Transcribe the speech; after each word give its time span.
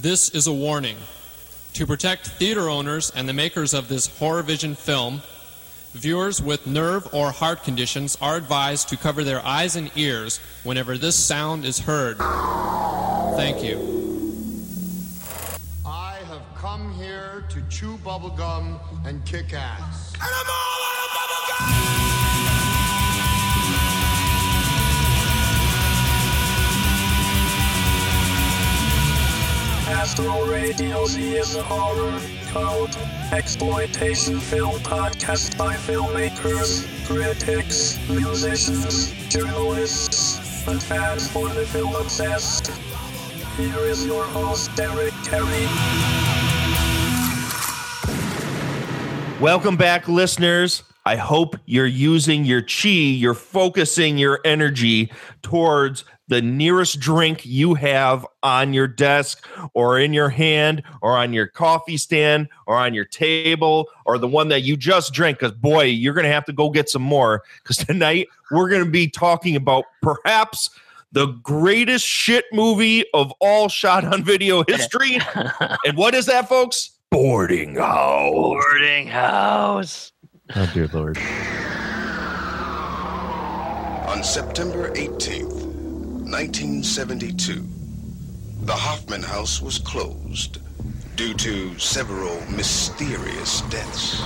This 0.00 0.30
is 0.30 0.46
a 0.46 0.52
warning. 0.52 0.96
To 1.74 1.86
protect 1.86 2.26
theater 2.26 2.70
owners 2.70 3.12
and 3.14 3.28
the 3.28 3.34
makers 3.34 3.74
of 3.74 3.88
this 3.88 4.06
Horror 4.18 4.42
Vision 4.42 4.74
film, 4.74 5.20
viewers 5.92 6.40
with 6.40 6.66
nerve 6.66 7.12
or 7.12 7.30
heart 7.30 7.64
conditions 7.64 8.16
are 8.22 8.36
advised 8.36 8.88
to 8.88 8.96
cover 8.96 9.24
their 9.24 9.44
eyes 9.44 9.76
and 9.76 9.90
ears 9.96 10.40
whenever 10.64 10.96
this 10.96 11.16
sound 11.16 11.66
is 11.66 11.80
heard. 11.80 12.16
Thank 13.36 13.62
you. 13.62 13.76
I 15.84 16.16
have 16.28 16.44
come 16.56 16.94
here 16.94 17.44
to 17.50 17.60
chew 17.68 17.98
bubblegum 17.98 18.80
and 19.04 19.22
kick 19.26 19.52
ass. 19.52 20.14
Astro 29.90 30.46
Radio 30.46 31.04
Z 31.04 31.20
is 31.34 31.56
a 31.56 31.62
horror, 31.64 32.16
cult, 32.52 32.96
exploitation 33.32 34.38
film 34.38 34.76
podcast 34.82 35.58
by 35.58 35.74
filmmakers, 35.74 36.86
critics, 37.06 37.98
musicians, 38.08 39.10
journalists, 39.28 40.66
and 40.68 40.80
fans 40.80 41.28
for 41.28 41.48
the 41.48 41.66
film 41.66 41.92
obsessed. 41.96 42.68
Here 43.56 43.80
is 43.80 44.06
your 44.06 44.22
host, 44.26 44.74
Derek 44.76 45.12
Terry. 45.24 45.66
Welcome 49.40 49.76
back, 49.76 50.06
listeners. 50.06 50.84
I 51.04 51.16
hope 51.16 51.56
you're 51.66 51.84
using 51.84 52.44
your 52.44 52.62
chi, 52.62 52.88
you're 52.88 53.34
focusing 53.34 54.18
your 54.18 54.38
energy 54.44 55.10
towards 55.42 56.04
the 56.30 56.40
nearest 56.40 57.00
drink 57.00 57.44
you 57.44 57.74
have 57.74 58.24
on 58.44 58.72
your 58.72 58.86
desk 58.86 59.46
or 59.74 59.98
in 59.98 60.12
your 60.12 60.28
hand 60.28 60.82
or 61.02 61.18
on 61.18 61.32
your 61.32 61.48
coffee 61.48 61.96
stand 61.96 62.48
or 62.66 62.76
on 62.76 62.94
your 62.94 63.04
table 63.04 63.88
or 64.06 64.16
the 64.16 64.28
one 64.28 64.48
that 64.48 64.62
you 64.62 64.76
just 64.76 65.12
drank. 65.12 65.40
Because, 65.40 65.52
boy, 65.52 65.82
you're 65.82 66.14
going 66.14 66.24
to 66.24 66.32
have 66.32 66.44
to 66.46 66.52
go 66.52 66.70
get 66.70 66.88
some 66.88 67.02
more. 67.02 67.42
Because 67.62 67.76
tonight 67.86 68.28
we're 68.52 68.70
going 68.70 68.84
to 68.84 68.90
be 68.90 69.08
talking 69.08 69.56
about 69.56 69.84
perhaps 70.02 70.70
the 71.10 71.26
greatest 71.42 72.06
shit 72.06 72.44
movie 72.52 73.04
of 73.12 73.32
all 73.40 73.68
shot 73.68 74.04
on 74.04 74.22
video 74.22 74.62
history. 74.68 75.18
and 75.84 75.96
what 75.96 76.14
is 76.14 76.26
that, 76.26 76.48
folks? 76.48 76.92
Boarding 77.10 77.74
House. 77.74 78.30
Boarding 78.30 79.08
house. 79.08 80.12
Oh, 80.54 80.70
dear 80.72 80.88
Lord. 80.92 81.18
On 84.08 84.22
September 84.22 84.90
18th, 84.94 85.69
1972, 86.30 87.66
the 88.62 88.72
Hoffman 88.72 89.20
House 89.20 89.60
was 89.60 89.80
closed 89.80 90.60
due 91.16 91.34
to 91.34 91.76
several 91.76 92.40
mysterious 92.52 93.62
deaths. 93.62 94.20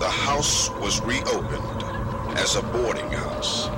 The 0.00 0.10
house 0.10 0.68
was 0.72 1.00
reopened 1.00 1.82
as 2.36 2.56
a 2.56 2.62
boarding 2.62 3.10
house. 3.10 3.70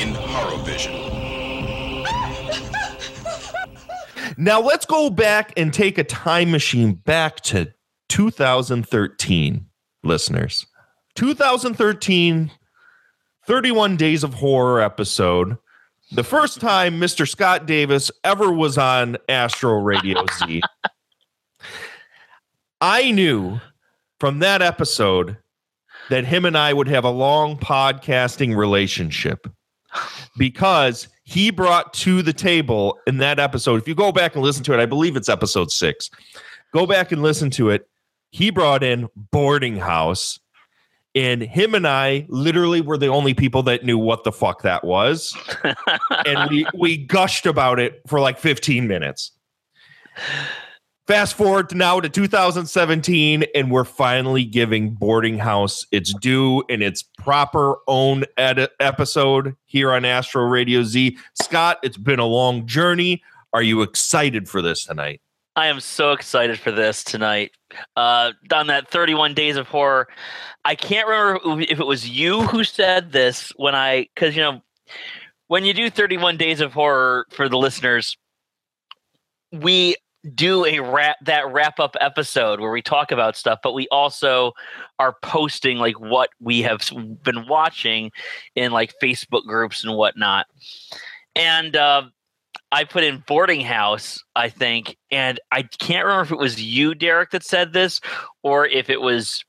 In 0.00 0.14
Horror 0.14 0.62
Vision. 0.64 0.94
Now 4.36 4.58
let's 4.62 4.86
go 4.86 5.10
back 5.10 5.52
and 5.58 5.70
take 5.70 5.98
a 5.98 6.04
time 6.04 6.50
machine 6.50 6.94
back 6.94 7.42
to 7.42 7.74
2013, 8.08 9.66
listeners. 10.02 10.66
2013, 11.16 12.50
31 13.46 13.96
Days 13.98 14.24
of 14.24 14.32
Horror 14.32 14.80
episode. 14.80 15.58
The 16.12 16.24
first 16.24 16.58
time 16.58 16.98
Mr. 16.98 17.28
Scott 17.28 17.66
Davis 17.66 18.10
ever 18.24 18.50
was 18.50 18.78
on 18.78 19.18
Astro 19.28 19.74
Radio 19.74 20.24
Z. 20.38 20.62
I 22.80 23.10
knew 23.10 23.60
from 24.18 24.38
that 24.38 24.62
episode 24.62 25.36
that 26.08 26.24
him 26.24 26.46
and 26.46 26.56
I 26.56 26.72
would 26.72 26.88
have 26.88 27.04
a 27.04 27.10
long 27.10 27.58
podcasting 27.58 28.56
relationship 28.56 29.46
because 30.36 31.08
he 31.24 31.50
brought 31.50 31.92
to 31.94 32.22
the 32.22 32.32
table 32.32 32.98
in 33.06 33.18
that 33.18 33.38
episode. 33.38 33.80
If 33.80 33.88
you 33.88 33.94
go 33.94 34.12
back 34.12 34.34
and 34.34 34.42
listen 34.42 34.64
to 34.64 34.74
it, 34.74 34.80
I 34.80 34.86
believe 34.86 35.16
it's 35.16 35.28
episode 35.28 35.70
six. 35.70 36.10
Go 36.72 36.86
back 36.86 37.12
and 37.12 37.22
listen 37.22 37.50
to 37.50 37.70
it. 37.70 37.88
He 38.30 38.50
brought 38.50 38.82
in 38.82 39.08
Boarding 39.16 39.76
House, 39.76 40.38
and 41.14 41.42
him 41.42 41.74
and 41.74 41.86
I 41.86 42.26
literally 42.28 42.80
were 42.80 42.96
the 42.96 43.08
only 43.08 43.34
people 43.34 43.62
that 43.64 43.84
knew 43.84 43.98
what 43.98 44.22
the 44.22 44.32
fuck 44.32 44.62
that 44.62 44.84
was. 44.84 45.36
and 46.26 46.50
we 46.50 46.66
we 46.74 46.96
gushed 46.96 47.46
about 47.46 47.80
it 47.80 48.00
for 48.06 48.20
like 48.20 48.38
15 48.38 48.86
minutes. 48.86 49.32
Fast 51.10 51.34
forward 51.34 51.68
to 51.70 51.74
now 51.74 51.98
to 51.98 52.08
2017, 52.08 53.44
and 53.52 53.68
we're 53.68 53.82
finally 53.82 54.44
giving 54.44 54.90
Boarding 54.90 55.38
House 55.38 55.84
its 55.90 56.14
due 56.14 56.62
in 56.68 56.82
its 56.82 57.02
proper 57.02 57.78
own 57.88 58.22
episode 58.36 59.56
here 59.66 59.90
on 59.90 60.04
Astro 60.04 60.44
Radio 60.44 60.84
Z. 60.84 61.18
Scott, 61.34 61.78
it's 61.82 61.96
been 61.96 62.20
a 62.20 62.26
long 62.26 62.64
journey. 62.64 63.24
Are 63.52 63.60
you 63.60 63.82
excited 63.82 64.48
for 64.48 64.62
this 64.62 64.84
tonight? 64.84 65.20
I 65.56 65.66
am 65.66 65.80
so 65.80 66.12
excited 66.12 66.60
for 66.60 66.70
this 66.70 67.02
tonight. 67.02 67.50
Uh, 67.96 68.30
on 68.52 68.68
that 68.68 68.88
31 68.88 69.34
Days 69.34 69.56
of 69.56 69.66
Horror, 69.66 70.06
I 70.64 70.76
can't 70.76 71.08
remember 71.08 71.60
if 71.62 71.80
it 71.80 71.86
was 71.88 72.08
you 72.08 72.42
who 72.42 72.62
said 72.62 73.10
this 73.10 73.52
when 73.56 73.74
I, 73.74 74.06
because 74.14 74.36
you 74.36 74.42
know, 74.42 74.62
when 75.48 75.64
you 75.64 75.74
do 75.74 75.90
31 75.90 76.36
Days 76.36 76.60
of 76.60 76.72
Horror 76.72 77.26
for 77.30 77.48
the 77.48 77.58
listeners, 77.58 78.16
we 79.50 79.96
do 80.34 80.64
a 80.66 80.80
wrap 80.80 81.16
that 81.24 81.50
wrap 81.50 81.80
up 81.80 81.96
episode 82.00 82.60
where 82.60 82.70
we 82.70 82.82
talk 82.82 83.10
about 83.10 83.36
stuff, 83.36 83.60
but 83.62 83.72
we 83.72 83.88
also 83.88 84.52
are 84.98 85.16
posting 85.22 85.78
like 85.78 85.98
what 85.98 86.30
we 86.40 86.62
have 86.62 86.90
been 87.22 87.46
watching 87.48 88.10
in 88.54 88.72
like 88.72 88.94
Facebook 89.02 89.44
groups 89.44 89.82
and 89.82 89.96
whatnot. 89.96 90.46
And 91.34 91.74
uh, 91.74 92.02
I 92.72 92.84
put 92.84 93.04
in 93.04 93.24
boarding 93.26 93.62
house, 93.62 94.22
I 94.36 94.48
think, 94.48 94.96
and 95.10 95.40
I 95.50 95.62
can't 95.62 96.04
remember 96.04 96.24
if 96.24 96.32
it 96.32 96.38
was 96.38 96.62
you, 96.62 96.94
Derek, 96.94 97.30
that 97.30 97.44
said 97.44 97.72
this, 97.72 98.00
or 98.42 98.66
if 98.66 98.90
it 98.90 99.00
was 99.00 99.44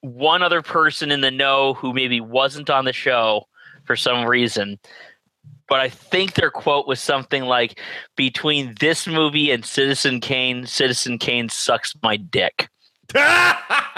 one 0.00 0.42
other 0.42 0.62
person 0.62 1.10
in 1.10 1.20
the 1.20 1.30
know 1.30 1.74
who 1.74 1.92
maybe 1.92 2.20
wasn't 2.20 2.70
on 2.70 2.84
the 2.84 2.92
show 2.92 3.46
for 3.84 3.96
some 3.96 4.24
reason. 4.24 4.78
But 5.68 5.80
I 5.80 5.88
think 5.88 6.34
their 6.34 6.50
quote 6.50 6.86
was 6.86 7.00
something 7.00 7.44
like, 7.44 7.80
"Between 8.16 8.74
this 8.80 9.06
movie 9.06 9.50
and 9.50 9.64
Citizen 9.64 10.20
Kane, 10.20 10.66
Citizen 10.66 11.18
Kane 11.18 11.48
sucks 11.48 11.94
my 12.02 12.16
dick." 12.16 12.68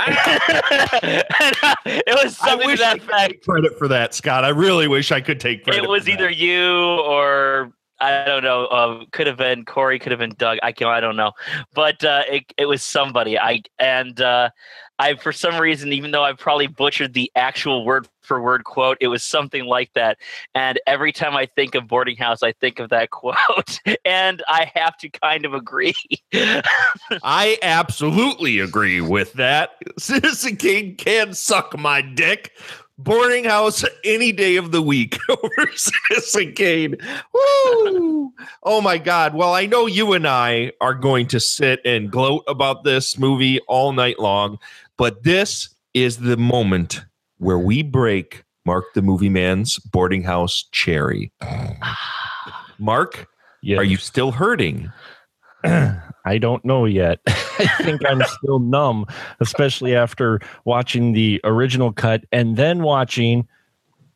Uh, 0.02 1.74
it 1.84 2.24
was 2.24 2.38
I 2.40 2.48
something 2.48 2.66
to 2.68 2.72
wish 2.72 2.80
that 2.80 2.94
I 2.94 2.98
could 2.98 3.28
take 3.32 3.44
credit 3.44 3.78
for 3.78 3.88
that, 3.88 4.14
Scott. 4.14 4.44
I 4.44 4.48
really 4.48 4.88
wish 4.88 5.12
I 5.12 5.20
could 5.20 5.40
take 5.40 5.64
credit. 5.64 5.84
it 5.84 5.88
was 5.88 6.08
either 6.08 6.28
that. 6.28 6.36
you 6.36 6.72
or 7.00 7.72
I 8.00 8.24
don't 8.24 8.42
know. 8.42 8.66
Uh, 8.66 9.04
could 9.12 9.26
have 9.26 9.36
been 9.36 9.64
Corey. 9.64 9.98
Could 9.98 10.12
have 10.12 10.18
been 10.18 10.34
Doug. 10.38 10.58
I 10.62 10.72
can. 10.72 10.86
I 10.86 11.00
don't 11.00 11.16
know. 11.16 11.32
But 11.74 12.02
uh, 12.02 12.22
it 12.28 12.44
it 12.56 12.66
was 12.66 12.82
somebody. 12.82 13.38
I 13.38 13.62
and 13.78 14.20
uh, 14.20 14.50
I 14.98 15.14
for 15.16 15.32
some 15.32 15.60
reason, 15.60 15.92
even 15.92 16.10
though 16.10 16.24
I 16.24 16.32
probably 16.32 16.66
butchered 16.66 17.12
the 17.12 17.30
actual 17.36 17.84
word 17.84 18.08
for 18.30 18.40
word 18.40 18.62
quote. 18.62 18.96
It 19.00 19.08
was 19.08 19.24
something 19.24 19.64
like 19.64 19.92
that. 19.94 20.16
And 20.54 20.78
every 20.86 21.10
time 21.10 21.34
I 21.34 21.46
think 21.46 21.74
of 21.74 21.88
boarding 21.88 22.16
house, 22.16 22.44
I 22.44 22.52
think 22.52 22.78
of 22.78 22.88
that 22.90 23.10
quote, 23.10 23.80
and 24.04 24.40
I 24.46 24.70
have 24.72 24.96
to 24.98 25.08
kind 25.08 25.44
of 25.44 25.52
agree. 25.52 25.96
I 26.32 27.58
absolutely 27.62 28.60
agree 28.60 29.00
with 29.00 29.32
that. 29.32 29.70
Citizen 29.98 30.54
Kane 30.54 30.94
can 30.94 31.34
suck 31.34 31.76
my 31.76 32.02
dick. 32.02 32.52
Boarding 32.98 33.44
house 33.44 33.84
any 34.04 34.30
day 34.30 34.56
of 34.56 34.70
the 34.70 34.82
week 34.82 35.18
over 35.28 35.70
Citizen 35.74 36.52
Kane. 36.52 36.96
Woo! 37.32 38.32
Oh 38.62 38.80
my 38.80 38.98
God. 38.98 39.34
Well, 39.34 39.54
I 39.54 39.66
know 39.66 39.86
you 39.86 40.12
and 40.12 40.28
I 40.28 40.70
are 40.80 40.94
going 40.94 41.26
to 41.28 41.40
sit 41.40 41.80
and 41.84 42.12
gloat 42.12 42.44
about 42.46 42.84
this 42.84 43.18
movie 43.18 43.58
all 43.66 43.92
night 43.92 44.20
long, 44.20 44.60
but 44.96 45.24
this 45.24 45.70
is 45.94 46.18
the 46.18 46.36
moment 46.36 47.00
where 47.40 47.58
we 47.58 47.82
break 47.82 48.44
Mark 48.64 48.84
the 48.94 49.02
Movie 49.02 49.28
Man's 49.28 49.78
boarding 49.78 50.22
house 50.22 50.64
cherry. 50.72 51.32
Mark, 52.78 53.26
Yeah. 53.62 53.78
are 53.78 53.84
you 53.84 53.96
still 53.96 54.32
hurting? 54.32 54.90
I 55.64 56.38
don't 56.38 56.64
know 56.64 56.84
yet. 56.84 57.18
I 57.26 57.66
think 57.82 58.02
I'm 58.06 58.22
still 58.24 58.58
numb, 58.58 59.06
especially 59.40 59.94
after 59.94 60.40
watching 60.64 61.12
the 61.12 61.40
original 61.44 61.92
cut 61.92 62.24
and 62.32 62.56
then 62.56 62.82
watching 62.82 63.46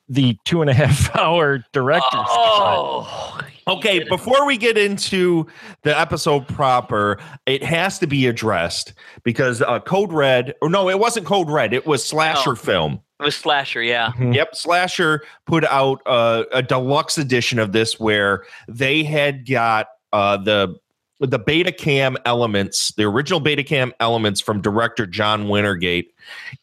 the 0.09 0.39
two 0.45 0.61
and 0.61 0.71
a 0.71 0.75
half 0.75 1.15
hour 1.17 1.65
director's 1.73 2.11
cut. 2.13 2.27
Oh, 2.29 3.41
oh, 3.67 3.77
Okay, 3.79 4.05
before 4.09 4.47
we 4.47 4.57
get 4.57 4.77
into 4.79 5.47
the 5.83 5.99
episode 5.99 6.47
proper, 6.49 7.19
it 7.47 7.63
has 7.63 7.99
to 8.01 8.07
be 8.07 8.27
addressed 8.27 8.95
because 9.23 9.63
uh, 9.63 9.81
Code 9.81 10.13
Red, 10.13 10.55
or 10.63 10.69
no, 10.71 10.89
it 10.89 10.99
wasn't 10.99 11.27
Code 11.27 11.51
Red, 11.51 11.73
it 11.73 11.87
was 11.87 12.05
Slasher 12.05 12.51
No. 12.51 12.57
Film. 12.57 13.01
it 13.21 13.25
was 13.25 13.37
slasher. 13.37 13.83
Yeah. 13.83 14.13
Yep, 14.21 14.55
Slasher 14.55 15.23
put 15.47 15.65
out 15.65 16.01
uh, 16.07 16.45
a 16.53 16.63
deluxe 16.63 17.17
edition 17.19 17.59
of 17.59 17.73
this 17.73 17.99
where 18.01 18.45
they 18.69 19.03
had 19.05 19.49
got 19.49 19.89
uh, 20.13 20.37
the 20.37 20.77
the 21.21 21.39
beta 21.39 21.71
cam 21.73 22.17
elements, 22.27 22.93
the 22.97 23.05
original 23.05 23.39
beta 23.41 23.63
cam 23.63 23.93
elements 24.01 24.41
from 24.41 24.61
director 24.61 25.07
John 25.07 25.47
Wintergate, 25.47 26.07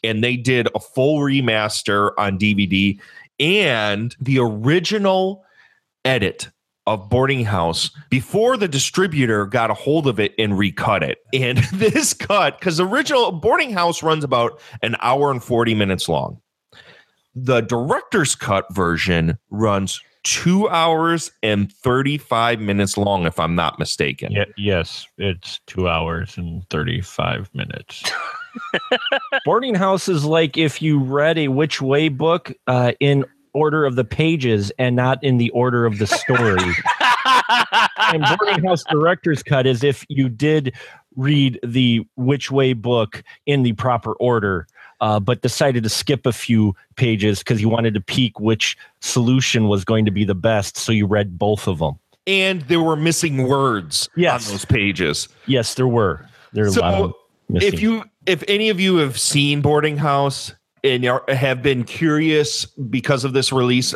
and 0.03 0.24
they 0.24 0.36
did 0.36 0.68
a 0.75 0.80
full 0.80 1.19
remaster 1.19 2.12
on 2.18 2.38
DVD 2.38 3.00
and 3.39 4.15
the 4.19 4.38
original 4.39 5.44
edit 6.06 6.50
of 6.94 7.10
Boarding 7.10 7.46
House 7.46 7.90
before 8.10 8.58
the 8.58 8.68
distributor 8.68 9.46
got 9.46 9.72
a 9.72 9.74
hold 9.74 10.08
of 10.08 10.20
it 10.20 10.34
and 10.38 10.58
recut 10.58 11.04
it. 11.04 11.20
And 11.34 11.58
this 11.74 12.14
cut, 12.14 12.60
because 12.60 12.78
the 12.78 12.86
original 12.86 13.32
Boarding 13.32 13.72
House 13.72 14.04
runs 14.04 14.24
about 14.24 14.60
an 14.82 14.96
hour 15.00 15.32
and 15.32 15.44
40 15.44 15.74
minutes 15.76 16.10
long. 16.10 16.42
The 17.34 17.62
director's 17.62 18.36
cut 18.36 18.66
version 18.74 19.38
runs 19.50 20.02
two 20.24 20.68
hours 20.70 21.32
and 21.42 21.72
35 21.72 22.60
minutes 22.60 22.98
long, 22.98 23.26
if 23.26 23.40
I'm 23.40 23.56
not 23.56 23.80
mistaken. 23.80 24.34
Ye- 24.34 24.46
yes, 24.58 25.08
it's 25.18 25.62
two 25.66 25.88
hours 25.88 26.38
and 26.38 26.70
35 26.70 27.50
minutes. 27.54 28.04
Boarding 29.46 29.76
house 29.76 30.10
is 30.10 30.26
like 30.26 30.58
if 30.58 30.82
you 30.82 31.00
read 31.00 31.38
a 31.38 31.48
which 31.48 31.82
way 31.82 32.10
book 32.10 32.52
uh, 32.68 32.92
in 33.00 33.26
order 33.53 33.86
of 33.86 33.95
the 33.95 34.03
pages 34.06 34.71
and 34.77 34.95
not 34.95 35.24
in 35.24 35.38
the 35.38 35.50
order 35.51 35.86
of 35.86 35.98
the 35.98 36.07
story. 36.07 36.71
and 38.13 38.25
boarding 38.39 38.63
house 38.63 38.83
director's 38.89 39.44
cut 39.44 39.65
is 39.68 39.83
if 39.83 40.06
you 40.09 40.30
did 40.30 40.74
read 41.15 41.59
the 41.63 42.06
which 42.15 42.50
way 42.51 42.74
book 42.74 43.24
in 43.45 43.63
the 43.63 43.74
proper 43.74 44.13
order 44.13 44.68
uh, 45.01 45.19
but 45.19 45.42
decided 45.42 45.83
to 45.83 45.89
skip 45.89 46.25
a 46.25 46.31
few 46.31 46.75
pages 46.95 47.39
because 47.39 47.59
you 47.59 47.68
wanted 47.68 47.94
to 47.94 48.01
peek 48.01 48.39
which 48.39 48.77
solution 49.01 49.68
was 49.68 49.83
going 49.83 50.06
to 50.06 50.12
be 50.12 50.24
the 50.24 50.36
best 50.36 50.77
so 50.77 50.92
you 50.92 51.06
read 51.06 51.38
both 51.38 51.68
of 51.68 51.80
them 51.80 51.95
And 52.27 52.62
there 52.63 52.81
were 52.81 52.95
missing 52.95 53.48
words 53.48 54.07
Yes. 54.15 54.48
on 54.48 54.53
those 54.53 54.65
pages. 54.65 55.27
yes 55.48 55.74
there 55.74 55.88
were 55.88 56.25
there 56.53 56.65
are 56.65 56.68
a 56.68 56.71
lot 56.71 56.94
So 56.98 57.03
of 57.06 57.13
missing. 57.50 57.74
if 57.74 57.81
you 57.81 58.03
if 58.25 58.44
any 58.48 58.69
of 58.69 58.80
you 58.80 58.98
have 58.98 59.19
seen 59.19 59.62
boarding 59.62 59.98
house 59.98 60.53
and 60.83 61.06
are, 61.06 61.24
have 61.28 61.62
been 61.62 61.83
curious 61.83 62.66
because 62.66 63.24
of 63.24 63.33
this 63.33 63.51
release 63.51 63.94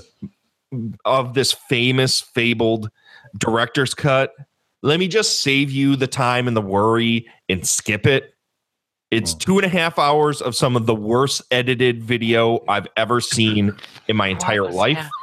of 1.06 1.34
this 1.34 1.52
famous 1.52 2.22
fabled 2.22 2.90
director's 3.38 3.94
cut. 3.94 4.34
Let 4.82 5.00
me 5.00 5.08
just 5.08 5.42
save 5.42 5.72
you 5.72 5.96
the 5.96 6.08
time 6.08 6.48
and 6.48 6.56
the 6.56 6.62
worry 6.62 7.28
and 7.50 7.66
skip 7.66 8.06
it. 8.06 8.34
It's 9.12 9.34
hmm. 9.34 9.40
two 9.40 9.58
and 9.58 9.66
a 9.66 9.70
half 9.70 9.98
hours 9.98 10.42
of 10.42 10.56
some 10.56 10.76
of 10.76 10.86
the 10.86 10.96
worst 10.96 11.42
edited 11.52 12.04
video 12.04 12.64
i've 12.68 12.88
ever 12.98 13.22
seen 13.22 13.76
in 14.08 14.16
my 14.16 14.28
entire 14.28 14.70
life. 14.70 15.10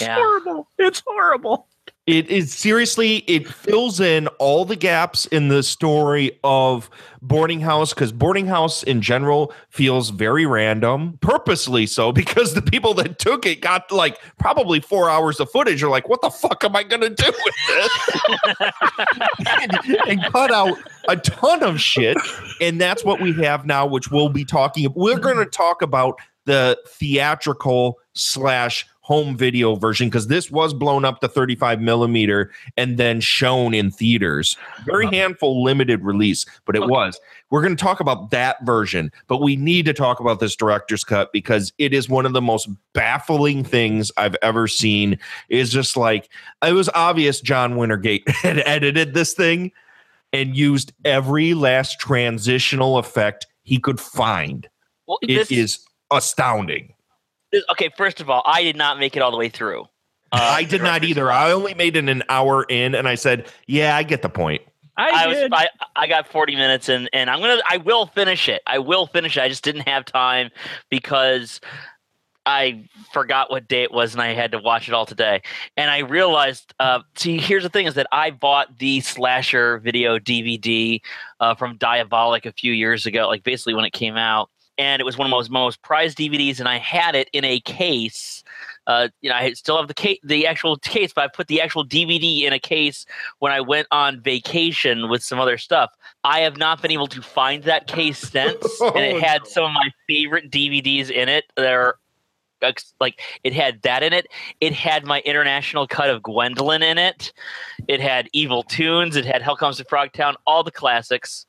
Yeah. 0.00 0.16
horrible. 0.16 0.68
It's 0.76 1.00
horrible 1.06 1.68
it 2.06 2.28
is 2.28 2.52
seriously 2.52 3.18
it 3.26 3.48
fills 3.48 3.98
in 3.98 4.26
all 4.38 4.66
the 4.66 4.76
gaps 4.76 5.24
in 5.26 5.48
the 5.48 5.62
story 5.62 6.38
of 6.44 6.90
boarding 7.22 7.60
house 7.60 7.94
because 7.94 8.12
boarding 8.12 8.46
house 8.46 8.82
in 8.82 9.00
general 9.00 9.54
feels 9.70 10.10
very 10.10 10.44
random 10.44 11.18
purposely 11.22 11.86
so 11.86 12.12
because 12.24 12.52
the 12.52 12.60
people 12.60 12.92
that 12.92 13.18
took 13.18 13.46
it 13.46 13.62
got 13.62 13.90
like 13.90 14.18
probably 14.38 14.80
four 14.80 15.08
hours 15.08 15.40
of 15.40 15.50
footage. 15.50 15.82
Are 15.82 15.88
like 15.88 16.08
what 16.08 16.20
the 16.20 16.30
fuck 16.30 16.62
am 16.64 16.76
i 16.76 16.82
gonna 16.82 17.10
do 17.10 17.32
with 17.44 17.54
this? 17.68 17.90
And, 19.60 19.98
and 20.08 20.24
cut 20.32 20.50
out 20.50 20.76
a 21.08 21.16
ton 21.16 21.62
of 21.62 21.80
shit 21.80 22.16
and 22.60 22.80
that's 22.80 23.04
what 23.04 23.20
we 23.20 23.32
have 23.34 23.66
now 23.66 23.86
which 23.86 24.10
we'll 24.10 24.28
be 24.28 24.44
talking 24.44 24.92
we're 24.94 25.18
to 25.18 25.46
talk 25.46 25.82
about 25.82 26.18
the 26.44 26.78
theatrical 26.86 27.98
slash 28.14 28.86
home 29.04 29.36
video 29.36 29.74
version 29.74 30.08
because 30.08 30.28
this 30.28 30.50
was 30.50 30.72
blown 30.72 31.04
up 31.04 31.20
to 31.20 31.28
35 31.28 31.78
millimeter 31.78 32.50
and 32.78 32.96
then 32.96 33.20
shown 33.20 33.74
in 33.74 33.90
theaters. 33.90 34.56
Very 34.86 35.06
handful 35.06 35.62
limited 35.62 36.02
release 36.02 36.46
but 36.64 36.74
it 36.74 36.86
was. 36.86 37.20
We're 37.50 37.60
going 37.60 37.76
to 37.76 37.82
talk 37.82 38.00
about 38.00 38.30
that 38.30 38.64
version 38.64 39.12
but 39.28 39.42
we 39.42 39.56
need 39.56 39.84
to 39.84 39.92
talk 39.92 40.20
about 40.20 40.40
this 40.40 40.56
director's 40.56 41.04
cut 41.04 41.32
because 41.32 41.70
it 41.76 41.92
is 41.92 42.08
one 42.08 42.24
of 42.24 42.32
the 42.32 42.40
most 42.40 42.66
baffling 42.94 43.62
things 43.62 44.10
i've 44.16 44.36
ever 44.40 44.66
seen. 44.66 45.18
Is 45.50 45.70
just 45.70 45.98
like 45.98 46.30
it 46.66 46.72
was 46.72 46.88
obvious 46.94 47.42
john 47.42 47.74
wintergate 47.74 48.26
had 48.28 48.62
edited 48.64 49.12
this 49.12 49.34
thing 49.34 49.70
and 50.32 50.56
used 50.56 50.94
every 51.04 51.52
last 51.52 52.00
transitional 52.00 52.96
effect 52.96 53.46
he 53.64 53.78
could 53.78 54.00
find. 54.00 54.66
Well, 55.06 55.18
It 55.22 55.36
this 55.36 55.52
is 55.52 55.78
astounding 56.10 56.93
okay. 57.72 57.90
First 57.96 58.20
of 58.20 58.30
all, 58.30 58.42
I 58.44 58.62
did 58.62 58.76
not 58.76 58.98
make 58.98 59.16
it 59.16 59.20
all 59.20 59.30
the 59.30 59.36
way 59.36 59.48
through. 59.48 59.82
Uh, 60.32 60.38
I 60.40 60.64
did 60.64 60.82
not 60.82 61.04
either. 61.04 61.30
I 61.30 61.52
only 61.52 61.74
made 61.74 61.96
it 61.96 62.08
an 62.08 62.22
hour 62.28 62.64
in, 62.68 62.94
and 62.94 63.06
I 63.06 63.14
said, 63.14 63.48
"Yeah, 63.66 63.96
I 63.96 64.02
get 64.02 64.22
the 64.22 64.28
point." 64.28 64.62
I 64.96 65.26
was 65.26 65.48
I, 65.52 65.68
I 65.96 66.06
got 66.06 66.28
40 66.28 66.54
minutes 66.54 66.88
and 66.88 67.08
and 67.12 67.28
I'm 67.28 67.40
gonna 67.40 67.60
I 67.68 67.78
will 67.78 68.06
finish 68.06 68.48
it. 68.48 68.62
I 68.66 68.78
will 68.78 69.06
finish 69.06 69.36
it. 69.36 69.42
I 69.42 69.48
just 69.48 69.64
didn't 69.64 69.88
have 69.88 70.04
time 70.04 70.50
because 70.88 71.60
I 72.46 72.84
forgot 73.12 73.50
what 73.50 73.66
day 73.66 73.82
it 73.82 73.90
was 73.90 74.12
and 74.12 74.22
I 74.22 74.34
had 74.34 74.52
to 74.52 74.58
watch 74.58 74.86
it 74.86 74.94
all 74.94 75.06
today. 75.06 75.42
And 75.76 75.90
I 75.90 75.98
realized 75.98 76.74
uh 76.78 77.00
see 77.16 77.38
here's 77.38 77.64
the 77.64 77.70
thing 77.70 77.86
is 77.86 77.94
that 77.94 78.06
I 78.12 78.30
bought 78.30 78.78
the 78.78 79.00
slasher 79.00 79.78
video 79.78 80.18
DVD 80.18 81.00
uh, 81.40 81.54
from 81.54 81.76
Diabolik 81.76 82.46
a 82.46 82.52
few 82.52 82.72
years 82.72 83.06
ago, 83.06 83.26
like 83.26 83.42
basically 83.42 83.74
when 83.74 83.84
it 83.84 83.92
came 83.92 84.16
out. 84.16 84.50
And 84.76 85.00
it 85.00 85.04
was 85.04 85.16
one 85.16 85.26
of 85.26 85.30
my 85.30 85.36
most, 85.36 85.50
most 85.50 85.82
prized 85.82 86.18
DVDs, 86.18 86.58
and 86.58 86.68
I 86.68 86.78
had 86.78 87.14
it 87.14 87.28
in 87.32 87.44
a 87.44 87.60
case. 87.60 88.42
Uh, 88.86 89.08
you 89.20 89.30
know, 89.30 89.36
I 89.36 89.52
still 89.52 89.76
have 89.78 89.88
the 89.88 89.94
case, 89.94 90.18
the 90.22 90.46
actual 90.46 90.76
case, 90.78 91.12
but 91.12 91.24
I 91.24 91.28
put 91.28 91.46
the 91.46 91.60
actual 91.60 91.86
DVD 91.86 92.42
in 92.42 92.52
a 92.52 92.58
case 92.58 93.06
when 93.38 93.52
I 93.52 93.60
went 93.60 93.86
on 93.90 94.20
vacation 94.20 95.08
with 95.08 95.22
some 95.22 95.38
other 95.38 95.58
stuff. 95.58 95.90
I 96.24 96.40
have 96.40 96.56
not 96.56 96.82
been 96.82 96.90
able 96.90 97.06
to 97.08 97.22
find 97.22 97.62
that 97.64 97.86
case 97.86 98.18
since, 98.18 98.80
and 98.80 98.98
it 98.98 99.22
had 99.22 99.46
some 99.46 99.64
of 99.64 99.72
my 99.72 99.90
favorite 100.08 100.50
DVDs 100.50 101.10
in 101.10 101.28
it. 101.28 101.44
there 101.56 101.80
are 101.80 101.98
like 103.00 103.20
it 103.42 103.52
had 103.52 103.82
that 103.82 104.02
in 104.02 104.12
it. 104.12 104.26
It 104.60 104.72
had 104.72 105.04
my 105.04 105.20
international 105.20 105.86
cut 105.86 106.10
of 106.10 106.22
Gwendoline 106.22 106.82
in 106.82 106.98
it. 106.98 107.32
It 107.88 108.00
had 108.00 108.28
Evil 108.32 108.62
Toons. 108.62 109.16
It 109.16 109.24
had 109.24 109.42
Hell 109.42 109.56
Comes 109.56 109.76
to 109.76 109.84
Frogtown. 109.84 110.34
All 110.46 110.62
the 110.62 110.70
classics. 110.70 111.46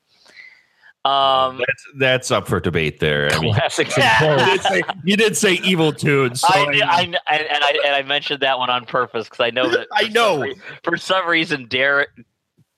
Um, 1.05 1.57
That's 1.57 1.83
that's 1.99 2.31
up 2.31 2.47
for 2.47 2.59
debate 2.59 2.99
there. 2.99 3.31
I 3.31 3.39
mean, 3.39 3.53
classics 3.53 3.95
Yeah. 3.95 4.23
you, 4.23 4.45
did 4.57 4.61
say, 4.63 4.81
you 5.03 5.15
did 5.17 5.37
say 5.37 5.53
evil 5.63 5.93
toons. 5.93 6.41
So 6.41 6.47
I, 6.49 6.61
I 6.61 7.05
kn- 7.05 7.15
and, 7.29 7.47
I 7.63 7.79
and 7.85 7.95
I 7.95 8.01
mentioned 8.01 8.39
that 8.41 8.57
one 8.57 8.71
on 8.71 8.85
purpose 8.85 9.25
because 9.29 9.39
I 9.45 9.51
know 9.51 9.69
that 9.69 9.87
I 9.93 10.07
know. 10.09 10.39
some 10.43 10.53
for 10.83 10.97
some 10.97 11.27
reason 11.27 11.67
Derek 11.67 12.09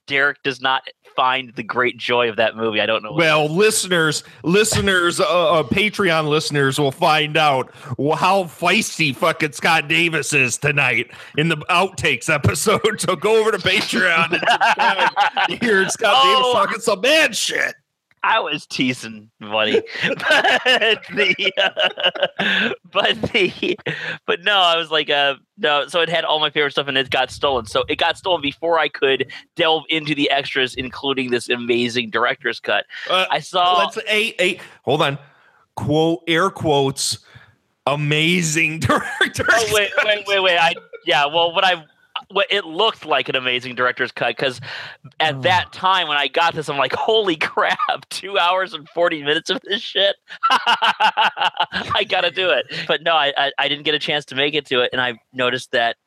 Derek 0.07 0.43
does 0.43 0.61
not 0.61 0.83
find 1.15 1.53
the 1.55 1.63
great 1.63 1.97
joy 1.97 2.29
of 2.29 2.35
that 2.35 2.55
movie. 2.55 2.79
I 2.79 2.85
don't 2.85 3.01
know. 3.01 3.11
well, 3.13 3.47
listeners, 3.47 4.23
listeners, 4.43 5.19
uh, 5.19 5.23
uh, 5.59 5.63
Patreon 5.63 6.27
listeners 6.27 6.79
will 6.79 6.91
find 6.91 7.35
out 7.37 7.73
how 7.73 8.43
feisty 8.43 9.15
fucking 9.15 9.53
Scott 9.53 9.87
Davis 9.87 10.31
is 10.33 10.57
tonight 10.57 11.11
in 11.37 11.47
the 11.49 11.57
outtakes 11.69 12.29
episode. 12.33 12.81
So 12.99 13.15
go 13.15 13.39
over 13.39 13.51
to 13.51 13.57
Patreon 13.57 14.33
and 14.33 14.43
subscribe 14.49 15.49
to 15.49 15.55
hear 15.65 15.89
Scott 15.89 16.13
Oh. 16.17 16.35
Davis 16.35 16.53
talking 16.53 16.79
some 16.81 17.01
mad 17.01 17.35
shit. 17.35 17.73
I 18.27 18.39
was 18.39 18.67
teasing, 18.67 19.31
buddy. 19.39 19.81
but 20.03 21.01
the, 21.15 21.53
uh, 21.57 22.73
but 22.91 23.21
the, 23.31 23.77
but 24.25 24.43
no, 24.43 24.57
I 24.57 24.75
was 24.75 24.91
like, 24.91 25.09
uh, 25.09 25.35
no. 25.57 25.87
So 25.87 26.01
it 26.01 26.09
had 26.09 26.25
all 26.25 26.39
my 26.41 26.49
favorite 26.49 26.71
stuff, 26.71 26.89
and 26.89 26.97
it 26.97 27.09
got 27.09 27.31
stolen. 27.31 27.67
So 27.67 27.85
it 27.87 27.95
got 27.95 28.17
stolen 28.17 28.41
before 28.41 28.79
I 28.79 28.89
could 28.89 29.31
delve 29.55 29.85
into 29.87 30.13
the 30.13 30.29
extras, 30.29 30.75
including 30.75 31.31
this 31.31 31.47
amazing 31.47 32.09
director's 32.09 32.59
cut. 32.59 32.85
Uh, 33.09 33.27
I 33.31 33.39
saw. 33.39 33.77
Let's 33.77 33.97
eight 34.09 34.35
eight. 34.39 34.59
Hold 34.83 35.03
on. 35.03 35.17
Quote 35.77 36.23
air 36.27 36.49
quotes. 36.49 37.19
Amazing 37.85 38.79
director. 38.81 39.45
Oh 39.49 39.69
wait, 39.71 39.91
wait, 40.03 40.25
wait, 40.27 40.39
wait! 40.41 40.57
I 40.57 40.75
yeah. 41.05 41.25
Well, 41.27 41.53
what 41.53 41.63
I 41.63 41.85
it 42.49 42.65
looked 42.65 43.05
like 43.05 43.29
an 43.29 43.35
amazing 43.35 43.75
director's 43.75 44.11
cut 44.11 44.35
because 44.35 44.59
at 45.19 45.35
Oh. 45.35 45.41
that 45.41 45.71
time 45.73 46.07
when 46.07 46.17
I 46.17 46.27
got 46.27 46.53
this, 46.55 46.69
I'm 46.69 46.77
like, 46.77 46.93
holy 46.93 47.35
crap! 47.37 47.77
Two 48.09 48.37
hours 48.37 48.73
and 48.73 48.87
forty 48.89 49.23
minutes 49.23 49.49
of 49.49 49.59
this 49.61 49.81
shit. 49.81 50.15
I 50.49 52.05
gotta 52.07 52.31
do 52.31 52.49
it. 52.49 52.65
But 52.87 53.03
no, 53.03 53.13
I, 53.13 53.33
I 53.37 53.51
I 53.57 53.67
didn't 53.67 53.83
get 53.83 53.95
a 53.95 53.99
chance 53.99 54.25
to 54.25 54.35
make 54.35 54.53
it 54.53 54.65
to 54.67 54.81
it, 54.81 54.89
and 54.91 55.01
I 55.01 55.19
noticed 55.33 55.71
that 55.71 55.97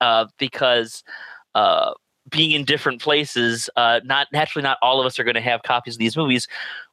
uh, 0.00 0.26
because. 0.38 1.02
Uh, 1.54 1.92
being 2.30 2.52
in 2.52 2.64
different 2.64 3.02
places, 3.02 3.68
uh, 3.74 3.98
not 4.04 4.28
naturally, 4.32 4.62
not 4.62 4.78
all 4.82 5.00
of 5.00 5.06
us 5.06 5.18
are 5.18 5.24
going 5.24 5.34
to 5.34 5.40
have 5.40 5.62
copies 5.64 5.94
of 5.94 5.98
these 5.98 6.16
movies. 6.16 6.46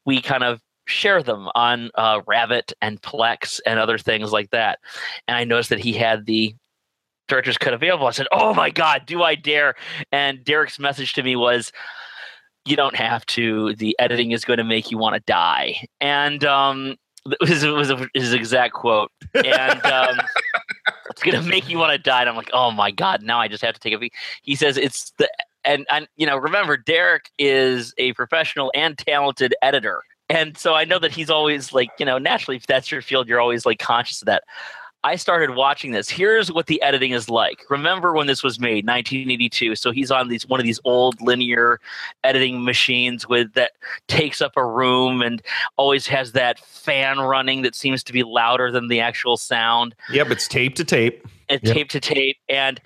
We 0.03 0.19
kind 0.19 0.43
of 0.43 0.61
share 0.85 1.21
them 1.21 1.49
on 1.53 1.91
uh, 1.93 2.21
Rabbit 2.25 2.73
and 2.81 2.99
Plex 3.03 3.59
and 3.67 3.77
other 3.77 3.99
things 3.99 4.31
like 4.31 4.49
that. 4.49 4.79
And 5.27 5.37
I 5.37 5.43
noticed 5.43 5.69
that 5.69 5.79
he 5.79 5.93
had 5.93 6.25
the 6.25 6.55
director's 7.27 7.57
cut 7.57 7.73
available. 7.73 8.07
I 8.07 8.11
said, 8.11 8.27
"Oh 8.31 8.53
my 8.53 8.69
god, 8.69 9.05
do 9.05 9.23
I 9.23 9.35
dare?" 9.35 9.75
And 10.11 10.43
Derek's 10.43 10.79
message 10.79 11.13
to 11.13 11.23
me 11.23 11.35
was, 11.35 11.71
"You 12.65 12.75
don't 12.75 12.95
have 12.95 13.25
to. 13.27 13.75
The 13.75 13.95
editing 13.99 14.31
is 14.31 14.45
going 14.45 14.57
to 14.57 14.63
make 14.63 14.91
you 14.91 14.97
want 14.97 15.15
to 15.15 15.21
die." 15.21 15.85
And 15.99 16.43
um, 16.43 16.95
it 17.25 17.37
was, 17.39 17.63
it 17.63 17.69
was 17.69 17.91
his 18.13 18.33
exact 18.33 18.73
quote. 18.73 19.11
And 19.33 19.85
um, 19.85 20.19
it's 21.09 21.23
going 21.23 21.41
to 21.41 21.47
make 21.47 21.69
you 21.69 21.77
want 21.77 21.91
to 21.91 21.97
die. 21.97 22.21
And 22.21 22.29
I'm 22.29 22.35
like, 22.35 22.51
"Oh 22.53 22.71
my 22.71 22.91
god, 22.91 23.21
now 23.21 23.39
I 23.39 23.47
just 23.47 23.63
have 23.63 23.73
to 23.73 23.79
take 23.79 23.93
a." 23.93 23.99
Peek. 23.99 24.13
He 24.41 24.55
says 24.55 24.77
it's 24.77 25.11
the 25.17 25.29
and 25.63 25.85
and 25.91 26.07
you 26.15 26.25
know 26.25 26.37
remember 26.37 26.77
Derek 26.77 27.29
is 27.37 27.93
a 27.97 28.13
professional 28.13 28.71
and 28.75 28.97
talented 28.97 29.53
editor. 29.61 30.03
And 30.29 30.57
so 30.57 30.73
I 30.73 30.83
know 30.83 30.99
that 30.99 31.11
he's 31.11 31.29
always 31.29 31.71
like, 31.71 31.89
you 31.99 32.05
know, 32.05 32.17
naturally, 32.17 32.57
if 32.57 32.67
that's 32.67 32.91
your 32.91 33.01
field, 33.01 33.29
you're 33.29 33.39
always 33.39 33.65
like 33.65 33.79
conscious 33.79 34.21
of 34.21 34.25
that. 34.25 34.43
I 35.03 35.15
started 35.15 35.51
watching 35.55 35.91
this. 35.91 36.09
Here's 36.09 36.51
what 36.51 36.65
the 36.65 36.81
editing 36.81 37.11
is 37.11 37.29
like. 37.29 37.63
Remember 37.69 38.13
when 38.13 38.27
this 38.27 38.43
was 38.43 38.59
made, 38.59 38.85
1982. 38.85 39.75
So 39.75 39.91
he's 39.91 40.11
on 40.11 40.27
these 40.27 40.45
one 40.47 40.59
of 40.59 40.65
these 40.65 40.79
old 40.83 41.21
linear 41.21 41.79
editing 42.23 42.63
machines 42.63 43.27
with 43.27 43.53
that 43.53 43.71
takes 44.07 44.41
up 44.41 44.53
a 44.57 44.65
room 44.65 45.21
and 45.21 45.41
always 45.77 46.07
has 46.07 46.31
that 46.33 46.59
fan 46.59 47.19
running 47.19 47.61
that 47.61 47.75
seems 47.75 48.03
to 48.05 48.13
be 48.13 48.23
louder 48.23 48.71
than 48.71 48.87
the 48.87 48.99
actual 48.99 49.37
sound 49.37 49.95
Yep, 50.11 50.31
it's 50.31 50.47
tape 50.47 50.75
to 50.75 50.83
tape. 50.83 51.25
and 51.47 51.61
Yep. 51.63 51.73
tape 51.75 51.89
to 51.89 51.99
tape 51.99 52.37
and 52.49 52.81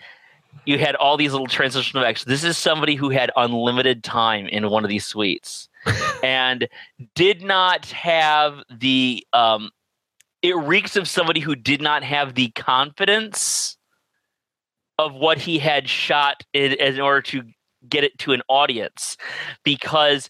you 0.66 0.78
had 0.78 0.96
all 0.96 1.18
these 1.18 1.32
little 1.32 1.48
transition 1.48 1.98
effects. 2.00 2.26
This 2.26 2.44
is 2.44 2.58
somebody 2.58 2.96
who 2.96 3.10
had 3.10 3.32
unlimited 3.38 4.04
time 4.04 4.48
in 4.48 4.70
one 4.70 4.84
of 4.84 4.90
these 4.90 5.08
suites 5.08 5.70
and 6.24 6.68
did 7.16 7.42
not 7.42 7.86
have 7.88 8.62
the 8.70 9.26
um 9.34 9.72
it 10.42 10.56
reeks 10.58 10.96
of 10.96 11.08
somebody 11.08 11.40
who 11.40 11.56
did 11.56 11.82
not 11.82 12.04
have 12.04 12.36
the 12.36 12.50
confidence 12.52 13.78
of 14.98 15.14
what 15.14 15.38
he 15.38 15.60
had 15.60 15.90
shot 15.90 16.44
in, 16.54 16.74
in 16.74 17.00
order 17.00 17.22
to 17.22 17.44
get 17.88 18.04
it 18.04 18.18
to 18.20 18.34
an 18.34 18.42
audience 18.48 19.18
because 19.64 20.30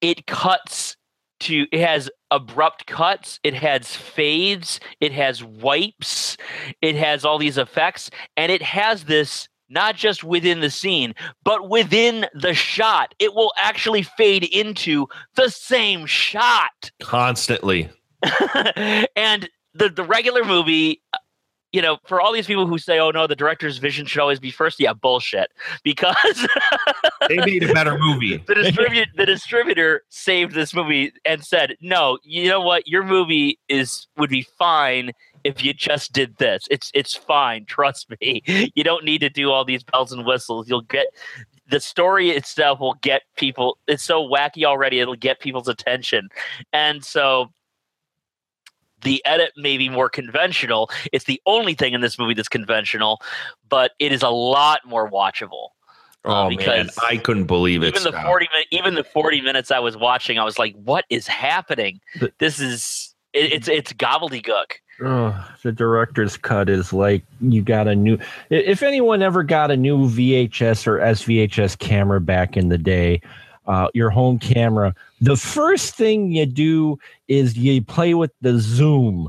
it 0.00 0.26
cuts 0.26 0.96
to 1.40 1.66
it 1.70 1.80
has 1.80 2.10
abrupt 2.30 2.86
cuts 2.86 3.38
it 3.42 3.54
has 3.54 3.94
fades 3.94 4.80
it 5.00 5.12
has 5.12 5.44
wipes 5.44 6.36
it 6.80 6.96
has 6.96 7.24
all 7.24 7.38
these 7.38 7.58
effects 7.58 8.10
and 8.36 8.50
it 8.50 8.62
has 8.62 9.04
this 9.04 9.48
not 9.68 9.94
just 9.94 10.24
within 10.24 10.60
the 10.60 10.70
scene 10.70 11.14
but 11.44 11.68
within 11.68 12.26
the 12.34 12.54
shot 12.54 13.14
it 13.18 13.34
will 13.34 13.52
actually 13.58 14.02
fade 14.02 14.44
into 14.44 15.06
the 15.36 15.50
same 15.50 16.06
shot 16.06 16.90
Constantly. 17.00 17.90
and 19.16 19.48
the 19.74 19.88
the 19.88 20.02
regular 20.02 20.44
movie 20.44 21.00
uh, 21.12 21.18
you 21.72 21.82
know 21.82 21.98
for 22.06 22.20
all 22.20 22.32
these 22.32 22.46
people 22.46 22.66
who 22.66 22.78
say 22.78 22.98
oh 22.98 23.10
no 23.10 23.26
the 23.26 23.36
director's 23.36 23.78
vision 23.78 24.06
should 24.06 24.20
always 24.20 24.40
be 24.40 24.50
first 24.50 24.80
yeah 24.80 24.92
bullshit. 24.92 25.50
Because 25.82 26.46
They 27.28 27.36
made 27.36 27.62
a 27.62 27.72
better 27.72 27.98
movie. 27.98 28.38
the 28.46 28.54
distributor 28.54 29.10
the 29.16 29.26
distributor 29.26 30.02
saved 30.08 30.54
this 30.54 30.74
movie 30.74 31.12
and 31.24 31.44
said 31.44 31.76
no 31.80 32.18
you 32.22 32.48
know 32.48 32.60
what? 32.60 32.86
Your 32.88 33.04
movie 33.04 33.58
is 33.68 34.06
would 34.16 34.30
be 34.30 34.46
fine 34.58 35.12
if 35.44 35.62
you 35.62 35.72
just 35.72 36.12
did 36.12 36.36
this. 36.38 36.66
It's 36.70 36.90
it's 36.94 37.14
fine. 37.14 37.66
Trust 37.66 38.12
me. 38.20 38.42
You 38.74 38.84
don't 38.84 39.04
need 39.04 39.20
to 39.20 39.30
do 39.30 39.50
all 39.50 39.64
these 39.64 39.82
bells 39.82 40.12
and 40.12 40.24
whistles. 40.24 40.68
You'll 40.68 40.82
get 40.82 41.06
the 41.70 41.80
story 41.80 42.30
itself 42.30 42.80
will 42.80 42.94
get 43.02 43.22
people 43.36 43.78
it's 43.86 44.02
so 44.02 44.26
wacky 44.26 44.64
already 44.64 45.00
it'll 45.00 45.14
get 45.14 45.40
people's 45.40 45.68
attention. 45.68 46.28
And 46.72 47.04
so 47.04 47.50
the 49.02 49.22
edit 49.24 49.52
may 49.56 49.76
be 49.78 49.88
more 49.88 50.08
conventional 50.08 50.90
it's 51.12 51.24
the 51.24 51.40
only 51.46 51.74
thing 51.74 51.92
in 51.94 52.00
this 52.00 52.18
movie 52.18 52.34
that's 52.34 52.48
conventional 52.48 53.20
but 53.68 53.92
it 53.98 54.12
is 54.12 54.22
a 54.22 54.28
lot 54.30 54.80
more 54.86 55.10
watchable 55.10 55.68
Uh, 56.24 56.28
Oh 56.46 56.48
man, 56.48 56.56
because 56.58 56.98
I 57.08 57.16
couldn't 57.16 57.44
believe 57.46 57.82
it. 57.82 57.88
even 57.88 58.02
the 58.02 58.12
40 58.20 58.48
minute 58.52 58.66
even 58.72 58.94
the 58.96 59.04
40 59.04 59.40
minutes 59.40 59.70
i 59.70 59.78
was 59.78 59.96
watching 59.96 60.38
i 60.38 60.44
was 60.44 60.58
like 60.58 60.74
what 60.74 61.04
is 61.10 61.26
happening 61.28 62.00
The- 62.18 62.32
this 62.38 62.58
is 62.60 63.14
it, 63.32 63.52
it's 63.52 63.68
it's 63.68 63.92
gobbledygook 63.92 64.72
Oh, 65.00 65.48
the 65.62 65.70
director's 65.70 66.36
cut 66.36 66.68
is 66.68 66.92
like 66.92 67.22
you 67.40 67.62
got 67.62 67.86
a 67.86 67.94
new. 67.94 68.18
If 68.50 68.82
anyone 68.82 69.22
ever 69.22 69.44
got 69.44 69.70
a 69.70 69.76
new 69.76 70.08
VHS 70.10 70.88
or 70.88 70.98
SVHS 70.98 71.78
camera 71.78 72.20
back 72.20 72.56
in 72.56 72.68
the 72.68 72.78
day, 72.78 73.20
uh, 73.68 73.88
your 73.94 74.10
home 74.10 74.38
camera, 74.38 74.94
the 75.20 75.36
first 75.36 75.94
thing 75.94 76.32
you 76.32 76.46
do 76.46 76.98
is 77.28 77.56
you 77.56 77.82
play 77.82 78.14
with 78.14 78.32
the 78.40 78.58
zoom. 78.58 79.28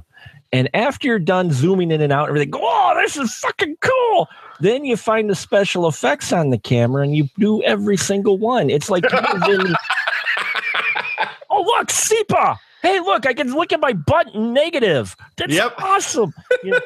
And 0.51 0.67
after 0.73 1.07
you're 1.07 1.19
done 1.19 1.51
zooming 1.51 1.91
in 1.91 2.01
and 2.01 2.11
out, 2.11 2.29
everything, 2.29 2.49
go, 2.49 2.59
oh, 2.61 2.99
this 3.03 3.17
is 3.17 3.35
fucking 3.35 3.77
cool. 3.81 4.27
Then 4.61 4.83
you 4.83 4.97
find 4.97 5.29
the 5.29 5.35
special 5.35 5.87
effects 5.87 6.33
on 6.33 6.49
the 6.49 6.57
camera 6.57 7.03
and 7.03 7.15
you 7.15 7.29
do 7.37 7.61
every 7.63 7.97
single 7.97 8.37
one. 8.37 8.69
It's 8.69 8.89
like, 8.89 9.03
you 9.11 9.19
was 9.21 9.47
in- 9.47 9.75
oh, 11.51 11.61
look, 11.61 11.91
sepia. 11.91 12.59
Hey, 12.81 12.99
look, 13.01 13.25
I 13.25 13.33
can 13.33 13.53
look 13.53 13.71
at 13.73 13.79
my 13.79 13.93
butt 13.93 14.33
negative. 14.35 15.15
That's 15.37 15.53
Yep. 15.53 15.75
awesome. 15.81 16.33
You 16.63 16.71
know, 16.71 16.79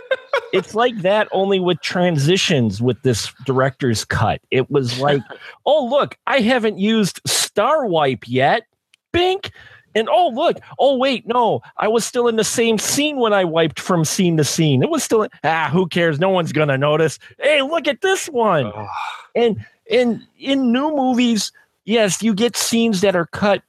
it's 0.52 0.76
like 0.76 0.96
that 1.02 1.28
only 1.32 1.60
with 1.60 1.82
transitions 1.82 2.80
with 2.82 3.02
this 3.02 3.34
director's 3.46 4.06
cut. 4.06 4.40
It 4.52 4.70
was 4.70 5.00
like, 5.00 5.22
oh, 5.66 5.86
look, 5.88 6.16
I 6.28 6.40
haven't 6.42 6.78
used 6.78 7.20
Star 7.26 7.86
Wipe 7.88 8.28
yet. 8.28 8.64
Bink. 9.12 9.52
And 9.96 10.10
oh, 10.12 10.30
look, 10.34 10.58
oh, 10.80 10.98
wait, 10.98 11.28
no, 11.28 11.62
I 11.78 11.88
was 11.88 12.04
still 12.06 12.28
in 12.28 12.36
the 12.36 12.44
same 12.44 12.78
scene 12.80 13.18
when 13.18 13.32
I 13.34 13.44
wiped 13.46 13.80
from 13.80 14.06
scene 14.06 14.38
to 14.38 14.44
scene. 14.44 14.82
It 14.82 14.90
was 14.90 15.04
still, 15.04 15.28
ah, 15.44 15.70
who 15.72 15.88
cares? 15.88 16.20
No 16.20 16.30
one's 16.30 16.52
going 16.52 16.70
to 16.70 16.78
notice. 16.80 17.20
Hey, 17.40 17.62
look 17.62 17.88
at 17.88 18.02
this 18.02 18.28
one. 18.28 18.72
And, 19.36 19.64
and 19.92 20.26
in 20.40 20.72
new 20.72 20.96
movies, 20.96 21.52
yes, 21.86 22.24
you 22.24 22.34
get 22.34 22.56
scenes 22.58 23.02
that 23.02 23.16
are 23.16 23.28
cut 23.28 23.62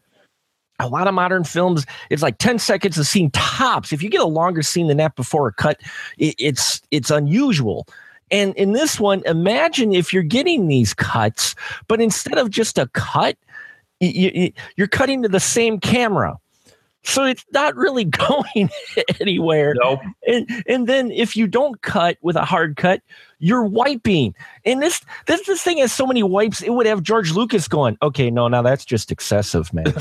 a 0.84 0.88
lot 0.88 1.08
of 1.08 1.14
modern 1.14 1.44
films 1.44 1.86
it's 2.10 2.22
like 2.22 2.38
10 2.38 2.58
seconds 2.58 2.98
of 2.98 3.06
scene 3.06 3.30
tops. 3.30 3.92
If 3.92 4.02
you 4.02 4.10
get 4.10 4.20
a 4.20 4.26
longer 4.26 4.62
scene 4.62 4.88
than 4.88 4.98
that 4.98 5.16
before 5.16 5.48
a 5.48 5.52
cut 5.52 5.80
it, 6.18 6.34
it's 6.38 6.82
it's 6.90 7.10
unusual. 7.10 7.86
And 8.30 8.54
in 8.56 8.72
this 8.72 9.00
one 9.00 9.22
imagine 9.26 9.92
if 9.92 10.12
you're 10.12 10.22
getting 10.22 10.68
these 10.68 10.94
cuts 10.94 11.54
but 11.88 12.00
instead 12.00 12.38
of 12.38 12.50
just 12.50 12.78
a 12.78 12.88
cut 12.88 13.36
you, 14.00 14.52
you're 14.76 14.88
cutting 14.88 15.22
to 15.22 15.28
the 15.28 15.40
same 15.40 15.80
camera 15.80 16.38
so 17.04 17.24
it's 17.24 17.44
not 17.52 17.74
really 17.76 18.04
going 18.04 18.70
anywhere 19.20 19.74
Nope. 19.82 20.00
and 20.26 20.48
and 20.66 20.86
then 20.86 21.10
if 21.10 21.36
you 21.36 21.46
don't 21.46 21.80
cut 21.82 22.16
with 22.22 22.36
a 22.36 22.44
hard 22.44 22.76
cut 22.76 23.02
you're 23.38 23.64
wiping 23.64 24.34
and 24.64 24.82
this 24.82 25.00
this 25.26 25.46
this 25.46 25.62
thing 25.62 25.78
has 25.78 25.92
so 25.92 26.06
many 26.06 26.22
wipes 26.22 26.62
it 26.62 26.70
would 26.70 26.86
have 26.86 27.02
george 27.02 27.32
lucas 27.32 27.68
going 27.68 27.96
okay 28.02 28.30
no 28.30 28.48
now 28.48 28.62
that's 28.62 28.84
just 28.84 29.10
excessive 29.12 29.72
man 29.74 29.84
but 29.94 30.00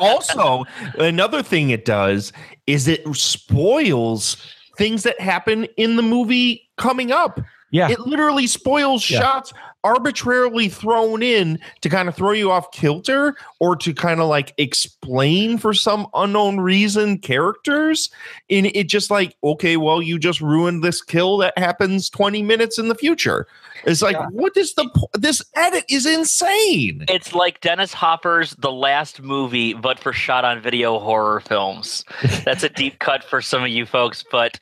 also 0.00 0.64
another 0.98 1.42
thing 1.42 1.70
it 1.70 1.84
does 1.84 2.32
is 2.66 2.88
it 2.88 3.02
spoils 3.14 4.36
things 4.76 5.02
that 5.02 5.18
happen 5.20 5.64
in 5.76 5.96
the 5.96 6.02
movie 6.02 6.68
coming 6.78 7.12
up. 7.12 7.38
yeah 7.70 7.90
It 7.90 8.00
literally 8.00 8.46
spoils 8.46 9.08
Yeah. 9.08 9.20
shots 9.20 9.52
arbitrarily 9.84 10.68
thrown 10.68 11.22
in 11.22 11.58
to 11.80 11.88
kind 11.88 12.08
of 12.08 12.14
throw 12.14 12.32
you 12.32 12.50
off 12.50 12.70
kilter 12.72 13.36
or 13.60 13.76
to 13.76 13.92
kind 13.92 14.20
of 14.20 14.28
like 14.28 14.54
explain 14.58 15.58
for 15.58 15.74
some 15.74 16.06
unknown 16.14 16.60
reason 16.60 17.18
characters. 17.18 18.10
And 18.50 18.66
it 18.66 18.88
just 18.88 19.10
like, 19.10 19.36
okay, 19.42 19.76
well, 19.76 20.02
you 20.02 20.18
just 20.18 20.40
ruined 20.40 20.82
this 20.82 21.02
kill 21.02 21.38
that 21.38 21.56
happens 21.58 22.08
20 22.10 22.42
minutes 22.42 22.78
in 22.78 22.88
the 22.88 22.94
future. 22.94 23.46
It's 23.84 24.02
like, 24.02 24.16
what 24.30 24.56
is 24.56 24.74
the 24.74 24.88
po- 24.94 25.08
this 25.14 25.42
edit 25.56 25.84
is 25.88 26.06
insane. 26.06 27.04
It's 27.08 27.34
like 27.34 27.60
Dennis 27.60 27.92
Hopper's 27.92 28.54
The 28.58 28.70
Last 28.70 29.20
Movie, 29.20 29.74
but 29.74 29.98
for 29.98 30.12
shot 30.12 30.44
on 30.44 30.60
video 30.60 30.98
horror 30.98 31.40
films. 31.40 32.04
That's 32.44 32.62
a 32.62 32.68
deep 32.82 32.98
cut 33.00 33.24
for 33.24 33.42
some 33.42 33.62
of 33.62 33.68
you 33.68 33.86
folks, 33.86 34.24
but 34.30 34.58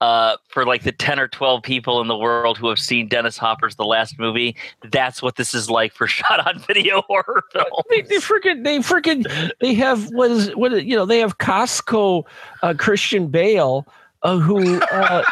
uh, 0.00 0.36
for 0.48 0.64
like 0.64 0.84
the 0.84 0.92
10 0.92 1.18
or 1.18 1.28
12 1.28 1.62
people 1.62 2.00
in 2.00 2.08
the 2.08 2.16
world 2.16 2.56
who 2.56 2.68
have 2.68 2.78
seen 2.78 3.08
Dennis 3.08 3.36
Hopper's 3.36 3.76
The 3.76 3.84
Last 3.84 4.18
Movie, 4.18 4.56
that's 4.90 5.22
what 5.22 5.36
this 5.36 5.54
is 5.54 5.70
like 5.70 5.92
for 5.92 6.06
shot 6.08 6.46
on 6.46 6.58
video 6.60 7.02
horror 7.02 7.42
films. 7.52 7.68
They, 7.90 8.02
they 8.02 8.16
freaking 8.16 8.64
they 8.64 8.78
freaking 8.78 9.52
they 9.60 9.74
have 9.74 10.08
what 10.12 10.30
is 10.30 10.54
what 10.56 10.72
is- 10.72 10.84
you 10.84 10.96
know 10.96 11.06
they 11.06 11.20
have 11.20 11.38
Costco 11.38 12.24
uh, 12.62 12.74
Christian 12.76 13.28
Bale 13.28 13.86
uh, 14.22 14.38
who 14.38 14.80
uh, 14.80 15.22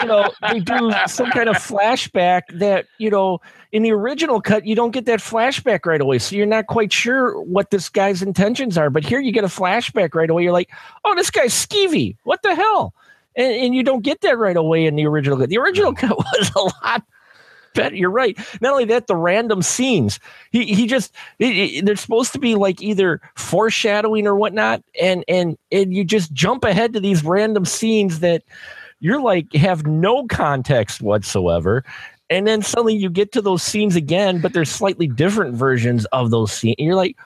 you 0.00 0.06
know 0.06 0.30
they 0.50 0.60
do 0.60 0.92
some 1.06 1.30
kind 1.30 1.48
of 1.48 1.56
flashback 1.56 2.42
that 2.52 2.86
you 2.98 3.10
know 3.10 3.40
in 3.72 3.82
the 3.82 3.90
original 3.92 4.40
cut 4.40 4.64
you 4.66 4.74
don't 4.74 4.92
get 4.92 5.06
that 5.06 5.20
flashback 5.20 5.84
right 5.86 6.00
away. 6.00 6.18
So 6.18 6.36
you're 6.36 6.46
not 6.46 6.66
quite 6.68 6.92
sure 6.92 7.40
what 7.42 7.70
this 7.70 7.88
guy's 7.88 8.22
intentions 8.22 8.78
are. 8.78 8.90
But 8.90 9.04
here 9.04 9.20
you 9.20 9.32
get 9.32 9.44
a 9.44 9.48
flashback 9.48 10.14
right 10.14 10.30
away. 10.30 10.44
You're 10.44 10.52
like 10.52 10.70
oh 11.04 11.14
this 11.14 11.30
guy's 11.30 11.52
skeevy. 11.52 12.16
What 12.24 12.42
the 12.42 12.54
hell? 12.54 12.94
And, 13.36 13.52
and 13.52 13.74
you 13.74 13.82
don't 13.82 14.02
get 14.02 14.20
that 14.22 14.38
right 14.38 14.56
away 14.56 14.86
in 14.86 14.96
the 14.96 15.06
original 15.06 15.38
cut. 15.38 15.48
The 15.48 15.58
original 15.58 15.94
cut 15.94 16.16
was 16.18 16.50
a 16.56 16.60
lot 16.86 17.02
better 17.74 17.94
you're 17.94 18.10
right 18.10 18.38
not 18.60 18.72
only 18.72 18.84
that 18.84 19.06
the 19.06 19.16
random 19.16 19.62
scenes 19.62 20.18
he 20.50 20.64
he 20.74 20.86
just 20.86 21.14
it, 21.38 21.56
it- 21.56 21.84
they're 21.86 21.96
supposed 21.96 22.32
to 22.32 22.38
be 22.38 22.54
like 22.54 22.80
either 22.82 23.20
foreshadowing 23.36 24.26
or 24.26 24.34
whatnot 24.36 24.82
and 25.00 25.24
and 25.28 25.56
and 25.70 25.94
you 25.94 26.04
just 26.04 26.32
jump 26.32 26.64
ahead 26.64 26.92
to 26.92 27.00
these 27.00 27.22
random 27.24 27.64
scenes 27.64 28.20
that 28.20 28.42
you're 29.00 29.20
like 29.20 29.52
have 29.54 29.86
no 29.86 30.26
context 30.26 31.00
whatsoever 31.00 31.84
and 32.28 32.46
then 32.46 32.62
suddenly 32.62 32.94
you 32.94 33.10
get 33.10 33.32
to 33.32 33.42
those 33.42 33.62
scenes 33.62 33.96
again 33.96 34.40
but 34.40 34.52
there's 34.52 34.70
slightly 34.70 35.06
different 35.06 35.54
versions 35.54 36.04
of 36.06 36.30
those 36.30 36.52
scenes 36.52 36.76
and 36.78 36.86
you're 36.86 36.96
like 36.96 37.16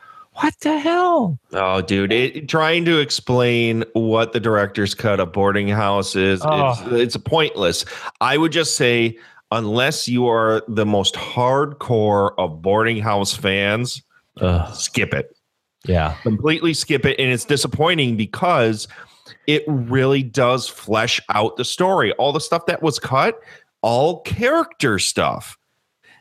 what 0.40 0.52
the 0.62 0.76
hell 0.80 1.38
Oh, 1.52 1.80
dude, 1.80 2.12
it, 2.12 2.48
trying 2.48 2.84
to 2.86 2.98
explain 2.98 3.84
what 3.92 4.32
the 4.32 4.40
director's 4.40 4.92
cut 4.92 5.20
of 5.20 5.32
boarding 5.32 5.68
house 5.68 6.16
is, 6.16 6.42
Oh. 6.44 6.70
it's, 6.90 7.14
it's 7.14 7.16
pointless. 7.16 7.84
I 8.20 8.36
would 8.36 8.50
just 8.50 8.76
say, 8.76 9.16
unless 9.54 10.08
you 10.08 10.28
are 10.28 10.62
the 10.68 10.84
most 10.84 11.14
hardcore 11.14 12.32
of 12.38 12.60
boarding 12.60 12.98
house 13.00 13.34
fans, 13.34 14.02
Ugh, 14.40 14.74
skip 14.74 15.14
it. 15.14 15.36
yeah 15.86 16.14
Completely 16.22 16.74
skip 16.74 17.06
it. 17.06 17.18
And 17.18 17.32
it's 17.32 17.44
disappointing 17.44 18.16
because 18.16 18.88
it 19.46 19.62
really 19.66 20.22
does 20.22 20.68
flesh 20.68 21.20
out 21.30 21.56
the 21.56 21.64
story. 21.64 22.12
All 22.12 22.32
the 22.32 22.40
stuff 22.40 22.66
that 22.66 22.82
was 22.82 22.98
cut, 22.98 23.38
all 23.80 24.20
character 24.22 24.98
stuff. 24.98 25.56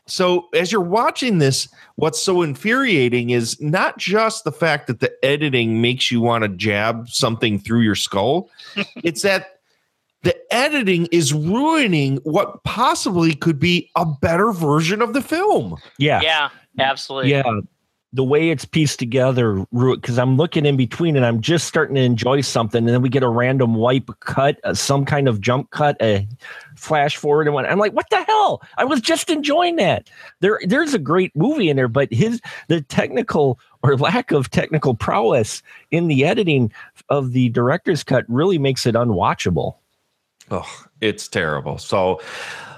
So 0.06 0.50
as 0.54 0.72
you're 0.72 0.82
watching 0.82 1.38
this, 1.38 1.70
what's 1.96 2.22
so 2.22 2.42
infuriating 2.42 3.30
is 3.30 3.60
not 3.62 3.98
just 3.98 4.44
the 4.44 4.52
fact 4.52 4.88
that 4.88 5.00
the 5.00 5.14
editing 5.24 5.82
makes 5.82 6.12
you 6.12 6.20
want 6.20 6.44
to 6.44 6.50
jab 6.50 7.08
something 7.10 7.58
through 7.58 7.82
your 7.82 7.96
skull, 7.96 8.50
it's 8.98 9.22
that 9.22 9.60
the 10.24 10.36
editing 10.54 11.08
is 11.12 11.34
ruining 11.34 12.18
what 12.24 12.64
possibly 12.64 13.36
could 13.36 13.60
be 13.60 13.90
a 13.96 14.06
better 14.06 14.52
version 14.52 15.02
of 15.02 15.14
the 15.14 15.22
film. 15.22 15.78
yeah 15.98 16.22
Yeah, 16.22 16.50
absolutely. 16.80 17.32
Yeah, 17.32 17.44
the 18.14 18.24
way 18.24 18.52
it's 18.52 18.64
pieced 18.64 19.00
together, 19.00 19.66
because 19.72 20.20
I'm 20.20 20.38
looking 20.38 20.68
in 20.68 20.78
between 20.78 21.16
and 21.16 21.26
I'm 21.26 21.42
just 21.42 21.68
starting 21.68 21.96
to 21.96 22.02
enjoy 22.02 22.42
something, 22.42 22.78
and 22.86 22.90
then 22.90 23.02
we 23.02 23.10
get 23.10 23.24
a 23.24 23.28
random 23.28 23.74
wipe 23.74 24.10
cut, 24.20 24.60
uh, 24.64 24.76
some 24.76 25.04
kind 25.04 25.28
of 25.28 25.42
jump 25.42 25.72
cut, 25.72 25.98
a 26.00 26.28
flash 26.78 27.18
forward, 27.18 27.48
and 27.48 27.56
one. 27.56 27.66
I'm 27.66 27.80
like, 27.80 27.94
what 27.94 28.06
the 28.12 28.24
hell? 28.24 28.62
I 28.78 28.86
was 28.86 29.02
just 29.02 29.32
enjoying 29.32 29.78
that. 29.78 30.12
There, 30.42 30.60
there's 30.64 30.94
a 30.94 31.00
great 31.00 31.36
movie 31.36 31.70
in 31.70 31.76
there, 31.76 31.88
but 31.88 32.14
his 32.14 32.40
the 32.68 32.82
technical 32.82 33.60
or 33.82 33.98
lack 33.98 34.32
of 34.32 34.52
technical 34.52 34.94
prowess 34.94 35.64
in 35.90 36.08
the 36.08 36.24
editing 36.24 36.72
of 37.10 37.32
the 37.32 37.50
director's 37.50 38.04
cut 38.04 38.26
really 38.28 38.60
makes 38.60 38.86
it 38.86 38.94
unwatchable. 38.94 39.74
Oh, 40.52 40.86
it's 41.02 41.28
terrible. 41.28 41.78
So 41.78 42.22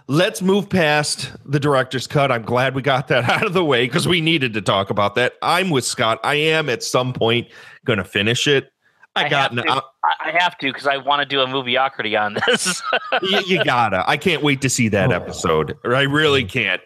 let's 0.08 0.42
move 0.42 0.70
past 0.70 1.32
the 1.46 1.60
director's 1.60 2.08
cut. 2.08 2.32
I'm 2.32 2.44
glad 2.44 2.76
we 2.76 2.82
got 2.82 3.08
that 3.08 3.24
out 3.30 3.46
of 3.46 3.54
the 3.54 3.66
way 3.66 3.86
because 3.86 4.08
we 4.08 4.22
needed 4.22 4.54
to 4.54 4.62
talk 4.62 4.90
about 4.90 5.16
that. 5.16 5.34
I'm 5.42 5.70
with 5.70 5.86
Scott. 5.86 6.20
I 6.24 6.36
am 6.36 6.70
at 6.70 6.84
some 6.84 7.14
point 7.14 7.48
going 7.86 7.98
to 7.98 8.06
finish 8.06 8.48
it. 8.48 8.72
I, 9.16 9.26
I 9.26 9.30
got 9.30 9.52
have 9.52 9.58
an, 9.58 9.66
to. 9.66 9.84
I, 10.04 10.12
I 10.26 10.32
have 10.40 10.58
to 10.58 10.68
because 10.68 10.88
I 10.88 10.98
want 10.98 11.22
to 11.22 11.26
do 11.26 11.40
a 11.40 11.48
movieocrity 11.48 12.20
on 12.20 12.38
this. 12.46 12.82
you, 13.22 13.40
you 13.48 13.64
gotta. 13.64 14.04
I 14.10 14.18
can't 14.18 14.44
wait 14.44 14.62
to 14.62 14.70
see 14.70 14.90
that 14.90 15.12
oh. 15.12 15.16
episode. 15.16 15.78
I 15.86 16.02
really 16.02 16.44
can't. 16.44 16.82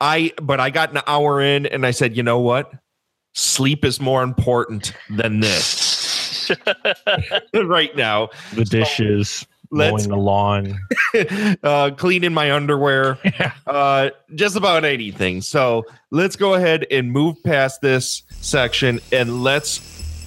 I 0.00 0.32
but 0.42 0.60
I 0.60 0.70
got 0.70 0.92
an 0.92 1.02
hour 1.06 1.42
in 1.42 1.66
and 1.66 1.84
I 1.84 1.90
said, 1.90 2.16
you 2.16 2.22
know 2.22 2.38
what? 2.38 2.72
Sleep 3.34 3.84
is 3.84 4.00
more 4.00 4.22
important 4.22 4.94
than 5.10 5.40
this 5.40 6.50
right 7.54 7.94
now. 7.96 8.30
The 8.54 8.64
dishes, 8.64 9.46
let's- 9.70 10.06
mowing 10.06 10.08
the 10.08 10.24
lawn. 10.24 10.78
uh, 11.62 11.90
cleaning 11.96 12.32
my 12.32 12.52
underwear, 12.52 13.18
uh, 13.66 14.10
just 14.34 14.56
about 14.56 14.84
anything. 14.84 15.40
So 15.40 15.84
let's 16.10 16.36
go 16.36 16.54
ahead 16.54 16.86
and 16.90 17.10
move 17.10 17.42
past 17.42 17.80
this 17.80 18.22
section 18.40 19.00
and 19.12 19.42
let's 19.42 19.80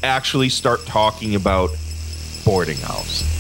actually 0.04 0.50
start 0.50 0.86
talking 0.86 1.36
about 1.36 1.70
boarding 2.46 2.78
house. 2.78 3.37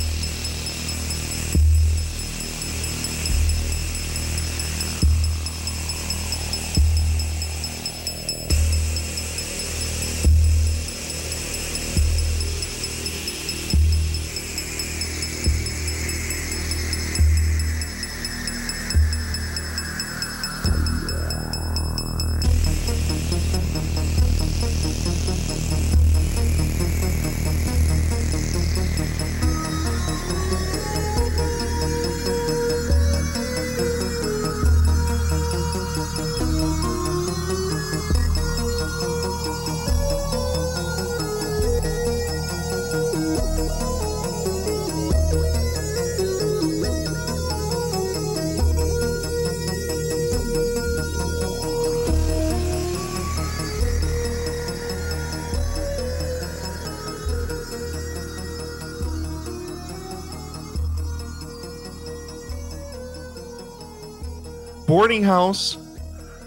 Boarding 65.08 65.24
House, 65.24 65.78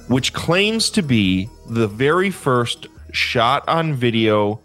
which 0.08 0.34
claims 0.34 0.90
to 0.90 1.00
be 1.00 1.48
the 1.70 1.88
very 1.88 2.28
first 2.28 2.88
shot 3.10 3.66
on 3.66 3.94
video 3.94 4.60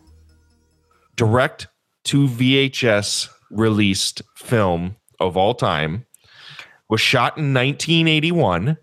direct 1.16 1.68
to 2.04 2.28
VHS 2.28 3.30
released 3.52 4.22
film 4.36 4.98
of 5.22 5.38
all 5.38 5.54
time, 5.54 6.06
was 6.90 7.00
shot 7.00 7.38
in 7.38 7.54
1981 7.54 8.76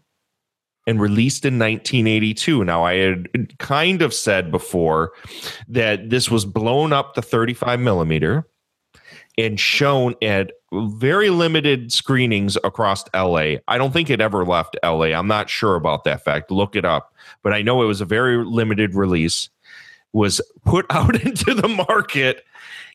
and 0.86 0.98
released 0.98 1.44
in 1.44 1.58
1982. 1.58 2.64
Now, 2.64 2.82
I 2.82 2.94
had 2.94 3.58
kind 3.58 4.00
of 4.00 4.14
said 4.14 4.50
before 4.50 5.12
that 5.68 6.08
this 6.08 6.30
was 6.30 6.46
blown 6.46 6.94
up 6.94 7.16
to 7.16 7.20
35 7.20 7.80
millimeter 7.80 8.48
and 9.36 9.60
shown 9.60 10.14
at 10.22 10.52
very 10.72 11.30
limited 11.30 11.92
screenings 11.92 12.56
across 12.64 13.04
LA. 13.14 13.56
I 13.68 13.78
don't 13.78 13.92
think 13.92 14.10
it 14.10 14.20
ever 14.20 14.44
left 14.44 14.76
LA. 14.82 15.06
I'm 15.06 15.28
not 15.28 15.50
sure 15.50 15.76
about 15.76 16.04
that 16.04 16.24
fact. 16.24 16.50
Look 16.50 16.76
it 16.76 16.84
up. 16.84 17.14
But 17.42 17.52
I 17.52 17.62
know 17.62 17.82
it 17.82 17.86
was 17.86 18.00
a 18.00 18.06
very 18.06 18.44
limited 18.44 18.94
release, 18.94 19.50
was 20.12 20.40
put 20.64 20.86
out 20.90 21.20
into 21.22 21.54
the 21.54 21.68
market 21.68 22.44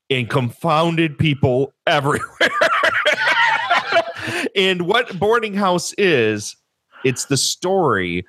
and 0.09 0.29
confounded 0.29 1.17
people 1.17 1.73
everywhere. 1.87 2.49
and 4.55 4.83
what 4.83 5.17
boarding 5.19 5.53
house 5.53 5.93
is 5.97 6.55
It's 7.03 7.25
the 7.25 7.37
story 7.37 8.25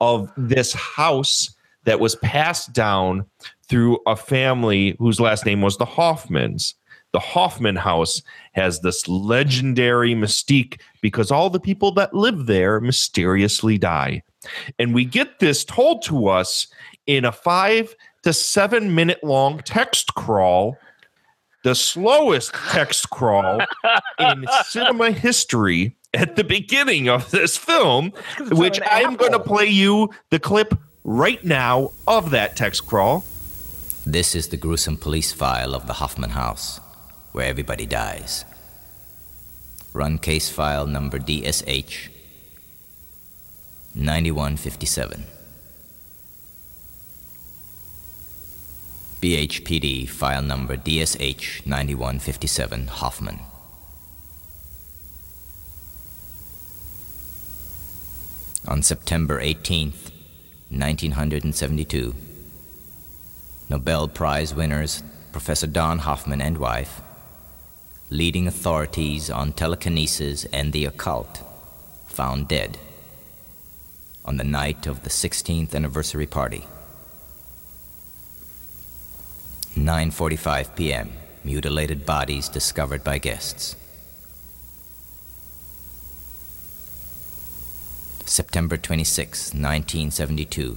of 0.00 0.32
this 0.36 0.72
house 0.72 1.54
that 1.84 1.98
was 1.98 2.14
passed 2.16 2.72
down 2.72 3.26
through 3.68 3.98
a 4.06 4.14
family 4.14 4.94
whose 4.98 5.18
last 5.18 5.44
name 5.44 5.62
was 5.62 5.76
the 5.78 5.86
Hoffmans. 5.86 6.74
The 7.12 7.20
Hoffman 7.20 7.76
house 7.76 8.22
has 8.52 8.80
this 8.80 9.06
legendary 9.06 10.14
mystique 10.14 10.80
because 11.00 11.30
all 11.30 11.50
the 11.50 11.60
people 11.60 11.92
that 11.92 12.14
live 12.14 12.46
there 12.46 12.80
mysteriously 12.80 13.78
die. 13.78 14.22
And 14.78 14.94
we 14.94 15.04
get 15.04 15.38
this 15.38 15.64
told 15.64 16.02
to 16.02 16.28
us 16.28 16.66
in 17.06 17.24
a 17.24 17.32
five 17.32 17.94
to 18.22 18.32
seven 18.32 18.94
minute 18.94 19.22
long 19.22 19.58
text 19.58 20.14
crawl, 20.14 20.78
the 21.64 21.74
slowest 21.74 22.54
text 22.70 23.10
crawl 23.10 23.60
in 24.18 24.46
cinema 24.64 25.10
history 25.10 25.96
at 26.14 26.36
the 26.36 26.44
beginning 26.44 27.08
of 27.08 27.30
this 27.30 27.56
film, 27.56 28.12
which 28.50 28.80
I'm 28.86 29.16
going 29.16 29.32
to 29.32 29.40
play 29.40 29.66
you 29.66 30.10
the 30.30 30.38
clip 30.38 30.74
right 31.04 31.42
now 31.44 31.92
of 32.06 32.30
that 32.30 32.56
text 32.56 32.86
crawl. 32.86 33.24
This 34.04 34.34
is 34.34 34.48
the 34.48 34.56
gruesome 34.56 34.96
police 34.96 35.32
file 35.32 35.74
of 35.74 35.86
the 35.86 35.94
Hoffman 35.94 36.30
House, 36.30 36.80
where 37.32 37.46
everybody 37.46 37.86
dies. 37.86 38.44
Run 39.92 40.18
case 40.18 40.48
file 40.48 40.86
number 40.86 41.18
DSH 41.18 42.08
9157. 43.94 45.24
BHPD 49.20 50.08
file 50.08 50.42
number 50.42 50.76
DSH 50.76 51.64
9157 51.66 52.86
Hoffman. 52.88 53.40
On 58.66 58.82
September 58.82 59.40
18th, 59.40 60.10
1972, 60.70 62.14
Nobel 63.68 64.08
Prize 64.08 64.54
winners 64.54 65.02
Professor 65.32 65.66
Don 65.66 65.98
Hoffman 65.98 66.40
and 66.40 66.58
wife, 66.58 67.00
leading 68.12 68.46
authorities 68.46 69.30
on 69.30 69.52
telekinesis 69.54 70.44
and 70.52 70.74
the 70.74 70.84
occult, 70.84 71.40
found 72.06 72.46
dead 72.46 72.76
on 74.22 74.36
the 74.36 74.44
night 74.44 74.86
of 74.86 75.02
the 75.02 75.08
16th 75.08 75.74
anniversary 75.74 76.26
party. 76.26 76.64
9:45 79.74 80.76
p.m. 80.76 81.10
Mutilated 81.42 82.04
bodies 82.04 82.50
discovered 82.50 83.02
by 83.02 83.16
guests. 83.16 83.76
September 88.26 88.76
26, 88.76 89.54
1972. 89.54 90.76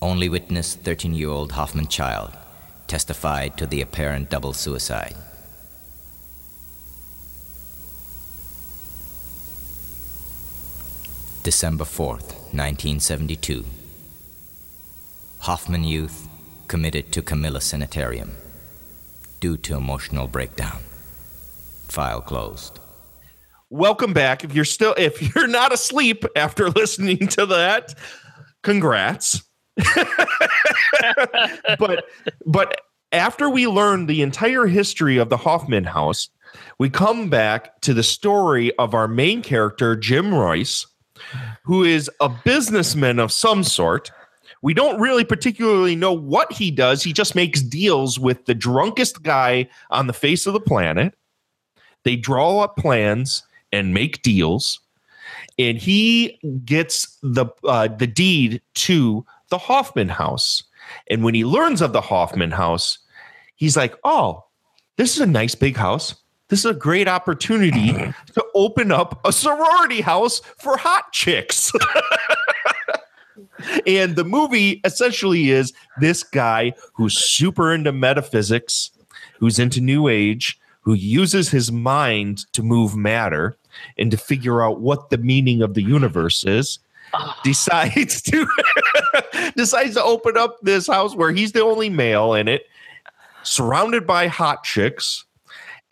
Only 0.00 0.28
witness 0.28 0.74
13 0.74 1.14
year 1.14 1.30
old 1.30 1.52
Hoffman 1.52 1.86
child 1.86 2.32
testified 2.88 3.56
to 3.58 3.66
the 3.66 3.80
apparent 3.80 4.28
double 4.28 4.52
suicide. 4.52 5.14
December 11.42 11.82
4th, 11.82 12.34
1972. 12.54 13.64
Hoffman 15.40 15.82
youth 15.82 16.28
committed 16.68 17.10
to 17.10 17.20
Camilla 17.20 17.60
Sanitarium 17.60 18.30
due 19.40 19.56
to 19.56 19.74
emotional 19.74 20.28
breakdown. 20.28 20.78
File 21.88 22.20
closed. 22.20 22.78
Welcome 23.70 24.12
back. 24.12 24.44
If 24.44 24.54
you're 24.54 24.64
still 24.64 24.94
if 24.96 25.34
you're 25.34 25.48
not 25.48 25.72
asleep 25.72 26.24
after 26.36 26.70
listening 26.76 27.26
to 27.28 27.46
that, 27.46 27.92
congrats. 28.62 29.42
but 31.76 32.04
but 32.46 32.80
after 33.10 33.50
we 33.50 33.66
learn 33.66 34.06
the 34.06 34.22
entire 34.22 34.66
history 34.66 35.18
of 35.18 35.28
the 35.28 35.38
Hoffman 35.38 35.84
house, 35.84 36.28
we 36.78 36.88
come 36.88 37.28
back 37.28 37.80
to 37.80 37.92
the 37.94 38.04
story 38.04 38.72
of 38.76 38.94
our 38.94 39.08
main 39.08 39.42
character 39.42 39.96
Jim 39.96 40.32
Royce, 40.32 40.86
who 41.62 41.84
is 41.84 42.10
a 42.20 42.28
businessman 42.28 43.18
of 43.18 43.32
some 43.32 43.62
sort. 43.62 44.10
We 44.62 44.74
don't 44.74 45.00
really 45.00 45.24
particularly 45.24 45.96
know 45.96 46.12
what 46.12 46.52
he 46.52 46.70
does. 46.70 47.02
He 47.02 47.12
just 47.12 47.34
makes 47.34 47.62
deals 47.62 48.18
with 48.18 48.44
the 48.44 48.54
drunkest 48.54 49.22
guy 49.22 49.68
on 49.90 50.06
the 50.06 50.12
face 50.12 50.46
of 50.46 50.52
the 50.52 50.60
planet. 50.60 51.14
They 52.04 52.16
draw 52.16 52.60
up 52.60 52.76
plans 52.76 53.42
and 53.72 53.94
make 53.94 54.22
deals, 54.22 54.80
and 55.58 55.78
he 55.78 56.38
gets 56.64 57.18
the 57.22 57.46
uh, 57.64 57.88
the 57.88 58.06
deed 58.06 58.60
to 58.74 59.24
the 59.50 59.58
Hoffman 59.58 60.08
house. 60.08 60.64
And 61.08 61.24
when 61.24 61.34
he 61.34 61.44
learns 61.44 61.80
of 61.80 61.92
the 61.92 62.00
Hoffman 62.00 62.50
house, 62.50 62.98
he's 63.56 63.76
like, 63.76 63.96
"Oh, 64.04 64.44
this 64.96 65.14
is 65.14 65.20
a 65.20 65.26
nice 65.26 65.54
big 65.54 65.76
house. 65.76 66.14
This 66.52 66.66
is 66.66 66.70
a 66.70 66.74
great 66.74 67.08
opportunity 67.08 67.94
to 67.94 68.44
open 68.54 68.92
up 68.92 69.26
a 69.26 69.32
sorority 69.32 70.02
house 70.02 70.42
for 70.58 70.76
hot 70.76 71.10
chicks." 71.10 71.72
and 73.86 74.16
the 74.16 74.24
movie 74.24 74.82
essentially 74.84 75.48
is 75.48 75.72
this 75.98 76.22
guy 76.22 76.74
who's 76.92 77.16
super 77.16 77.72
into 77.72 77.90
metaphysics, 77.90 78.90
who's 79.38 79.58
into 79.58 79.80
new 79.80 80.08
age, 80.08 80.60
who 80.82 80.92
uses 80.92 81.48
his 81.48 81.72
mind 81.72 82.44
to 82.52 82.62
move 82.62 82.94
matter 82.94 83.56
and 83.96 84.10
to 84.10 84.18
figure 84.18 84.62
out 84.62 84.78
what 84.78 85.08
the 85.08 85.16
meaning 85.16 85.62
of 85.62 85.72
the 85.72 85.82
universe 85.82 86.44
is 86.44 86.80
ah. 87.14 87.40
decides 87.42 88.20
to 88.20 88.46
decides 89.56 89.94
to 89.94 90.04
open 90.04 90.36
up 90.36 90.58
this 90.60 90.86
house 90.86 91.16
where 91.16 91.32
he's 91.32 91.52
the 91.52 91.62
only 91.62 91.88
male 91.88 92.34
in 92.34 92.46
it 92.46 92.66
surrounded 93.42 94.06
by 94.06 94.26
hot 94.26 94.62
chicks 94.64 95.24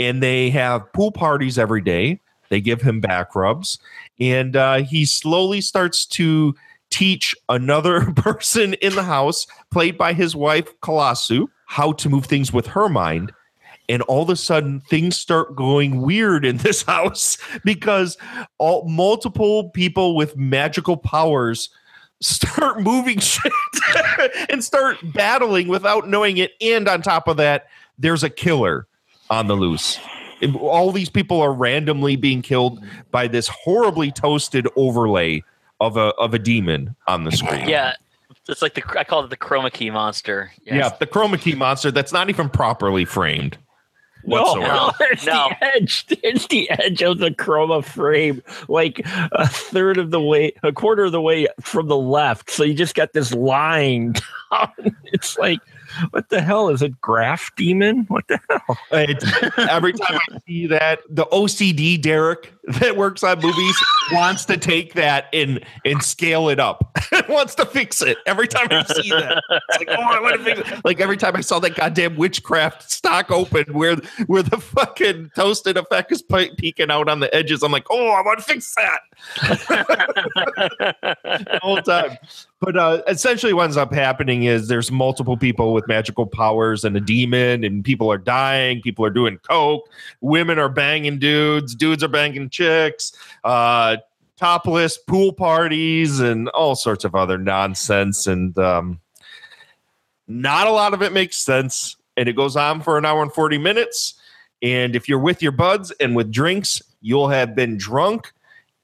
and 0.00 0.22
they 0.22 0.48
have 0.50 0.90
pool 0.94 1.12
parties 1.12 1.58
every 1.58 1.82
day. 1.82 2.18
They 2.48 2.60
give 2.60 2.80
him 2.80 3.00
back 3.00 3.36
rubs. 3.36 3.78
And 4.18 4.56
uh, 4.56 4.78
he 4.78 5.04
slowly 5.04 5.60
starts 5.60 6.06
to 6.06 6.54
teach 6.88 7.36
another 7.48 8.10
person 8.16 8.74
in 8.74 8.96
the 8.96 9.04
house 9.04 9.46
played 9.70 9.96
by 9.96 10.14
his 10.14 10.34
wife 10.34 10.78
Kalassu 10.80 11.46
how 11.66 11.92
to 11.92 12.08
move 12.08 12.24
things 12.24 12.52
with 12.52 12.66
her 12.68 12.88
mind. 12.88 13.32
And 13.88 14.02
all 14.02 14.22
of 14.22 14.30
a 14.30 14.36
sudden 14.36 14.80
things 14.80 15.16
start 15.16 15.54
going 15.54 16.00
weird 16.00 16.44
in 16.44 16.56
this 16.56 16.82
house 16.86 17.38
because 17.64 18.16
all 18.58 18.88
multiple 18.88 19.70
people 19.70 20.16
with 20.16 20.36
magical 20.36 20.96
powers 20.96 21.68
start 22.20 22.80
moving 22.82 23.18
shit 23.18 23.52
and 24.48 24.64
start 24.64 24.96
battling 25.12 25.68
without 25.68 26.08
knowing 26.08 26.38
it. 26.38 26.52
And 26.60 26.88
on 26.88 27.02
top 27.02 27.28
of 27.28 27.36
that 27.36 27.66
there's 27.98 28.24
a 28.24 28.30
killer 28.30 28.88
on 29.31 29.47
the 29.47 29.55
loose 29.55 29.99
And 30.43 30.57
all 30.57 30.93
these 30.93 31.09
people 31.11 31.40
are 31.40 31.53
randomly 31.53 32.16
being 32.16 32.43
killed 32.43 32.83
by 33.11 33.29
this 33.29 33.49
horribly 33.49 34.11
toasted 34.11 34.66
overlay 34.77 35.43
of 35.81 35.97
a 35.97 36.12
of 36.19 36.35
a 36.35 36.38
demon 36.38 36.95
on 37.07 37.25
the 37.25 37.31
screen 37.33 37.69
Yeah, 37.69 37.95
it's 38.49 38.61
like 38.62 38.75
the 38.75 38.83
I 38.99 39.05
call 39.05 39.25
it 39.25 39.31
the 39.31 39.37
chroma 39.37 39.73
key 39.73 39.90
monster. 39.90 40.51
Yes. 40.64 40.75
yeah 40.75 40.88
the 40.99 41.07
chroma 41.07 41.40
key 41.40 41.55
monster 41.55 41.90
that's 41.90 42.12
not 42.12 42.29
even 42.29 42.49
properly 42.51 43.05
framed 43.05 43.57
whatsoever 44.25 44.66
No. 44.66 44.93
There's 44.99 45.25
No. 45.25 45.49
the 45.49 45.64
edge. 45.64 46.07
There's 46.07 46.47
the 46.49 46.69
edge 46.71 47.03
of 47.03 47.19
the 47.19 47.31
chroma 47.31 47.83
frame, 47.85 48.43
like 48.69 49.01
a 49.33 49.49
third 49.49 49.97
of 49.97 50.11
the 50.11 50.21
way, 50.21 50.53
a 50.62 50.73
quarter 50.73 51.05
of 51.05 51.12
the 51.12 51.23
way 51.23 51.47
from 51.61 51.88
the 51.88 51.97
left. 51.97 52.51
So 52.51 52.62
you 52.64 52.75
just 52.75 52.95
got 52.95 53.12
this 53.14 53.33
line 53.33 54.12
down. 54.53 54.95
It's 55.07 55.38
like, 55.38 55.61
what 56.11 56.29
the 56.29 56.40
hell 56.40 56.68
is 56.68 56.83
it? 56.83 57.00
Graph 57.00 57.55
demon? 57.57 58.05
What 58.09 58.26
the 58.29 58.38
hell? 58.48 58.79
It's- 58.92 59.50
every 59.70 59.92
time 59.92 60.18
I 60.31 60.38
see 60.46 60.66
that, 60.68 61.00
the 61.09 61.26
OCD 61.26 62.00
Derek 62.00 62.53
that 62.74 62.96
works 62.96 63.22
on 63.22 63.40
movies 63.40 63.76
wants 64.12 64.44
to 64.46 64.56
take 64.56 64.94
that 64.94 65.26
and 65.33 65.64
and 65.85 66.02
scale 66.02 66.48
it 66.48 66.61
up. 66.61 66.96
wants 67.28 67.54
to 67.56 67.66
fix 67.66 68.02
it. 68.02 68.18
Every 68.26 68.48
time 68.48 68.68
I 68.70 68.83
see 68.85 69.11
that, 69.11 69.42
it's 69.50 69.78
like, 69.78 69.88
oh, 69.90 70.02
I 70.02 70.20
want 70.20 70.37
to 70.37 70.44
fix 70.44 70.70
it. 70.70 70.85
Like 70.85 71.00
every 71.00 71.16
time 71.16 71.37
I 71.37 71.40
saw 71.40 71.59
that 71.61 71.74
goddamn 71.74 72.16
witchcraft 72.16 72.90
stock 72.90 73.30
open 73.30 73.72
where 73.72 73.96
where 74.26 74.42
the 74.42 74.59
fucking 74.59 75.30
toasted 75.35 75.76
effect 75.76 76.12
is 76.12 76.22
pe- 76.22 76.54
peeking 76.56 76.90
out 76.90 77.09
on 77.09 77.20
the 77.20 77.35
edges, 77.35 77.62
I'm 77.62 77.72
like, 77.72 77.87
oh, 77.90 78.09
I 78.09 78.22
want 78.22 78.38
to 78.38 78.44
fix 78.44 78.74
that. 78.74 79.00
the 81.22 81.59
whole 81.62 81.83
time. 81.83 82.16
But 82.61 82.76
uh, 82.76 83.02
essentially, 83.09 83.54
what 83.54 83.64
ends 83.64 83.78
up 83.78 83.92
happening 83.92 84.42
is 84.42 84.68
there's 84.68 84.92
multiple 84.92 85.38
people 85.38 85.72
with 85.72 85.88
magical 85.88 86.26
powers 86.26 86.85
and 86.85 86.94
a 86.94 87.00
demon, 87.00 87.64
and 87.64 87.83
people 87.83 88.12
are 88.12 88.18
dying. 88.18 88.83
People 88.83 89.04
are 89.04 89.11
doing 89.11 89.38
coke. 89.38 89.88
Women 90.20 90.59
are 90.59 90.68
banging 90.68 91.18
dudes. 91.18 91.74
Dudes 91.74 92.04
are 92.04 92.09
banging 92.09 92.50
chicks. 92.61 93.12
Uh, 93.42 93.96
topless 94.37 94.96
pool 94.96 95.33
parties 95.33 96.20
and 96.20 96.49
all 96.51 96.75
sorts 96.75 97.05
of 97.05 97.14
other 97.14 97.38
nonsense. 97.38 98.27
And 98.27 98.57
um, 98.59 99.01
not 100.27 100.66
a 100.66 100.70
lot 100.70 100.94
of 100.94 101.03
it 101.03 101.12
makes 101.12 101.37
sense. 101.37 101.96
And 102.16 102.29
it 102.29 102.37
goes 102.37 102.57
on 102.57 102.81
for 102.81 102.99
an 102.99 103.05
hour 103.05 103.23
and 103.23 103.33
40 103.33 103.59
minutes. 103.59 104.14
And 104.62 104.94
if 104.94 105.09
you're 105.09 105.18
with 105.18 105.42
your 105.42 105.53
buds 105.53 105.90
and 105.92 106.14
with 106.14 106.31
drinks, 106.31 106.83
you'll 107.01 107.29
have 107.29 107.55
been 107.55 107.77
drunk 107.77 108.33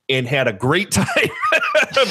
and 0.08 0.26
had 0.26 0.46
a 0.46 0.52
great 0.52 0.90
time. 0.92 1.06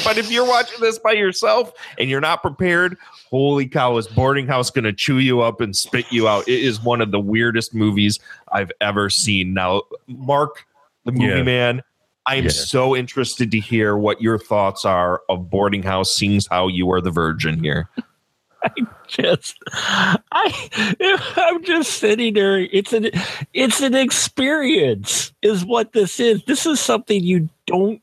but 0.04 0.18
if 0.18 0.30
you're 0.30 0.46
watching 0.46 0.80
this 0.80 0.98
by 0.98 1.12
yourself 1.12 1.72
and 1.98 2.10
you're 2.10 2.20
not 2.20 2.42
prepared, 2.42 2.96
holy 3.30 3.66
cow, 3.66 3.96
is 3.96 4.06
Boarding 4.08 4.46
House 4.46 4.70
going 4.70 4.84
to 4.84 4.92
chew 4.92 5.18
you 5.18 5.40
up 5.40 5.60
and 5.60 5.74
spit 5.74 6.06
you 6.10 6.28
out? 6.28 6.46
It 6.48 6.60
is 6.60 6.80
one 6.80 7.00
of 7.00 7.12
the 7.12 7.20
weirdest 7.20 7.74
movies 7.74 8.18
I've 8.52 8.72
ever 8.80 9.08
seen. 9.08 9.54
Now, 9.54 9.82
Mark, 10.06 10.66
the 11.06 11.12
movie 11.12 11.24
Yeah. 11.38 11.42
man, 11.42 11.82
I 12.26 12.34
am 12.36 12.44
Yeah. 12.44 12.50
so 12.50 12.94
interested 12.96 13.50
to 13.52 13.60
hear 13.60 13.96
what 13.96 14.20
your 14.20 14.38
thoughts 14.38 14.84
are 14.84 15.22
of 15.28 15.48
Boarding 15.48 15.82
House, 15.82 16.14
Sings 16.14 16.46
How 16.48 16.68
You 16.68 16.90
Are 16.90 17.00
the 17.00 17.10
Virgin 17.10 17.62
here. 17.62 17.88
I 18.64 18.70
just 19.06 19.56
I 19.70 21.06
I'm 21.36 21.62
just 21.62 21.94
sitting 21.94 22.34
there. 22.34 22.58
It's 22.72 22.92
an 22.92 23.10
it's 23.54 23.80
an 23.80 23.94
experience, 23.94 25.32
is 25.42 25.64
what 25.64 25.92
this 25.92 26.18
is. 26.18 26.42
This 26.44 26.66
is 26.66 26.80
something 26.80 27.22
you 27.22 27.48
don't 27.66 28.02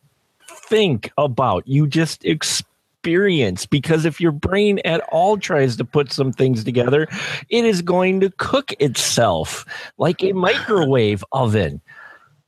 think 0.70 1.12
about. 1.18 1.68
You 1.68 1.86
just 1.86 2.24
experience 2.24 3.66
because 3.66 4.06
if 4.06 4.22
your 4.22 4.32
brain 4.32 4.80
at 4.86 5.02
all 5.12 5.38
tries 5.38 5.76
to 5.78 5.84
put 5.84 6.14
some 6.14 6.32
things 6.32 6.64
together, 6.64 7.08
it 7.50 7.66
is 7.66 7.82
going 7.82 8.22
to 8.22 8.30
cook 8.38 8.72
itself 8.80 9.66
like 9.98 10.24
a 10.24 10.32
microwave 10.32 11.26
oven. 11.34 11.82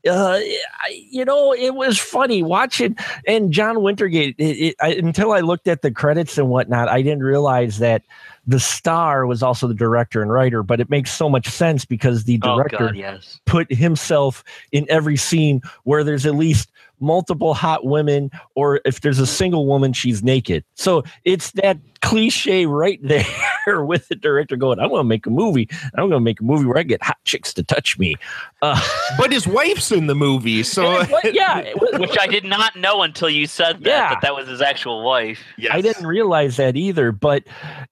Uh, 0.08 0.40
I- 0.40 1.06
you 1.10 1.26
know, 1.26 1.54
it 1.54 1.74
was 1.76 1.98
funny 1.98 2.44
watching 2.44 2.96
and 3.28 3.52
John 3.52 3.78
Wintergate. 3.78 4.36
It, 4.38 4.44
it, 4.44 4.76
I, 4.82 4.90
until 4.94 5.32
I 5.32 5.40
looked 5.40 5.68
at 5.68 5.82
the 5.82 5.92
credits 5.92 6.38
and 6.38 6.50
whatnot, 6.50 6.90
I 6.90 7.02
didn't 7.02 7.24
realize 7.24 7.80
that 7.80 8.04
the 8.48 8.60
star 8.60 9.26
was 9.26 9.42
also 9.42 9.68
the 9.68 9.74
director 9.74 10.22
and 10.22 10.32
writer. 10.32 10.62
But 10.62 10.80
it 10.80 10.90
makes 10.90 11.12
so 11.12 11.28
much 11.30 11.48
sense 11.48 11.86
because 11.86 12.26
the 12.26 12.40
Oh 12.44 12.58
director 12.58 12.86
God, 12.88 12.96
yes. 12.96 13.40
put 13.46 13.72
himself 13.72 14.44
in 14.72 14.86
every 14.90 15.18
scene 15.18 15.62
where 15.84 16.04
there's 16.04 16.26
at 16.26 16.36
least 16.36 16.70
multiple 17.00 17.54
hot 17.54 17.86
women, 17.86 18.32
or 18.56 18.82
if 18.86 19.02
there's 19.02 19.20
a 19.20 19.28
single 19.28 19.66
woman, 19.66 19.94
she's 19.94 20.24
naked. 20.24 20.64
So 20.76 21.04
it's 21.24 21.52
that 21.52 21.78
cliche 22.02 22.66
right 22.66 23.00
there 23.66 23.84
with 23.84 24.08
the 24.10 24.16
director 24.16 24.56
going, 24.56 24.80
I'm 24.80 24.90
going 24.90 25.00
to 25.00 25.04
make 25.08 25.26
a 25.26 25.30
movie. 25.30 25.68
I'm 25.96 26.10
going 26.10 26.12
to 26.12 26.20
make 26.20 26.40
a 26.40 26.44
movie 26.44 26.66
where 26.66 26.78
I 26.78 26.84
get 26.84 27.02
hot 27.04 27.18
chicks 27.24 27.54
to 27.56 27.64
touch 27.64 27.98
me. 27.98 28.16
Uh, 28.62 28.80
But 29.18 29.32
his 29.32 29.48
wife's 29.48 29.92
in 29.92 30.08
the 30.08 30.16
movie, 30.16 30.62
so 30.64 31.06
but 31.10 31.34
yeah, 31.34 31.72
was- 31.82 32.00
Which 32.00 32.18
I 32.20 32.28
did 32.28 32.44
not 32.44 32.76
know 32.76 33.02
until 33.04 33.30
you 33.30 33.48
said 33.48 33.78
that, 33.84 33.90
Yeah. 33.90 34.10
that 34.10 34.22
that 34.22 34.36
was 34.36 34.48
his 34.48 34.62
actual 34.62 35.04
wife. 35.04 35.40
yes. 35.58 35.72
I 35.74 35.82
didn't 35.82 36.06
realize 36.08 36.58
that 36.58 36.76
either. 36.76 37.12
But 37.12 37.44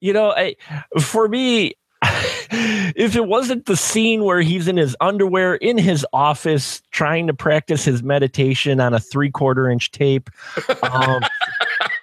you 0.02 0.12
know, 0.14 0.32
I, 0.32 0.56
for 1.00 1.28
me, 1.30 1.76
if 2.96 3.16
it 3.16 3.28
wasn't 3.28 3.66
the 3.66 3.78
scene 3.78 4.24
where 4.24 4.42
he's 4.42 4.68
in 4.68 4.78
his 4.78 4.96
underwear 5.02 5.56
in 5.56 5.78
his 5.78 6.06
office 6.14 6.82
trying 6.92 7.28
to 7.28 7.34
practice 7.34 7.86
his 7.86 8.04
meditation 8.04 8.80
on 8.80 8.94
a 8.94 9.00
three 9.00 9.32
quarter 9.32 9.70
inch 9.70 9.92
tape, 9.92 10.30
um, 10.84 11.24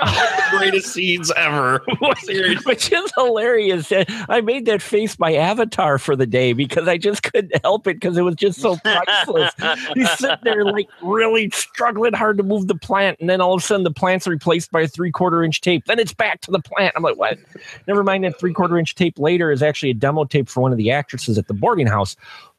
greatest 0.50 0.92
scenes 0.92 1.30
ever. 1.36 1.82
which, 2.00 2.58
which 2.64 2.92
is 2.92 3.12
hilarious. 3.16 3.92
I 4.28 4.40
made 4.40 4.66
that 4.66 4.82
face 4.82 5.18
my 5.18 5.34
avatar 5.34 5.98
for 5.98 6.16
the 6.16 6.26
day 6.26 6.52
because 6.52 6.88
I 6.88 6.98
just 6.98 7.22
couldn't 7.22 7.60
help 7.62 7.86
it 7.86 8.00
because 8.00 8.16
it 8.16 8.22
was 8.22 8.34
just 8.34 8.60
so 8.60 8.76
priceless. 8.76 9.52
He's 9.94 10.10
sitting 10.12 10.36
there 10.42 10.64
like 10.64 10.88
really 11.02 11.50
struggling 11.50 12.12
hard 12.12 12.36
to 12.38 12.42
move 12.42 12.66
the 12.66 12.74
plant, 12.74 13.18
and 13.20 13.28
then 13.28 13.40
all 13.40 13.54
of 13.54 13.62
a 13.62 13.64
sudden 13.64 13.84
the 13.84 13.90
plant's 13.90 14.26
replaced 14.26 14.70
by 14.70 14.82
a 14.82 14.88
three 14.88 15.10
quarter 15.10 15.42
inch 15.42 15.60
tape. 15.60 15.84
Then 15.86 15.98
it's 15.98 16.14
back 16.14 16.40
to 16.42 16.50
the 16.50 16.60
plant. 16.60 16.94
I'm 16.96 17.02
like, 17.02 17.16
what? 17.16 17.38
Never 17.86 18.02
mind 18.02 18.24
that 18.24 18.38
three 18.38 18.52
quarter 18.52 18.78
inch 18.78 18.94
tape 18.94 19.18
later 19.18 19.50
is 19.50 19.62
actually 19.62 19.90
a 19.90 19.94
demo 19.94 20.24
tape 20.24 20.48
for 20.48 20.60
one 20.60 20.72
of 20.72 20.78
the 20.78 20.90
actresses 20.90 21.38
at 21.38 21.48
the 21.48 21.54
boarding 21.54 21.86
house. 21.86 22.16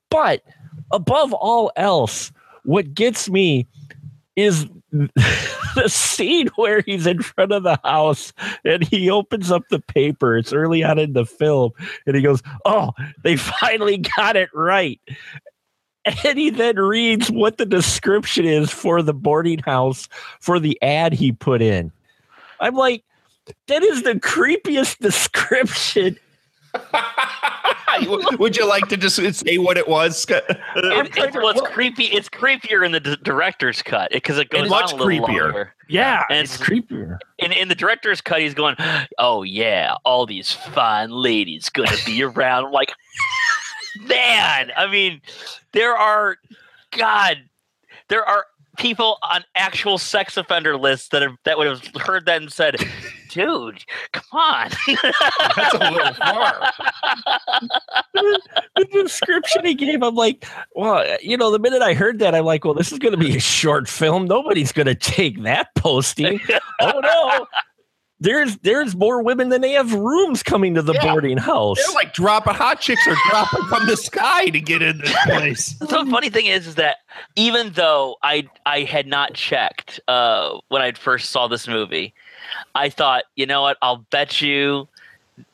But 0.10 0.44
above 0.92 1.34
all 1.34 1.72
else, 1.76 2.32
what 2.64 2.94
gets 2.94 3.30
me 3.30 3.68
is 4.44 4.68
the 4.92 5.88
scene 5.88 6.50
where 6.56 6.82
he's 6.82 7.08
in 7.08 7.22
front 7.22 7.52
of 7.52 7.64
the 7.64 7.80
house 7.84 8.34
and 8.66 8.84
he 8.84 9.10
opens 9.10 9.52
up 9.52 9.64
the 9.70 9.80
paper. 9.80 10.38
It's 10.38 10.54
early 10.54 10.84
on 10.84 11.00
in 11.00 11.14
the 11.14 11.26
film, 11.26 11.72
and 12.06 12.16
he 12.16 12.22
goes, 12.22 12.42
Oh, 12.66 12.92
they 13.24 13.38
finally 13.38 13.98
got 14.18 14.36
it 14.36 14.50
right. 14.54 15.00
And 16.06 16.38
he 16.38 16.50
then 16.50 16.78
reads 16.78 17.30
what 17.30 17.58
the 17.58 17.66
description 17.66 18.46
is 18.46 18.72
for 18.72 19.02
the 19.02 19.14
boarding 19.14 19.60
house 19.60 20.10
for 20.40 20.60
the 20.60 20.78
ad 20.82 21.14
he 21.14 21.32
put 21.32 21.62
in. 21.62 21.92
I'm 22.60 22.76
like, 22.76 23.04
that 23.68 23.84
is 23.84 24.04
the 24.04 24.16
creepiest 24.16 24.98
description. 25.02 26.18
Would 28.40 28.56
you 28.58 28.68
like 28.68 28.88
to 28.88 28.98
just 28.98 29.16
say 29.36 29.58
what 29.58 29.78
it 29.78 29.88
was? 29.88 30.26
It, 30.30 30.44
it, 30.76 31.34
well, 31.34 31.50
it's 31.50 31.62
creepy. 31.62 32.06
It's 32.06 32.30
creepier 32.30 32.86
in 32.86 32.92
the 32.92 33.00
d- 33.00 33.18
director's 33.24 33.82
cut 33.82 34.12
because 34.12 34.38
it 34.38 34.50
goes 34.50 34.62
It's 34.62 34.70
much 34.70 34.94
on 34.94 35.00
a 35.00 35.04
little 35.04 35.28
creepier. 35.28 35.42
longer. 35.44 35.74
Yeah, 35.90 36.24
And 36.30 36.40
it's 36.40 36.58
creepier. 36.58 37.18
In, 37.38 37.52
in 37.52 37.68
the 37.68 37.76
director's 37.76 38.22
cut, 38.22 38.40
he's 38.40 38.54
going, 38.54 38.76
"Oh 39.18 39.44
yeah, 39.44 39.96
all 40.06 40.26
these 40.26 40.52
fine 40.54 41.10
ladies 41.12 41.70
gonna 41.70 41.92
be 42.06 42.24
around." 42.24 42.72
Like, 42.72 42.94
man, 44.04 44.72
I 44.78 44.88
mean, 44.90 45.22
there 45.74 45.96
are, 45.96 46.38
God, 46.92 47.38
there 48.08 48.24
are 48.26 48.46
people 48.78 49.18
on 49.24 49.44
actual 49.56 49.98
sex 49.98 50.38
offender 50.38 50.78
lists 50.78 51.10
that 51.10 51.22
have 51.22 51.36
that 51.44 51.58
would 51.58 51.68
have 51.68 51.86
heard 52.02 52.26
that 52.26 52.42
and 52.42 52.52
said, 52.52 52.78
"Dude, 53.30 53.84
come 54.12 54.24
on." 54.32 54.70
That's 55.56 55.74
a 55.74 55.92
little 55.92 56.14
far. 56.14 56.72
the 58.14 58.88
description 58.92 59.66
he 59.66 59.74
gave, 59.74 60.04
I'm 60.04 60.16
like, 60.16 60.46
well, 60.76 61.06
you 61.22 61.38
know, 61.38 61.52
the 61.52 61.60
minute 61.60 61.82
I 61.82 61.94
heard 61.94 62.20
that, 62.20 62.36
I'm 62.36 62.46
like, 62.46 62.66
well, 62.66 62.74
this 62.74 62.92
is 62.92 63.00
going 63.00 63.14
to 63.14 63.18
be 63.18 63.36
a 63.36 63.40
short 63.40 63.88
film. 63.88 64.26
Nobody's 64.26 64.72
going 64.72 64.88
to 64.88 64.96
take 64.96 65.42
that 65.44 65.74
posting. 65.76 66.40
oh 66.82 67.00
no, 67.00 67.48
there's 68.22 68.56
there's 68.60 68.96
more 68.96 69.22
women 69.24 69.50
than 69.50 69.62
they 69.62 69.72
have 69.72 69.94
rooms 69.94 70.44
coming 70.44 70.76
to 70.76 70.82
the 70.82 70.94
Yeah. 70.94 71.12
boarding 71.12 71.38
house. 71.38 71.78
They're 71.84 71.94
like 71.96 72.14
dropping 72.14 72.54
hot 72.54 72.80
chicks 72.80 73.06
are 73.08 73.16
dropping 73.30 73.66
from 73.68 73.88
the 73.88 73.98
sky 73.98 74.46
to 74.50 74.62
get 74.62 74.82
in 74.82 75.00
this 75.00 75.16
place. 75.26 75.74
the 75.80 76.06
funny 76.10 76.30
thing 76.30 76.46
is, 76.46 76.68
is 76.68 76.76
that 76.76 76.98
even 77.36 77.72
though 77.74 78.16
I 78.24 78.48
I 78.66 78.82
had 78.82 79.08
not 79.08 79.34
checked 79.34 80.00
uh, 80.08 80.60
when 80.70 80.82
I 80.82 80.92
first 80.94 81.32
saw 81.32 81.48
this 81.48 81.68
movie, 81.68 82.14
I 82.76 82.90
thought, 82.90 83.24
you 83.36 83.46
know 83.46 83.64
what, 83.64 83.78
I'll 83.82 84.06
bet 84.12 84.40
you 84.42 84.88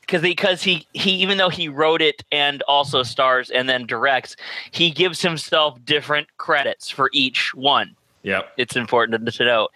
because 0.01 0.21
because 0.21 0.61
he 0.61 0.85
he 0.93 1.11
even 1.11 1.37
though 1.37 1.49
he 1.49 1.69
wrote 1.69 2.01
it 2.01 2.23
and 2.33 2.61
also 2.63 3.01
stars 3.03 3.49
and 3.49 3.69
then 3.69 3.85
directs, 3.85 4.35
he 4.71 4.91
gives 4.91 5.21
himself 5.21 5.77
different 5.85 6.27
credits 6.37 6.89
for 6.89 7.09
each 7.13 7.55
one. 7.55 7.95
Yep. 8.27 8.51
It's 8.57 8.75
important 8.75 9.25
to, 9.25 9.45
know. 9.45 9.69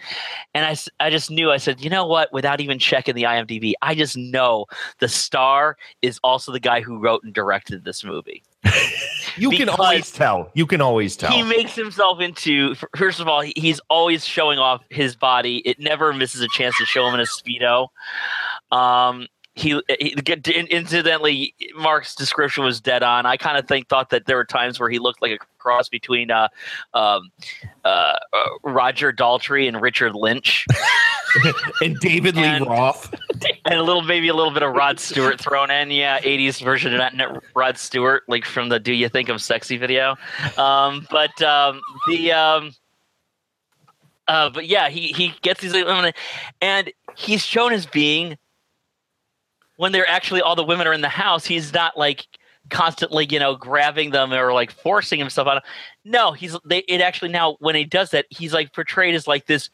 And 0.54 0.78
I 1.00 1.10
just 1.10 1.32
knew, 1.32 1.52
I 1.52 1.58
said, 1.58 1.80
you 1.80 1.90
know 1.90 2.06
what? 2.06 2.34
Without 2.34 2.60
even 2.60 2.80
checking 2.80 3.16
the 3.16 3.24
IMDb, 3.24 3.74
I 3.82 3.96
just 3.96 4.18
know 4.18 4.66
the 5.00 5.08
star 5.08 5.78
is 6.02 6.20
also 6.22 6.52
the 6.52 6.60
guy 6.60 6.82
who 6.82 7.00
wrote 7.00 7.24
and 7.24 7.34
directed 7.34 7.86
this 7.86 8.04
movie. 8.04 8.44
You 9.38 9.52
can 9.52 9.70
always 9.70 10.12
tell. 10.12 10.52
You 10.54 10.66
can 10.66 10.82
always 10.82 11.16
tell. 11.16 11.32
He 11.32 11.44
makes 11.44 11.74
himself 11.76 12.20
into. 12.20 12.76
First 12.98 13.22
of 13.22 13.30
all, 13.30 13.40
he's 13.40 13.80
always 13.90 14.26
showing 14.26 14.60
off 14.60 14.84
his 14.90 15.16
body. 15.16 15.60
It 15.60 15.80
never 15.80 16.12
misses 16.12 16.42
a 16.42 16.50
chance 16.50 16.78
to 16.78 16.86
show 16.86 17.08
him 17.08 17.14
in 17.14 17.22
a 17.22 17.24
speedo. 17.24 17.88
Um, 18.70 19.28
he, 19.54 19.82
he 20.00 20.16
incidentally, 20.70 21.54
Mark's 21.76 22.16
description 22.16 22.64
was 22.64 22.80
dead 22.80 23.04
on. 23.04 23.26
I 23.26 23.36
kind 23.36 23.58
of 23.58 23.68
think 23.68 23.90
thought 23.90 24.10
that 24.12 24.26
there 24.26 24.38
were 24.38 24.46
times 24.46 24.80
where 24.80 24.90
he 24.90 24.98
looked 24.98 25.22
like 25.22 25.32
a 25.32 25.38
cross 25.58 25.90
between 25.90 26.32
uh, 26.32 26.48
um, 26.94 27.30
uh, 27.84 27.88
uh, 27.88 28.16
Roger 28.64 29.12
Daltrey 29.12 29.68
and 29.68 29.82
Richard 29.82 30.16
Lynch, 30.16 30.66
and 31.82 31.98
David 32.00 32.36
Lee 32.38 32.44
And- 32.44 32.66
Roth. 32.66 33.14
and 33.66 33.76
a 33.76 33.84
little 33.84 34.02
maybe 34.04 34.30
a 34.30 34.34
little 34.34 34.52
bit 34.52 34.64
of 34.64 34.74
Rod 34.74 35.00
Stewart 35.00 35.40
thrown 35.40 35.70
in. 35.70 35.92
Yeah, 35.92 36.20
'80s 36.22 36.64
version 36.64 36.94
of 36.94 37.00
that 37.00 37.44
Rod 37.54 37.78
Stewart, 37.78 38.24
like 38.28 38.46
from 38.46 38.70
the 38.70 38.80
"Do 38.80 38.94
You 38.94 39.10
Think 39.10 39.30
I'm 39.30 39.40
Sexy" 39.40 39.78
video. 39.78 40.16
Um, 40.58 41.06
but 41.12 41.42
um, 41.42 41.82
the 42.08 42.32
um, 42.32 42.72
uh, 44.28 44.50
but 44.50 44.66
yeah, 44.68 44.90
he 44.90 45.08
he 45.08 45.34
gets 45.42 45.62
these 45.62 45.76
and 46.62 46.94
he's 47.18 47.46
shown 47.46 47.74
as 47.74 47.86
being 47.86 48.38
when 49.82 49.92
they're 49.92 50.08
actually 50.08 50.44
all 50.44 50.56
the 50.56 50.64
women 50.64 50.86
are 50.86 50.94
in 50.94 51.02
the 51.02 51.10
house. 51.10 51.44
He's 51.44 51.74
not 51.74 51.98
like 51.98 52.28
constantly, 52.70 53.26
you 53.32 53.40
know, 53.40 53.56
grabbing 53.56 54.12
them 54.12 54.32
or 54.32 54.54
like 54.54 54.70
forcing 54.70 55.18
himself 55.18 55.48
on. 55.48 55.60
No, 56.06 56.34
he's 56.34 56.56
they. 56.64 56.84
It 56.88 57.02
actually 57.02 57.32
now 57.32 57.58
when 57.62 57.74
he 57.74 57.84
does 57.84 58.12
that, 58.12 58.28
he's 58.30 58.54
like 58.54 58.74
portrayed 58.74 59.16
as 59.16 59.28
like 59.28 59.48
this 59.48 59.72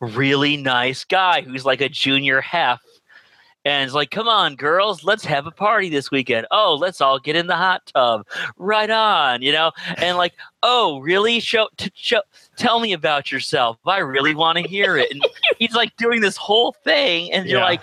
really 0.00 0.56
nice 0.56 1.04
guy 1.04 1.42
who's 1.42 1.66
like 1.66 1.82
a 1.82 1.90
junior 1.90 2.40
hef. 2.40 2.80
And 3.66 3.84
it's 3.84 3.92
like, 3.92 4.10
come 4.10 4.26
on, 4.26 4.56
girls, 4.56 5.04
let's 5.04 5.26
have 5.26 5.46
a 5.46 5.50
party 5.50 5.90
this 5.90 6.10
weekend. 6.10 6.46
Oh, 6.50 6.74
let's 6.80 7.02
all 7.02 7.18
get 7.18 7.36
in 7.36 7.46
the 7.46 7.56
hot 7.56 7.82
tub. 7.94 8.26
Right 8.56 8.88
on, 8.88 9.42
you 9.42 9.52
know? 9.52 9.72
And 9.98 10.16
like, 10.16 10.32
oh, 10.62 11.00
really? 11.00 11.40
Show, 11.40 11.68
t- 11.76 11.92
show 11.94 12.22
tell 12.56 12.80
me 12.80 12.94
about 12.94 13.30
yourself. 13.30 13.76
I 13.84 13.98
really 13.98 14.34
want 14.34 14.56
to 14.56 14.66
hear 14.66 14.96
it. 14.96 15.12
And 15.12 15.22
he's 15.58 15.74
like 15.74 15.94
doing 15.98 16.22
this 16.22 16.38
whole 16.38 16.72
thing, 16.72 17.30
and 17.32 17.46
you're 17.46 17.60
like, 17.60 17.82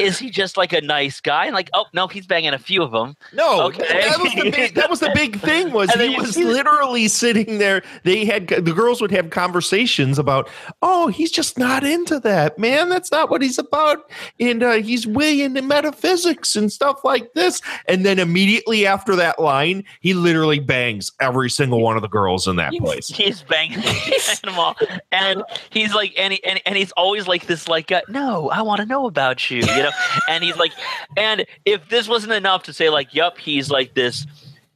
is 0.00 0.18
he 0.18 0.30
just 0.30 0.56
like 0.56 0.72
a 0.72 0.80
nice 0.80 1.20
guy? 1.20 1.46
And 1.46 1.54
like, 1.54 1.70
oh 1.74 1.86
no, 1.92 2.06
he's 2.08 2.26
banging 2.26 2.52
a 2.54 2.58
few 2.58 2.82
of 2.82 2.92
them. 2.92 3.16
No, 3.32 3.66
Okay. 3.66 3.82
that, 3.88 4.20
was 4.20 4.32
the 4.34 4.50
big, 4.50 4.74
that 4.74 4.88
was 4.88 5.00
the 5.00 5.10
big 5.14 5.38
thing. 5.40 5.72
Was 5.72 5.92
he 5.92 6.16
was 6.16 6.36
literally 6.36 7.08
sitting 7.08 7.58
there. 7.58 7.82
They 8.04 8.24
had 8.24 8.48
the 8.48 8.72
girls 8.72 9.00
would 9.00 9.10
have 9.10 9.30
conversations 9.30 10.18
about, 10.18 10.48
oh, 10.82 11.08
he's 11.08 11.30
just 11.30 11.58
not 11.58 11.84
into 11.84 12.20
that, 12.20 12.58
man. 12.58 12.88
That's 12.88 13.10
not 13.10 13.30
what 13.30 13.42
he's 13.42 13.58
about, 13.58 14.10
and 14.38 14.62
uh, 14.62 14.72
he's 14.74 15.06
way 15.06 15.40
into 15.40 15.62
metaphysics 15.62 16.56
and 16.56 16.70
stuff 16.72 17.04
like 17.04 17.32
this. 17.34 17.60
And 17.86 18.04
then 18.06 18.18
immediately 18.18 18.86
after 18.86 19.16
that 19.16 19.40
line, 19.40 19.84
he 20.00 20.14
literally 20.14 20.58
bangs 20.60 21.12
every 21.20 21.50
single 21.50 21.80
one 21.80 21.96
of 21.96 22.02
the 22.02 22.08
girls 22.08 22.46
in 22.46 22.56
that 22.56 22.72
place. 22.74 23.08
He's 23.08 23.42
banging, 23.42 23.80
banging 23.80 24.18
them 24.44 24.58
all, 24.58 24.76
and 25.12 25.42
he's 25.70 25.94
like, 25.94 26.14
and, 26.18 26.32
he, 26.34 26.44
and 26.44 26.60
and 26.66 26.76
he's 26.76 26.92
always 26.92 27.26
like 27.26 27.46
this, 27.46 27.68
like, 27.68 27.90
uh, 27.90 28.02
no, 28.08 28.50
I 28.50 28.62
want 28.62 28.80
to 28.80 28.86
know 28.86 29.06
about 29.08 29.50
you, 29.50 29.58
you 29.58 29.82
know. 29.82 29.90
and 30.28 30.44
he's 30.44 30.56
like, 30.56 30.72
and 31.16 31.44
if 31.64 31.88
this 31.88 32.08
wasn't 32.08 32.32
enough 32.32 32.62
to 32.64 32.72
say, 32.72 32.88
like, 32.88 33.14
yup, 33.14 33.38
he's 33.38 33.70
like 33.70 33.94
this 33.94 34.26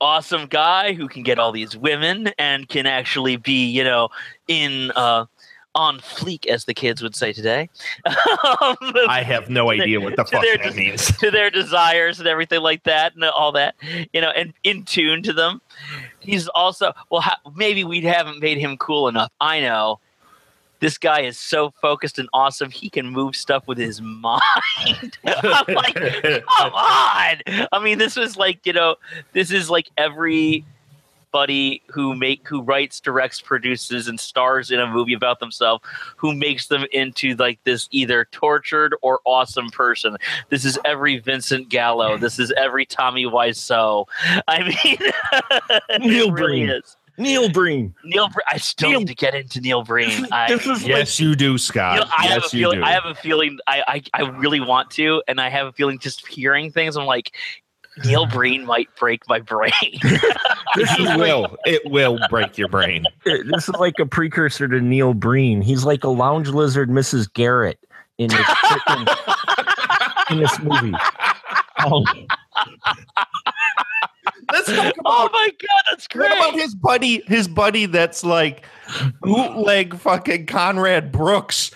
awesome 0.01 0.47
guy 0.47 0.95
who 0.95 1.07
can 1.07 1.23
get 1.23 1.39
all 1.39 1.53
these 1.53 1.77
women 1.77 2.31
and 2.39 2.69
can 2.69 2.87
actually 2.87 3.37
be, 3.37 3.67
you 3.67 3.85
know, 3.85 4.09
in 4.49 4.91
uh 4.97 5.27
on 5.75 5.99
fleek, 6.01 6.47
as 6.47 6.67
the 6.67 6.75
kids 6.75 7.03
would 7.03 7.17
say 7.17 7.33
today. 7.33 7.69
Um, 8.05 8.77
I 9.09 9.23
have 9.25 9.49
no 9.49 9.71
idea 9.77 10.01
what 10.01 10.17
the 10.17 10.25
fuck 10.25 10.43
their 10.43 10.59
that 10.59 10.77
means. 10.77 11.17
to 11.19 11.31
their 11.31 11.51
desires 11.51 12.19
and 12.19 12.29
everything 12.29 12.61
like 12.61 12.83
that 12.85 13.15
and 13.15 13.25
all 13.25 13.53
that 13.53 13.75
you 14.13 14.21
know 14.21 14.31
and 14.31 14.53
in 14.65 14.85
tune 14.85 15.23
to 15.23 15.33
them 15.33 15.61
he's 16.21 16.49
also 16.49 16.93
well 17.11 17.23
ha- 17.23 17.41
maybe 17.57 17.85
we 17.85 18.01
haven't 18.03 18.41
made 18.41 18.59
him 18.59 18.77
cool 18.77 19.09
enough 19.09 19.31
i 19.41 19.61
know 19.61 19.99
this 20.83 20.99
guy 20.99 21.21
is 21.21 21.39
so 21.39 21.71
focused 21.81 22.19
and 22.19 22.29
awesome 22.33 22.69
he 22.69 22.91
can 22.91 23.07
move 23.07 23.37
stuff 23.37 23.67
with 23.69 23.79
his 23.79 24.03
mind. 24.03 25.17
I'm 25.25 25.75
like 25.75 25.95
come 25.95 26.75
on. 26.75 27.37
I 27.73 27.81
mean 27.83 27.99
this 27.99 28.17
was 28.17 28.37
like 28.37 28.67
you 28.67 28.73
know 28.73 28.97
this 29.33 29.51
is 29.53 29.71
like 29.71 29.89
every 29.97 30.65
buddy 31.31 31.81
who 31.87 32.15
make 32.15 32.47
who 32.47 32.61
writes 32.63 33.01
directs 33.01 33.41
produces 33.41 34.07
and 34.09 34.21
stars 34.21 34.71
in 34.71 34.81
a 34.81 34.87
movie 34.87 35.15
about 35.15 35.41
themselves 35.41 35.83
who 36.17 36.35
makes 36.35 36.67
them 36.67 36.85
into 36.93 37.35
like 37.37 37.63
this 37.65 37.89
either 37.93 38.27
tortured 38.33 38.95
or 39.03 39.21
awesome 39.25 39.71
person. 39.71 40.17
This 40.51 40.65
is 40.65 40.79
every 40.85 41.21
vincent 41.21 41.69
gallo. 41.69 42.19
This 42.23 42.39
is 42.41 42.53
every 42.57 42.87
tommy 42.87 43.25
wiseau. 43.25 44.07
I 44.49 44.63
mean 44.65 46.09
Neil 46.11 46.29
it 46.29 46.33
really 46.33 46.63
is 46.65 46.97
Neil 47.23 47.49
Breen. 47.51 47.95
neil 48.05 48.29
Breen, 48.29 48.45
i 48.51 48.57
still 48.59 48.91
Neil- 48.91 48.99
need 49.01 49.09
to 49.09 49.15
get 49.15 49.35
into 49.35 49.61
neil 49.61 49.83
breen 49.83 50.27
I, 50.33 50.49
This 50.49 50.67
is 50.67 50.85
Yes, 50.87 51.19
you 51.21 51.35
do, 51.35 51.53
you 51.53 51.59
Scott. 51.59 51.97
know, 52.01 52.07
I 52.17 52.27
have 52.27 52.39
a 52.39 52.41
yes, 52.43 52.55
you 52.55 52.61
feeling. 52.61 52.79
do. 52.81 52.85
I 52.85 52.91
have 52.91 53.05
a 53.07 53.15
feeling. 53.15 53.59
I, 53.67 53.83
I 53.89 54.03
I 54.15 54.29
really 54.31 54.61
want 54.61 54.91
to, 54.93 55.23
and 55.29 55.41
I 55.41 55.49
have 55.49 55.67
a 55.67 55.73
feeling 55.73 55.99
just 55.99 56.27
hearing 56.27 56.71
things. 56.73 56.97
I'm 56.97 57.07
like, 57.07 57.33
Neil 58.05 58.27
Breen 58.27 58.65
might 58.65 58.89
break 58.97 59.29
my 59.29 59.39
brain. 59.41 59.73
it 59.83 61.19
will. 61.19 61.57
It 61.65 61.83
will 61.91 62.19
break 62.31 62.57
your 62.59 62.69
brain. 62.69 63.05
this 63.25 63.69
is 63.69 63.75
like 63.77 63.99
a 63.99 64.07
precursor 64.07 64.67
to 64.69 64.81
Neil 64.81 65.13
Breen. 65.15 65.61
He's 65.63 65.85
like 65.85 66.05
a 66.05 66.09
lounge 66.09 66.49
lizard, 66.49 66.89
Mrs. 66.91 67.33
Garrett 67.33 67.79
in 68.19 68.29
this 68.31 68.41
freaking- 68.41 70.31
in 70.31 70.39
this 70.39 70.59
movie. 70.61 70.95
Oh, 71.85 72.05
Let's 74.53 74.73
talk 74.73 74.95
oh 75.05 75.29
my 75.33 75.51
god, 75.61 75.83
that's 75.91 76.07
great. 76.07 76.29
What 76.31 76.51
about 76.51 76.61
his 76.61 76.75
buddy? 76.75 77.23
His 77.27 77.49
buddy 77.49 77.87
that's 77.87 78.23
like 78.23 78.65
bootleg 79.23 79.97
fucking 79.97 80.47
Conrad 80.47 81.11
Brooks, 81.11 81.71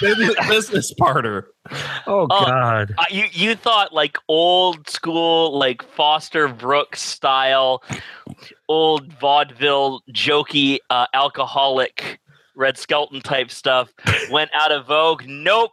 business, 0.00 0.34
business 0.48 0.92
partner. 0.94 1.48
oh 2.06 2.26
Oh, 2.30 2.44
God. 2.44 2.94
Uh, 2.98 3.04
you 3.10 3.24
you 3.32 3.54
thought 3.56 3.92
like 3.92 4.18
old 4.28 4.88
school 4.88 5.58
like 5.58 5.82
Foster 5.82 6.48
Brooks 6.48 7.00
style, 7.02 7.82
old 8.68 9.12
vaudeville 9.14 10.02
jokey 10.12 10.78
uh, 10.90 11.06
alcoholic 11.14 12.20
Red 12.54 12.76
Skelton 12.78 13.20
type 13.20 13.50
stuff 13.50 13.92
went 14.30 14.50
out 14.54 14.72
of 14.72 14.86
vogue. 14.86 15.24
Nope, 15.26 15.72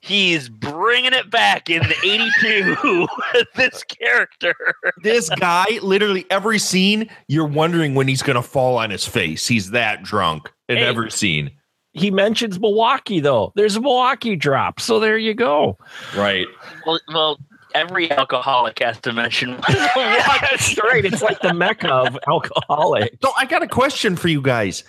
he's 0.00 0.48
bringing 0.48 1.12
it 1.12 1.30
back 1.30 1.68
in 1.70 1.82
the 1.82 1.96
'82. 2.02 3.06
this 3.54 3.82
character. 3.84 4.54
This 5.02 5.28
guy, 5.38 5.66
literally 5.82 6.24
every 6.30 6.58
scene, 6.58 7.08
you're 7.28 7.46
wondering 7.46 7.94
when 7.94 8.08
he's 8.08 8.22
gonna 8.22 8.42
fall 8.42 8.76
on 8.78 8.90
his 8.90 9.06
face. 9.06 9.46
He's 9.46 9.70
that 9.72 10.02
drunk 10.02 10.50
in 10.68 10.76
Hey. 10.78 10.84
every 10.84 11.10
scene. 11.10 11.50
He 11.92 12.10
mentions 12.10 12.58
Milwaukee 12.58 13.20
though. 13.20 13.52
There's 13.54 13.76
a 13.76 13.80
Milwaukee 13.80 14.34
drop. 14.36 14.80
So 14.80 14.98
there 14.98 15.16
you 15.18 15.34
go. 15.34 15.78
Right. 16.16 16.46
Well, 16.86 16.98
well, 17.12 17.38
every 17.74 18.10
alcoholic 18.10 18.78
has 18.80 18.98
to 19.02 19.12
mention. 19.12 19.56
That's 19.68 20.76
right. 20.82 21.04
It's 21.04 21.22
like 21.22 21.40
the 21.40 21.54
mecca 21.54 21.92
of 21.92 22.18
alcoholic. 22.26 23.16
So 23.22 23.30
I 23.38 23.44
got 23.46 23.62
a 23.62 23.68
question 23.68 24.16
for 24.16 24.28
you 24.28 24.40
guys. 24.42 24.82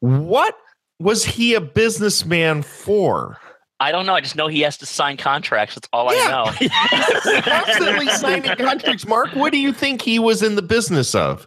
What 0.00 0.56
was 0.98 1.24
he 1.24 1.54
a 1.54 1.60
businessman 1.60 2.62
for? 2.62 3.38
I 3.78 3.92
don't 3.92 4.06
know. 4.06 4.14
I 4.14 4.22
just 4.22 4.36
know 4.36 4.48
he 4.48 4.62
has 4.62 4.78
to 4.78 4.86
sign 4.86 5.18
contracts. 5.18 5.74
That's 5.74 5.88
all 5.92 6.08
I 6.08 6.14
know. 6.14 7.40
Constantly 7.42 8.08
signing 8.10 8.42
contracts. 8.56 9.06
Mark, 9.06 9.34
what 9.34 9.52
do 9.52 9.58
you 9.58 9.72
think 9.72 10.00
he 10.00 10.18
was 10.18 10.42
in 10.42 10.56
the 10.56 10.62
business 10.62 11.14
of? 11.14 11.46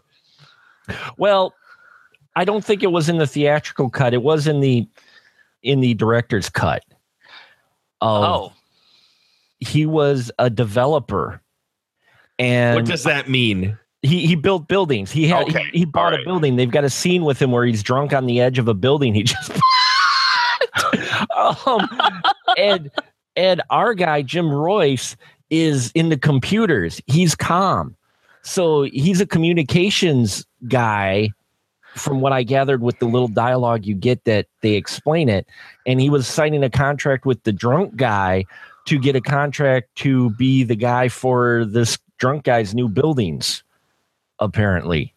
Well, 1.17 1.55
I 2.35 2.45
don't 2.45 2.63
think 2.63 2.83
it 2.83 2.91
was 2.91 3.09
in 3.09 3.17
the 3.17 3.25
theatrical 3.25 3.89
cut. 3.89 4.13
It 4.13 4.21
was 4.21 4.47
in 4.47 4.59
the 4.59 4.87
in 5.63 5.81
the 5.81 5.93
director's 5.95 6.49
cut. 6.49 6.83
Of, 8.01 8.23
Oh, 8.23 8.53
he 9.59 9.85
was 9.85 10.31
a 10.39 10.49
developer, 10.49 11.41
and 12.37 12.75
what 12.75 12.85
does 12.85 13.03
that 13.03 13.27
mean? 13.27 13.77
He 14.01 14.25
he 14.25 14.35
built 14.35 14.67
buildings. 14.67 15.11
He 15.11 15.27
had 15.27 15.43
Okay, 15.43 15.63
he, 15.71 15.79
he 15.79 15.85
bought 15.85 16.13
all 16.13 16.21
a 16.21 16.23
building. 16.23 16.55
They've 16.55 16.71
got 16.71 16.83
a 16.83 16.89
scene 16.89 17.23
with 17.23 17.41
him 17.41 17.51
where 17.51 17.65
he's 17.65 17.83
drunk 17.83 18.13
on 18.13 18.25
the 18.25 18.39
edge 18.39 18.57
of 18.57 18.67
a 18.67 18.73
building. 18.73 19.13
He 19.13 19.23
just 19.23 19.51
um, 21.65 21.87
and 22.57 22.89
and 23.35 23.61
our 23.69 23.93
guy 23.93 24.21
Jim 24.21 24.49
Royce 24.49 25.15
is 25.49 25.91
in 25.95 26.09
the 26.09 26.17
computers. 26.17 27.01
He's 27.07 27.35
calm, 27.35 27.95
so 28.41 28.83
he's 28.83 29.21
a 29.21 29.25
communications 29.25 30.45
guy. 30.67 31.29
From 31.95 32.21
what 32.21 32.31
I 32.31 32.43
gathered 32.43 32.83
with 32.83 32.99
the 32.99 33.07
little 33.07 33.27
dialogue 33.27 33.83
you 33.83 33.95
get 33.95 34.23
that 34.25 34.45
they 34.61 34.75
explain 34.75 35.27
it, 35.27 35.47
and 35.87 35.99
he 35.99 36.07
was 36.07 36.27
signing 36.27 36.63
a 36.63 36.69
contract 36.69 37.25
with 37.25 37.43
the 37.43 37.51
drunk 37.51 37.95
guy 37.95 38.45
to 38.85 38.99
get 38.99 39.15
a 39.15 39.21
contract 39.21 39.93
to 39.95 40.29
be 40.31 40.63
the 40.63 40.75
guy 40.75 41.09
for 41.09 41.65
this 41.65 41.97
drunk 42.19 42.43
guy's 42.43 42.75
new 42.75 42.87
buildings 42.87 43.63
apparently. 44.39 45.13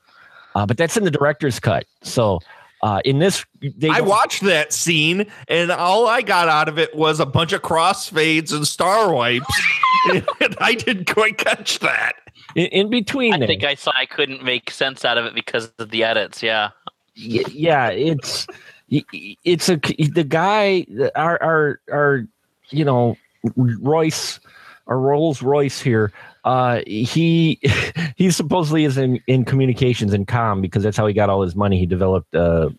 Uh, 0.54 0.66
but 0.66 0.76
that's 0.76 0.96
in 0.96 1.04
the 1.04 1.10
director's 1.10 1.58
cut. 1.58 1.86
So 2.02 2.40
uh, 2.82 3.00
in 3.04 3.18
this, 3.20 3.44
they 3.60 3.88
I 3.88 4.00
watched 4.00 4.42
that 4.42 4.72
scene, 4.72 5.26
and 5.48 5.70
all 5.70 6.06
I 6.08 6.20
got 6.22 6.48
out 6.48 6.68
of 6.68 6.78
it 6.78 6.94
was 6.94 7.20
a 7.20 7.26
bunch 7.26 7.52
of 7.52 7.62
crossfades 7.62 8.52
and 8.52 8.66
star 8.66 9.12
wipes. 9.12 9.46
and 10.12 10.56
I 10.58 10.74
didn't 10.74 11.12
quite 11.12 11.38
catch 11.38 11.78
that. 11.78 12.14
in, 12.56 12.66
in 12.66 12.90
between. 12.90 13.34
I 13.34 13.38
there, 13.38 13.46
think 13.46 13.64
I 13.64 13.74
saw. 13.76 13.92
I 13.94 14.04
couldn't 14.06 14.42
make 14.42 14.70
sense 14.70 15.04
out 15.04 15.16
of 15.16 15.24
it 15.24 15.34
because 15.34 15.72
of 15.78 15.90
the 15.90 16.04
edits. 16.04 16.42
Yeah. 16.42 16.70
y- 17.16 17.44
yeah, 17.50 17.88
it's 17.88 18.46
y- 18.90 19.04
y- 19.12 19.36
it's 19.44 19.68
a 19.68 19.76
the 19.76 20.24
guy 20.28 20.84
our 21.14 21.40
our 21.42 21.80
our 21.90 22.26
you 22.70 22.84
know 22.84 23.16
Royce 23.56 24.40
our 24.88 24.98
Rolls 24.98 25.40
Royce 25.40 25.80
here. 25.80 26.12
Uh, 26.44 26.82
he 26.86 27.58
he 28.16 28.30
supposedly 28.30 28.84
is 28.84 28.98
in 28.98 29.20
in 29.26 29.44
communications 29.44 30.12
and 30.12 30.26
com 30.26 30.60
because 30.60 30.82
that's 30.82 30.96
how 30.96 31.06
he 31.06 31.14
got 31.14 31.30
all 31.30 31.42
his 31.42 31.56
money. 31.56 31.78
He 31.78 31.86
developed 31.86 32.34
uh 32.34 32.70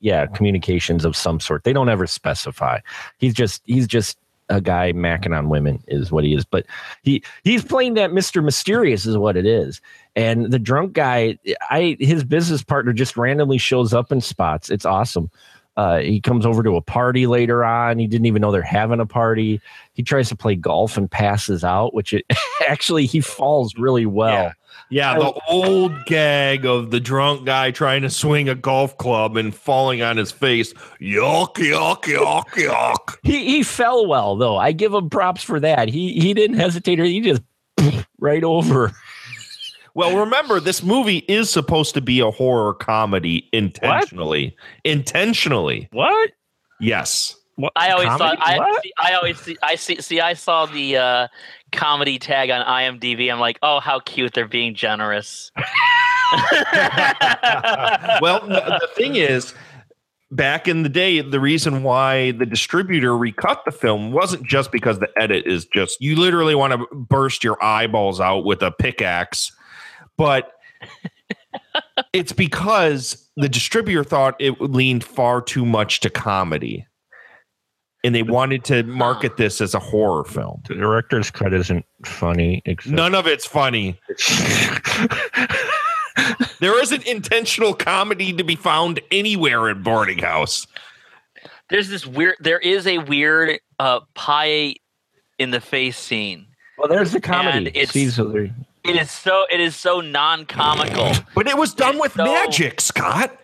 yeah 0.00 0.26
communications 0.26 1.04
of 1.04 1.16
some 1.16 1.40
sort. 1.40 1.64
They 1.64 1.72
don't 1.72 1.88
ever 1.88 2.06
specify. 2.06 2.80
He's 3.18 3.34
just 3.34 3.62
he's 3.66 3.86
just 3.86 4.18
a 4.48 4.60
guy 4.60 4.92
macking 4.92 5.36
on 5.36 5.48
women 5.48 5.82
is 5.88 6.12
what 6.12 6.24
he 6.24 6.34
is. 6.34 6.44
But 6.44 6.66
he 7.02 7.22
he's 7.44 7.64
playing 7.64 7.94
that 7.94 8.12
Mister 8.12 8.42
Mysterious 8.42 9.06
is 9.06 9.16
what 9.16 9.36
it 9.36 9.46
is. 9.46 9.80
And 10.14 10.52
the 10.52 10.58
drunk 10.58 10.92
guy, 10.92 11.38
I 11.70 11.96
his 12.00 12.24
business 12.24 12.62
partner 12.62 12.92
just 12.92 13.16
randomly 13.16 13.58
shows 13.58 13.94
up 13.94 14.12
in 14.12 14.20
spots. 14.20 14.70
It's 14.70 14.84
awesome. 14.84 15.30
Uh, 15.76 15.98
he 15.98 16.20
comes 16.20 16.44
over 16.44 16.62
to 16.62 16.76
a 16.76 16.82
party 16.82 17.26
later 17.26 17.64
on. 17.64 17.98
He 17.98 18.06
didn't 18.06 18.26
even 18.26 18.42
know 18.42 18.52
they're 18.52 18.62
having 18.62 19.00
a 19.00 19.06
party. 19.06 19.60
He 19.94 20.02
tries 20.02 20.28
to 20.28 20.36
play 20.36 20.54
golf 20.54 20.96
and 20.96 21.10
passes 21.10 21.64
out, 21.64 21.94
which 21.94 22.12
it 22.12 22.24
actually 22.68 23.06
he 23.06 23.20
falls 23.20 23.74
really 23.76 24.06
well. 24.06 24.52
Yeah, 24.90 25.18
the 25.18 25.32
old 25.48 26.04
gag 26.04 26.66
of 26.66 26.90
the 26.90 27.00
drunk 27.00 27.46
guy 27.46 27.70
trying 27.70 28.02
to 28.02 28.10
swing 28.10 28.50
a 28.50 28.54
golf 28.54 28.96
club 28.98 29.38
and 29.38 29.54
falling 29.54 30.02
on 30.02 30.18
his 30.18 30.30
face. 30.30 30.74
Yuck, 31.00 31.54
yuck, 31.54 32.02
yuck, 32.02 32.46
yuck. 32.48 33.16
He 33.22 33.44
he 33.46 33.62
fell 33.62 34.06
well 34.06 34.36
though. 34.36 34.56
I 34.58 34.72
give 34.72 34.92
him 34.92 35.08
props 35.08 35.42
for 35.42 35.58
that. 35.60 35.88
He 35.88 36.12
he 36.20 36.34
didn't 36.34 36.58
hesitate 36.58 37.00
or 37.00 37.04
he 37.04 37.20
just 37.20 37.42
right 38.18 38.44
over. 38.44 38.92
Well, 39.94 40.16
remember, 40.16 40.58
this 40.58 40.82
movie 40.82 41.18
is 41.28 41.50
supposed 41.50 41.94
to 41.94 42.00
be 42.00 42.20
a 42.20 42.30
horror 42.30 42.74
comedy 42.74 43.48
intentionally. 43.52 44.56
Intentionally. 44.84 45.88
What? 45.92 46.30
Yes. 46.80 47.36
What, 47.56 47.72
I 47.76 47.90
always 47.90 48.08
comedy? 48.08 48.36
thought 48.36 48.48
I, 48.48 48.80
see, 48.82 48.92
I 48.98 49.14
always 49.14 49.38
see 49.38 49.56
I 49.62 49.74
see 49.74 50.00
see 50.00 50.20
I 50.20 50.32
saw 50.32 50.64
the 50.64 50.96
uh, 50.96 51.28
comedy 51.70 52.18
tag 52.18 52.50
on 52.50 52.64
IMDb. 52.64 53.30
I'm 53.30 53.40
like, 53.40 53.58
oh, 53.62 53.78
how 53.78 54.00
cute! 54.00 54.32
They're 54.32 54.48
being 54.48 54.74
generous. 54.74 55.52
well, 58.22 58.40
the, 58.46 58.78
the 58.80 58.88
thing 58.96 59.16
is, 59.16 59.52
back 60.30 60.66
in 60.66 60.82
the 60.82 60.88
day, 60.88 61.20
the 61.20 61.38
reason 61.38 61.82
why 61.82 62.32
the 62.32 62.46
distributor 62.46 63.16
recut 63.16 63.62
the 63.66 63.70
film 63.70 64.12
wasn't 64.12 64.44
just 64.44 64.72
because 64.72 64.98
the 64.98 65.08
edit 65.16 65.46
is 65.46 65.66
just 65.66 66.00
you 66.00 66.16
literally 66.16 66.54
want 66.54 66.72
to 66.72 66.86
burst 66.94 67.44
your 67.44 67.62
eyeballs 67.62 68.18
out 68.18 68.44
with 68.46 68.62
a 68.62 68.70
pickaxe, 68.70 69.52
but 70.16 70.52
it's 72.12 72.32
because 72.32 73.28
the 73.36 73.48
distributor 73.48 74.04
thought 74.04 74.34
it 74.40 74.60
leaned 74.60 75.04
far 75.04 75.40
too 75.42 75.64
much 75.64 76.00
to 76.00 76.10
comedy. 76.10 76.86
And 78.04 78.14
they 78.14 78.24
wanted 78.24 78.64
to 78.64 78.82
market 78.82 79.36
this 79.36 79.60
as 79.60 79.74
a 79.74 79.78
horror 79.78 80.24
film. 80.24 80.60
The 80.66 80.74
director's 80.74 81.30
cut 81.30 81.54
isn't 81.54 81.84
funny. 82.04 82.60
Except 82.64 82.92
None 82.94 83.14
of 83.14 83.28
it's 83.28 83.46
funny. 83.46 83.96
there 86.60 86.80
isn't 86.82 87.06
intentional 87.06 87.74
comedy 87.74 88.32
to 88.32 88.42
be 88.44 88.56
found 88.56 89.00
anywhere 89.10 89.68
in 89.68 89.82
Boarding 89.82 90.18
House. 90.18 90.66
There's 91.70 91.88
this 91.88 92.06
weird. 92.06 92.36
There 92.40 92.58
is 92.58 92.86
a 92.86 92.98
weird 92.98 93.60
uh, 93.78 94.00
pie 94.14 94.74
in 95.38 95.50
the 95.52 95.60
face 95.60 95.96
scene. 95.96 96.46
well, 96.78 96.88
there's 96.88 97.12
the 97.12 97.20
comedy. 97.20 97.56
And 97.58 97.66
it's- 97.68 97.90
See, 97.90 98.08
so 98.10 98.24
there- 98.24 98.54
It 98.84 98.96
is 98.96 99.10
so. 99.10 99.44
It 99.50 99.60
is 99.60 99.76
so 99.76 100.00
non-comical. 100.00 101.12
But 101.34 101.46
it 101.46 101.56
was 101.56 101.74
done 101.74 101.98
with 101.98 102.14
So- 102.14 102.24
magic, 102.24 102.80
Scott. 102.80 103.36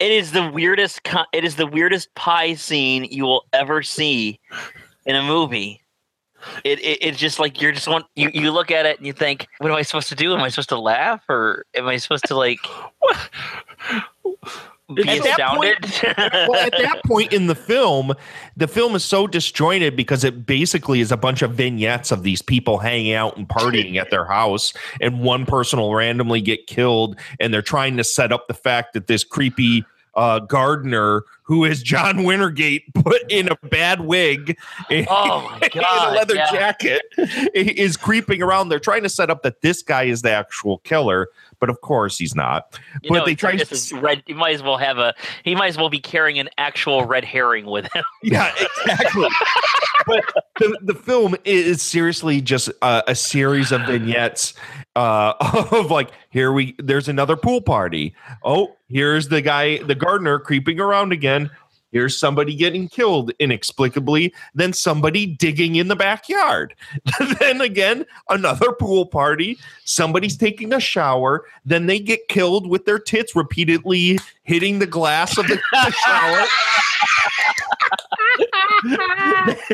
It 0.00 0.12
is 0.12 0.30
the 0.32 0.48
weirdest. 0.50 1.00
It 1.32 1.44
is 1.44 1.56
the 1.56 1.66
weirdest 1.66 2.14
pie 2.14 2.54
scene 2.54 3.04
you 3.10 3.24
will 3.24 3.46
ever 3.52 3.82
see 3.82 4.38
in 5.06 5.16
a 5.16 5.22
movie. 5.22 5.82
It, 6.62 6.78
it 6.78 6.98
it's 7.02 7.18
just 7.18 7.40
like 7.40 7.60
you're 7.60 7.72
just 7.72 7.88
one 7.88 8.04
you, 8.14 8.30
you 8.32 8.52
look 8.52 8.70
at 8.70 8.86
it 8.86 8.98
and 8.98 9.06
you 9.06 9.12
think, 9.12 9.48
what 9.58 9.70
am 9.72 9.76
I 9.76 9.82
supposed 9.82 10.08
to 10.10 10.14
do? 10.14 10.34
Am 10.34 10.40
I 10.40 10.50
supposed 10.50 10.68
to 10.68 10.78
laugh 10.78 11.22
or 11.28 11.64
am 11.74 11.88
I 11.88 11.96
supposed 11.96 12.26
to 12.26 12.36
like 12.36 12.60
be 14.94 15.02
At 15.08 15.22
that 15.22 15.40
astounded? 15.40 16.48
Well, 16.48 16.54
at 16.54 16.72
that 16.72 17.02
point 17.06 17.32
in 17.32 17.46
the 17.46 17.54
film, 17.54 18.14
the 18.56 18.68
film 18.68 18.94
is 18.94 19.04
so 19.04 19.26
disjointed 19.26 19.96
because 19.96 20.24
it 20.24 20.46
basically 20.46 21.00
is 21.00 21.12
a 21.12 21.16
bunch 21.16 21.42
of 21.42 21.52
vignettes 21.52 22.10
of 22.10 22.22
these 22.22 22.40
people 22.40 22.78
hanging 22.78 23.12
out 23.12 23.36
and 23.36 23.48
partying 23.48 23.96
at 23.96 24.10
their 24.10 24.24
house, 24.24 24.72
and 25.00 25.20
one 25.20 25.46
person 25.46 25.78
will 25.78 25.94
randomly 25.94 26.40
get 26.40 26.66
killed, 26.66 27.18
and 27.38 27.52
they're 27.52 27.62
trying 27.62 27.96
to 27.98 28.04
set 28.04 28.32
up 28.32 28.48
the 28.48 28.54
fact 28.54 28.94
that 28.94 29.06
this 29.06 29.24
creepy 29.24 29.84
uh, 30.18 30.40
gardener 30.40 31.22
who 31.44 31.64
is 31.64 31.82
John 31.82 32.18
Wintergate 32.18 32.82
put 32.92 33.22
in 33.30 33.48
a 33.48 33.56
bad 33.68 34.02
wig 34.02 34.58
Oh 35.08 35.48
my 35.48 35.60
and 35.62 35.72
God, 35.72 36.12
a 36.12 36.16
leather 36.16 36.34
yeah. 36.34 36.50
jacket 36.50 37.02
is 37.54 37.96
creeping 37.96 38.42
around. 38.42 38.68
They're 38.68 38.80
trying 38.80 39.04
to 39.04 39.08
set 39.08 39.30
up 39.30 39.42
that 39.44 39.62
this 39.62 39.80
guy 39.80 40.02
is 40.02 40.22
the 40.22 40.30
actual 40.30 40.78
killer, 40.78 41.28
but 41.60 41.70
of 41.70 41.80
course 41.80 42.18
he's 42.18 42.34
not. 42.34 42.78
You 43.02 43.10
but 43.10 43.18
know, 43.18 43.24
they 43.24 43.36
try 43.36 43.56
to 43.56 43.96
red. 43.96 44.24
You 44.26 44.34
might 44.34 44.54
as 44.54 44.62
well 44.62 44.76
have 44.76 44.98
a. 44.98 45.14
He 45.44 45.54
might 45.54 45.68
as 45.68 45.78
well 45.78 45.88
be 45.88 46.00
carrying 46.00 46.38
an 46.38 46.50
actual 46.58 47.04
red 47.04 47.24
herring 47.24 47.66
with 47.66 47.90
him. 47.92 48.04
Yeah, 48.20 48.52
exactly. 48.84 49.28
but 50.06 50.24
the, 50.58 50.76
the 50.82 50.94
film 50.94 51.36
is 51.44 51.80
seriously 51.80 52.40
just 52.40 52.68
a, 52.82 53.04
a 53.06 53.14
series 53.14 53.70
of 53.70 53.82
vignettes 53.82 54.54
uh, 54.98 55.68
of 55.70 55.90
like, 55.90 56.10
here 56.30 56.52
we, 56.52 56.74
there's 56.78 57.08
another 57.08 57.36
pool 57.36 57.60
party. 57.60 58.14
Oh, 58.42 58.76
here's 58.88 59.28
the 59.28 59.40
guy, 59.40 59.78
the 59.78 59.94
gardener 59.94 60.40
creeping 60.40 60.80
around 60.80 61.12
again. 61.12 61.50
Here's 61.90 62.18
somebody 62.18 62.54
getting 62.54 62.88
killed 62.88 63.32
inexplicably. 63.38 64.34
Then 64.54 64.72
somebody 64.72 65.26
digging 65.26 65.76
in 65.76 65.88
the 65.88 65.96
backyard. 65.96 66.74
then 67.40 67.60
again, 67.60 68.04
another 68.28 68.72
pool 68.72 69.06
party. 69.06 69.58
Somebody's 69.84 70.36
taking 70.36 70.72
a 70.72 70.80
shower. 70.80 71.46
Then 71.64 71.86
they 71.86 71.98
get 71.98 72.28
killed 72.28 72.68
with 72.68 72.84
their 72.84 72.98
tits 72.98 73.34
repeatedly 73.34 74.18
hitting 74.42 74.78
the 74.78 74.86
glass 74.86 75.38
of 75.38 75.46
the, 75.46 75.58
the 75.72 75.90
shower. 75.90 76.46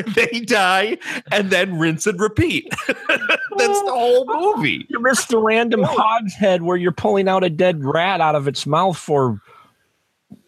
they 0.15 0.39
die 0.41 0.97
and 1.31 1.49
then 1.49 1.77
rinse 1.77 2.07
and 2.07 2.19
repeat. 2.19 2.69
That's 2.87 3.81
the 3.81 3.91
whole 3.91 4.25
movie. 4.25 4.85
You 4.89 4.99
missed 4.99 5.29
the 5.29 5.37
random 5.37 5.81
oh. 5.81 5.87
hog's 5.87 6.33
head 6.33 6.61
where 6.61 6.77
you're 6.77 6.91
pulling 6.91 7.27
out 7.27 7.43
a 7.43 7.49
dead 7.49 7.83
rat 7.83 8.21
out 8.21 8.35
of 8.35 8.47
its 8.47 8.65
mouth 8.65 8.97
for 8.97 9.41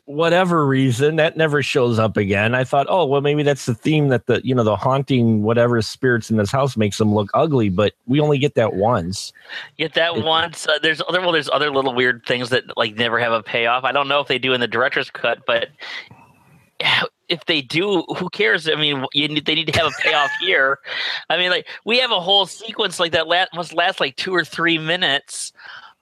whatever 0.07 0.65
reason. 0.65 1.17
That 1.17 1.37
never 1.37 1.61
shows 1.61 1.99
up 1.99 2.17
again. 2.17 2.55
I 2.55 2.63
thought, 2.63 2.87
oh, 2.89 3.05
well, 3.05 3.21
maybe 3.21 3.43
that's 3.43 3.65
the 3.65 3.75
theme 3.75 4.07
that 4.07 4.25
the 4.25 4.41
you 4.43 4.55
know 4.55 4.63
the 4.63 4.75
haunting 4.75 5.43
whatever 5.43 5.81
spirits 5.81 6.31
in 6.31 6.37
this 6.37 6.51
house 6.51 6.75
makes 6.75 6.97
them 6.97 7.13
look 7.13 7.29
ugly, 7.33 7.69
but 7.69 7.93
we 8.07 8.19
only 8.19 8.39
get 8.39 8.55
that 8.55 8.73
once. 8.73 9.31
Get 9.77 9.93
that 9.93 10.23
once. 10.23 10.67
Uh, 10.67 10.79
there's 10.81 11.01
other. 11.07 11.21
Well, 11.21 11.33
there's 11.33 11.49
other 11.49 11.69
little 11.69 11.93
weird 11.93 12.25
things 12.25 12.49
that 12.49 12.75
like 12.75 12.95
never 12.95 13.19
have 13.19 13.33
a 13.33 13.43
payoff. 13.43 13.83
I 13.83 13.91
don't 13.91 14.07
know 14.07 14.19
if 14.19 14.27
they 14.27 14.39
do 14.39 14.53
in 14.53 14.61
the 14.61 14.67
director's 14.67 15.11
cut, 15.11 15.39
but 15.45 15.69
if 17.29 17.45
they 17.45 17.61
do, 17.61 18.03
who 18.17 18.29
cares? 18.29 18.69
I 18.69 18.75
mean, 18.75 19.05
you 19.13 19.27
need, 19.27 19.45
they 19.45 19.55
need 19.55 19.67
to 19.67 19.79
have 19.79 19.87
a 19.87 20.01
payoff 20.01 20.31
here. 20.41 20.79
I 21.29 21.37
mean, 21.37 21.51
like 21.51 21.67
we 21.85 21.99
have 21.99 22.11
a 22.11 22.21
whole 22.21 22.45
sequence 22.45 22.99
like 22.99 23.11
that 23.11 23.27
last 23.27 23.53
must 23.53 23.73
last 23.73 23.99
like 23.99 24.15
two 24.15 24.33
or 24.33 24.45
three 24.45 24.77
minutes 24.77 25.51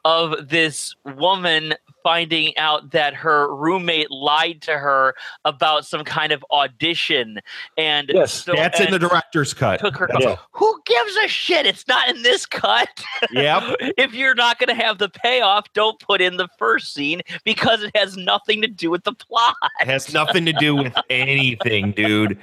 of 0.06 0.50
this 0.50 0.96
woman 1.04 1.74
finding 2.06 2.56
out 2.58 2.92
that 2.92 3.16
her 3.16 3.52
roommate 3.56 4.12
lied 4.12 4.62
to 4.62 4.74
her 4.78 5.16
about 5.44 5.88
some 5.88 6.04
kind 6.04 6.32
of 6.32 6.46
audition 6.52 7.40
and 7.80 8.12
Yes, 8.14 8.32
so, 8.44 8.54
That's 8.56 8.80
in 8.80 8.92
the 8.92 9.00
director's 9.00 9.56
cut. 9.56 9.80
took 9.80 9.98
her 9.98 10.08
Yeah. 10.20 10.36
who 10.52 10.80
gives 10.86 11.16
a 11.18 11.28
shit 11.28 11.66
it's 11.66 11.88
not 11.88 12.08
in 12.10 12.22
this 12.22 12.46
cut 12.46 12.88
Yep. 13.32 13.64
if 13.98 14.14
you're 14.14 14.36
not 14.36 14.60
going 14.60 14.70
to 14.70 14.76
have 14.84 15.00
the 15.00 15.10
payoff, 15.10 15.66
don't 15.74 16.00
put 16.00 16.22
in 16.22 16.38
the 16.38 16.48
first 16.60 16.94
scene 16.94 17.22
because 17.44 17.82
it 17.82 17.90
has 17.98 18.16
nothing 18.16 18.62
to 18.62 18.68
do 18.68 18.92
with 18.92 19.04
the 19.04 19.14
plot. 19.14 19.56
It 19.82 19.88
has 19.88 20.14
nothing 20.14 20.46
to 20.46 20.54
do 20.54 20.76
with 20.76 20.94
anything, 21.10 21.92
dude. 21.92 22.38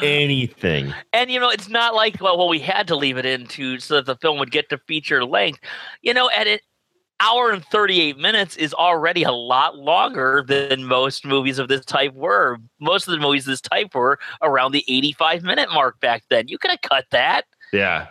Anything. 0.00 0.94
And 1.12 1.30
you 1.30 1.40
know, 1.40 1.48
it's 1.50 1.68
not 1.68 1.94
like 1.94 2.20
well, 2.20 2.38
well, 2.38 2.48
we 2.48 2.60
had 2.60 2.86
to 2.88 2.96
leave 2.96 3.16
it 3.18 3.26
in 3.26 3.46
to 3.48 3.80
so 3.80 3.96
that 3.96 4.06
the 4.06 4.16
film 4.16 4.38
would 4.38 4.50
get 4.52 4.68
to 4.70 4.78
feature 4.86 5.24
length. 5.24 5.60
You 6.02 6.14
know, 6.14 6.30
at 6.36 6.46
an 6.46 6.58
hour 7.22 7.50
and 7.50 7.64
38 7.66 8.18
minutes 8.18 8.56
is 8.56 8.74
already 8.74 9.22
a 9.22 9.32
lot 9.32 9.78
longer 9.78 10.44
than 10.46 10.84
most 10.84 11.24
movies 11.24 11.58
of 11.58 11.68
this 11.68 11.84
type 11.84 12.12
were. 12.14 12.58
Most 12.80 13.06
of 13.06 13.12
the 13.12 13.20
movies 13.20 13.46
of 13.46 13.52
this 13.52 13.60
type 13.60 13.94
were 13.94 14.18
around 14.42 14.72
the 14.72 14.84
85 14.88 15.42
minute 15.42 15.68
mark 15.72 16.00
back 16.00 16.24
then. 16.30 16.48
You 16.48 16.58
could 16.58 16.70
have 16.70 16.80
cut 16.82 17.06
that. 17.10 17.44
Yeah. 17.72 18.08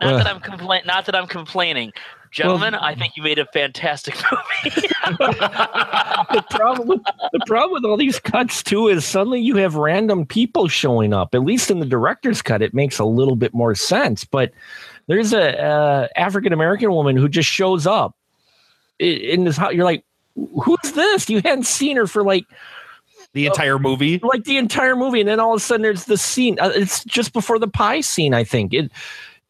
Not 0.00 0.14
Ugh. 0.14 0.18
that 0.18 0.26
I'm 0.28 0.40
complain 0.40 0.82
not 0.86 1.06
that 1.06 1.16
I'm 1.16 1.26
complaining. 1.26 1.92
Gentlemen, 2.30 2.74
I 2.74 2.94
think 2.94 3.16
you 3.16 3.22
made 3.22 3.38
a 3.38 3.46
fantastic 3.46 4.14
movie. 4.30 4.86
the 5.18 6.44
problem 6.50 6.88
with 6.88 7.00
the 7.32 7.40
problem 7.46 7.72
with 7.72 7.84
all 7.90 7.96
these 7.96 8.20
cuts 8.20 8.62
too 8.62 8.88
is 8.88 9.04
suddenly 9.04 9.40
you 9.40 9.56
have 9.56 9.76
random 9.76 10.26
people 10.26 10.68
showing 10.68 11.12
up. 11.14 11.34
At 11.34 11.42
least 11.42 11.70
in 11.70 11.80
the 11.80 11.86
director's 11.86 12.42
cut, 12.42 12.60
it 12.62 12.74
makes 12.74 12.98
a 12.98 13.04
little 13.04 13.34
bit 13.34 13.54
more 13.54 13.74
sense. 13.74 14.24
But 14.24 14.52
there's 15.06 15.32
a 15.32 15.58
uh, 15.58 16.08
African 16.16 16.52
American 16.52 16.90
woman 16.90 17.16
who 17.16 17.28
just 17.28 17.48
shows 17.48 17.86
up 17.86 18.14
i- 18.14 18.17
in 18.98 19.44
this 19.44 19.56
house. 19.56 19.72
You're 19.74 19.84
like, 19.84 20.04
who's 20.36 20.92
this? 20.92 21.28
You 21.28 21.40
hadn't 21.42 21.66
seen 21.66 21.96
her 21.96 22.06
for 22.06 22.22
like 22.22 22.44
The 23.34 23.46
entire 23.46 23.78
movie. 23.78 24.20
like 24.22 24.44
the 24.44 24.56
entire 24.56 24.96
movie, 24.96 25.20
and 25.20 25.28
then 25.28 25.40
all 25.40 25.54
of 25.54 25.58
a 25.60 25.64
sudden 25.64 25.82
there's 25.82 26.04
the 26.04 26.16
scene. 26.18 26.58
Uh, 26.60 26.70
it's 26.74 27.04
just 27.04 27.32
before 27.32 27.58
the 27.58 27.68
pie 27.68 28.00
scene, 28.00 28.34
I 28.34 28.44
think. 28.44 28.72
It 28.74 28.90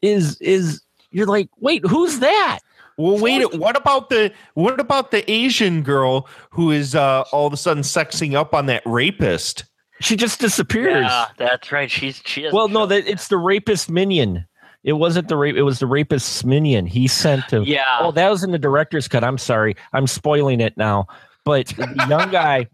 is 0.01 0.39
is 0.41 0.81
you're 1.11 1.27
like, 1.27 1.49
wait, 1.59 1.85
who's 1.85 2.19
that? 2.19 2.59
Well, 2.97 3.17
wait. 3.17 3.55
What 3.57 3.77
about 3.77 4.09
the 4.09 4.31
what 4.55 4.79
about 4.79 5.11
the 5.11 5.29
Asian 5.31 5.83
girl 5.83 6.27
who 6.51 6.71
is 6.71 6.95
uh, 6.95 7.23
all 7.31 7.47
of 7.47 7.53
a 7.53 7.57
sudden 7.57 7.83
sexing 7.83 8.33
up 8.35 8.53
on 8.53 8.65
that 8.65 8.83
rapist? 8.85 9.63
She 10.01 10.15
just 10.15 10.39
disappears. 10.39 11.05
yeah, 11.05 11.25
that's 11.37 11.71
right. 11.71 11.89
She's 11.91 12.21
she. 12.25 12.49
Well, 12.51 12.67
no, 12.67 12.85
that 12.85 13.07
it's 13.07 13.27
the 13.29 13.37
rapist 13.37 13.89
minion. 13.89 14.45
It 14.83 14.93
wasn't 14.93 15.27
the 15.27 15.35
rape. 15.35 15.55
It 15.55 15.63
was 15.63 15.79
the 15.79 15.87
rapist's 15.87 16.45
minion. 16.45 16.85
He 16.85 17.07
sent 17.07 17.47
to. 17.49 17.63
Yeah. 17.63 17.99
Oh, 17.99 18.11
that 18.11 18.29
was 18.29 18.43
in 18.43 18.51
the 18.51 18.59
director's 18.59 19.07
cut. 19.07 19.23
I'm 19.23 19.37
sorry. 19.37 19.75
I'm 19.93 20.07
spoiling 20.07 20.61
it 20.61 20.77
now. 20.77 21.07
But 21.43 21.67
the 21.67 22.05
young 22.07 22.31
guy, 22.31 22.67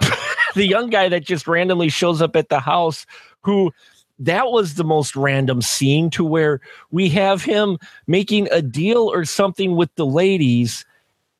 the 0.54 0.66
young 0.66 0.90
guy 0.90 1.08
that 1.08 1.24
just 1.24 1.46
randomly 1.46 1.88
shows 1.88 2.20
up 2.20 2.34
at 2.34 2.48
the 2.48 2.60
house, 2.60 3.06
who 3.42 3.72
that 4.18 4.50
was 4.50 4.74
the 4.74 4.84
most 4.84 5.14
random 5.14 5.62
scene 5.62 6.10
to 6.10 6.24
where 6.24 6.60
we 6.90 7.08
have 7.10 7.42
him 7.42 7.78
making 8.06 8.48
a 8.50 8.62
deal 8.62 9.10
or 9.12 9.24
something 9.24 9.76
with 9.76 9.94
the 9.94 10.06
ladies, 10.06 10.84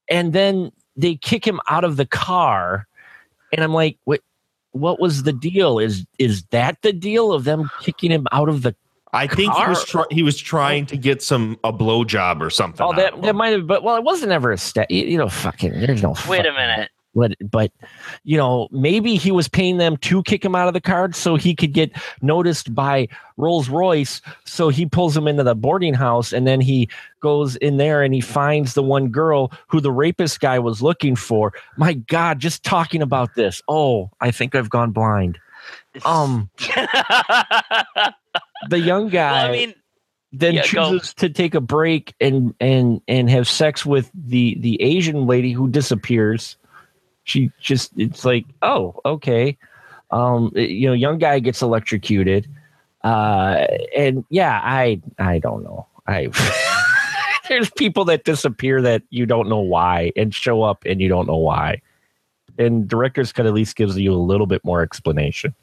and 0.09 0.33
then 0.33 0.71
they 0.97 1.17
kick 1.17 1.47
him 1.47 1.61
out 1.69 1.85
of 1.85 1.97
the 1.97 2.07
car, 2.07 2.87
and 3.53 3.65
I'm 3.65 3.75
like, 3.75 3.99
what? 4.05 4.21
What 4.73 4.99
was 4.99 5.25
the 5.25 5.35
deal? 5.35 5.79
Is 5.79 6.07
is 6.19 6.45
that 6.45 6.81
the 6.81 6.95
deal 6.95 7.33
of 7.33 7.45
them 7.45 7.71
kicking 7.83 8.11
him 8.11 8.27
out 8.33 8.49
of 8.49 8.63
the 8.63 8.75
I 9.13 9.27
think 9.27 9.53
he 9.55 9.67
was 9.67 9.85
try- 9.85 10.05
he 10.11 10.23
was 10.23 10.39
trying 10.39 10.87
to 10.87 10.97
get 10.97 11.23
some 11.23 11.59
a 11.65 11.73
blowjob 11.73 12.41
or 12.41 12.51
something. 12.51 12.85
Oh, 12.85 12.95
that 12.95 13.21
that 13.23 13.35
might 13.35 13.53
have, 13.53 13.67
but 13.67 13.83
well, 13.83 13.97
it 13.97 14.05
wasn't 14.05 14.33
ever 14.33 14.53
a 14.53 14.59
stat. 14.59 14.91
You, 14.91 15.05
you 15.05 15.19
know, 15.19 15.29
fucking. 15.29 15.73
There's 15.73 16.03
no. 16.03 16.15
Wait 16.29 16.47
a 16.47 16.53
minute. 16.53 16.91
But 17.15 17.33
but 17.51 17.71
you 18.25 18.39
know, 18.39 18.69
maybe 18.71 19.17
he 19.17 19.31
was 19.31 19.49
paying 19.49 19.77
them 19.77 19.99
to 19.99 20.23
kick 20.23 20.43
him 20.43 20.55
out 20.55 20.67
of 20.69 20.73
the 20.73 20.81
card 20.81 21.15
so 21.15 21.37
he 21.37 21.55
could 21.55 21.75
get 21.75 21.93
noticed 22.23 22.75
by 22.75 23.07
Rolls 23.37 23.69
Royce. 23.69 24.23
So 24.47 24.71
he 24.71 24.87
pulls 24.87 25.15
him 25.15 25.29
into 25.29 25.43
the 25.43 25.55
boarding 25.55 25.93
house 25.93 26.33
and 26.33 26.47
then 26.47 26.63
he 26.63 26.89
goes 27.21 27.57
in 27.57 27.77
there 27.77 28.03
and 28.03 28.15
he 28.15 28.23
finds 28.23 28.73
the 28.73 28.83
one 28.83 29.09
girl 29.09 29.53
who 29.69 29.79
the 29.81 29.93
rapist 29.93 30.41
guy 30.41 30.59
was 30.59 30.81
looking 30.81 31.15
for. 31.15 31.53
My 31.77 31.93
God, 31.93 32.39
just 32.39 32.63
talking 32.65 33.03
about 33.03 33.35
this. 33.35 33.61
Oh, 33.69 34.11
I 34.23 34.31
think 34.31 34.55
I've 34.55 34.71
gone 34.71 34.91
blind. 34.93 35.39
Um 36.05 36.51
the 38.69 38.79
young 38.79 39.09
guy 39.09 39.33
well, 39.43 39.49
I 39.49 39.53
mean, 39.53 39.75
then 40.33 40.55
Yeah, 40.55 40.63
go. 40.73 40.91
chooses 40.91 41.15
to 41.15 41.29
take 41.29 41.55
a 41.55 41.61
break 41.61 42.15
and 42.21 42.55
and 42.61 43.01
and 43.09 43.29
have 43.31 43.47
sex 43.49 43.85
with 43.85 44.11
the 44.15 44.57
the 44.61 44.81
Asian 44.83 45.27
lady 45.27 45.53
who 45.53 45.69
disappears. 45.69 46.57
She 47.25 47.53
just 47.61 47.93
it's 47.97 48.25
like, 48.25 48.47
oh, 48.63 48.99
okay. 49.05 49.57
Um, 50.11 50.51
you 50.55 50.89
know, 50.89 50.93
young 50.95 51.19
guy 51.19 51.39
gets 51.39 51.63
electrocuted. 51.63 52.49
Uh, 53.05 53.67
and 53.97 54.25
yeah, 54.31 54.61
I 54.63 55.01
I 55.19 55.39
don't 55.39 55.63
know. 55.63 55.87
I 56.07 56.29
there's 57.49 57.71
people 57.71 58.05
that 58.07 58.25
disappear 58.25 58.81
that 58.83 59.03
you 59.11 59.27
don't 59.27 59.49
know 59.49 59.61
why 59.61 60.13
and 60.17 60.35
show 60.35 60.63
up 60.63 60.85
and 60.85 61.01
you 61.01 61.09
don't 61.09 61.27
know 61.27 61.37
why. 61.37 61.81
And 62.59 62.87
director's 62.89 63.33
cut 63.33 63.47
at 63.47 63.55
least 63.55 63.77
gives 63.77 63.99
you 63.99 64.13
a 64.13 64.17
little 64.17 64.47
bit 64.47 64.65
more 64.65 64.83
explanation. 64.83 65.55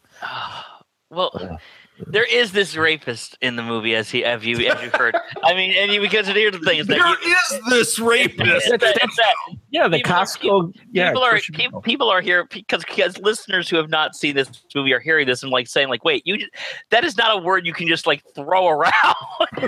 Well, 1.09 1.59
there 2.07 2.23
is 2.23 2.51
this 2.53 2.77
rapist 2.77 3.37
in 3.41 3.55
the 3.57 3.63
movie, 3.63 3.93
as 3.95 4.09
he 4.09 4.21
have 4.21 4.43
you 4.45 4.55
as 4.69 4.81
you've 4.81 4.93
heard. 4.95 5.15
I 5.43 5.53
mean, 5.53 5.73
and 5.77 5.91
you, 5.91 5.99
because 5.99 6.27
here's 6.27 6.53
the 6.53 6.59
thing 6.59 6.79
is 6.79 6.87
that 6.87 6.97
There 6.97 7.29
you, 7.29 7.35
is 7.51 7.69
this 7.69 7.99
rapist. 7.99 8.67
it's 8.67 8.83
that- 8.83 8.97
it's 9.03 9.15
that 9.17 9.33
Yeah, 9.69 9.87
the 9.89 9.97
People 9.97 10.13
are- 10.13 10.23
Costco. 10.25 10.73
yeah, 10.91 11.09
people 11.09 11.23
are 11.23 11.29
Christian 11.31 11.55
pe- 11.55 11.67
Bale. 11.67 11.81
people 11.81 12.09
are 12.09 12.21
here 12.21 12.45
because 12.51 12.85
because 12.85 13.17
listeners 13.19 13.69
who 13.69 13.75
have 13.77 13.89
not 13.89 14.15
seen 14.15 14.35
this 14.35 14.49
movie 14.73 14.93
are 14.93 14.99
hearing 14.99 15.27
this 15.27 15.43
and 15.43 15.51
like 15.51 15.67
saying 15.67 15.89
like 15.89 16.03
wait 16.05 16.23
you 16.25 16.37
just, 16.37 16.51
that 16.89 17.03
is 17.03 17.17
not 17.17 17.37
a 17.37 17.41
word 17.41 17.65
you 17.65 17.73
can 17.73 17.87
just 17.87 18.07
like 18.07 18.23
throw 18.33 18.67
around 18.69 18.93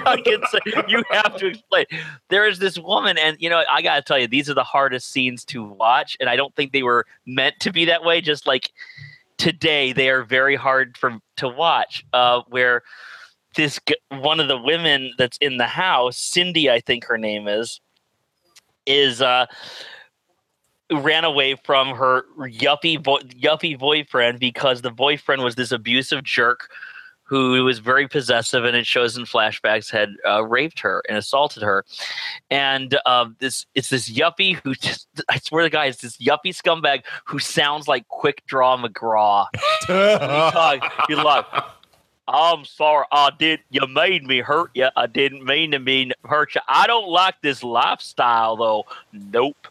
like 0.06 0.24
it's, 0.26 0.56
you 0.88 1.04
have 1.12 1.36
to 1.38 1.48
explain 1.48 1.86
there 2.30 2.48
is 2.48 2.58
this 2.60 2.80
woman 2.80 3.18
and 3.20 3.38
you 3.40 3.48
know 3.50 3.64
i 3.70 3.82
gotta 3.82 4.02
tell 4.02 4.18
you 4.18 4.28
these 4.28 4.50
are 4.50 4.54
the 4.56 4.64
hardest 4.64 5.12
scenes 5.12 5.46
to 5.46 5.64
watch 5.64 6.18
and 6.20 6.30
i 6.30 6.36
don't 6.36 6.56
think 6.56 6.72
they 6.72 6.82
were 6.84 7.06
meant 7.28 7.54
to 7.60 7.72
be 7.72 7.86
that 7.86 8.04
way 8.04 8.22
just 8.22 8.48
like 8.48 8.72
today 9.42 9.92
they 9.92 10.08
are 10.08 10.22
very 10.24 10.56
hard 10.56 10.96
for 10.96 11.18
to 11.36 11.50
watch 11.50 12.06
uh 12.14 12.42
where 12.50 12.84
this 13.56 13.80
one 14.10 14.40
of 14.40 14.48
the 14.48 14.58
women 14.58 15.12
that's 15.18 15.40
in 15.40 15.58
the 15.58 15.66
house 15.66 16.16
cindy 16.16 16.70
i 16.70 16.80
think 16.80 17.04
her 17.04 17.18
name 17.18 17.48
is 17.48 17.82
is 18.86 19.20
uh 19.20 19.48
ran 20.92 21.24
away 21.24 21.56
from 21.56 21.96
her 21.96 22.24
yuppie 22.42 23.02
boy, 23.02 23.18
yuppie 23.22 23.80
boyfriend 23.80 24.40
because 24.40 24.84
the 24.84 24.92
boyfriend 24.92 25.42
was 25.42 25.56
this 25.56 25.72
abusive 25.72 26.24
jerk 26.24 26.70
who 27.32 27.64
was 27.64 27.80
very 27.80 28.10
possessive 28.10 28.66
and 28.66 28.76
it 28.76 28.86
shows 28.86 29.16
in 29.16 29.24
flashbacks 29.24 29.90
had 29.90 30.10
uh, 30.28 30.44
raped 30.44 30.82
her 30.82 31.02
and 31.08 31.18
assaulted 31.18 31.64
her. 31.64 31.86
And 32.50 33.00
uh, 33.06 33.30
this 33.40 33.66
it's 33.74 33.90
this 33.90 34.10
yuppie 34.10 34.56
who 34.56 34.76
just 34.76 35.08
i 35.30 35.40
swear 35.40 35.64
to 35.64 35.70
god 35.70 35.88
it's 35.88 36.02
this 36.02 36.18
yuppie 36.18 36.54
scumbag 36.54 37.04
who 37.24 37.40
sounds 37.40 37.88
like 37.88 38.06
quick 38.10 38.46
draw 38.48 38.76
mcgraw. 38.76 39.46
Talk, 39.88 40.92
you 41.08 41.24
like, 41.24 41.46
I'm 42.32 42.66
sorry, 42.66 43.06
I 43.12 43.32
did. 43.38 43.60
You 43.70 43.86
made 43.88 44.26
me 44.26 44.40
hurt 44.40 44.72
you. 44.74 44.88
I 44.96 45.08
didn't 45.08 45.46
mean 45.46 45.72
to 45.72 45.80
mean 45.80 46.14
hurt 46.26 46.56
you. 46.56 46.62
I 46.68 46.88
don't 46.88 47.10
like 47.10 47.36
this 47.42 47.64
lifestyle, 47.64 48.56
though. 48.56 48.86
Nope. 49.12 49.68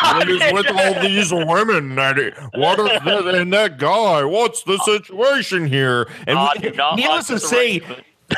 What 0.00 0.28
is 0.28 0.52
with 0.52 0.66
all 0.70 1.00
these 1.02 1.32
women? 1.32 1.94
What 1.94 2.78
is 2.78 3.00
that, 3.04 3.34
and 3.34 3.52
that 3.52 3.78
guy? 3.78 4.24
What's 4.24 4.62
the 4.62 4.78
situation 4.78 5.66
here? 5.66 6.08
And 6.26 6.38
I 6.38 6.52
we- 6.62 6.70
needless 6.96 7.26
to 7.28 7.38
say. 7.38 7.82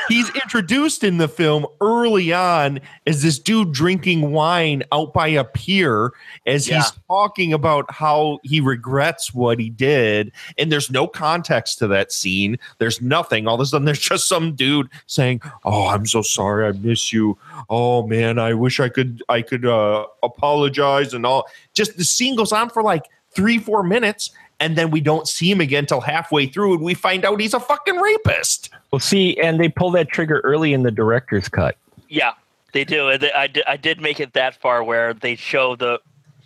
He's 0.08 0.28
introduced 0.36 1.02
in 1.02 1.16
the 1.18 1.26
film 1.28 1.66
early 1.80 2.32
on 2.32 2.80
as 3.06 3.22
this 3.22 3.38
dude 3.38 3.72
drinking 3.72 4.30
wine 4.32 4.82
out 4.92 5.12
by 5.12 5.28
a 5.28 5.44
pier 5.44 6.12
as 6.46 6.68
Yeah. 6.68 6.76
he's 6.76 6.92
talking 7.08 7.52
about 7.52 7.90
how 7.90 8.38
he 8.42 8.60
regrets 8.60 9.34
what 9.34 9.58
he 9.58 9.68
did. 9.70 10.32
And 10.58 10.70
there's 10.70 10.90
no 10.90 11.06
context 11.06 11.78
to 11.78 11.86
that 11.88 12.12
scene. 12.12 12.58
There's 12.78 13.00
nothing. 13.02 13.46
All 13.48 13.56
of 13.56 13.60
a 13.60 13.66
sudden, 13.66 13.84
there's 13.84 13.98
just 13.98 14.28
some 14.28 14.54
dude 14.54 14.88
saying, 15.06 15.42
"Oh, 15.64 15.88
I'm 15.88 16.06
so 16.06 16.22
sorry. 16.22 16.66
I 16.66 16.72
miss 16.72 17.12
you. 17.12 17.36
Oh 17.68 18.06
man, 18.06 18.38
I 18.38 18.54
wish 18.54 18.80
I 18.80 18.88
could. 18.88 19.22
I 19.28 19.42
could 19.42 19.66
uh, 19.66 20.06
apologize 20.22 21.14
and 21.14 21.26
all." 21.26 21.46
Just 21.74 21.96
the 21.96 22.04
scene 22.04 22.36
goes 22.36 22.52
on 22.52 22.70
for 22.70 22.82
like 22.82 23.04
three, 23.32 23.58
four 23.58 23.82
minutes. 23.82 24.30
And 24.60 24.76
then 24.76 24.90
we 24.90 25.00
don't 25.00 25.26
see 25.26 25.50
him 25.50 25.60
again 25.60 25.86
till 25.86 26.00
halfway 26.00 26.46
through, 26.46 26.74
and 26.74 26.82
we 26.82 26.94
find 26.94 27.24
out 27.24 27.40
he's 27.40 27.54
a 27.54 27.60
fucking 27.60 27.96
rapist. 27.96 28.70
Well, 28.92 29.00
see, 29.00 29.38
and 29.40 29.58
they 29.58 29.68
pull 29.68 29.90
that 29.92 30.10
trigger 30.10 30.40
early 30.44 30.72
in 30.72 30.82
the 30.82 30.90
director's 30.90 31.48
cut. 31.48 31.76
Yeah, 32.08 32.34
they 32.72 32.84
do. 32.84 33.08
I 33.08 33.46
did, 33.46 33.64
I 33.66 33.76
did 33.76 34.00
make 34.00 34.20
it 34.20 34.34
that 34.34 34.54
far 34.54 34.84
where 34.84 35.14
they 35.14 35.34
show 35.34 35.76
the 35.76 36.00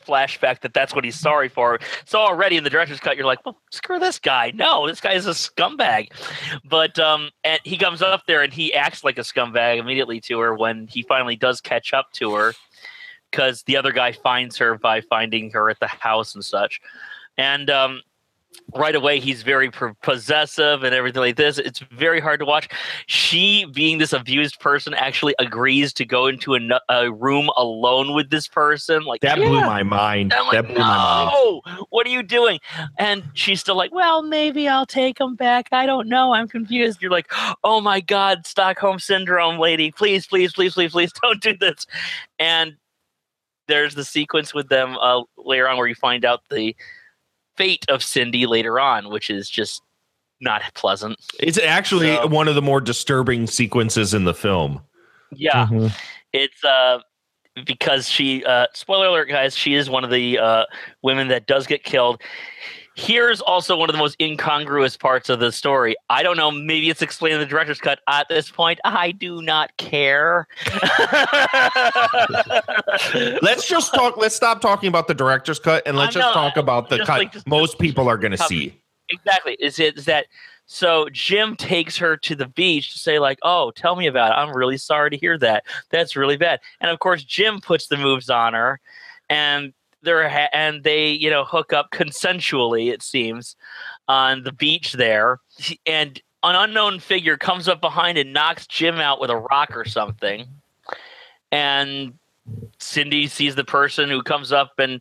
flashback 0.07 0.61
that 0.61 0.75
that's 0.75 0.95
what 0.95 1.05
he's 1.05 1.19
sorry 1.19 1.49
for. 1.49 1.81
So 2.05 2.19
already 2.19 2.57
in 2.57 2.65
the 2.65 2.71
director's 2.71 3.01
cut, 3.01 3.17
you're 3.17 3.27
like, 3.27 3.45
well, 3.45 3.57
screw 3.71 3.99
this 3.99 4.19
guy. 4.19 4.53
No, 4.55 4.87
this 4.87 5.01
guy 5.01 5.15
is 5.15 5.27
a 5.27 5.31
scumbag. 5.31 6.11
But 6.65 6.99
um, 6.99 7.31
and 7.43 7.61
he 7.65 7.77
comes 7.77 8.03
up 8.03 8.23
there 8.27 8.43
and 8.43 8.53
he 8.53 8.75
acts 8.75 9.05
like 9.05 9.19
a 9.19 9.23
scumbag 9.23 9.79
immediately 9.79 10.21
to 10.23 10.39
her 10.41 10.55
when 10.55 10.87
he 10.87 11.03
finally 11.03 11.37
does 11.37 11.61
catch 11.61 11.93
up 11.93 12.13
to 12.13 12.35
her 12.35 12.53
because 13.31 13.63
the 13.65 13.77
other 13.77 13.93
guy 13.93 14.13
finds 14.13 14.57
her 14.59 14.79
by 14.79 15.01
finding 15.01 15.51
her 15.51 15.71
at 15.71 15.81
the 15.81 15.89
house 15.89 16.35
and 16.35 16.45
such. 16.45 16.81
And 17.37 17.71
um, 17.71 18.01
right 18.75 18.95
away 18.95 19.21
he's 19.21 19.43
very 19.43 19.71
possessive 20.03 20.83
and 20.83 20.95
everything 20.95 21.21
like 21.21 21.37
this 21.37 21.59
it's 21.59 21.81
very 21.93 22.19
hard 22.19 22.41
to 22.41 22.47
watch 22.47 22.69
she 23.07 23.67
being 23.67 23.99
this 23.99 24.13
abused 24.13 24.59
person 24.59 24.95
actually 24.95 25.35
agrees 25.39 25.93
to 25.93 26.05
go 26.05 26.27
into 26.27 26.55
a, 26.55 26.61
a 26.89 27.13
room 27.13 27.51
alone 27.57 28.15
with 28.15 28.31
this 28.31 28.49
person 28.49 29.05
like 29.05 29.21
That 29.21 29.39
yeah. 29.39 29.49
blew 29.49 29.61
my 29.61 29.83
mind. 29.83 30.33
Like, 30.37 30.53
that 30.53 30.67
blew 30.67 30.79
my 30.79 30.81
mind. 30.81 31.31
no, 31.33 31.85
what 31.91 32.07
are 32.07 32.11
you 32.11 32.23
doing? 32.23 32.59
And 32.99 33.25
she's 33.35 33.61
still 33.61 33.77
like, 33.77 33.93
well, 33.93 34.23
maybe 34.23 34.69
I'll 34.69 34.87
take 34.87 35.21
him 35.21 35.37
back. 35.37 35.69
I 35.73 35.87
don't 35.87 36.09
know. 36.09 36.33
I'm 36.33 36.49
confused. 36.49 37.03
You're 37.03 37.11
like, 37.11 37.31
oh 37.63 37.81
my 37.81 38.01
God, 38.01 38.47
Stockholm 38.47 38.99
syndrome, 38.99 39.59
lady. 39.59 39.91
Please, 39.91 40.27
please, 40.27 40.53
please, 40.53 40.75
please, 40.75 40.93
please 40.93 41.13
don't 41.23 41.41
do 41.41 41.57
this. 41.57 41.87
And 42.39 42.77
there's 43.69 43.95
the 43.95 44.05
sequence 44.05 44.53
with 44.53 44.69
them 44.69 44.97
uh, 45.01 45.23
later 45.37 45.69
on 45.69 45.77
where 45.77 45.87
you 45.87 45.95
find 45.95 46.25
out 46.25 46.41
the 46.51 46.75
fate 47.57 47.85
of 47.89 48.03
Cindy 48.03 48.47
later 48.47 48.79
on, 48.81 49.09
which 49.11 49.31
is 49.31 49.49
just 49.49 49.83
not 50.41 50.63
pleasant. 50.75 51.19
It's 51.41 51.59
actually 51.59 52.15
So- 52.17 52.27
one 52.27 52.49
of 52.49 52.55
the 52.55 52.63
more 52.63 52.81
disturbing 52.81 53.47
sequences 53.47 54.15
in 54.15 54.25
the 54.25 54.35
film. 54.35 54.83
Yeah. 55.33 55.67
Mhm. 55.67 55.93
it's 56.33 56.63
uh 56.65 56.99
because 57.67 58.09
she 58.09 58.45
uh 58.45 58.67
spoiler 58.73 59.07
alert 59.07 59.29
guys 59.29 59.57
she 59.57 59.75
is 59.75 59.89
one 59.89 60.03
of 60.05 60.11
the 60.11 60.39
uh 60.39 60.65
women 61.03 61.29
that 61.29 61.47
does 61.47 61.67
get 61.67 61.83
killed 61.85 62.21
here's 62.97 63.41
also 63.41 63.77
one 63.77 63.89
of 63.89 63.93
the 63.93 63.99
most 63.99 64.17
incongruous 64.21 64.97
parts 64.97 65.29
of 65.29 65.41
the 65.41 65.51
story. 65.53 65.97
I 66.11 66.23
don't 66.23 66.37
know 66.37 66.51
maybe 66.51 66.91
it's 66.91 67.03
explained 67.03 67.35
in 67.35 67.41
the 67.41 67.47
director's 67.47 67.81
cut. 67.81 68.01
At 68.09 68.29
this 68.29 68.51
point 68.51 68.79
i 68.85 69.11
do 69.13 69.43
not 69.43 69.77
care. 69.77 70.47
Let's 73.43 73.67
just 73.69 73.95
talk. 73.95 74.17
Let's 74.17 74.35
stop 74.37 74.61
talking 74.61 74.89
about 74.89 75.09
the 75.09 75.15
director's 75.15 75.59
cut 75.59 75.83
and 75.87 75.97
let's 75.97 76.17
I 76.17 76.21
just 76.21 76.29
know, 76.35 76.41
talk 76.43 76.57
about 76.57 76.89
the 76.89 76.99
just 76.99 77.07
cut 77.09 77.19
like- 77.19 77.33
just- 77.33 77.47
most 77.47 77.79
people 77.79 78.09
are 78.09 78.17
going 78.19 78.33
to 78.33 78.39
see. 78.39 78.81
exactly. 79.11 79.57
Is 79.61 79.79
it 79.79 79.97
is 79.99 80.05
that 80.07 80.27
so 80.67 81.09
jim 81.13 81.57
takes 81.57 81.99
her 81.99 82.17
to 82.17 82.35
the 82.35 82.47
beach 82.47 82.93
to 82.93 82.99
say 82.99 83.19
like 83.19 83.39
oh 83.43 83.71
tell 83.73 83.97
me 83.97 84.07
about 84.07 84.31
it. 84.33 84.35
I'm 84.35 84.55
really 84.57 84.79
sorry 84.79 85.11
to 85.11 85.17
hear 85.17 85.37
that. 85.39 85.65
That's 85.91 86.17
really 86.17 86.37
bad. 86.37 86.61
And 86.81 86.91
of 86.91 86.99
course 87.01 87.23
jim 87.25 87.61
puts 87.61 87.89
the 87.89 87.97
moves 87.97 88.31
on 88.31 88.55
her 88.55 88.81
and 89.29 89.73
they're 90.05 90.29
ha- 90.29 90.51
and 90.53 90.85
they 90.85 91.11
you 91.11 91.31
know 91.31 91.45
hook 91.45 91.73
up 91.73 91.91
consensually 91.91 92.93
it 92.93 93.03
seems 93.03 93.57
on 94.09 94.43
the 94.43 94.53
beach 94.53 94.93
there. 94.93 95.41
And 95.87 96.21
an 96.43 96.57
unknown 96.57 97.01
figure 97.01 97.37
comes 97.37 97.69
up 97.69 97.81
behind 97.81 98.19
and 98.19 98.33
knocks 98.33 98.67
jim 98.67 98.97
out 98.97 99.21
with 99.21 99.31
a 99.31 99.37
rock 99.37 99.77
or 99.77 99.85
something. 99.85 100.47
And 101.51 102.15
cindy 102.79 103.27
sees 103.27 103.55
the 103.55 103.65
person 103.65 104.11
who 104.11 104.23
comes 104.23 104.53
up 104.53 104.73
and 104.79 105.01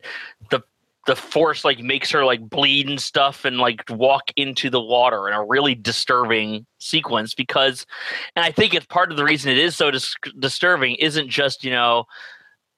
the 0.50 0.62
the 1.06 1.16
force 1.16 1.64
like 1.64 1.80
makes 1.80 2.10
her 2.10 2.24
like 2.24 2.48
bleed 2.48 2.88
and 2.88 3.00
stuff 3.00 3.44
and 3.44 3.58
like 3.58 3.82
walk 3.90 4.30
into 4.36 4.70
the 4.70 4.80
water 4.80 5.28
in 5.28 5.34
a 5.34 5.44
really 5.44 5.74
disturbing 5.74 6.64
sequence 6.78 7.34
because 7.34 7.84
and 8.34 8.44
i 8.44 8.50
think 8.50 8.74
it's 8.74 8.86
part 8.86 9.10
of 9.10 9.16
the 9.16 9.24
reason 9.24 9.52
it 9.52 9.58
is 9.58 9.76
so 9.76 9.90
dis- 9.90 10.14
disturbing 10.38 10.94
isn't 10.96 11.28
just 11.28 11.62
you 11.62 11.70
know 11.70 12.04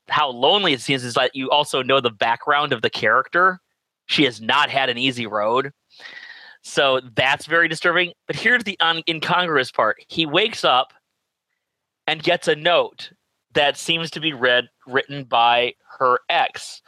how 0.08 0.30
lonely 0.30 0.72
it 0.72 0.80
seems 0.80 1.04
is 1.04 1.14
that 1.14 1.34
you 1.34 1.50
also 1.50 1.82
know 1.82 2.00
the 2.00 2.10
background 2.10 2.72
of 2.72 2.82
the 2.82 2.90
character. 2.90 3.60
She 4.06 4.24
has 4.24 4.40
not 4.40 4.70
had 4.70 4.88
an 4.88 4.98
easy 4.98 5.26
road. 5.26 5.72
So 6.62 7.00
that's 7.14 7.46
very 7.46 7.68
disturbing. 7.68 8.12
But 8.26 8.36
here's 8.36 8.64
the 8.64 8.78
un- 8.80 9.02
incongruous 9.08 9.70
part. 9.70 9.98
He 10.08 10.26
wakes 10.26 10.64
up 10.64 10.92
and 12.06 12.22
gets 12.22 12.48
a 12.48 12.56
note 12.56 13.10
that 13.54 13.76
seems 13.76 14.10
to 14.12 14.20
be 14.20 14.32
read 14.32 14.68
written 14.86 15.24
by 15.24 15.74
her 15.98 16.20
ex 16.28 16.82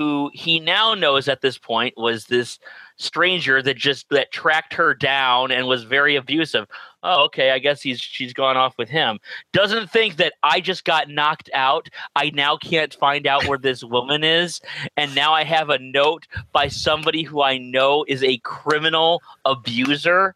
who 0.00 0.30
he 0.32 0.60
now 0.60 0.94
knows 0.94 1.28
at 1.28 1.40
this 1.40 1.58
point 1.58 1.94
was 1.96 2.24
this 2.26 2.58
stranger 3.00 3.62
that 3.62 3.76
just 3.76 4.08
that 4.10 4.30
tracked 4.30 4.74
her 4.74 4.94
down 4.94 5.50
and 5.50 5.66
was 5.66 5.84
very 5.84 6.16
abusive. 6.16 6.66
Oh, 7.02 7.24
okay, 7.24 7.50
I 7.50 7.58
guess 7.58 7.80
he's 7.80 8.00
she's 8.00 8.32
gone 8.32 8.56
off 8.56 8.76
with 8.78 8.88
him. 8.88 9.18
Doesn't 9.52 9.90
think 9.90 10.16
that 10.16 10.34
I 10.42 10.60
just 10.60 10.84
got 10.84 11.08
knocked 11.08 11.50
out. 11.54 11.88
I 12.14 12.30
now 12.34 12.56
can't 12.56 12.94
find 12.94 13.26
out 13.26 13.46
where 13.46 13.58
this 13.58 13.82
woman 13.82 14.22
is, 14.22 14.60
and 14.96 15.14
now 15.14 15.32
I 15.32 15.44
have 15.44 15.70
a 15.70 15.78
note 15.78 16.26
by 16.52 16.68
somebody 16.68 17.22
who 17.22 17.42
I 17.42 17.58
know 17.58 18.04
is 18.06 18.22
a 18.22 18.38
criminal 18.38 19.22
abuser. 19.44 20.34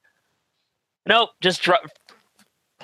Nope, 1.07 1.31
just 1.41 1.63
dr- 1.63 1.91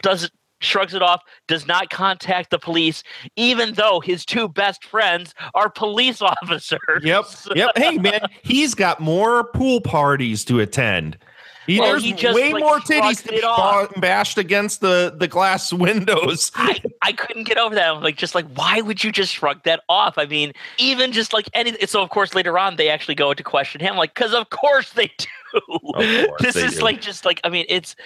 does 0.02 0.24
it 0.24 0.32
shrugs 0.60 0.94
it 0.94 1.02
off, 1.02 1.22
does 1.48 1.66
not 1.66 1.90
contact 1.90 2.50
the 2.50 2.58
police, 2.58 3.02
even 3.36 3.74
though 3.74 4.00
his 4.00 4.24
two 4.24 4.48
best 4.48 4.84
friends 4.84 5.34
are 5.54 5.68
police 5.68 6.22
officers. 6.42 7.02
Yep. 7.02 7.24
Yep. 7.54 7.70
Hey 7.76 7.98
man, 7.98 8.20
he's 8.42 8.74
got 8.74 9.00
more 9.00 9.44
pool 9.44 9.80
parties 9.80 10.44
to 10.46 10.60
attend. 10.60 11.18
He, 11.66 11.78
Well, 11.78 11.90
there's 11.90 12.02
he 12.02 12.12
just, 12.12 12.34
way 12.34 12.52
like, 12.52 12.62
more 12.62 12.78
titties 12.78 13.22
to 13.22 13.28
be 13.28 13.36
it 13.36 14.00
bashed 14.00 14.38
against 14.38 14.80
the, 14.80 15.14
the 15.16 15.28
glass 15.28 15.72
windows. 15.72 16.50
I, 16.54 16.80
I 17.02 17.12
couldn't 17.12 17.44
get 17.44 17.58
over 17.58 17.74
that. 17.74 17.94
I'm 17.94 18.02
like, 18.02 18.16
just 18.16 18.34
like, 18.34 18.46
why 18.54 18.80
would 18.80 19.04
you 19.04 19.12
just 19.12 19.34
shrug 19.34 19.62
that 19.64 19.82
off? 19.88 20.18
I 20.18 20.26
mean, 20.26 20.52
even 20.78 21.12
just 21.12 21.32
like 21.32 21.48
any. 21.54 21.76
So 21.86 22.02
of 22.02 22.10
course 22.10 22.34
later 22.34 22.58
on 22.58 22.76
they 22.76 22.88
actually 22.88 23.14
go 23.14 23.34
to 23.34 23.42
question 23.42 23.80
him, 23.80 23.96
like, 23.96 24.14
because 24.14 24.34
of 24.34 24.50
course 24.50 24.92
they 24.92 25.10
do. 25.18 25.26
course 25.68 26.40
this 26.40 26.54
they 26.54 26.64
is 26.64 26.76
do. 26.76 26.82
like 26.82 27.00
just 27.00 27.24
like 27.24 27.40
I 27.44 27.48
mean, 27.48 27.66
it's 27.68 27.96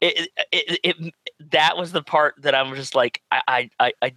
it, 0.00 0.28
it, 0.52 0.80
it, 0.82 1.14
that 1.50 1.76
was 1.76 1.92
the 1.92 2.02
part 2.02 2.34
that 2.38 2.54
I'm 2.54 2.74
just 2.74 2.94
like 2.94 3.20
I 3.30 3.42
I 3.46 3.70
I 3.80 3.92
I, 4.02 4.14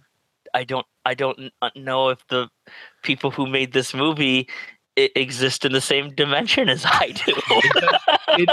I 0.54 0.64
don't 0.64 0.86
I 1.04 1.14
don't 1.14 1.52
uh, 1.62 1.70
know 1.76 2.08
if 2.08 2.26
the 2.28 2.48
people 3.02 3.30
who 3.30 3.46
made 3.46 3.72
this 3.72 3.94
movie 3.94 4.48
i- 4.48 4.54
exist 5.16 5.64
in 5.64 5.72
the 5.72 5.80
same 5.80 6.14
dimension 6.14 6.68
as 6.68 6.84
I 6.84 7.12
do. 7.14 7.34
It- 8.38 8.48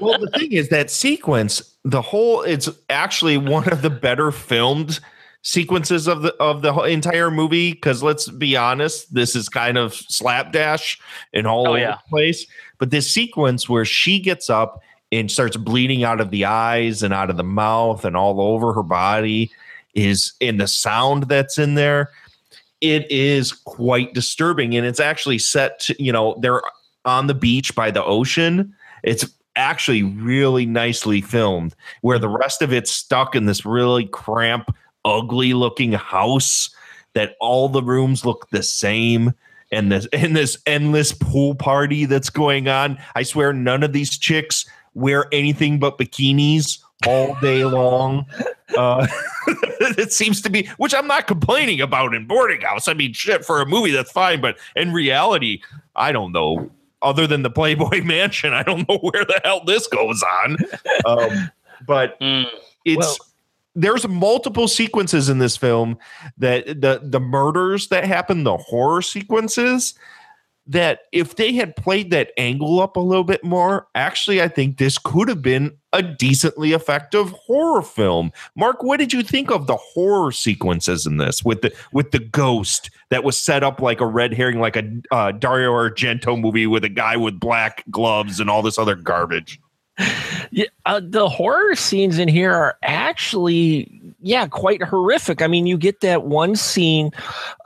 well, 0.00 0.18
the 0.18 0.30
thing 0.36 0.52
is 0.52 0.68
that 0.70 0.90
sequence, 0.90 1.62
the 1.84 2.00
whole, 2.02 2.42
it's 2.42 2.68
actually 2.90 3.36
one 3.36 3.68
of 3.68 3.82
the 3.82 3.90
better 3.90 4.32
filmed 4.32 4.98
sequences 5.42 6.08
of 6.08 6.22
the 6.22 6.34
of 6.40 6.62
the 6.62 6.72
entire 6.84 7.30
movie. 7.30 7.72
Because 7.72 8.02
let's 8.02 8.28
be 8.28 8.56
honest, 8.56 9.12
this 9.14 9.36
is 9.36 9.48
kind 9.48 9.76
of 9.78 9.94
slapdash 9.94 10.98
and 11.34 11.46
all 11.46 11.66
Oh, 11.68 11.70
over 11.72 11.78
yeah. 11.78 11.90
the 11.96 12.08
place. 12.08 12.46
But 12.78 12.90
this 12.90 13.08
sequence 13.12 13.68
where 13.68 13.84
she 13.84 14.18
gets 14.18 14.48
up 14.50 14.80
and 15.12 15.30
starts 15.30 15.56
bleeding 15.56 16.02
out 16.04 16.20
of 16.20 16.30
the 16.30 16.46
eyes 16.46 17.02
and 17.02 17.12
out 17.14 17.28
of 17.30 17.36
the 17.36 17.44
mouth 17.44 18.04
and 18.04 18.16
all 18.16 18.40
over 18.40 18.72
her 18.72 18.82
body 18.82 19.52
is 19.94 20.32
in 20.40 20.56
the 20.56 20.66
sound 20.66 21.24
that's 21.24 21.58
in 21.58 21.74
there. 21.74 22.08
It 22.82 23.10
is 23.10 23.52
quite 23.52 24.12
disturbing, 24.12 24.74
and 24.74 24.84
it's 24.86 25.00
actually 25.00 25.38
set. 25.38 25.80
To, 25.80 26.02
you 26.02 26.12
know, 26.12 26.36
they're 26.40 26.60
on 27.04 27.28
the 27.28 27.34
beach 27.34 27.74
by 27.74 27.90
the 27.90 28.04
ocean. 28.04 28.74
It's 29.02 29.24
actually 29.56 30.02
really 30.02 30.66
nicely 30.66 31.20
filmed, 31.20 31.74
where 32.00 32.18
the 32.18 32.28
rest 32.28 32.60
of 32.60 32.72
it's 32.72 32.90
stuck 32.90 33.34
in 33.34 33.46
this 33.46 33.64
really 33.64 34.06
cramp, 34.06 34.74
ugly 35.04 35.54
looking 35.54 35.92
house 35.92 36.70
that 37.14 37.36
all 37.40 37.68
the 37.68 37.82
rooms 37.82 38.24
look 38.24 38.48
the 38.50 38.62
same. 38.62 39.32
And 39.70 39.90
this 39.90 40.06
and 40.12 40.36
this 40.36 40.58
endless 40.66 41.12
pool 41.12 41.54
party 41.54 42.04
that's 42.04 42.30
going 42.30 42.68
on. 42.68 42.98
I 43.14 43.22
swear 43.22 43.52
none 43.52 43.82
of 43.82 43.92
these 43.92 44.18
chicks 44.18 44.66
wear 44.94 45.26
anything 45.32 45.78
but 45.78 45.98
bikinis 45.98 46.78
all 47.06 47.36
day 47.40 47.64
long. 47.64 48.26
Uh, 48.76 49.06
it 49.98 50.12
seems 50.12 50.40
to 50.42 50.50
be, 50.50 50.66
which 50.78 50.94
I'm 50.94 51.06
not 51.06 51.26
complaining 51.26 51.80
about 51.80 52.14
in 52.14 52.26
Boarding 52.26 52.60
House. 52.62 52.88
I 52.88 52.94
mean, 52.94 53.12
shit, 53.12 53.44
for 53.44 53.60
a 53.60 53.66
movie, 53.66 53.90
that's 53.90 54.12
fine. 54.12 54.40
But 54.40 54.58
in 54.76 54.92
reality, 54.92 55.60
I 55.96 56.12
don't 56.12 56.32
know. 56.32 56.70
Other 57.02 57.26
than 57.26 57.42
the 57.42 57.50
Playboy 57.50 58.00
Mansion, 58.04 58.52
I 58.54 58.62
don't 58.62 58.88
know 58.88 58.98
where 58.98 59.24
the 59.24 59.40
hell 59.44 59.62
this 59.64 59.86
goes 59.88 60.22
on. 60.22 60.56
Um, 61.04 61.50
but 61.86 62.18
Mm. 62.20 62.46
it's 62.84 62.96
Well- 62.98 63.16
there's 63.74 64.06
multiple 64.06 64.68
sequences 64.68 65.30
in 65.30 65.38
this 65.38 65.56
film 65.56 65.96
that 66.36 66.66
the 66.66 67.00
the 67.02 67.18
murders 67.18 67.88
that 67.88 68.04
happen, 68.04 68.44
the 68.44 68.58
horror 68.58 69.00
sequences 69.00 69.94
that 70.66 71.00
if 71.12 71.36
they 71.36 71.52
had 71.52 71.74
played 71.76 72.10
that 72.10 72.32
angle 72.36 72.80
up 72.80 72.96
a 72.96 73.00
little 73.00 73.24
bit 73.24 73.42
more, 73.42 73.88
actually, 73.94 74.40
I 74.40 74.48
think 74.48 74.78
this 74.78 74.96
could 74.98 75.28
have 75.28 75.42
been 75.42 75.76
a 75.92 76.02
decently 76.02 76.72
effective 76.72 77.30
horror 77.30 77.82
film. 77.82 78.32
Mark, 78.56 78.82
what 78.82 78.98
did 78.98 79.12
you 79.12 79.22
think 79.22 79.50
of 79.50 79.66
the 79.66 79.76
horror 79.76 80.32
sequences 80.32 81.06
in 81.06 81.16
this 81.16 81.44
with 81.44 81.62
the 81.62 81.74
with 81.92 82.12
the 82.12 82.18
ghost 82.18 82.90
that 83.10 83.24
was 83.24 83.36
set 83.36 83.62
up 83.62 83.80
like 83.80 84.00
a 84.00 84.06
red 84.06 84.32
herring, 84.32 84.60
like 84.60 84.76
a 84.76 84.88
uh, 85.10 85.32
Dario 85.32 85.72
Argento 85.72 86.40
movie 86.40 86.66
with 86.66 86.84
a 86.84 86.88
guy 86.88 87.16
with 87.16 87.40
black 87.40 87.84
gloves 87.90 88.40
and 88.40 88.48
all 88.48 88.62
this 88.62 88.78
other 88.78 88.94
garbage? 88.94 89.60
Yeah, 90.50 90.66
uh, 90.84 91.00
the 91.02 91.28
horror 91.28 91.74
scenes 91.74 92.18
in 92.18 92.28
here 92.28 92.52
are 92.52 92.76
actually, 92.82 93.90
yeah, 94.20 94.46
quite 94.46 94.82
horrific. 94.82 95.40
I 95.40 95.46
mean, 95.46 95.66
you 95.66 95.78
get 95.78 96.00
that 96.00 96.24
one 96.24 96.56
scene, 96.56 97.10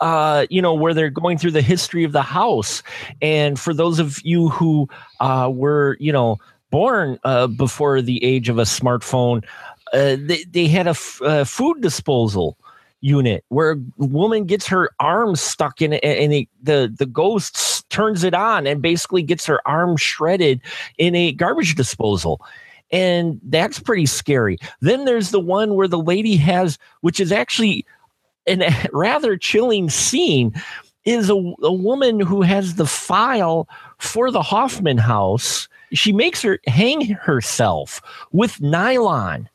uh, 0.00 0.46
you 0.50 0.62
know, 0.62 0.74
where 0.74 0.94
they're 0.94 1.10
going 1.10 1.38
through 1.38 1.50
the 1.52 1.62
history 1.62 2.04
of 2.04 2.12
the 2.12 2.22
house, 2.22 2.82
and 3.20 3.58
for 3.58 3.74
those 3.74 3.98
of 3.98 4.20
you 4.24 4.48
who 4.50 4.88
uh, 5.20 5.50
were, 5.52 5.96
you 5.98 6.12
know, 6.12 6.38
born 6.70 7.18
uh, 7.24 7.46
before 7.46 8.02
the 8.02 8.22
age 8.22 8.48
of 8.48 8.58
a 8.58 8.62
smartphone, 8.62 9.44
uh, 9.92 10.16
they 10.20 10.44
they 10.50 10.66
had 10.66 10.86
a 10.86 10.94
uh, 11.22 11.44
food 11.44 11.80
disposal 11.80 12.56
unit 13.00 13.44
where 13.48 13.72
a 13.72 13.78
woman 13.98 14.44
gets 14.44 14.66
her 14.66 14.90
arm 15.00 15.36
stuck 15.36 15.82
in 15.82 15.92
it 15.92 16.04
and 16.04 16.32
the, 16.32 16.48
the 16.62 16.94
the 16.98 17.06
ghost 17.06 17.88
turns 17.90 18.24
it 18.24 18.34
on 18.34 18.66
and 18.66 18.82
basically 18.82 19.22
gets 19.22 19.46
her 19.46 19.66
arm 19.66 19.96
shredded 19.96 20.60
in 20.98 21.14
a 21.14 21.32
garbage 21.32 21.74
disposal. 21.74 22.40
And 22.92 23.40
that's 23.44 23.80
pretty 23.80 24.06
scary. 24.06 24.58
Then 24.80 25.04
there's 25.04 25.30
the 25.30 25.40
one 25.40 25.74
where 25.74 25.88
the 25.88 25.98
lady 25.98 26.36
has 26.36 26.78
which 27.00 27.20
is 27.20 27.32
actually 27.32 27.84
an 28.46 28.62
a 28.62 28.86
rather 28.92 29.36
chilling 29.36 29.90
scene 29.90 30.54
is 31.04 31.30
a, 31.30 31.54
a 31.62 31.72
woman 31.72 32.18
who 32.18 32.42
has 32.42 32.74
the 32.74 32.86
file 32.86 33.68
for 33.98 34.30
the 34.30 34.42
hoffman 34.42 34.98
house. 34.98 35.68
She 35.92 36.12
makes 36.12 36.42
her 36.42 36.58
hang 36.66 37.10
herself 37.10 38.02
with 38.32 38.60
nylon 38.60 39.48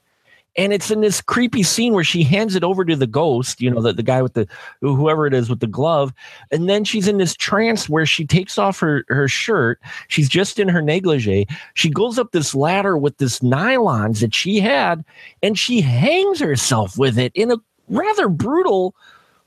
and 0.58 0.74
it's 0.74 0.91
in 0.91 1.02
this 1.02 1.22
creepy 1.22 1.64
scene 1.64 1.93
where 1.93 2.04
she 2.04 2.24
hands 2.24 2.56
it 2.56 2.64
over 2.64 2.84
to 2.84 2.95
the 2.95 3.08
ghost, 3.08 3.62
you 3.62 3.70
know, 3.70 3.82
the, 3.82 3.93
the 3.93 4.04
guy 4.04 4.22
with 4.22 4.34
the 4.34 4.47
whoever 4.82 5.26
it 5.26 5.34
is 5.34 5.49
with 5.49 5.60
the 5.60 5.68
glove, 5.68 6.14
and 6.52 6.70
then 6.70 6.84
she's 6.84 7.08
in 7.08 7.18
this 7.18 7.36
trance 7.36 7.88
where 7.88 8.06
she 8.06 8.26
takes 8.26 8.58
off 8.58 8.80
her 8.80 9.06
her 9.08 9.28
shirt. 9.28 9.80
She's 10.08 10.30
just 10.30 10.60
in 10.60 10.68
her 10.68 10.82
negligee. 10.82 11.47
She 11.74 11.89
goes 11.89 12.20
up 12.20 12.32
this 12.32 12.54
ladder 12.54 12.97
with 12.97 13.18
this 13.18 13.39
nylons 13.39 14.20
that 14.22 14.36
she 14.36 14.60
had, 14.60 15.06
and 15.41 15.58
she 15.58 15.82
hangs 15.82 16.39
herself 16.39 16.97
with 16.97 17.18
it 17.18 17.32
in 17.36 17.52
a 17.52 17.58
rather 17.88 18.28
brutal 18.30 18.95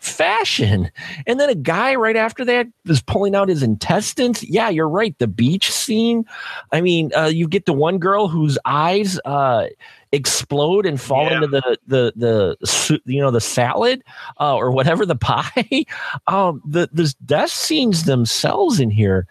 fashion. 0.05 0.91
And 1.27 1.41
then 1.41 1.49
a 1.49 1.55
guy 1.55 1.95
right 1.95 2.17
after 2.17 2.45
that 2.45 2.67
is 2.87 3.03
pulling 3.03 3.35
out 3.35 3.49
his 3.49 3.63
intestines. 3.63 4.43
Yeah, 4.45 4.69
you're 4.69 4.89
right. 4.89 5.19
The 5.19 5.27
beach 5.27 5.71
scene. 5.71 6.27
I 6.73 6.81
mean, 6.81 7.11
uh, 7.15 7.27
you 7.27 7.49
get 7.49 7.67
the 7.67 7.73
one 7.73 7.99
girl 7.99 8.29
whose 8.29 8.59
eyes 8.67 9.19
uh, 9.25 9.67
explode 10.15 10.87
and 10.87 11.01
fall 11.01 11.25
Yeah. 11.27 11.35
into 11.37 11.47
the 11.49 11.79
the 11.87 12.13
the 12.17 13.01
you 13.05 13.21
know 13.21 13.31
the 13.31 13.41
salad 13.41 14.03
uh, 14.41 14.55
or 14.57 14.71
whatever 14.71 15.05
the 15.05 15.17
pie. 15.21 15.85
um, 16.27 16.63
the 16.65 16.89
the 16.93 17.13
death 17.27 17.51
scenes 17.51 18.05
themselves 18.05 18.81
in 18.81 18.91
here 18.91 19.27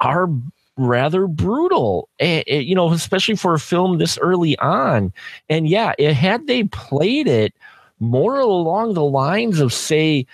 are 0.00 0.28
rather 0.78 1.26
brutal 1.26 2.08
eh, 2.18 2.42
eh, 2.46 2.58
you 2.58 2.74
know 2.74 2.90
especially 2.92 3.36
for 3.36 3.52
a 3.54 3.58
film 3.60 3.98
this 3.98 4.16
early 4.18 4.56
on 4.58 5.12
and 5.50 5.68
yeah 5.68 5.92
it 5.98 6.14
had 6.14 6.46
they 6.46 6.64
played 6.64 7.26
it 7.28 7.52
more 8.00 8.40
along 8.40 8.94
the 8.94 9.04
lines 9.04 9.60
of 9.60 9.70
say 9.72 10.24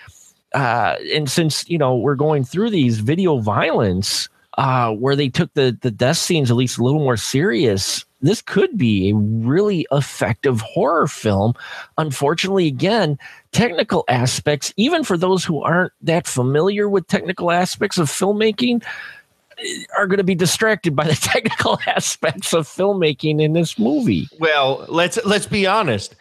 uh 0.55 0.95
and 1.13 1.29
since 1.29 1.69
you 1.69 1.77
know 1.77 1.93
we're 1.95 2.15
going 2.15 2.43
through 2.45 2.69
these 2.69 2.99
video 2.99 3.37
violence 3.39 4.29
uh 4.57 4.89
where 4.91 5.15
they 5.15 5.27
took 5.27 5.53
the 5.55 5.77
the 5.81 5.91
death 5.91 6.17
scenes 6.17 6.49
at 6.49 6.55
least 6.57 6.77
a 6.77 6.83
little 6.83 7.01
more 7.01 7.17
serious 7.17 8.05
this 8.21 8.41
could 8.41 8.77
be 8.77 9.09
a 9.09 9.15
really 9.15 9.87
effective 9.91 10.61
horror 10.61 11.07
film. 11.07 11.53
Unfortunately 11.97 12.67
again 12.67 13.17
technical 13.51 14.03
aspects 14.07 14.73
even 14.77 15.03
for 15.03 15.17
those 15.17 15.43
who 15.43 15.61
aren't 15.61 15.91
that 16.01 16.27
familiar 16.27 16.87
with 16.87 17.07
technical 17.07 17.51
aspects 17.51 17.97
of 17.97 18.07
filmmaking 18.07 18.83
eh, 19.57 19.83
are 19.97 20.05
going 20.05 20.17
to 20.17 20.23
be 20.23 20.35
distracted 20.35 20.95
by 20.95 21.05
the 21.05 21.15
technical 21.21 21.79
aspects 21.87 22.53
of 22.53 22.67
filmmaking 22.67 23.41
in 23.41 23.53
this 23.53 23.79
movie. 23.79 24.27
Well, 24.39 24.85
let's 24.87 25.17
let's 25.25 25.47
be 25.47 25.65
honest. 25.65 26.15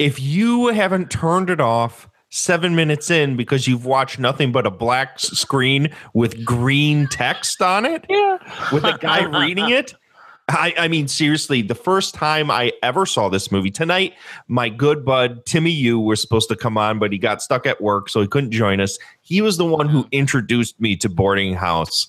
If 0.00 0.20
you 0.20 0.68
haven't 0.68 1.10
turned 1.10 1.50
it 1.50 1.60
off 1.60 2.08
seven 2.34 2.74
minutes 2.74 3.10
in 3.12 3.36
because 3.36 3.68
you've 3.68 3.86
watched 3.86 4.18
nothing 4.18 4.50
but 4.50 4.66
a 4.66 4.70
black 4.70 5.20
screen 5.20 5.88
with 6.14 6.44
green 6.44 7.06
text 7.06 7.62
on 7.62 7.86
it, 7.86 8.04
yeah. 8.10 8.38
with 8.72 8.82
a 8.82 8.98
guy 8.98 9.22
reading 9.44 9.70
it, 9.70 9.94
I, 10.48 10.74
I 10.76 10.88
mean, 10.88 11.08
seriously, 11.08 11.62
the 11.62 11.74
first 11.74 12.14
time 12.14 12.50
I 12.50 12.72
ever 12.82 13.06
saw 13.06 13.28
this 13.28 13.50
movie 13.50 13.70
tonight, 13.70 14.14
my 14.46 14.68
good 14.68 15.04
bud 15.04 15.46
Timmy 15.46 15.70
Yu 15.70 15.98
was 15.98 16.20
supposed 16.20 16.48
to 16.50 16.56
come 16.56 16.76
on, 16.76 16.98
but 16.98 17.12
he 17.12 17.18
got 17.18 17.42
stuck 17.42 17.66
at 17.66 17.80
work, 17.80 18.10
so 18.10 18.20
he 18.20 18.26
couldn't 18.26 18.50
join 18.50 18.80
us. 18.80 18.98
He 19.22 19.40
was 19.40 19.56
the 19.56 19.64
one 19.64 19.88
who 19.88 20.00
uh-huh. 20.00 20.08
introduced 20.12 20.78
me 20.80 20.96
to 20.96 21.08
Boarding 21.08 21.54
House 21.54 22.08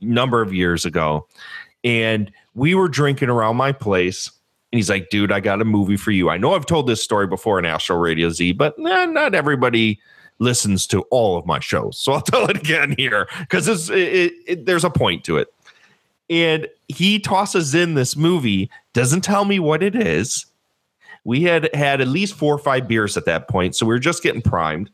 a 0.00 0.04
number 0.04 0.40
of 0.40 0.54
years 0.54 0.86
ago. 0.86 1.26
And 1.84 2.30
we 2.54 2.74
were 2.74 2.88
drinking 2.88 3.28
around 3.28 3.56
my 3.56 3.72
place. 3.72 4.30
And 4.72 4.78
he's 4.78 4.88
like, 4.88 5.10
dude, 5.10 5.32
I 5.32 5.40
got 5.40 5.60
a 5.60 5.64
movie 5.64 5.96
for 5.96 6.12
you. 6.12 6.30
I 6.30 6.38
know 6.38 6.54
I've 6.54 6.66
told 6.66 6.86
this 6.86 7.02
story 7.02 7.26
before 7.26 7.58
in 7.58 7.64
Astro 7.64 7.96
Radio 7.96 8.30
Z, 8.30 8.52
but 8.52 8.78
nah, 8.78 9.04
not 9.04 9.34
everybody 9.34 10.00
listens 10.38 10.86
to 10.88 11.02
all 11.10 11.36
of 11.36 11.44
my 11.46 11.60
shows. 11.60 11.98
So 12.00 12.12
I'll 12.12 12.20
tell 12.22 12.48
it 12.48 12.56
again 12.56 12.94
here 12.96 13.28
because 13.40 13.68
it, 13.68 13.90
it, 13.90 14.32
it, 14.46 14.66
there's 14.66 14.84
a 14.84 14.90
point 14.90 15.24
to 15.24 15.36
it. 15.36 15.48
And 16.30 16.68
he 16.88 17.18
tosses 17.18 17.74
in 17.74 17.94
this 17.94 18.16
movie, 18.16 18.70
doesn't 18.94 19.22
tell 19.22 19.44
me 19.44 19.58
what 19.58 19.82
it 19.82 19.96
is. 19.96 20.46
We 21.24 21.42
had 21.42 21.68
had 21.74 22.00
at 22.00 22.08
least 22.08 22.34
four 22.34 22.54
or 22.54 22.58
five 22.58 22.88
beers 22.88 23.16
at 23.16 23.26
that 23.26 23.48
point. 23.48 23.76
So 23.76 23.84
we 23.84 23.92
were 23.92 23.98
just 23.98 24.22
getting 24.22 24.40
primed. 24.40 24.90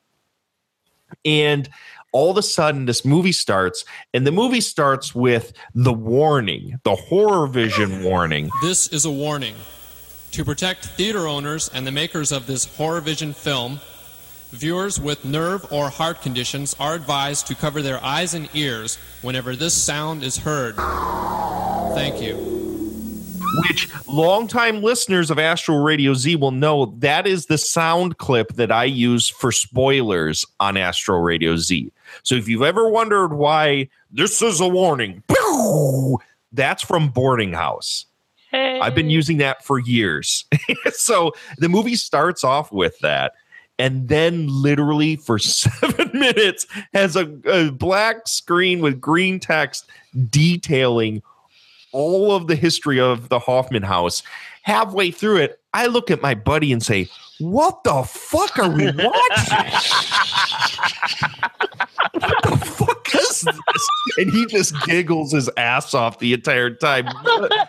And 1.24 1.68
all 2.12 2.30
of 2.30 2.38
a 2.38 2.42
sudden, 2.42 2.86
this 2.86 3.04
movie 3.04 3.32
starts, 3.32 3.84
and 4.14 4.26
the 4.26 4.32
movie 4.32 4.62
starts 4.62 5.14
with 5.14 5.52
the 5.74 5.92
warning, 5.92 6.80
the 6.82 6.94
horror 6.94 7.46
vision 7.46 8.02
warning. 8.02 8.48
This 8.62 8.88
is 8.88 9.04
a 9.04 9.10
warning. 9.10 9.54
To 10.32 10.44
protect 10.44 10.86
theater 10.86 11.28
owners 11.28 11.68
and 11.68 11.86
the 11.86 11.92
makers 11.92 12.32
of 12.32 12.46
this 12.46 12.64
horror 12.64 13.00
vision 13.02 13.34
film, 13.34 13.80
viewers 14.50 15.00
with 15.00 15.24
nerve 15.24 15.70
or 15.72 15.90
heart 15.90 16.22
conditions 16.22 16.74
are 16.78 16.94
advised 16.94 17.46
to 17.48 17.54
cover 17.54 17.82
their 17.82 18.02
eyes 18.02 18.34
and 18.34 18.48
ears 18.54 18.96
whenever 19.22 19.56
this 19.56 19.74
sound 19.74 20.22
is 20.22 20.38
heard. 20.38 20.76
Thank 21.94 22.20
you 22.20 22.56
which 23.68 23.88
longtime 24.06 24.82
listeners 24.82 25.30
of 25.30 25.38
Astral 25.38 25.82
Radio 25.82 26.14
Z 26.14 26.36
will 26.36 26.50
know 26.50 26.86
that 26.98 27.26
is 27.26 27.46
the 27.46 27.58
sound 27.58 28.18
clip 28.18 28.54
that 28.54 28.72
I 28.72 28.84
use 28.84 29.28
for 29.28 29.52
spoilers 29.52 30.44
on 30.60 30.76
Astral 30.76 31.20
Radio 31.20 31.56
Z. 31.56 31.92
So 32.22 32.34
if 32.34 32.48
you've 32.48 32.62
ever 32.62 32.88
wondered 32.88 33.32
why 33.32 33.88
this 34.10 34.42
is 34.42 34.60
a 34.60 34.68
warning, 34.68 35.22
that's 36.52 36.82
from 36.82 37.08
Boarding 37.08 37.52
House. 37.52 38.06
Hey. 38.50 38.80
I've 38.80 38.94
been 38.94 39.10
using 39.10 39.38
that 39.38 39.64
for 39.64 39.78
years. 39.78 40.44
so 40.92 41.32
the 41.58 41.68
movie 41.68 41.96
starts 41.96 42.44
off 42.44 42.72
with 42.72 42.98
that 43.00 43.32
and 43.78 44.08
then 44.08 44.46
literally 44.48 45.16
for 45.16 45.38
seven 45.38 46.10
minutes 46.12 46.66
has 46.94 47.16
a, 47.16 47.30
a, 47.44 47.70
black 47.70 48.26
screen 48.26 48.80
with 48.80 49.00
green 49.00 49.38
text 49.38 49.88
detailing 50.30 51.22
all 51.92 52.32
of 52.32 52.46
the 52.46 52.56
history 52.56 53.00
of 53.00 53.28
the 53.28 53.38
Hoffman 53.38 53.82
house. 53.82 54.22
Halfway 54.62 55.10
through 55.10 55.38
it, 55.38 55.60
I 55.72 55.86
look 55.86 56.10
at 56.10 56.22
my 56.22 56.34
buddy 56.34 56.72
and 56.72 56.82
say, 56.82 57.08
What 57.38 57.84
the 57.84 58.02
fuck 58.02 58.58
are 58.58 58.70
we 58.70 58.86
watching? 58.86 59.02
what 62.12 62.42
the 62.42 62.56
fuck 62.64 63.14
is 63.14 63.40
this? 63.42 63.88
And 64.18 64.30
he 64.30 64.46
just 64.46 64.74
giggles 64.86 65.32
his 65.32 65.50
ass 65.56 65.92
off 65.92 66.18
the 66.18 66.32
entire 66.32 66.70
time. 66.70 67.06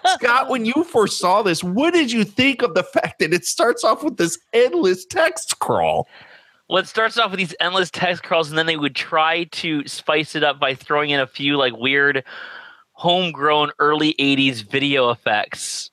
Scott, 0.05 0.49
when 0.49 0.65
you 0.65 0.85
first 0.85 1.19
saw 1.19 1.41
this, 1.41 1.63
what 1.63 1.93
did 1.93 2.11
you 2.11 2.23
think 2.23 2.61
of 2.61 2.73
the 2.73 2.83
fact 2.83 3.19
that 3.19 3.33
it 3.33 3.45
starts 3.45 3.83
off 3.83 4.03
with 4.03 4.17
this 4.17 4.39
endless 4.53 5.05
text 5.05 5.59
crawl? 5.59 6.07
well, 6.69 6.79
it 6.79 6.87
starts 6.87 7.17
off 7.17 7.31
with 7.31 7.37
these 7.37 7.55
endless 7.59 7.89
text 7.89 8.23
crawls, 8.23 8.49
and 8.49 8.57
then 8.57 8.65
they 8.65 8.75
would 8.75 8.95
try 8.95 9.45
to 9.45 9.87
spice 9.87 10.35
it 10.35 10.43
up 10.43 10.59
by 10.59 10.75
throwing 10.75 11.11
in 11.11 11.19
a 11.19 11.27
few 11.27 11.57
like 11.57 11.75
weird 11.77 12.23
homegrown 12.91 13.71
early 13.79 14.15
80s 14.19 14.63
video 14.63 15.09
effects 15.11 15.91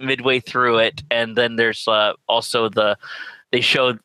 midway 0.00 0.40
through 0.40 0.78
it 0.78 1.02
and 1.10 1.36
then 1.36 1.56
there's 1.56 1.86
uh, 1.86 2.12
also 2.28 2.68
the 2.68 2.96
they 3.52 3.60
showed 3.60 4.00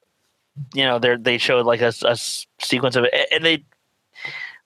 you 0.74 0.84
know 0.84 1.00
they 1.00 1.16
they 1.16 1.38
showed 1.38 1.66
like 1.66 1.82
a, 1.82 1.94
a 2.06 2.16
sequence 2.60 2.96
of 2.96 3.06
it 3.06 3.14
and 3.32 3.44
they 3.44 3.64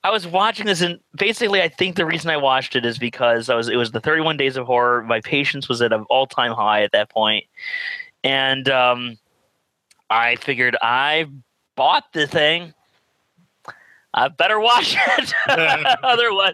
I 0.04 0.12
was 0.12 0.26
watching 0.26 0.66
this 0.66 0.82
and 0.82 1.00
basically 1.16 1.62
I 1.62 1.68
think 1.68 1.96
the 1.96 2.06
reason 2.06 2.30
I 2.30 2.38
watched 2.38 2.76
it 2.76 2.86
is 2.86 2.98
because 2.98 3.50
I 3.50 3.56
was 3.56 3.68
it 3.68 3.76
was 3.76 3.92
the 3.92 4.00
31 4.00 4.38
days 4.38 4.56
of 4.56 4.66
horror. 4.66 5.04
My 5.04 5.20
patience 5.22 5.68
was 5.68 5.82
at 5.82 5.92
an 5.92 6.06
all-time 6.10 6.54
high 6.54 6.84
at 6.84 6.92
that 6.94 7.10
point 7.10 7.46
and 8.24 8.68
um 8.70 9.18
I 10.10 10.38
figured 10.38 10.76
I 10.82 11.28
bought 11.76 12.06
the 12.14 12.28
thing 12.28 12.74
I 14.20 14.28
better 14.28 14.60
watch 14.60 14.98
it. 15.18 15.34
Otherwise, 16.04 16.52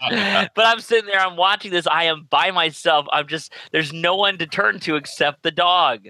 but 0.53 0.65
I'm 0.67 0.79
sitting 0.79 1.07
there, 1.07 1.19
I'm 1.19 1.35
watching 1.35 1.71
this. 1.71 1.87
I 1.87 2.03
am 2.03 2.27
by 2.29 2.51
myself. 2.51 3.07
I'm 3.11 3.27
just, 3.27 3.53
there's 3.71 3.91
no 3.91 4.15
one 4.15 4.37
to 4.37 4.45
turn 4.45 4.79
to 4.81 4.95
except 4.95 5.41
the 5.41 5.49
dog. 5.49 6.07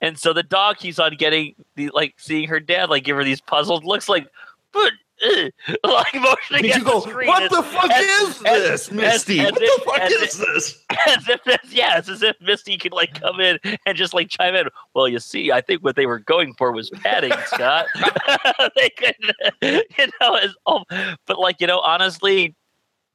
And 0.00 0.18
so 0.18 0.32
the 0.32 0.42
dog 0.42 0.78
keeps 0.78 0.98
on 0.98 1.14
getting, 1.14 1.54
the, 1.76 1.90
like, 1.94 2.14
seeing 2.16 2.48
her 2.48 2.58
dad, 2.58 2.90
like, 2.90 3.04
give 3.04 3.16
her 3.16 3.22
these 3.22 3.40
puzzled 3.40 3.84
looks 3.84 4.08
like, 4.08 4.26
but 4.72 4.92
like 5.84 6.14
motioning 6.14 6.62
Did 6.62 6.76
you 6.76 6.84
go, 6.84 7.00
what 7.00 7.50
the 7.50 7.62
fuck 7.62 7.90
as, 7.90 8.04
is 8.04 8.38
this, 8.38 8.88
as, 8.88 8.92
Misty? 8.92 9.40
As, 9.40 9.52
what 9.52 9.60
the 9.60 9.82
fuck 9.84 10.10
is 10.10 10.38
this? 10.38 10.84
As 11.06 11.28
if, 11.28 11.40
yeah, 11.72 11.98
it's 11.98 12.08
as 12.08 12.22
if 12.22 12.36
Misty 12.40 12.76
could 12.76 12.92
like 12.92 13.20
come 13.20 13.40
in 13.40 13.58
and 13.86 13.96
just 13.96 14.12
like 14.12 14.28
chime 14.28 14.54
in. 14.54 14.66
Well, 14.94 15.08
you 15.08 15.18
see, 15.18 15.52
I 15.52 15.60
think 15.60 15.82
what 15.82 15.96
they 15.96 16.06
were 16.06 16.18
going 16.18 16.54
for 16.54 16.72
was 16.72 16.90
padding, 16.90 17.32
Scott. 17.46 17.86
they 18.76 18.90
could, 18.90 19.14
you 19.62 20.08
know, 20.20 20.34
as, 20.34 20.54
oh, 20.66 20.84
but 21.26 21.38
like 21.38 21.60
you 21.60 21.66
know, 21.66 21.80
honestly, 21.80 22.54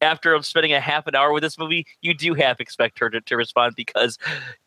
after 0.02 0.34
I'm 0.34 0.44
spending 0.44 0.74
a 0.74 0.80
half 0.80 1.08
an 1.08 1.16
hour 1.16 1.32
with 1.32 1.44
this 1.44 1.58
movie, 1.58 1.86
you 2.02 2.14
do 2.14 2.34
half 2.34 2.60
expect 2.60 3.00
her 3.00 3.10
to, 3.10 3.22
to 3.22 3.38
respond 3.38 3.76
because 3.76 4.18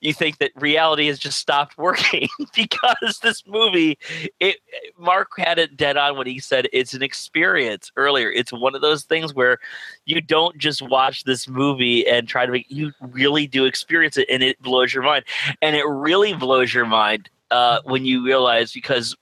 you 0.00 0.12
think 0.12 0.38
that 0.38 0.52
reality 0.56 1.06
has 1.06 1.18
just 1.18 1.38
stopped 1.38 1.76
working 1.78 2.28
because 2.54 3.20
this 3.22 3.44
movie, 3.46 3.98
it 4.40 4.56
Mark 4.98 5.30
had 5.36 5.58
it 5.58 5.76
dead 5.76 5.96
on 5.96 6.16
when 6.16 6.26
he 6.26 6.38
said 6.38 6.68
it's 6.72 6.94
an 6.94 7.02
experience 7.02 7.92
earlier. 7.96 8.30
It's 8.30 8.52
one 8.52 8.74
of 8.74 8.80
those 8.80 9.04
things 9.04 9.34
where 9.34 9.58
you 10.06 10.20
don't 10.20 10.56
just 10.58 10.82
watch 10.82 11.24
this 11.24 11.48
movie 11.48 12.06
and 12.06 12.26
try 12.26 12.46
to 12.46 12.52
make 12.52 12.66
you 12.68 12.92
really 13.00 13.46
do 13.46 13.64
experience 13.64 14.16
it 14.16 14.28
and 14.30 14.42
it 14.42 14.60
blows 14.62 14.92
your 14.94 15.02
mind. 15.02 15.24
And 15.62 15.76
it 15.76 15.86
really 15.86 16.34
blows 16.34 16.72
your 16.72 16.86
mind 16.86 17.28
uh, 17.50 17.80
when 17.84 18.04
you 18.04 18.24
realize 18.24 18.72
because 18.72 19.16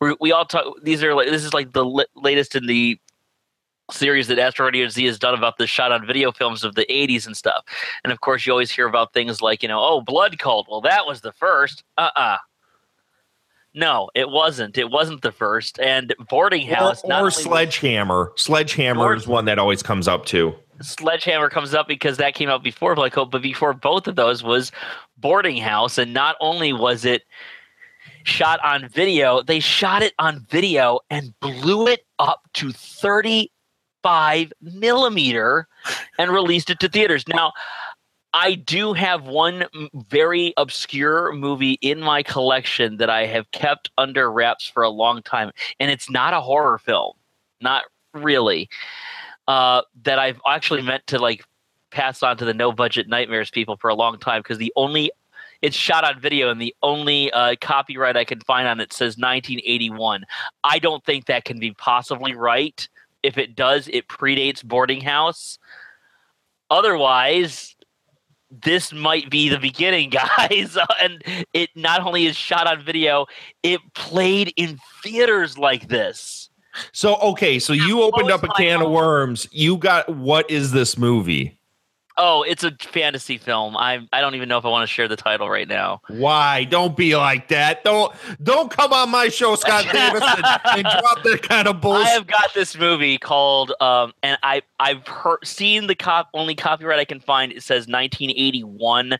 we 0.00 0.16
we 0.20 0.32
all 0.32 0.44
talk 0.44 0.64
these 0.82 1.02
are 1.02 1.14
like 1.14 1.28
this 1.28 1.44
is 1.44 1.54
like 1.54 1.72
the 1.72 2.06
latest 2.14 2.56
in 2.56 2.66
the 2.66 2.98
series 3.92 4.28
that 4.28 4.38
Astro 4.38 4.66
Radio 4.66 4.88
Z 4.88 5.04
has 5.04 5.18
done 5.18 5.34
about 5.34 5.58
the 5.58 5.66
shot 5.66 5.92
on 5.92 6.06
video 6.06 6.32
films 6.32 6.64
of 6.64 6.74
the 6.74 6.86
80s 6.90 7.26
and 7.26 7.36
stuff. 7.36 7.64
And 8.04 8.12
of 8.12 8.20
course, 8.20 8.46
you 8.46 8.52
always 8.52 8.70
hear 8.70 8.86
about 8.86 9.12
things 9.12 9.42
like, 9.42 9.62
you 9.62 9.68
know, 9.68 9.80
oh, 9.80 10.00
Blood 10.00 10.38
Cult. 10.38 10.66
Well, 10.70 10.80
that 10.82 11.06
was 11.06 11.20
the 11.20 11.32
first. 11.32 11.84
Uh 11.98 12.10
uh 12.16 12.36
No, 13.74 14.10
it 14.14 14.28
wasn't. 14.28 14.78
It 14.78 14.90
wasn't 14.90 15.22
the 15.22 15.32
first. 15.32 15.78
And 15.80 16.14
Boarding 16.28 16.66
House. 16.66 17.02
Or, 17.04 17.26
or 17.26 17.30
Sledgehammer. 17.30 18.32
Sledgehammer 18.36 19.14
is 19.14 19.26
one 19.26 19.44
that 19.46 19.58
always 19.58 19.82
comes 19.82 20.08
up 20.08 20.26
too. 20.26 20.54
Sledgehammer 20.82 21.50
comes 21.50 21.74
up 21.74 21.86
because 21.86 22.16
that 22.16 22.34
came 22.34 22.48
out 22.48 22.62
before 22.62 22.94
Blood 22.94 23.12
Cult, 23.12 23.30
but 23.30 23.42
before 23.42 23.74
both 23.74 24.08
of 24.08 24.16
those 24.16 24.42
was 24.42 24.72
Boarding 25.18 25.58
House. 25.58 25.98
And 25.98 26.14
not 26.14 26.36
only 26.40 26.72
was 26.72 27.04
it 27.04 27.24
shot 28.24 28.60
on 28.64 28.88
video, 28.88 29.42
they 29.42 29.60
shot 29.60 30.02
it 30.02 30.14
on 30.18 30.40
video 30.48 31.00
and 31.10 31.38
blew 31.40 31.86
it 31.86 32.06
up 32.18 32.48
to 32.54 32.72
30 32.72 33.50
five 34.02 34.52
millimeter 34.60 35.66
and 36.18 36.30
released 36.30 36.70
it 36.70 36.80
to 36.80 36.88
theaters. 36.88 37.26
Now, 37.28 37.52
I 38.32 38.54
do 38.54 38.92
have 38.92 39.26
one 39.26 39.66
very 40.08 40.54
obscure 40.56 41.32
movie 41.32 41.78
in 41.80 42.00
my 42.00 42.22
collection 42.22 42.98
that 42.98 43.10
I 43.10 43.26
have 43.26 43.50
kept 43.50 43.90
under 43.98 44.30
wraps 44.30 44.68
for 44.68 44.82
a 44.82 44.90
long 44.90 45.22
time, 45.22 45.50
and 45.80 45.90
it's 45.90 46.08
not 46.08 46.32
a 46.32 46.40
horror 46.40 46.78
film, 46.78 47.14
not 47.60 47.82
really. 48.14 48.68
Uh, 49.48 49.82
that 50.04 50.20
I've 50.20 50.40
actually 50.46 50.82
meant 50.82 51.06
to 51.08 51.18
like 51.18 51.44
pass 51.90 52.22
on 52.22 52.36
to 52.36 52.44
the 52.44 52.54
no 52.54 52.70
budget 52.70 53.08
nightmares 53.08 53.50
people 53.50 53.76
for 53.76 53.90
a 53.90 53.96
long 53.96 54.18
time 54.18 54.42
because 54.42 54.58
the 54.58 54.72
only 54.76 55.10
it's 55.60 55.76
shot 55.76 56.04
on 56.04 56.20
video 56.20 56.50
and 56.50 56.60
the 56.60 56.74
only 56.82 57.30
uh, 57.32 57.54
copyright 57.60 58.16
I 58.16 58.24
can 58.24 58.40
find 58.40 58.66
on 58.66 58.80
it 58.80 58.92
says 58.92 59.18
1981. 59.18 60.24
I 60.64 60.78
don't 60.78 61.04
think 61.04 61.26
that 61.26 61.44
can 61.44 61.58
be 61.58 61.72
possibly 61.72 62.34
right 62.34 62.88
if 63.22 63.38
it 63.38 63.54
does, 63.54 63.88
it 63.88 64.08
predates 64.08 64.64
boarding 64.64 65.00
house. 65.00 65.58
Otherwise, 66.70 67.76
this 68.50 68.92
might 68.92 69.30
be 69.30 69.48
the 69.48 69.58
beginning, 69.58 70.10
guys. 70.38 70.76
and 71.02 71.22
it 71.52 71.70
not 71.74 72.06
only 72.06 72.26
is 72.26 72.36
shot 72.36 72.66
on 72.66 72.82
video, 72.82 73.26
it 73.62 73.80
played 73.94 74.52
in 74.56 74.78
theaters 75.02 75.58
like 75.58 75.88
this. 75.88 76.50
So 76.92 77.16
okay, 77.16 77.58
so 77.58 77.72
you 77.72 78.02
opened 78.02 78.30
up 78.30 78.44
a 78.44 78.48
can 78.48 78.80
of 78.80 78.90
worms. 78.90 79.48
You 79.50 79.76
got 79.76 80.08
what 80.08 80.48
is 80.48 80.70
this 80.70 80.96
movie? 80.96 81.59
Oh, 82.22 82.42
it's 82.42 82.64
a 82.64 82.72
fantasy 82.78 83.38
film. 83.38 83.78
I 83.78 84.06
I 84.12 84.20
don't 84.20 84.34
even 84.34 84.46
know 84.46 84.58
if 84.58 84.66
I 84.66 84.68
want 84.68 84.86
to 84.86 84.92
share 84.92 85.08
the 85.08 85.16
title 85.16 85.48
right 85.48 85.66
now. 85.66 86.02
Why? 86.08 86.64
Don't 86.64 86.94
be 86.94 87.16
like 87.16 87.48
that. 87.48 87.82
Don't 87.82 88.12
don't 88.42 88.70
come 88.70 88.92
on 88.92 89.08
my 89.08 89.30
show, 89.30 89.54
Scott 89.54 89.86
Davis, 89.92 90.22
and, 90.22 90.44
and 90.66 90.82
drop 90.82 91.22
that 91.24 91.40
kind 91.42 91.66
of 91.66 91.80
bullshit. 91.80 92.06
I 92.06 92.10
have 92.10 92.26
got 92.26 92.52
this 92.52 92.76
movie 92.76 93.16
called 93.16 93.72
um 93.80 94.12
and 94.22 94.38
I 94.42 94.60
I've 94.78 95.06
heard 95.08 95.38
seen 95.44 95.86
the 95.86 95.94
cop 95.94 96.28
only 96.34 96.54
copyright 96.54 96.98
I 96.98 97.06
can 97.06 97.20
find 97.20 97.52
it 97.52 97.62
says 97.62 97.88
1981. 97.88 99.16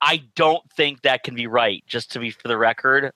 I 0.00 0.24
don't 0.34 0.68
think 0.72 1.02
that 1.02 1.22
can 1.22 1.36
be 1.36 1.46
right 1.46 1.84
just 1.86 2.10
to 2.12 2.18
be 2.18 2.32
for 2.32 2.48
the 2.48 2.58
record, 2.58 3.12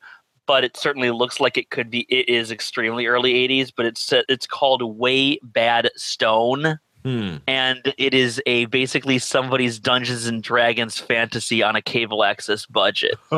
but 0.47 0.62
it 0.62 0.77
certainly 0.77 1.11
looks 1.11 1.41
like 1.41 1.59
it 1.59 1.70
could 1.70 1.91
be 1.91 2.07
it 2.09 2.29
is 2.29 2.53
extremely 2.53 3.07
early 3.07 3.35
80s, 3.49 3.72
but 3.77 3.87
it's 3.87 4.12
it's 4.29 4.47
called 4.47 4.83
Way 4.83 5.41
Bad 5.43 5.91
Stone 5.97 6.79
Hmm. 7.07 7.36
and 7.46 7.94
it 7.98 8.14
is 8.14 8.42
a 8.46 8.64
basically 8.64 9.20
somebody's 9.20 9.78
Dungeons 9.78 10.26
and 10.26 10.42
Dragons 10.42 10.98
fantasy 10.98 11.62
on 11.62 11.76
a 11.76 11.80
cable 11.80 12.24
access 12.24 12.66
budget. 12.66 13.14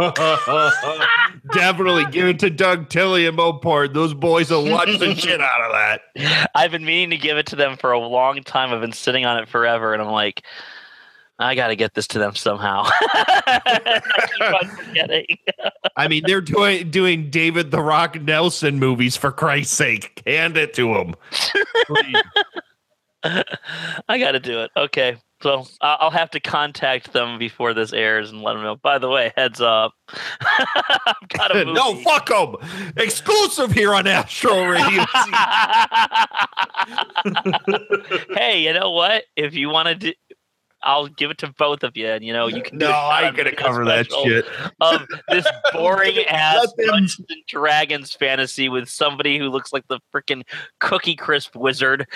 Definitely 1.53 2.07
give 2.07 2.29
it 2.29 2.39
to 2.39 2.49
Doug 2.49 2.89
Tilley 2.89 3.27
and 3.27 3.37
Moport. 3.37 3.93
Those 3.93 4.15
boys 4.15 4.51
will 4.51 4.71
watch 4.71 4.99
the 4.99 5.15
shit 5.19 5.43
out 5.43 5.61
of 5.61 5.73
that. 5.73 6.51
I've 6.55 6.71
been 6.71 6.87
meaning 6.87 7.11
to 7.11 7.19
give 7.19 7.37
it 7.37 7.45
to 7.49 7.57
them 7.57 7.77
for 7.77 7.93
a 7.93 7.99
long 7.99 8.43
time. 8.43 8.73
I've 8.73 8.81
been 8.81 8.93
sitting 8.93 9.27
on 9.27 9.37
it 9.37 9.51
forever, 9.51 9.93
and 9.93 10.01
I'm 10.01 10.13
like, 10.13 10.45
I 11.39 11.55
got 11.55 11.69
to 11.69 11.77
get 11.77 11.93
this 11.93 12.07
to 12.07 12.19
them 12.19 12.35
somehow. 12.37 12.85
I 12.87 14.01
keep 14.33 14.55
on 14.55 14.69
forgetting. 14.79 15.27
I 15.95 16.09
mean, 16.09 16.23
they're 16.27 16.41
doing 16.41 16.91
doing 16.91 17.29
David 17.29 17.71
the 17.71 17.83
Rock 17.83 18.19
Nelson 18.19 18.79
movies 18.79 19.19
for 19.19 19.31
Christ's 19.31 19.77
sake. 19.77 20.23
Hand 20.27 20.57
it 20.57 20.73
to 20.73 20.95
them. 20.95 21.15
I 24.09 24.19
got 24.19 24.33
to 24.33 24.41
do 24.41 24.61
it. 24.63 24.71
Okay. 24.77 25.17
So 25.41 25.67
I- 25.81 25.97
I'll 26.01 26.11
have 26.11 26.31
to 26.31 26.41
contact 26.41 27.13
them 27.13 27.39
before 27.39 27.73
this 27.75 27.93
airs 27.93 28.31
and 28.31 28.43
let 28.43 28.55
them 28.55 28.63
know. 28.63 28.77
By 28.77 28.99
the 28.99 29.09
way, 29.09 29.33
heads 29.37 29.61
up. 29.61 29.93
I've 30.41 31.29
got 31.29 31.51
a 31.55 31.55
movie. 31.65 31.73
no, 31.75 31.95
fuck 31.97 32.29
them. 32.29 32.57
Exclusive 32.97 33.71
here 33.73 33.95
on 33.95 34.07
Astro 34.07 34.65
Radio. 34.65 35.05
hey, 38.35 38.63
you 38.65 38.73
know 38.73 38.91
what? 38.91 39.25
If 39.37 39.55
you 39.55 39.69
want 39.69 39.89
to 39.89 39.95
do, 39.95 40.13
I'll 40.83 41.09
give 41.09 41.31
it 41.31 41.39
to 41.39 41.53
both 41.59 41.83
of 41.83 41.97
you, 41.97 42.07
and 42.07 42.25
you 42.25 42.33
know 42.33 42.47
you 42.47 42.63
can. 42.63 42.79
do 42.79 42.87
no, 42.87 42.91
a 42.91 42.93
shout 42.93 43.13
I 43.13 43.19
out 43.19 43.25
ain't 43.25 43.37
gonna 43.37 43.57
cover 43.57 43.85
that 43.85 44.11
shit. 44.11 44.47
Of 44.81 45.07
this 45.29 45.47
boring 45.73 46.19
ass 46.27 46.73
Dungeons 46.79 47.27
and 47.29 47.47
Dragons 47.47 48.13
fantasy 48.13 48.69
with 48.69 48.89
somebody 48.89 49.39
who 49.39 49.49
looks 49.49 49.73
like 49.73 49.87
the 49.89 49.99
freaking 50.15 50.45
Cookie 50.79 51.17
Crisp 51.17 51.57
wizard. 51.57 52.07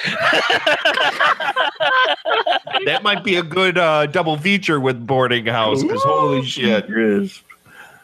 That 2.85 3.03
might 3.03 3.25
be 3.25 3.37
a 3.37 3.43
good 3.43 3.79
uh, 3.79 4.07
double 4.07 4.37
feature 4.37 4.81
with 4.81 5.07
Boarding 5.07 5.47
House. 5.47 5.83
Because 5.83 6.03
holy 6.03 6.45
shit. 6.45 6.87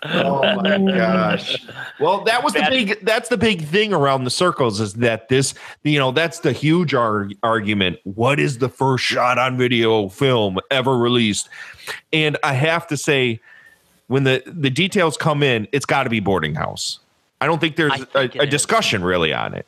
Oh 0.05 0.41
my 0.41 0.63
mm. 0.79 0.97
gosh. 0.97 1.67
Well, 1.99 2.23
that 2.25 2.45
was 2.45 2.53
the 2.53 2.61
Bad- 2.61 2.71
big 2.71 3.05
that's 3.05 3.29
the 3.29 3.37
big 3.37 3.65
thing 3.67 3.93
around 3.93 4.25
the 4.25 4.31
circles 4.31 4.81
is 4.81 4.95
that 4.95 5.29
this, 5.29 5.55
you 5.83 5.99
know, 5.99 6.13
that's 6.13 6.41
the 6.41 6.53
huge 6.53 6.95
ar- 6.95 7.29
argument. 7.43 7.99
What 8.05 8.39
is 8.39 8.59
the 8.59 8.69
first 8.69 9.05
shot 9.05 9.39
on 9.39 9.57
video 9.57 10.09
film 10.09 10.59
ever 10.71 10.97
released? 10.97 11.49
And 12.13 12.37
I 12.43 12.53
have 12.55 12.87
to 12.89 12.97
say 12.97 13.41
when 14.07 14.25
the 14.25 14.43
the 14.47 14.71
details 14.71 15.17
come 15.17 15.43
in, 15.43 15.67
it's 15.73 15.87
got 15.87 16.05
to 16.05 16.11
be 16.11 16.21
Boarding 16.21 16.55
House. 16.55 17.01
I 17.41 17.47
don't 17.47 17.61
think 17.61 17.77
there's 17.77 17.93
think 17.97 18.15
a, 18.15 18.19
a 18.19 18.25
it 18.25 18.37
is. 18.37 18.51
discussion 18.51 19.03
really 19.03 19.33
on 19.33 19.55
it. 19.55 19.67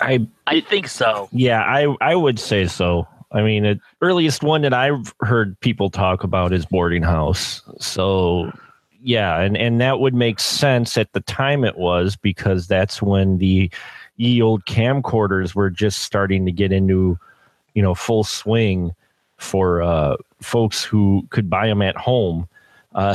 I 0.00 0.26
I 0.46 0.60
think 0.60 0.88
so. 0.88 1.28
yeah, 1.32 1.62
I 1.62 1.94
I 2.00 2.14
would 2.14 2.38
say 2.38 2.66
so. 2.66 3.06
I 3.32 3.42
mean, 3.42 3.64
the 3.64 3.80
earliest 4.00 4.42
one 4.42 4.62
that 4.62 4.72
I've 4.72 5.12
heard 5.20 5.58
people 5.60 5.90
talk 5.90 6.22
about 6.22 6.52
is 6.52 6.66
boarding 6.66 7.02
house. 7.02 7.62
So 7.80 8.52
yeah, 9.04 9.38
and 9.40 9.54
and 9.54 9.82
that 9.82 10.00
would 10.00 10.14
make 10.14 10.40
sense 10.40 10.96
at 10.96 11.12
the 11.12 11.20
time 11.20 11.62
it 11.62 11.76
was 11.76 12.16
because 12.16 12.66
that's 12.66 13.02
when 13.02 13.36
the 13.36 13.70
ye 14.16 14.40
old 14.40 14.64
camcorders 14.64 15.54
were 15.54 15.68
just 15.68 16.00
starting 16.00 16.46
to 16.46 16.52
get 16.52 16.72
into 16.72 17.18
you 17.74 17.82
know 17.82 17.94
full 17.94 18.24
swing 18.24 18.94
for 19.36 19.82
uh, 19.82 20.16
folks 20.40 20.82
who 20.82 21.26
could 21.28 21.50
buy 21.50 21.66
them 21.66 21.82
at 21.82 21.96
home. 21.96 22.48
Uh, 22.94 23.14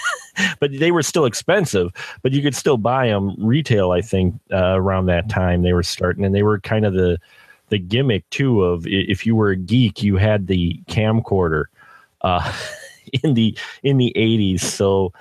but 0.58 0.76
they 0.80 0.90
were 0.90 1.04
still 1.04 1.24
expensive. 1.24 1.92
But 2.22 2.32
you 2.32 2.42
could 2.42 2.56
still 2.56 2.76
buy 2.76 3.06
them 3.06 3.36
retail. 3.38 3.92
I 3.92 4.00
think 4.00 4.34
uh, 4.52 4.74
around 4.74 5.06
that 5.06 5.28
time 5.28 5.62
they 5.62 5.72
were 5.72 5.84
starting, 5.84 6.24
and 6.24 6.34
they 6.34 6.42
were 6.42 6.58
kind 6.58 6.84
of 6.84 6.94
the 6.94 7.16
the 7.68 7.78
gimmick 7.78 8.28
too 8.30 8.64
of 8.64 8.88
if 8.88 9.24
you 9.24 9.36
were 9.36 9.50
a 9.50 9.56
geek, 9.56 10.02
you 10.02 10.16
had 10.16 10.48
the 10.48 10.80
camcorder 10.88 11.66
uh, 12.22 12.52
in 13.22 13.34
the 13.34 13.56
in 13.82 13.98
the 13.98 14.12
eighties. 14.16 14.62
So 14.62 15.12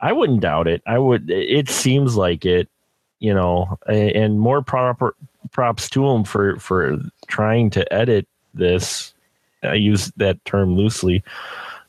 I 0.00 0.12
wouldn't 0.12 0.40
doubt 0.40 0.68
it. 0.68 0.82
I 0.86 0.98
would. 0.98 1.30
It 1.30 1.68
seems 1.68 2.16
like 2.16 2.44
it, 2.44 2.68
you 3.20 3.32
know, 3.32 3.78
and 3.86 4.38
more 4.38 4.62
proper 4.62 5.14
props 5.52 5.88
to 5.90 6.06
them 6.08 6.24
for 6.24 6.58
for 6.58 6.98
trying 7.28 7.70
to 7.70 7.92
edit 7.92 8.26
this. 8.54 9.14
I 9.62 9.74
use 9.74 10.12
that 10.16 10.44
term 10.44 10.76
loosely. 10.76 11.24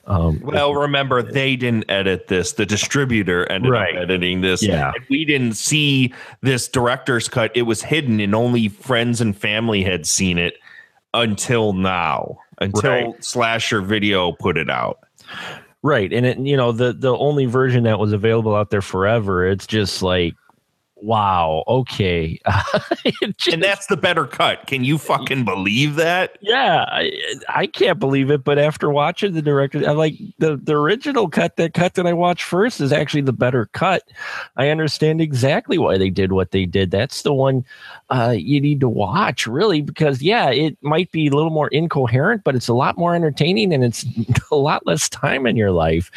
Um, 0.05 0.39
Well, 0.41 0.73
remember 0.73 1.21
they 1.21 1.57
didn't 1.57 1.83
edit 1.91 2.27
this. 2.27 2.53
The 2.53 2.65
distributor 2.65 3.45
ended 3.51 3.71
Right. 3.71 3.93
up 3.95 4.03
editing 4.03 4.39
this. 4.39 4.63
Yeah. 4.63 4.93
We 5.09 5.25
didn't 5.25 5.55
see 5.57 6.13
this 6.41 6.69
director's 6.69 7.27
cut. 7.27 7.51
It 7.55 7.63
was 7.63 7.83
hidden 7.83 8.21
and 8.21 8.33
only 8.33 8.69
friends 8.69 9.19
and 9.19 9.35
family 9.37 9.83
had 9.83 10.05
seen 10.05 10.37
it 10.37 10.55
until 11.13 11.73
now. 11.73 12.39
Until 12.59 12.89
Right. 12.91 13.23
Slasher 13.23 13.81
Video 13.81 14.31
put 14.31 14.57
it 14.57 14.69
out. 14.69 14.99
Right 15.83 16.11
and 16.11 16.25
it 16.25 16.37
you 16.39 16.57
know 16.57 16.71
the 16.71 16.93
the 16.93 17.15
only 17.17 17.45
version 17.45 17.83
that 17.83 17.99
was 17.99 18.13
available 18.13 18.55
out 18.55 18.69
there 18.69 18.81
forever 18.81 19.45
it's 19.45 19.67
just 19.67 20.01
like 20.01 20.33
wow 21.01 21.63
okay. 21.67 22.39
Just- 23.37 23.53
And 23.53 23.63
that's 23.63 23.87
the 23.87 23.97
better 23.97 24.25
cut. 24.25 24.65
Can 24.67 24.83
you 24.83 24.97
fucking 24.97 25.45
believe 25.45 25.95
that? 25.95 26.37
yeah 26.41 26.85
I, 26.89 27.11
I 27.49 27.67
can't 27.67 27.99
believe 27.99 28.31
it 28.31 28.43
but 28.43 28.57
after 28.57 28.89
watching 28.89 29.33
the 29.33 29.41
director 29.41 29.87
i 29.87 29.91
like 29.91 30.15
the 30.39 30.57
the 30.57 30.75
original 30.75 31.29
cut 31.29 31.55
that 31.57 31.73
cut 31.73 31.93
that 31.95 32.07
i 32.07 32.13
watched 32.13 32.43
first 32.43 32.79
is 32.81 32.91
actually 32.91 33.21
the 33.21 33.33
better 33.33 33.67
cut. 33.73 34.03
I 34.55 34.69
understand 34.69 35.21
exactly 35.21 35.77
why 35.77 35.97
they 35.97 36.09
did 36.09 36.31
what 36.31 36.51
they 36.51 36.65
did. 36.65 36.91
That's 36.91 37.21
the 37.21 37.33
one 37.33 37.63
uh 38.09 38.35
you 38.37 38.59
need 38.61 38.79
to 38.79 38.89
watch 38.89 39.45
really 39.47 39.81
because 39.81 40.21
yeah 40.21 40.49
it 40.49 40.77
might 40.81 41.11
be 41.11 41.27
a 41.27 41.31
little 41.31 41.49
more 41.51 41.67
incoherent 41.69 42.43
but 42.43 42.55
it's 42.55 42.67
a 42.67 42.73
lot 42.73 42.97
more 42.97 43.13
entertaining 43.15 43.73
and 43.73 43.83
it's 43.83 44.05
a 44.51 44.55
lot 44.55 44.85
less 44.85 45.09
time 45.09 45.45
in 45.45 45.55
your 45.55 45.71
life. 45.71 46.09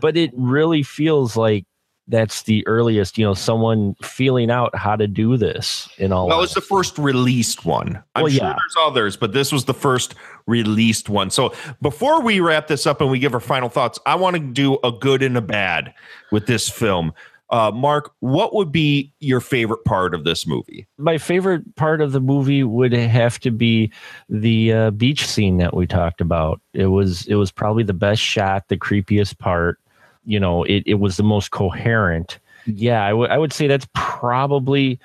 But 0.00 0.16
it 0.16 0.30
really 0.34 0.82
feels 0.82 1.36
like 1.36 1.64
that's 2.08 2.42
the 2.42 2.66
earliest 2.66 3.16
you 3.16 3.24
know 3.24 3.34
someone 3.34 3.94
feeling 4.02 4.50
out 4.50 4.74
how 4.76 4.94
to 4.94 5.06
do 5.06 5.36
this 5.36 5.88
in 5.98 6.12
all 6.12 6.28
Well, 6.28 6.42
it's 6.42 6.54
the 6.54 6.60
first 6.60 6.98
released 6.98 7.64
one. 7.64 8.02
I'm 8.14 8.24
Well, 8.24 8.32
sure 8.32 8.44
yeah. 8.44 8.52
there's 8.52 8.76
others, 8.80 9.16
but 9.16 9.32
this 9.32 9.50
was 9.50 9.64
the 9.64 9.74
first 9.74 10.14
released 10.46 11.08
one. 11.08 11.30
So 11.30 11.54
before 11.80 12.20
we 12.20 12.40
wrap 12.40 12.66
this 12.66 12.86
up 12.86 13.00
and 13.00 13.10
we 13.10 13.18
give 13.18 13.32
our 13.32 13.40
final 13.40 13.68
thoughts, 13.68 13.98
I 14.04 14.16
want 14.16 14.36
to 14.36 14.42
do 14.42 14.78
a 14.84 14.92
good 14.92 15.22
and 15.22 15.36
a 15.36 15.40
bad 15.40 15.94
with 16.30 16.46
this 16.46 16.68
film. 16.68 17.12
Uh, 17.50 17.70
Mark, 17.70 18.12
what 18.20 18.54
would 18.54 18.72
be 18.72 19.12
your 19.20 19.38
favorite 19.40 19.84
part 19.84 20.14
of 20.14 20.24
this 20.24 20.46
movie? 20.46 20.86
my 20.98 21.18
favorite 21.18 21.76
part 21.76 22.00
of 22.00 22.12
the 22.12 22.20
movie 22.20 22.64
would 22.64 22.92
have 22.92 23.38
to 23.40 23.50
be 23.50 23.92
the 24.28 24.72
uh, 24.72 24.90
beach 24.90 25.26
scene 25.26 25.58
that 25.58 25.74
we 25.74 25.86
talked 25.86 26.20
about. 26.20 26.60
It 26.72 26.86
was 26.86 27.26
it 27.26 27.34
was 27.36 27.52
probably 27.52 27.82
the 27.84 27.92
best 27.94 28.20
shot, 28.22 28.68
the 28.68 28.76
creepiest 28.76 29.38
part. 29.38 29.78
You 30.24 30.40
know, 30.40 30.64
it, 30.64 30.82
it 30.86 30.94
was 30.94 31.16
the 31.16 31.22
most 31.22 31.50
coherent. 31.50 32.38
Yeah, 32.66 33.04
I 33.04 33.12
would 33.12 33.30
I 33.30 33.38
would 33.38 33.52
say 33.52 33.66
that's 33.66 33.86
probably 33.94 34.98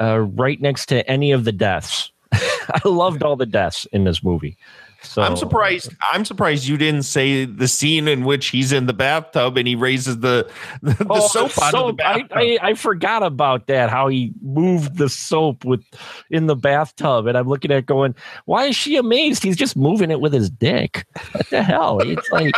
uh, 0.00 0.20
right 0.20 0.60
next 0.60 0.86
to 0.86 1.08
any 1.08 1.32
of 1.32 1.44
the 1.44 1.52
deaths. 1.52 2.10
I 2.32 2.80
loved 2.84 3.22
all 3.22 3.36
the 3.36 3.46
deaths 3.46 3.86
in 3.92 4.04
this 4.04 4.22
movie. 4.22 4.56
So 5.04 5.22
I'm 5.22 5.36
surprised. 5.36 5.92
I'm 6.12 6.24
surprised 6.24 6.66
you 6.66 6.76
didn't 6.76 7.02
say 7.04 7.44
the 7.44 7.68
scene 7.68 8.08
in 8.08 8.24
which 8.24 8.46
he's 8.46 8.72
in 8.72 8.86
the 8.86 8.92
bathtub 8.92 9.56
and 9.56 9.68
he 9.68 9.74
raises 9.74 10.18
the 10.20 10.50
the, 10.82 10.94
the 10.94 11.06
Oh, 11.10 11.26
soap 11.28 11.52
out 11.62 11.74
of 11.74 11.96
the 11.96 12.02
soap. 12.02 12.02
I. 12.04 12.24
I, 12.32 12.58
I 12.70 12.74
forgot 12.74 13.22
about 13.22 13.66
that. 13.68 13.90
How 13.90 14.08
he 14.08 14.32
moved 14.42 14.96
the 14.96 15.08
soap 15.08 15.64
with 15.64 15.84
in 16.30 16.46
the 16.46 16.56
bathtub, 16.56 17.26
and 17.26 17.36
I'm 17.38 17.48
looking 17.48 17.70
at 17.70 17.78
it 17.78 17.86
going, 17.86 18.14
why 18.46 18.64
is 18.66 18.76
she 18.76 18.96
amazed? 18.96 19.42
He's 19.42 19.56
just 19.56 19.76
moving 19.76 20.10
it 20.10 20.20
with 20.20 20.32
his 20.32 20.50
dick. 20.50 21.06
What 21.32 21.48
the 21.50 21.62
hell? 21.62 22.00
It's 22.00 22.30
like 22.30 22.54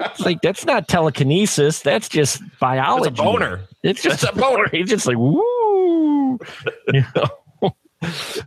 it's 0.00 0.20
like 0.20 0.40
that's 0.42 0.64
not 0.64 0.88
telekinesis. 0.88 1.80
That's 1.82 2.08
just 2.08 2.40
biology. 2.58 3.10
It's 3.10 3.20
a 3.20 3.22
boner. 3.22 3.60
It's 3.82 4.02
just 4.02 4.22
a 4.24 4.32
boner. 4.34 4.68
He's 4.72 4.88
just 4.88 5.06
like 5.06 5.16
woo. 5.18 6.38
You 6.92 7.04
know? 7.14 7.24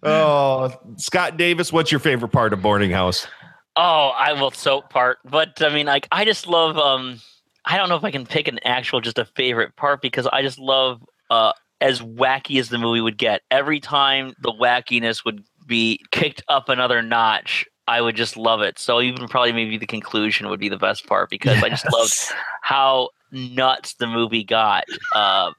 Oh, 0.03 0.71
Scott 0.97 1.37
Davis, 1.37 1.73
what's 1.73 1.91
your 1.91 1.99
favorite 1.99 2.29
part 2.29 2.53
of 2.53 2.61
Boarding 2.61 2.91
House? 2.91 3.27
Oh, 3.75 4.09
I 4.09 4.33
will 4.33 4.51
soap 4.51 4.89
part, 4.89 5.19
but 5.25 5.61
I 5.61 5.73
mean, 5.73 5.85
like, 5.85 6.07
I 6.11 6.25
just 6.25 6.47
love. 6.47 6.77
Um, 6.77 7.19
I 7.65 7.77
don't 7.77 7.89
know 7.89 7.95
if 7.95 8.03
I 8.03 8.11
can 8.11 8.25
pick 8.25 8.47
an 8.47 8.59
actual 8.63 9.01
just 9.01 9.17
a 9.17 9.25
favorite 9.25 9.75
part 9.75 10.01
because 10.01 10.27
I 10.27 10.41
just 10.41 10.59
love 10.59 11.03
uh 11.29 11.53
as 11.81 12.01
wacky 12.01 12.59
as 12.59 12.69
the 12.69 12.77
movie 12.77 13.01
would 13.01 13.17
get. 13.17 13.41
Every 13.51 13.79
time 13.79 14.33
the 14.41 14.51
wackiness 14.51 15.23
would 15.23 15.43
be 15.65 15.99
kicked 16.11 16.43
up 16.47 16.69
another 16.69 17.01
notch, 17.01 17.65
I 17.87 18.01
would 18.01 18.15
just 18.15 18.37
love 18.37 18.61
it. 18.61 18.77
So 18.79 19.01
even 19.01 19.27
probably 19.27 19.53
maybe 19.53 19.77
the 19.77 19.87
conclusion 19.87 20.49
would 20.49 20.59
be 20.59 20.69
the 20.69 20.77
best 20.77 21.07
part 21.07 21.29
because 21.29 21.61
I 21.63 21.69
just 21.69 21.91
loved 21.91 22.13
how 22.61 23.09
nuts 23.31 23.93
the 23.95 24.07
movie 24.07 24.43
got. 24.43 24.85
Uh, 25.15 25.51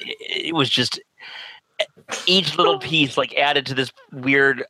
it 0.00 0.54
was 0.54 0.70
just 0.70 1.00
each 2.26 2.56
little 2.56 2.78
piece 2.90 3.16
like 3.16 3.34
added 3.34 3.66
to 3.66 3.74
this 3.74 3.92
weird 4.12 4.64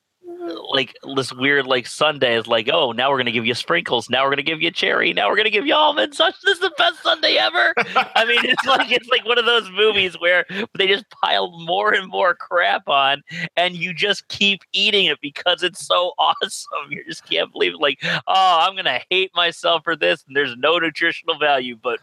like 0.70 0.94
this 1.16 1.32
weird 1.32 1.66
like 1.66 1.86
sundae 1.86 2.36
is 2.36 2.46
like, 2.46 2.68
oh, 2.72 2.92
now 2.92 3.10
we're 3.10 3.18
gonna 3.18 3.32
give 3.32 3.46
you 3.46 3.54
sprinkles, 3.54 4.08
now 4.10 4.24
we're 4.24 4.30
gonna 4.30 4.42
give 4.42 4.62
you 4.62 4.70
cherry, 4.70 5.12
now 5.12 5.28
we're 5.28 5.36
gonna 5.36 5.50
give 5.50 5.66
you 5.66 5.74
almonds. 5.74 6.16
Such 6.16 6.34
this 6.42 6.54
is 6.54 6.60
the 6.60 6.72
best 6.78 7.02
sundae 7.02 7.36
ever. 7.36 7.74
I 8.14 8.24
mean, 8.24 8.40
it's 8.44 8.64
like 8.66 8.90
it's 8.90 9.08
like 9.08 9.24
one 9.24 9.38
of 9.38 9.46
those 9.46 9.70
movies 9.70 10.18
where 10.20 10.44
they 10.76 10.86
just 10.86 11.04
pile 11.10 11.50
more 11.58 11.92
and 11.92 12.08
more 12.08 12.34
crap 12.34 12.88
on, 12.88 13.22
and 13.56 13.74
you 13.74 13.92
just 13.92 14.28
keep 14.28 14.62
eating 14.72 15.06
it 15.06 15.18
because 15.20 15.62
it's 15.62 15.86
so 15.86 16.12
awesome. 16.18 16.90
You 16.90 17.04
just 17.04 17.28
can't 17.28 17.52
believe 17.52 17.74
it. 17.74 17.80
Like, 17.80 17.98
oh, 18.04 18.20
I'm 18.26 18.76
gonna 18.76 19.00
hate 19.10 19.30
myself 19.34 19.84
for 19.84 19.96
this, 19.96 20.24
and 20.26 20.36
there's 20.36 20.56
no 20.56 20.78
nutritional 20.78 21.38
value, 21.38 21.76
but 21.76 22.00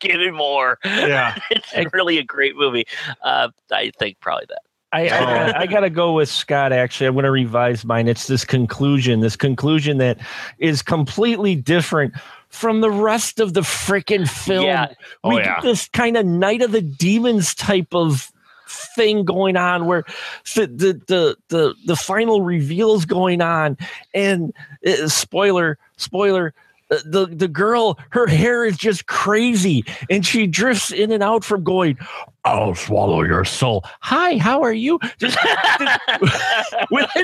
give 0.00 0.20
me 0.20 0.30
more. 0.30 0.78
Yeah. 0.84 1.36
it's 1.50 1.92
really 1.92 2.18
a 2.18 2.24
great 2.24 2.56
movie. 2.56 2.86
Uh, 3.22 3.48
I 3.70 3.90
think 3.98 4.20
probably 4.20 4.46
that. 4.48 4.62
I, 4.90 5.02
I, 5.02 5.08
gotta, 5.08 5.58
I 5.58 5.66
gotta 5.66 5.90
go 5.90 6.14
with 6.14 6.28
Scott. 6.30 6.72
Actually, 6.72 7.08
I'm 7.08 7.14
going 7.14 7.24
to 7.24 7.30
revise 7.30 7.84
mine. 7.84 8.08
It's 8.08 8.26
this 8.26 8.44
conclusion, 8.44 9.20
this 9.20 9.36
conclusion 9.36 9.98
that 9.98 10.18
is 10.58 10.80
completely 10.80 11.54
different 11.54 12.14
from 12.48 12.80
the 12.80 12.90
rest 12.90 13.38
of 13.40 13.52
the 13.52 13.60
freaking 13.60 14.28
film. 14.28 14.64
Yeah. 14.64 14.92
Oh, 15.22 15.30
we 15.30 15.36
yeah. 15.36 15.56
get 15.56 15.62
this 15.62 15.88
kind 15.88 16.16
of 16.16 16.24
Night 16.24 16.62
of 16.62 16.72
the 16.72 16.80
Demons 16.80 17.54
type 17.54 17.94
of 17.94 18.32
thing 18.66 19.24
going 19.24 19.56
on 19.56 19.86
where 19.86 20.04
the 20.54 20.66
the 20.66 21.00
the 21.06 21.36
the, 21.48 21.74
the 21.86 21.96
final 21.96 22.42
reveals 22.42 23.04
going 23.04 23.40
on 23.40 23.76
and 24.14 24.52
uh, 24.86 25.08
spoiler 25.08 25.78
spoiler 25.96 26.54
the 26.90 27.28
the 27.30 27.48
girl 27.48 27.98
her 28.10 28.26
hair 28.26 28.64
is 28.64 28.78
just 28.78 29.06
crazy 29.06 29.84
and 30.08 30.24
she 30.24 30.46
drifts 30.46 30.90
in 30.90 31.12
and 31.12 31.22
out 31.22 31.44
from 31.44 31.62
going 31.62 31.98
i'll 32.46 32.74
swallow 32.74 33.22
your 33.22 33.44
soul 33.44 33.84
hi 34.00 34.38
how 34.38 34.62
are 34.62 34.72
you 34.72 34.98
just 35.18 35.36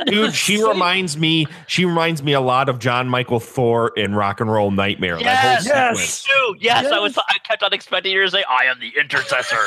Dude, 0.06 0.34
she 0.34 0.62
reminds 0.62 1.16
me. 1.16 1.46
She 1.66 1.84
reminds 1.84 2.22
me 2.22 2.32
a 2.32 2.40
lot 2.40 2.68
of 2.68 2.78
Jon 2.78 3.08
Mikl 3.08 3.42
Thor 3.42 3.92
in 3.96 4.14
Rock 4.14 4.40
and 4.40 4.50
Roll 4.52 4.70
Nightmare. 4.70 5.18
that 5.18 5.38
whole 5.38 5.50
Yes, 5.52 5.64
sequence. 5.64 6.22
True. 6.24 6.56
Yes, 6.60 6.92
I 6.92 6.98
was. 6.98 7.16
I 7.16 7.38
kept 7.44 7.62
on 7.62 7.72
expecting 7.72 8.12
you 8.12 8.22
to 8.22 8.30
say, 8.30 8.44
"I 8.48 8.64
am 8.64 8.78
the 8.80 8.92
intercessor." 8.98 9.56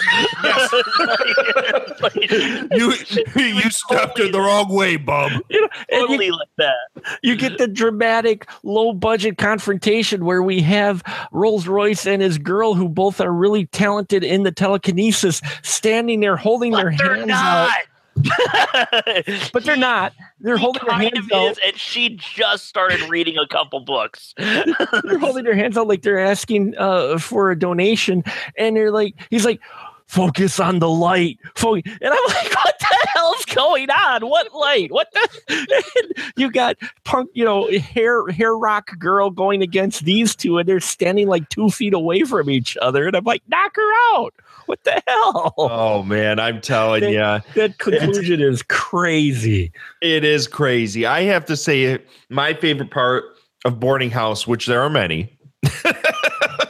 You 2.72 2.94
you 3.36 3.62
stepped 3.70 4.20
in 4.20 4.32
the 4.32 4.40
wrong 4.40 4.70
way, 4.70 4.96
bub. 4.98 5.32
you 5.50 5.62
know, 5.62 5.68
and 5.90 6.22
you 6.22 6.38
like 6.38 6.48
that. 6.58 7.18
you 7.24 7.36
get 7.36 7.58
the 7.58 7.68
dramatic 7.68 8.48
low 8.64 8.94
budget 8.94 9.38
confrontation 9.38 9.87
where 10.24 10.44
we 10.44 10.62
have 10.62 11.04
Rolls 11.32 11.68
Royce 11.68 12.06
and 12.06 12.22
his 12.22 12.38
girl 12.38 12.74
who 12.74 12.90
both 12.90 13.22
are 13.22 13.32
really 13.32 13.66
talented 13.68 14.24
in 14.24 14.44
the 14.44 14.52
telekinesis 14.52 15.42
standing 15.64 16.20
there 16.20 16.36
holding 16.36 16.72
their 16.72 16.92
But 16.92 16.98
they're 16.98 17.16
hands 17.16 17.32
out. 17.32 17.70
but 19.54 19.64
they're 19.64 19.76
not. 19.76 20.14
They're 20.40 20.58
He 20.58 20.62
holding 20.62 20.84
their 20.86 20.98
hands 20.98 21.32
out 21.34 21.52
is, 21.52 21.60
and 21.66 21.78
she 21.78 22.10
just 22.10 22.66
started 22.66 23.02
reading 23.10 23.38
a 23.38 23.48
couple 23.48 23.80
books. 23.80 24.34
they're 24.38 25.20
holding 25.20 25.44
their 25.44 25.56
hands 25.56 25.78
out 25.78 25.88
like 25.88 26.02
they're 26.02 26.20
asking 26.20 26.76
uh, 26.78 27.18
for 27.18 27.52
a 27.52 27.58
donation 27.58 28.24
and 28.58 28.76
they're 28.76 28.92
like 28.92 29.16
he's 29.30 29.46
like 29.46 29.62
focus 30.08 30.60
on 30.60 30.80
the 30.80 30.90
light. 30.90 31.38
Fo-" 31.56 31.76
and 31.76 31.84
i'm 32.04 32.28
like 32.28 32.54
what 32.56 32.80
the 32.80 33.08
hell's 33.14 33.46
going 33.46 33.90
on? 33.90 34.28
What 34.28 34.54
light? 34.54 34.92
What 34.92 35.12
the 35.12 36.24
you 36.38 36.52
got 36.52 36.78
punk 37.04 37.30
you 37.34 37.44
know 37.44 37.68
hair 37.80 38.28
hair 38.28 38.56
rock 38.58 38.98
girl 39.00 39.30
going 39.30 39.62
against 39.62 40.06
these 40.06 40.36
two 40.36 40.58
and 40.58 40.68
they're 40.68 40.80
standing 40.80 41.28
like 41.28 41.50
two 41.50 41.70
feet 41.70 41.94
away 41.94 42.24
from 42.24 42.50
each 42.50 42.78
other 42.82 43.08
and 43.08 43.16
i'm 43.16 43.24
like 43.24 43.44
knock 43.48 43.76
her 43.76 44.16
out. 44.16 44.34
What 44.68 44.84
the 44.84 45.02
hell? 45.08 45.54
Oh 45.58 46.04
man, 46.04 46.40
I'm 46.40 46.60
telling 46.60 47.02
They- 47.02 47.14
you, 47.14 47.42
that 47.56 47.78
conclusion 47.78 48.42
is 48.42 48.64
crazy. 48.64 49.72
It 50.02 50.24
is 50.26 50.46
crazy. 50.48 51.06
I 51.06 51.22
have 51.24 51.46
to 51.46 51.56
say, 51.56 52.00
my 52.30 52.54
favorite 52.54 52.92
part 52.92 53.24
of 53.64 53.80
Boarding 53.80 54.12
House, 54.12 54.46
which 54.46 54.66
there 54.66 54.82
are 54.82 54.90
many, 54.90 55.34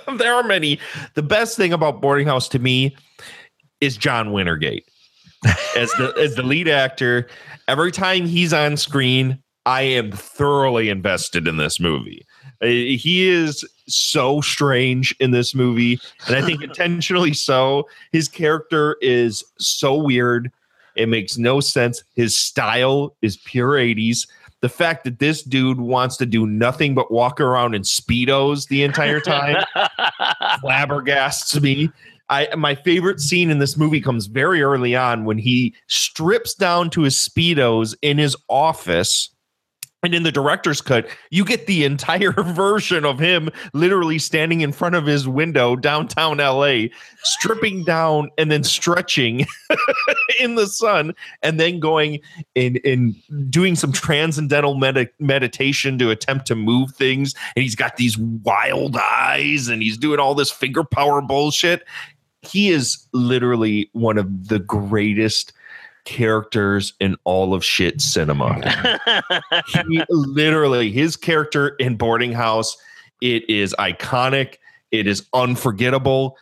there 0.17 0.33
are 0.33 0.43
many. 0.43 0.79
The 1.15 1.23
best 1.23 1.57
thing 1.57 1.73
about 1.73 2.01
Boarding 2.01 2.27
House 2.27 2.47
to 2.49 2.59
me 2.59 2.95
is 3.81 3.97
John 3.97 4.29
Wintergate 4.29 4.83
as 5.75 5.91
the 5.93 6.13
as 6.17 6.35
the 6.35 6.43
lead 6.43 6.67
actor. 6.67 7.27
Every 7.67 7.91
time 7.91 8.25
he's 8.25 8.53
on 8.53 8.77
screen, 8.77 9.41
I 9.65 9.81
am 9.81 10.11
thoroughly 10.11 10.89
invested 10.89 11.47
in 11.47 11.57
this 11.57 11.79
movie. 11.79 12.25
He 12.61 13.27
is 13.27 13.63
so 13.87 14.41
strange 14.41 15.15
in 15.19 15.31
this 15.31 15.53
movie, 15.53 15.99
and 16.25 16.35
I 16.35 16.41
think 16.41 16.63
intentionally 16.63 17.33
so. 17.33 17.87
His 18.11 18.27
character 18.27 18.97
is 19.01 19.43
so 19.59 19.95
weird. 19.95 20.51
It 20.95 21.09
makes 21.09 21.37
no 21.37 21.59
sense. 21.59 22.03
His 22.15 22.35
style 22.35 23.15
is 23.21 23.37
pure 23.37 23.73
80s. 23.73 24.27
The 24.61 24.69
fact 24.69 25.03
that 25.03 25.19
this 25.19 25.43
dude 25.43 25.79
wants 25.79 26.17
to 26.17 26.25
do 26.25 26.47
nothing 26.47 26.95
but 26.95 27.11
walk 27.11 27.39
around 27.39 27.75
in 27.75 27.83
speedos 27.83 28.67
the 28.67 28.83
entire 28.83 29.19
time 29.19 29.63
flabbergasts 30.63 31.61
me. 31.61 31.91
I 32.29 32.53
my 32.55 32.75
favorite 32.75 33.19
scene 33.19 33.49
in 33.49 33.59
this 33.59 33.77
movie 33.77 34.01
comes 34.01 34.25
very 34.25 34.61
early 34.61 34.95
on 34.95 35.25
when 35.25 35.37
he 35.37 35.75
strips 35.87 36.53
down 36.53 36.89
to 36.91 37.03
his 37.03 37.15
speedos 37.15 37.95
in 38.01 38.17
his 38.17 38.35
office. 38.49 39.29
And 40.03 40.13
in 40.13 40.21
the 40.21 40.31
director's 40.31 40.79
cut, 40.79 41.09
you 41.31 41.43
get 41.43 41.65
the 41.65 41.83
entire 41.83 42.31
version 42.43 43.03
of 43.03 43.17
him 43.17 43.49
literally 43.73 44.19
standing 44.19 44.61
in 44.61 44.71
front 44.71 44.93
of 44.93 45.07
his 45.07 45.27
window 45.27 45.75
downtown 45.75 46.37
LA, 46.37 46.89
stripping 47.23 47.83
down 47.83 48.29
and 48.37 48.51
then 48.51 48.63
stretching 48.63 49.47
in 50.39 50.53
the 50.53 50.67
sun, 50.67 51.15
and 51.41 51.59
then 51.59 51.79
going 51.79 52.19
in 52.53 52.75
in 52.77 53.15
doing 53.49 53.75
some 53.75 53.91
transcendental 53.91 54.75
medi- 54.75 55.09
meditation 55.19 55.97
to 55.97 56.11
attempt 56.11 56.45
to 56.45 56.55
move 56.55 56.91
things. 56.91 57.33
And 57.55 57.63
he's 57.63 57.75
got 57.75 57.97
these 57.97 58.19
wild 58.19 58.95
eyes, 58.97 59.67
and 59.67 59.81
he's 59.81 59.97
doing 59.97 60.19
all 60.19 60.35
this 60.35 60.51
finger 60.51 60.83
power 60.83 61.21
bullshit. 61.23 61.83
He 62.43 62.69
is 62.69 63.07
literally 63.13 63.89
one 63.93 64.19
of 64.19 64.47
the 64.47 64.59
greatest 64.59 65.53
characters 66.07 66.93
in 67.01 67.17
all 67.25 67.53
of 67.53 67.65
shit 67.65 67.99
cinema. 67.99 68.61
He 69.89 70.01
literally 70.09 70.89
his 70.89 71.17
character 71.17 71.69
in 71.79 71.97
boarding 71.97 72.31
house 72.31 72.77
it 73.21 73.49
is 73.49 73.75
iconic. 73.77 74.55
It 74.91 75.05
is 75.05 75.25
unforgettable. 75.33 76.37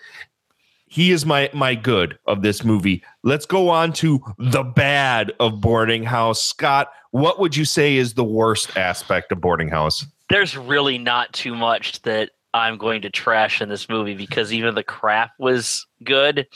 He 0.86 1.12
is 1.12 1.26
my 1.26 1.50
my 1.52 1.74
good 1.74 2.20
of 2.28 2.44
this 2.44 2.64
movie. 2.64 3.04
Let's 3.24 3.48
go 3.48 3.70
on 3.70 3.92
to 3.94 4.22
the 4.38 4.64
bad 4.64 5.34
of 5.40 5.62
boarding 5.62 6.04
house. 6.04 6.44
Scott 6.44 6.92
what 7.10 7.40
would 7.40 7.56
you 7.56 7.66
say 7.66 7.96
is 7.96 8.14
the 8.14 8.24
worst 8.24 8.78
aspect 8.78 9.32
of 9.32 9.42
boarding 9.42 9.70
house? 9.70 10.06
There's 10.30 10.56
really 10.56 10.98
not 10.98 11.34
too 11.34 11.56
much 11.56 12.02
that 12.04 12.32
I'm 12.56 12.78
going 12.78 13.02
to 13.02 13.10
trash 13.10 13.62
in 13.62 13.68
this 13.68 13.90
movie 13.90 14.16
because 14.16 14.54
even 14.54 14.76
the 14.76 14.84
crap 14.84 15.32
was 15.38 15.86
good. 16.06 16.48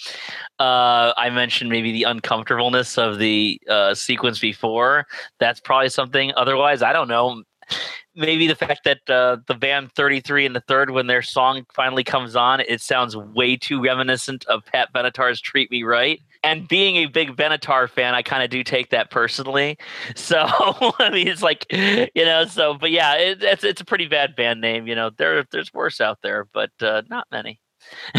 Uh, 0.57 1.11
I 1.17 1.29
mentioned 1.29 1.69
maybe 1.69 1.91
the 1.91 2.03
uncomfortableness 2.03 2.97
of 2.97 3.19
the 3.19 3.59
uh, 3.69 3.93
sequence 3.93 4.39
before. 4.39 5.07
That's 5.39 5.59
probably 5.59 5.89
something. 5.89 6.31
Otherwise, 6.37 6.81
I 6.81 6.93
don't 6.93 7.09
know. 7.09 7.43
Maybe 8.19 8.47
the 8.47 8.55
fact 8.55 8.83
that 8.83 9.09
uh, 9.09 9.37
the 9.47 9.55
band 9.55 9.93
33 9.93 10.45
and 10.45 10.55
the 10.55 10.59
third, 10.59 10.91
when 10.91 11.07
their 11.07 11.21
song 11.21 11.65
finally 11.73 12.03
comes 12.03 12.35
on, 12.35 12.59
it 12.59 12.81
sounds 12.81 13.15
way 13.15 13.55
too 13.55 13.81
reminiscent 13.81 14.45
of 14.45 14.65
Pat 14.65 14.91
Benatar's 14.93 15.39
"Treat 15.39 15.71
Me 15.71 15.83
Right." 15.83 16.19
And 16.43 16.67
being 16.67 16.97
a 16.97 17.05
big 17.05 17.35
Benatar 17.35 17.89
fan, 17.89 18.15
I 18.15 18.21
kind 18.21 18.43
of 18.43 18.49
do 18.49 18.63
take 18.63 18.89
that 18.89 19.09
personally. 19.09 19.77
So 20.15 20.37
I 20.99 21.09
mean, 21.11 21.27
it's 21.27 21.41
like 21.41 21.65
you 21.71 22.25
know. 22.25 22.45
So, 22.45 22.73
but 22.73 22.91
yeah, 22.91 23.15
it, 23.15 23.41
it's 23.41 23.63
it's 23.63 23.81
a 23.81 23.85
pretty 23.85 24.07
bad 24.07 24.35
band 24.35 24.59
name. 24.59 24.85
You 24.85 24.95
know, 24.95 25.11
there 25.17 25.45
there's 25.51 25.73
worse 25.73 26.01
out 26.01 26.19
there, 26.21 26.45
but 26.53 26.71
uh, 26.81 27.03
not 27.09 27.25
many. 27.31 27.59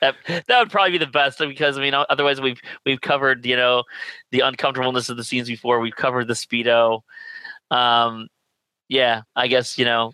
that 0.00 0.14
that 0.26 0.58
would 0.58 0.70
probably 0.70 0.92
be 0.92 0.98
the 0.98 1.06
best 1.06 1.38
because 1.38 1.78
I 1.78 1.80
mean, 1.80 1.94
otherwise 1.94 2.40
we've 2.40 2.60
we've 2.84 3.00
covered 3.00 3.44
you 3.46 3.56
know 3.56 3.84
the 4.30 4.40
uncomfortableness 4.40 5.08
of 5.08 5.16
the 5.16 5.24
scenes 5.24 5.48
before. 5.48 5.80
We've 5.80 5.96
covered 5.96 6.28
the 6.28 6.34
speedo. 6.34 7.02
Um, 7.70 8.28
yeah, 8.88 9.22
I 9.36 9.48
guess 9.48 9.78
you 9.78 9.84
know. 9.84 10.12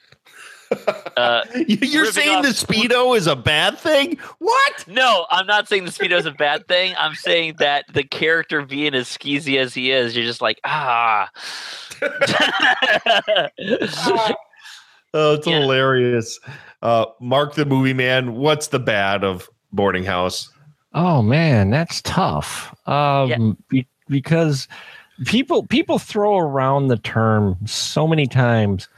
Uh, 1.16 1.42
You- 1.54 1.76
you're 1.82 2.06
saying 2.06 2.36
off- 2.38 2.42
the 2.44 2.48
speedo 2.50 3.16
is 3.16 3.26
a 3.28 3.36
bad 3.36 3.78
thing 3.78 4.18
what 4.38 4.84
no, 4.88 5.26
I'm 5.30 5.46
not 5.46 5.68
saying 5.68 5.84
the 5.84 5.90
speedo 5.92 6.18
is 6.18 6.26
a 6.26 6.32
bad 6.32 6.66
thing. 6.66 6.94
I'm 6.98 7.14
saying 7.14 7.56
that 7.58 7.84
the 7.92 8.02
character 8.02 8.62
being 8.64 8.94
as 8.94 9.06
skeezy 9.06 9.58
as 9.58 9.72
he 9.74 9.92
is, 9.92 10.16
you're 10.16 10.24
just 10.26 10.40
like 10.42 10.60
ah. 10.64 11.30
oh 15.14 15.34
it's 15.34 15.46
Yeah. 15.46 15.60
hilarious 15.60 16.40
uh 16.82 17.06
mark 17.20 17.54
the 17.54 17.64
movie 17.64 17.94
man 17.94 18.34
what's 18.34 18.68
the 18.68 18.78
bad 18.80 19.24
of 19.24 19.48
boarding 19.72 20.04
house 20.04 20.50
Oh 20.96 21.22
man, 21.22 21.70
that's 21.70 22.00
tough. 22.02 22.72
Um, 22.88 23.28
Yeah. 23.28 23.52
be- 23.68 23.86
because 24.08 24.68
people 25.26 25.66
people 25.66 25.98
throw 25.98 26.38
around 26.38 26.88
the 26.88 26.98
term 26.98 27.56
so 27.66 28.06
many 28.06 28.26
times 28.26 28.88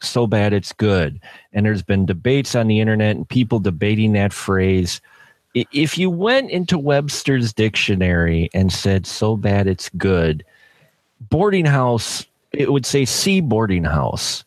so 0.00 0.26
bad 0.26 0.52
it's 0.52 0.72
good. 0.72 1.18
And 1.52 1.64
there's 1.64 1.82
been 1.82 2.04
debates 2.04 2.54
on 2.54 2.66
the 2.68 2.80
internet 2.80 3.16
and 3.16 3.28
people 3.28 3.58
debating 3.58 4.12
that 4.12 4.32
phrase. 4.32 5.00
If 5.54 5.96
you 5.96 6.10
went 6.10 6.50
into 6.50 6.76
webster's 6.76 7.52
dictionary 7.52 8.50
and 8.52 8.72
said 8.72 9.06
so 9.06 9.36
bad 9.36 9.66
it's 9.66 9.88
good 9.90 10.44
boarding 11.30 11.64
house 11.64 12.26
it 12.52 12.72
would 12.72 12.84
say 12.84 13.04
see 13.04 13.40
boarding 13.40 13.84
house 13.84 14.44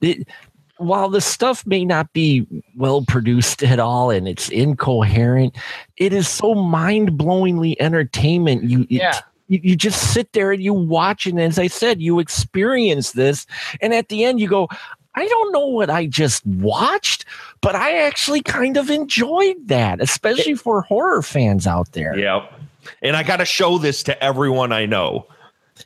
it, 0.00 0.28
while 0.76 1.08
the 1.08 1.20
stuff 1.20 1.64
may 1.64 1.84
not 1.84 2.12
be 2.12 2.46
well 2.76 3.02
produced 3.06 3.62
at 3.62 3.78
all 3.78 4.10
and 4.10 4.28
it's 4.28 4.48
incoherent 4.50 5.56
it 5.96 6.12
is 6.12 6.28
so 6.28 6.54
mind-blowingly 6.54 7.76
entertainment. 7.80 8.64
You 8.64 8.86
Yeah. 8.90 9.20
You, 9.52 9.60
you 9.62 9.76
just 9.76 10.12
sit 10.12 10.32
there 10.32 10.52
and 10.52 10.62
you 10.62 10.72
watch 10.72 11.26
and 11.26 11.40
as 11.40 11.58
i 11.58 11.66
said 11.66 12.00
you 12.00 12.18
experience 12.18 13.12
this. 13.12 13.46
And 13.80 13.92
at 13.94 14.08
the 14.08 14.24
end 14.24 14.40
you 14.40 14.48
go 14.48 14.68
i 15.14 15.26
don't 15.28 15.52
know 15.52 15.66
what 15.66 15.90
i 15.90 16.06
just 16.06 16.44
watched 16.46 17.24
but 17.60 17.74
i 17.74 17.98
actually 17.98 18.40
kind 18.42 18.76
of 18.78 18.88
enjoyed 18.90 19.56
that 19.66 20.00
especially 20.00 20.54
for 20.54 20.82
horror 20.82 21.22
fans 21.22 21.66
out 21.66 21.92
there. 21.92 22.16
Yep. 22.18 22.50
And 23.02 23.16
I 23.16 23.22
got 23.22 23.36
to 23.36 23.44
show 23.44 23.78
this 23.78 24.02
to 24.04 24.24
everyone 24.24 24.72
I 24.72 24.86
know. 24.86 25.26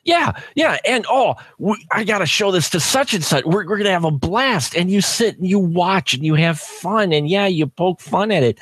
yeah 0.04 0.32
yeah. 0.54 0.78
And 0.84 1.04
oh 1.08 1.34
we, 1.58 1.76
i 1.92 2.04
gotta 2.04 2.26
show 2.26 2.50
this 2.50 2.68
to 2.70 2.80
such 2.80 3.14
and 3.14 3.22
such. 3.24 3.44
We're, 3.44 3.66
we're 3.68 3.76
gonna 3.78 3.90
have 3.90 4.04
a 4.04 4.10
blast. 4.10 4.76
And 4.76 4.90
you 4.90 5.00
sit 5.00 5.38
and 5.38 5.46
you 5.46 5.58
watch 5.58 6.14
and 6.14 6.24
you 6.24 6.34
have 6.34 6.58
fun. 6.58 7.12
And 7.12 7.28
yeah 7.28 7.46
you 7.46 7.66
poke 7.66 8.00
fun 8.00 8.30
at 8.30 8.42
it. 8.42 8.58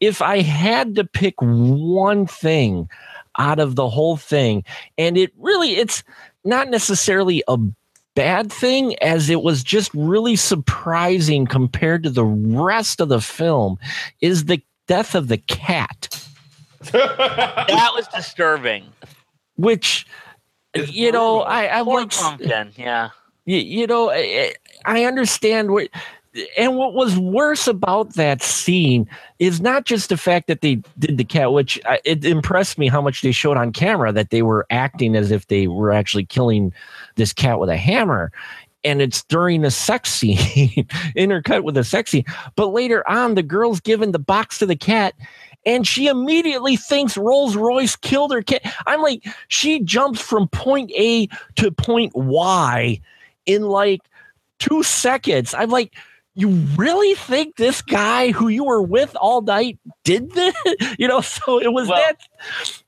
If 0.00 0.22
i 0.22 0.40
had 0.40 0.94
to 0.96 1.04
pick 1.04 1.34
one 1.40 2.26
thing 2.26 2.88
out 3.38 3.58
of 3.58 3.76
the 3.76 3.88
whole 3.88 4.16
thing 4.16 4.62
and 4.98 5.16
it 5.16 5.32
really 5.38 5.76
it's 5.76 6.02
not 6.44 6.68
necessarily 6.68 7.42
a 7.48 7.58
bad 8.14 8.52
thing 8.52 9.00
as 9.02 9.30
it 9.30 9.42
was 9.42 9.62
just 9.62 9.92
really 9.94 10.34
surprising 10.36 11.46
compared 11.46 12.02
to 12.02 12.10
the 12.10 12.24
rest 12.24 13.00
of 13.00 13.08
the 13.08 13.20
film 13.20 13.78
is 14.20 14.46
the 14.46 14.60
death 14.88 15.14
of 15.14 15.28
the 15.28 15.38
cat 15.38 16.08
That 16.92 17.90
was 17.94 18.06
disturbing. 18.08 18.84
which 19.56 20.06
you 20.74 21.10
know 21.12 21.40
i 21.40 21.78
i'm 21.78 21.84
Poor 21.86 22.00
like 22.00 22.10
pumpkin. 22.10 22.72
Yeah. 22.76 23.10
you, 23.46 23.56
you 23.58 23.86
know 23.86 24.10
I, 24.10 24.52
I 24.84 25.04
understand 25.04 25.70
what 25.70 25.88
and 26.56 26.76
what 26.76 26.94
was 26.94 27.18
worse 27.18 27.66
about 27.66 28.14
that 28.14 28.42
scene 28.42 29.08
is 29.38 29.60
not 29.60 29.84
just 29.84 30.08
the 30.08 30.16
fact 30.16 30.46
that 30.46 30.60
they 30.60 30.76
did 30.98 31.18
the 31.18 31.24
cat 31.24 31.52
which 31.52 31.80
I, 31.84 32.00
it 32.04 32.24
impressed 32.24 32.78
me 32.78 32.88
how 32.88 33.00
much 33.00 33.22
they 33.22 33.32
showed 33.32 33.56
on 33.56 33.72
camera 33.72 34.12
that 34.12 34.30
they 34.30 34.42
were 34.42 34.66
acting 34.70 35.16
as 35.16 35.30
if 35.30 35.46
they 35.46 35.66
were 35.66 35.92
actually 35.92 36.26
killing 36.26 36.72
this 37.16 37.32
cat 37.32 37.58
with 37.58 37.70
a 37.70 37.76
hammer 37.76 38.32
and 38.84 39.02
it's 39.02 39.24
during 39.24 39.64
a 39.64 39.70
sex 39.70 40.10
scene 40.14 40.86
intercut 41.16 41.64
with 41.64 41.76
a 41.76 41.84
sex 41.84 42.10
scene 42.10 42.24
but 42.56 42.68
later 42.68 43.08
on 43.08 43.34
the 43.34 43.42
girl's 43.42 43.80
given 43.80 44.12
the 44.12 44.18
box 44.18 44.58
to 44.58 44.66
the 44.66 44.76
cat 44.76 45.14
and 45.66 45.86
she 45.86 46.06
immediately 46.06 46.76
thinks 46.76 47.16
Rolls 47.16 47.56
Royce 47.56 47.96
killed 47.96 48.32
her 48.32 48.42
cat. 48.42 48.62
I'm 48.86 49.02
like, 49.02 49.26
she 49.48 49.80
jumps 49.80 50.20
from 50.20 50.48
point 50.48 50.90
A 50.92 51.26
to 51.56 51.70
point 51.70 52.14
Y 52.14 53.00
in 53.44 53.62
like 53.62 54.00
two 54.58 54.82
seconds. 54.82 55.54
I'm 55.54 55.70
like, 55.70 55.94
you 56.38 56.50
really 56.76 57.14
think 57.16 57.56
this 57.56 57.82
guy 57.82 58.30
who 58.30 58.46
you 58.46 58.62
were 58.62 58.80
with 58.80 59.14
all 59.20 59.42
night 59.42 59.78
did 60.04 60.32
this? 60.32 60.54
You 60.98 61.06
know, 61.06 61.20
so 61.20 61.60
it 61.60 61.72
was 61.72 61.88
Well, 61.88 61.98
that, 61.98 62.20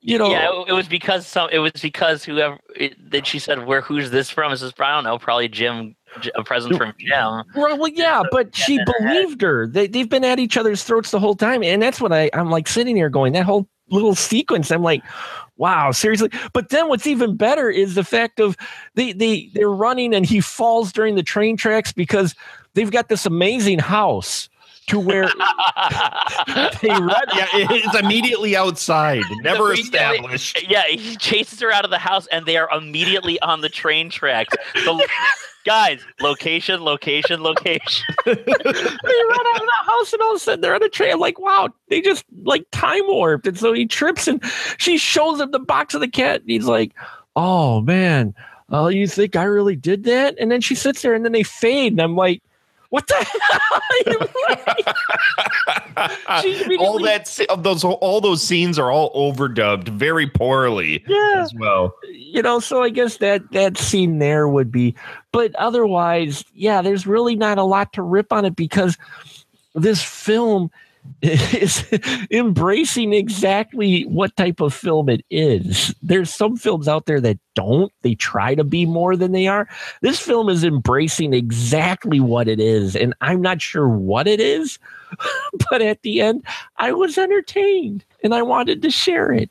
you 0.00 0.18
know, 0.18 0.30
yeah, 0.30 0.48
it, 0.50 0.68
it 0.68 0.72
was 0.72 0.88
because 0.88 1.26
some. 1.26 1.48
It 1.52 1.58
was 1.58 1.72
because 1.80 2.24
whoever 2.24 2.58
it, 2.74 3.10
that 3.10 3.26
she 3.26 3.38
said, 3.38 3.66
"Where? 3.66 3.80
Who's 3.82 4.10
this 4.10 4.30
from?" 4.30 4.52
Is 4.52 4.60
this, 4.60 4.72
I 4.78 4.94
don't 4.94 5.04
know, 5.04 5.18
probably 5.18 5.48
Jim. 5.48 5.94
a 6.34 6.42
present 6.42 6.76
from 6.76 6.92
Jim. 6.98 7.44
Well, 7.54 7.78
well, 7.78 7.88
yeah, 7.88 8.22
but 8.30 8.54
she 8.54 8.80
believed 8.84 9.42
her. 9.42 9.66
They, 9.66 9.86
they've 9.86 10.08
been 10.08 10.24
at 10.24 10.38
each 10.38 10.56
other's 10.56 10.82
throats 10.82 11.10
the 11.10 11.20
whole 11.20 11.34
time. 11.36 11.62
And 11.62 11.80
that's 11.80 12.00
what 12.00 12.12
I, 12.12 12.30
I'm 12.32 12.50
like 12.50 12.68
sitting 12.68 12.96
here 12.96 13.08
going, 13.10 13.32
that 13.34 13.44
whole 13.44 13.68
little 13.90 14.14
sequence, 14.14 14.70
I'm 14.70 14.82
like, 14.82 15.02
wow, 15.56 15.90
seriously. 15.92 16.30
But 16.52 16.70
then 16.70 16.88
what's 16.88 17.06
even 17.06 17.36
better 17.36 17.70
is 17.70 17.94
the 17.94 18.04
fact 18.04 18.40
of 18.40 18.56
they, 18.94 19.12
they, 19.12 19.50
they're 19.54 19.70
running 19.70 20.14
and 20.14 20.24
he 20.24 20.40
falls 20.40 20.92
during 20.92 21.14
the 21.16 21.22
train 21.22 21.56
tracks 21.56 21.92
because 21.92 22.34
they've 22.74 22.90
got 22.90 23.08
this 23.08 23.26
amazing 23.26 23.78
house 23.78 24.48
to 24.88 24.98
where 24.98 25.28
they 26.82 26.88
run. 26.88 27.10
Yeah, 27.34 27.46
it's 27.54 27.98
immediately 27.98 28.56
outside, 28.56 29.22
never 29.42 29.72
Immediately- 29.72 29.80
established. 29.82 30.68
Yeah, 30.68 30.82
he 30.88 31.16
chases 31.16 31.60
her 31.60 31.70
out 31.70 31.84
of 31.84 31.90
the 31.90 31.98
house, 31.98 32.26
and 32.32 32.46
they 32.46 32.56
are 32.56 32.68
immediately 32.76 33.40
on 33.40 33.60
the 33.60 33.68
train 33.68 34.10
tracks. 34.10 34.54
The, 34.74 35.06
guys, 35.64 36.00
location, 36.20 36.82
location, 36.82 37.42
location. 37.42 38.04
they 38.24 38.32
run 38.34 39.46
out 39.46 39.60
of 39.60 39.66
the 39.66 39.84
house 39.84 40.12
and 40.12 40.22
all 40.22 40.30
of 40.30 40.36
a 40.36 40.38
sudden 40.38 40.60
they're 40.62 40.74
on 40.74 40.82
a 40.82 40.88
train. 40.88 41.12
I'm 41.12 41.20
like, 41.20 41.38
wow, 41.38 41.68
they 41.88 42.00
just 42.00 42.24
like 42.44 42.64
time 42.72 43.02
warped. 43.06 43.46
And 43.46 43.58
so 43.58 43.72
he 43.72 43.86
trips 43.86 44.26
and 44.26 44.42
she 44.78 44.96
shows 44.98 45.38
him 45.40 45.50
the 45.50 45.58
box 45.58 45.94
of 45.94 46.00
the 46.00 46.08
cat. 46.08 46.40
And 46.40 46.50
he's 46.50 46.64
like, 46.64 46.92
oh 47.36 47.82
man, 47.82 48.34
oh, 48.70 48.88
you 48.88 49.06
think 49.06 49.36
I 49.36 49.44
really 49.44 49.76
did 49.76 50.04
that? 50.04 50.34
And 50.40 50.50
then 50.50 50.62
she 50.62 50.74
sits 50.74 51.02
there 51.02 51.14
and 51.14 51.24
then 51.24 51.32
they 51.32 51.42
fade. 51.42 51.92
And 51.92 52.00
I'm 52.00 52.16
like, 52.16 52.42
what 52.90 53.06
the 53.06 53.14
hell? 55.96 56.08
All 56.78 56.98
that 57.00 57.40
of 57.48 57.62
those 57.62 57.84
all 57.84 58.20
those 58.20 58.42
scenes 58.42 58.78
are 58.78 58.90
all 58.90 59.12
overdubbed 59.14 59.88
very 59.88 60.26
poorly 60.26 61.04
yeah. 61.06 61.36
as 61.38 61.54
well. 61.54 61.94
you 62.12 62.42
know 62.42 62.58
so 62.60 62.82
i 62.82 62.88
guess 62.88 63.18
that 63.18 63.42
that 63.52 63.76
scene 63.76 64.18
there 64.18 64.48
would 64.48 64.72
be 64.72 64.94
but 65.32 65.54
otherwise 65.56 66.44
yeah 66.54 66.80
there's 66.82 67.06
really 67.06 67.36
not 67.36 67.58
a 67.58 67.64
lot 67.64 67.92
to 67.92 68.02
rip 68.02 68.32
on 68.32 68.44
it 68.44 68.56
because 68.56 68.96
this 69.74 70.02
film 70.02 70.70
is 71.22 71.84
embracing 72.30 73.12
exactly 73.12 74.02
what 74.02 74.36
type 74.36 74.60
of 74.60 74.72
film 74.74 75.08
it 75.08 75.24
is. 75.30 75.94
There's 76.02 76.32
some 76.32 76.56
films 76.56 76.88
out 76.88 77.06
there 77.06 77.20
that 77.20 77.38
don't. 77.54 77.92
They 78.02 78.14
try 78.14 78.54
to 78.54 78.64
be 78.64 78.86
more 78.86 79.16
than 79.16 79.32
they 79.32 79.46
are. 79.46 79.68
This 80.00 80.20
film 80.20 80.48
is 80.48 80.64
embracing 80.64 81.34
exactly 81.34 82.20
what 82.20 82.48
it 82.48 82.60
is 82.60 82.96
and 82.96 83.14
i'm 83.20 83.40
not 83.40 83.60
sure 83.60 83.88
what 83.88 84.26
it 84.26 84.40
is 84.40 84.78
but 85.70 85.82
at 85.82 86.02
the 86.02 86.20
end 86.20 86.44
i 86.76 86.92
was 86.92 87.18
entertained 87.18 88.04
and 88.22 88.34
i 88.34 88.42
wanted 88.42 88.82
to 88.82 88.90
share 88.90 89.32
it 89.32 89.50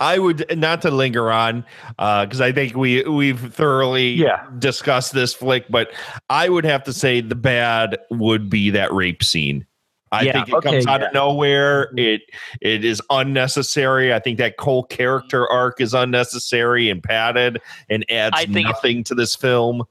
I 0.00 0.16
would 0.18 0.58
not 0.58 0.82
to 0.82 0.90
linger 0.90 1.30
on 1.30 1.64
uh, 1.98 2.24
because 2.26 2.40
I 2.40 2.52
think 2.52 2.76
we 2.76 3.02
we've 3.04 3.40
thoroughly 3.52 4.10
Yeah. 4.10 4.46
discussed 4.58 5.12
this 5.12 5.34
flick, 5.34 5.66
but 5.68 5.90
I 6.30 6.48
would 6.48 6.64
have 6.64 6.84
to 6.84 6.92
say 6.92 7.20
the 7.20 7.34
bad 7.34 7.98
would 8.10 8.50
be 8.50 8.70
that 8.70 8.92
rape 8.92 9.22
scene. 9.22 9.66
I 10.10 10.22
Yeah, 10.22 10.32
think 10.32 10.48
it 10.48 10.54
okay, 10.54 10.70
comes 10.70 10.86
out 10.86 11.00
yeah. 11.00 11.08
of 11.08 11.12
nowhere. 11.14 11.86
Mm-hmm. 11.88 11.98
It 11.98 12.22
it 12.60 12.84
is 12.84 13.02
unnecessary. 13.10 14.14
I 14.14 14.18
think 14.20 14.38
that 14.38 14.56
Cole 14.56 14.84
character 14.84 15.46
arc 15.48 15.80
is 15.80 15.92
unnecessary 15.94 16.88
and 16.90 17.02
padded 17.02 17.60
and 17.90 18.04
adds 18.10 18.34
I 18.38 18.46
think- 18.46 18.66
nothing 18.68 19.04
to 19.04 19.14
this 19.14 19.36
film. 19.36 19.84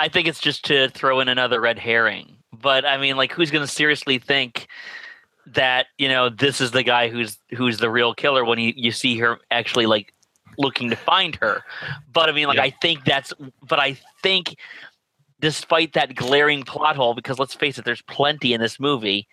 I 0.00 0.08
think 0.08 0.28
it's 0.28 0.38
just 0.40 0.64
to 0.66 0.88
throw 0.90 1.18
in 1.18 1.26
another 1.28 1.60
red 1.60 1.76
herring. 1.78 2.36
But 2.52 2.84
I 2.84 2.98
mean, 2.98 3.16
like, 3.16 3.32
who's 3.32 3.50
going 3.50 3.66
to 3.66 3.70
seriously 3.72 4.18
think 4.18 4.68
that 5.54 5.86
you 5.98 6.08
know 6.08 6.28
this 6.28 6.60
is 6.60 6.70
the 6.72 6.82
guy 6.82 7.08
who's 7.08 7.38
who's 7.56 7.78
the 7.78 7.90
real 7.90 8.14
killer 8.14 8.44
when 8.44 8.58
you 8.58 8.72
you 8.76 8.92
see 8.92 9.18
her 9.18 9.38
actually 9.50 9.86
like 9.86 10.12
looking 10.58 10.90
to 10.90 10.96
find 10.96 11.36
her? 11.36 11.62
But 12.12 12.28
I 12.28 12.32
mean, 12.32 12.48
like, 12.48 12.56
Yeah. 12.56 12.64
I 12.64 12.70
think 12.82 13.04
that's. 13.04 13.32
But 13.68 13.78
I 13.78 13.96
think, 14.22 14.56
despite 15.40 15.92
that 15.94 16.14
glaring 16.14 16.62
plot 16.64 16.96
hole, 16.96 17.14
because 17.14 17.38
let's 17.38 17.54
face 17.54 17.78
it, 17.78 17.84
there's 17.84 18.02
plenty 18.02 18.52
in 18.52 18.60
this 18.60 18.80
movie. 18.80 19.28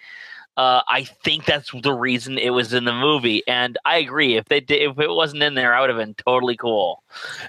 Uh, 0.58 0.82
I 0.88 1.04
think 1.04 1.44
that's 1.44 1.70
the 1.84 1.92
reason 1.92 2.38
it 2.38 2.52
was 2.52 2.74
in 2.74 2.86
the 2.86 2.94
movie, 2.94 3.44
and 3.46 3.78
I 3.84 3.98
agree. 3.98 4.38
If 4.38 4.46
they 4.46 4.62
did, 4.62 4.90
if 4.90 4.98
it 5.00 5.10
wasn't 5.10 5.44
in 5.44 5.54
there, 5.56 5.74
I 5.76 5.82
would 5.82 5.90
have 5.90 6.00
been 6.00 6.14
totally 6.14 6.56
cool. 6.56 7.04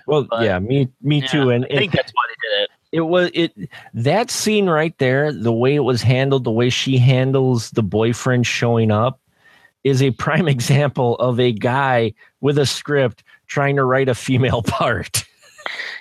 well 0.09 0.25
But- 0.25 0.43
yeah 0.43 0.59
me 0.59 0.89
me 1.03 1.21
Yeah, 1.21 1.27
too 1.29 1.51
and 1.51 1.65
I 1.67 1.69
think 1.69 1.83
and- 1.83 1.93
that's 1.93 2.13
why 2.13 2.23
they 2.29 2.49
did 2.49 2.63
it. 2.65 2.71
It 2.93 3.01
was 3.03 3.31
it 3.35 3.53
that 3.95 4.31
scene 4.31 4.69
right 4.69 4.97
there 4.99 5.33
the 5.33 5.53
way 5.53 5.75
it 5.75 5.81
was 5.81 6.03
handled 6.03 6.45
the 6.45 6.51
way 6.51 6.71
she 6.71 6.99
handles 6.99 7.71
the 7.73 7.83
boyfriend 7.83 8.47
showing 8.47 8.91
up 8.91 9.21
is 9.85 10.03
a 10.03 10.11
prime 10.13 10.49
example 10.57 11.17
of 11.17 11.39
a 11.41 11.53
guy 11.53 12.13
with 12.41 12.59
a 12.59 12.67
script 12.67 13.23
trying 13.47 13.77
to 13.77 13.85
write 13.85 14.09
a 14.09 14.15
female 14.15 14.63
part. 14.67 15.25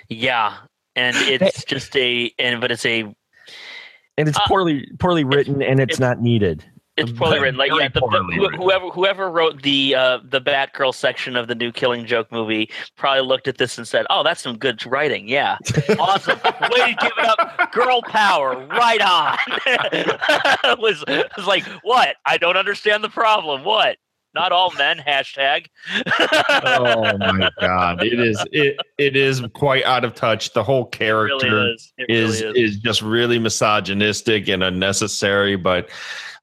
Yeah, 0.08 0.56
and 0.94 1.16
it's 1.20 1.64
just 1.64 1.96
a 1.96 2.32
and 2.38 2.60
but 2.60 2.70
it's 2.70 2.86
a 2.86 3.00
and 4.18 4.28
it's 4.28 4.38
Uh, 4.38 4.42
poorly 4.46 4.88
poorly 4.98 5.24
written 5.24 5.62
and 5.62 5.80
it's 5.80 5.94
it's- 5.94 6.00
not 6.00 6.20
needed 6.20 6.64
it's 6.96 7.12
poorly 7.12 7.40
written. 7.40 7.58
Like 7.58 7.70
yeah, 7.72 7.88
the, 7.88 8.00
the, 8.00 8.56
whoever 8.56 8.88
whoever 8.88 9.30
wrote 9.30 9.62
the 9.62 9.94
uh, 9.94 10.18
the 10.24 10.40
Batgirl 10.40 10.94
section 10.94 11.36
of 11.36 11.48
the 11.48 11.54
new 11.54 11.72
Killing 11.72 12.06
Joke 12.06 12.30
movie 12.32 12.70
probably 12.96 13.22
looked 13.22 13.48
at 13.48 13.58
this 13.58 13.76
and 13.76 13.86
said, 13.86 14.06
"Oh, 14.10 14.22
that's 14.22 14.40
some 14.40 14.56
good 14.56 14.84
writing. 14.86 15.28
Yeah, 15.28 15.58
awesome. 15.98 16.38
Way 16.44 16.94
to 16.94 16.96
give 17.00 17.12
it 17.18 17.38
up, 17.38 17.72
girl 17.72 18.02
power. 18.02 18.66
Right 18.66 19.00
on." 19.00 19.38
it 19.66 20.78
was 20.78 21.04
it 21.06 21.30
was 21.36 21.46
like, 21.46 21.64
what? 21.82 22.16
I 22.24 22.38
don't 22.38 22.56
understand 22.56 23.04
the 23.04 23.10
problem. 23.10 23.64
What? 23.64 23.98
not 24.36 24.52
all 24.52 24.70
men. 24.76 24.98
Hashtag. 24.98 25.66
oh 26.20 27.16
my 27.18 27.50
god, 27.60 28.04
it 28.04 28.20
is 28.20 28.44
it 28.52 28.76
it 28.98 29.16
is 29.16 29.42
quite 29.54 29.82
out 29.84 30.04
of 30.04 30.14
touch. 30.14 30.52
The 30.52 30.62
whole 30.62 30.84
character 30.84 31.50
really 31.50 31.72
is. 31.72 31.92
Is 32.08 32.42
really 32.42 32.60
is 32.62 32.76
just 32.76 33.02
really 33.02 33.40
misogynistic 33.40 34.46
and 34.46 34.62
unnecessary. 34.62 35.56
But 35.56 35.88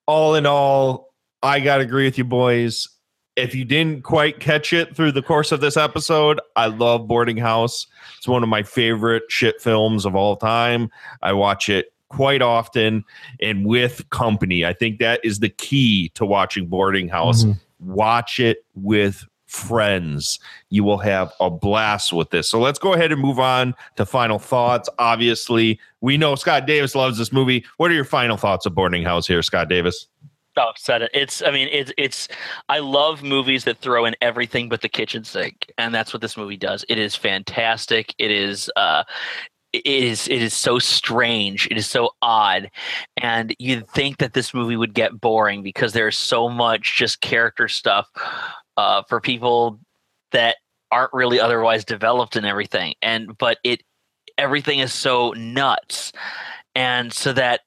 all 0.06 0.36
in 0.36 0.46
all, 0.46 1.14
I 1.42 1.60
gotta 1.60 1.84
agree 1.84 2.06
with 2.06 2.18
you 2.18 2.24
boys. 2.24 2.88
If 3.36 3.56
you 3.56 3.66
didn't 3.66 4.04
quite 4.04 4.40
catch 4.40 4.74
it 4.74 4.96
through 4.96 5.14
the 5.14 5.24
course 5.24 5.52
of 5.52 5.60
this 5.60 5.76
episode, 5.76 6.40
I 6.56 6.68
love 6.68 7.08
Boarding 7.08 7.38
House. 7.38 7.88
It's 8.18 8.28
one 8.28 8.44
of 8.44 8.50
my 8.50 8.62
favorite 8.62 9.24
shit 9.30 9.60
films 9.60 10.06
of 10.06 10.16
all 10.16 10.36
time. 10.36 10.92
I 11.24 11.34
watch 11.34 11.68
it 11.68 11.92
quite 12.10 12.44
often 12.44 13.04
and 13.42 13.66
with 13.66 14.08
company. 14.12 14.64
I 14.66 14.74
think 14.74 15.00
that 15.00 15.20
is 15.24 15.40
the 15.40 15.50
key 15.50 16.10
to 16.10 16.26
watching 16.26 16.68
Boarding 16.68 17.08
House. 17.08 17.44
Mhm. 17.44 17.60
Watch 17.80 18.40
it 18.40 18.64
with 18.76 19.26
friends. 19.54 20.40
You 20.70 20.84
will 20.84 20.98
have 20.98 21.32
a 21.40 21.50
blast 21.50 22.12
with 22.12 22.32
this. 22.32 22.50
So 22.50 22.60
let's 22.60 22.80
go 22.80 22.94
ahead 22.94 23.12
and 23.12 23.22
move 23.22 23.40
on 23.40 23.76
to 23.96 24.06
final 24.06 24.40
thoughts. 24.40 24.90
Obviously, 25.00 25.80
we 26.02 26.18
know 26.18 26.36
Scott 26.36 26.66
Davis 26.66 26.96
loves 26.96 27.18
this 27.18 27.32
movie. 27.32 27.64
What 27.78 27.92
are 27.92 27.94
your 27.94 28.04
final 28.04 28.38
thoughts 28.38 28.66
of 28.66 28.74
Boarding 28.74 29.04
House 29.04 29.28
here, 29.28 29.42
Scott 29.42 29.70
Davis? 29.70 30.08
Oh, 30.56 30.72
said 30.76 31.02
it. 31.04 31.12
It's. 31.14 31.42
I 31.42 31.52
mean, 31.52 31.68
it's. 31.72 31.92
It's. 31.98 32.28
I 32.70 32.80
love 32.80 33.24
movies 33.24 33.64
that 33.64 33.80
throw 33.80 34.06
in 34.06 34.16
everything 34.22 34.70
but 34.70 34.82
the 34.82 34.90
kitchen 34.90 35.24
sink, 35.24 35.72
and 35.78 35.94
that's 35.96 36.14
what 36.14 36.22
this 36.22 36.38
movie 36.38 36.58
does. 36.58 36.86
It 36.90 37.00
is 37.00 37.16
fantastic. 37.16 38.14
It 38.20 38.30
is. 38.30 38.70
Uh, 38.76 39.04
it 39.72 39.86
is. 39.86 40.28
It 40.28 40.44
is 40.44 40.54
so 40.54 40.78
strange. 40.78 41.68
It 41.72 41.78
is 41.78 41.88
so 41.88 42.12
odd, 42.22 42.70
and 43.18 43.56
you'd 43.58 43.90
think 43.90 44.20
that 44.20 44.34
this 44.34 44.54
movie 44.54 44.76
would 44.76 44.94
get 44.94 45.20
boring 45.20 45.64
because 45.64 45.94
there's 45.94 46.18
so 46.18 46.50
much 46.50 46.98
just 46.98 47.22
character 47.22 47.68
stuff 47.68 48.08
uh, 48.78 49.04
for 49.08 49.20
people 49.20 49.80
that 50.32 50.58
aren't 50.92 51.14
really 51.14 51.40
otherwise 51.40 51.84
developed 51.84 52.36
and 52.36 52.46
everything. 52.46 52.94
And 53.02 53.38
but 53.38 53.58
it, 53.64 53.84
everything 54.38 54.80
is 54.80 54.94
so 54.94 55.32
nuts, 55.32 56.12
and 56.76 57.12
so 57.12 57.34
that 57.34 57.62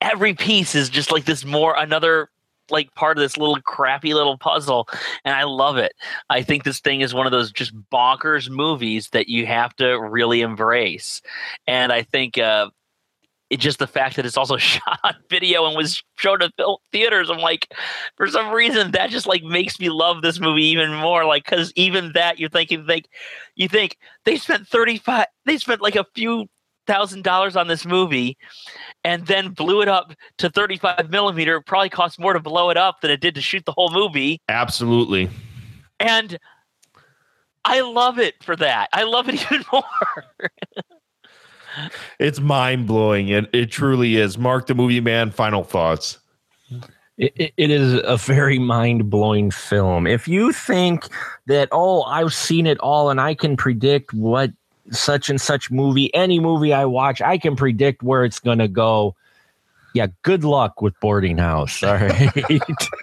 every 0.00 0.34
piece 0.34 0.74
is 0.74 0.88
just 0.88 1.12
like 1.12 1.24
this 1.24 1.44
more 1.44 1.74
another 1.76 2.30
like 2.70 2.94
part 2.94 3.18
of 3.18 3.22
this 3.22 3.36
little 3.36 3.60
crappy 3.62 4.14
little 4.14 4.38
puzzle. 4.38 4.88
And 5.24 5.34
i 5.34 5.44
love 5.44 5.76
it. 5.76 5.92
I 6.30 6.42
think 6.42 6.64
this 6.64 6.80
thing 6.80 7.00
is 7.00 7.12
one 7.12 7.26
of 7.26 7.32
those 7.32 7.50
just 7.52 7.74
bonkers 7.90 8.48
movies 8.48 9.08
that 9.10 9.28
you 9.28 9.44
have 9.46 9.74
to 9.76 10.00
really 10.00 10.40
embrace. 10.40 11.20
And 11.66 11.92
i 11.92 12.02
think 12.02 12.38
uh 12.38 12.70
it 13.50 13.58
just 13.58 13.80
the 13.80 13.86
fact 13.86 14.16
that 14.16 14.24
it's 14.24 14.36
also 14.36 14.56
shot 14.56 14.98
on 15.04 15.14
video 15.28 15.66
and 15.66 15.76
was 15.76 16.02
shown 16.16 16.40
at 16.42 16.52
theaters. 16.92 17.28
I'm 17.28 17.38
like 17.38 17.68
for 18.16 18.28
some 18.28 18.50
reason 18.52 18.92
that 18.92 19.10
just 19.10 19.26
like 19.26 19.42
makes 19.42 19.78
me 19.78 19.90
love 19.90 20.22
this 20.22 20.40
movie 20.40 20.64
even 20.66 20.94
more 20.94 21.24
like 21.24 21.44
because 21.44 21.72
even 21.74 22.12
that 22.14 22.38
you're 22.38 22.48
thinking 22.48 22.86
like 22.86 23.08
you 23.56 23.68
think 23.68 23.98
they 24.24 24.36
spent 24.36 24.66
35 24.66 25.26
they 25.44 25.58
spent 25.58 25.82
like 25.82 25.96
a 25.96 26.06
few 26.14 26.46
thousand 26.86 27.22
dollars 27.22 27.56
on 27.56 27.68
this 27.68 27.84
movie 27.84 28.36
and 29.04 29.26
then 29.26 29.50
blew 29.50 29.82
it 29.82 29.88
up 29.88 30.12
to 30.38 30.48
35 30.48 31.10
millimeter 31.10 31.56
it 31.56 31.66
probably 31.66 31.90
cost 31.90 32.18
more 32.18 32.32
to 32.32 32.40
blow 32.40 32.70
it 32.70 32.76
up 32.76 33.00
than 33.00 33.10
it 33.10 33.20
did 33.20 33.34
to 33.34 33.40
shoot 33.40 33.64
the 33.64 33.72
whole 33.72 33.90
movie. 33.92 34.40
Absolutely. 34.48 35.28
and 35.98 36.38
i 37.64 37.80
love 37.80 38.18
it 38.18 38.42
for 38.42 38.56
that. 38.56 38.88
I 38.92 39.02
love 39.02 39.28
it 39.28 39.34
even 39.52 39.64
more 39.72 39.82
It's 42.18 42.40
mind 42.40 42.86
blowing. 42.86 43.28
It 43.28 43.48
it 43.52 43.70
truly 43.70 44.16
is. 44.16 44.36
Mark 44.38 44.66
the 44.66 44.74
movie 44.74 45.00
man, 45.00 45.30
final 45.30 45.62
thoughts. 45.64 46.18
It, 47.18 47.32
it- 47.36 47.52
it 47.56 47.70
is 47.70 48.00
a 48.04 48.16
very 48.16 48.58
mind 48.58 49.10
blowing 49.10 49.50
film. 49.50 50.06
If 50.06 50.26
you 50.26 50.52
think 50.52 51.06
that, 51.46 51.68
oh, 51.72 52.02
I've 52.04 52.32
seen 52.32 52.66
it 52.66 52.78
all 52.80 53.10
and 53.10 53.20
I 53.20 53.34
can 53.34 53.56
predict 53.56 54.14
what 54.14 54.50
such 54.90 55.28
and 55.30 55.40
such 55.40 55.70
movie, 55.70 56.12
any 56.14 56.40
movie 56.40 56.72
I 56.72 56.84
watch, 56.86 57.20
I 57.20 57.36
can 57.38 57.56
predict 57.56 58.02
where 58.02 58.24
it's 58.24 58.40
going 58.40 58.58
to 58.58 58.68
go. 58.68 59.14
Yeah, 59.94 60.06
good 60.22 60.44
luck 60.44 60.80
with 60.82 60.98
Boarding 61.00 61.36
House. 61.38 61.82
All 61.82 61.94
right. 61.94 62.32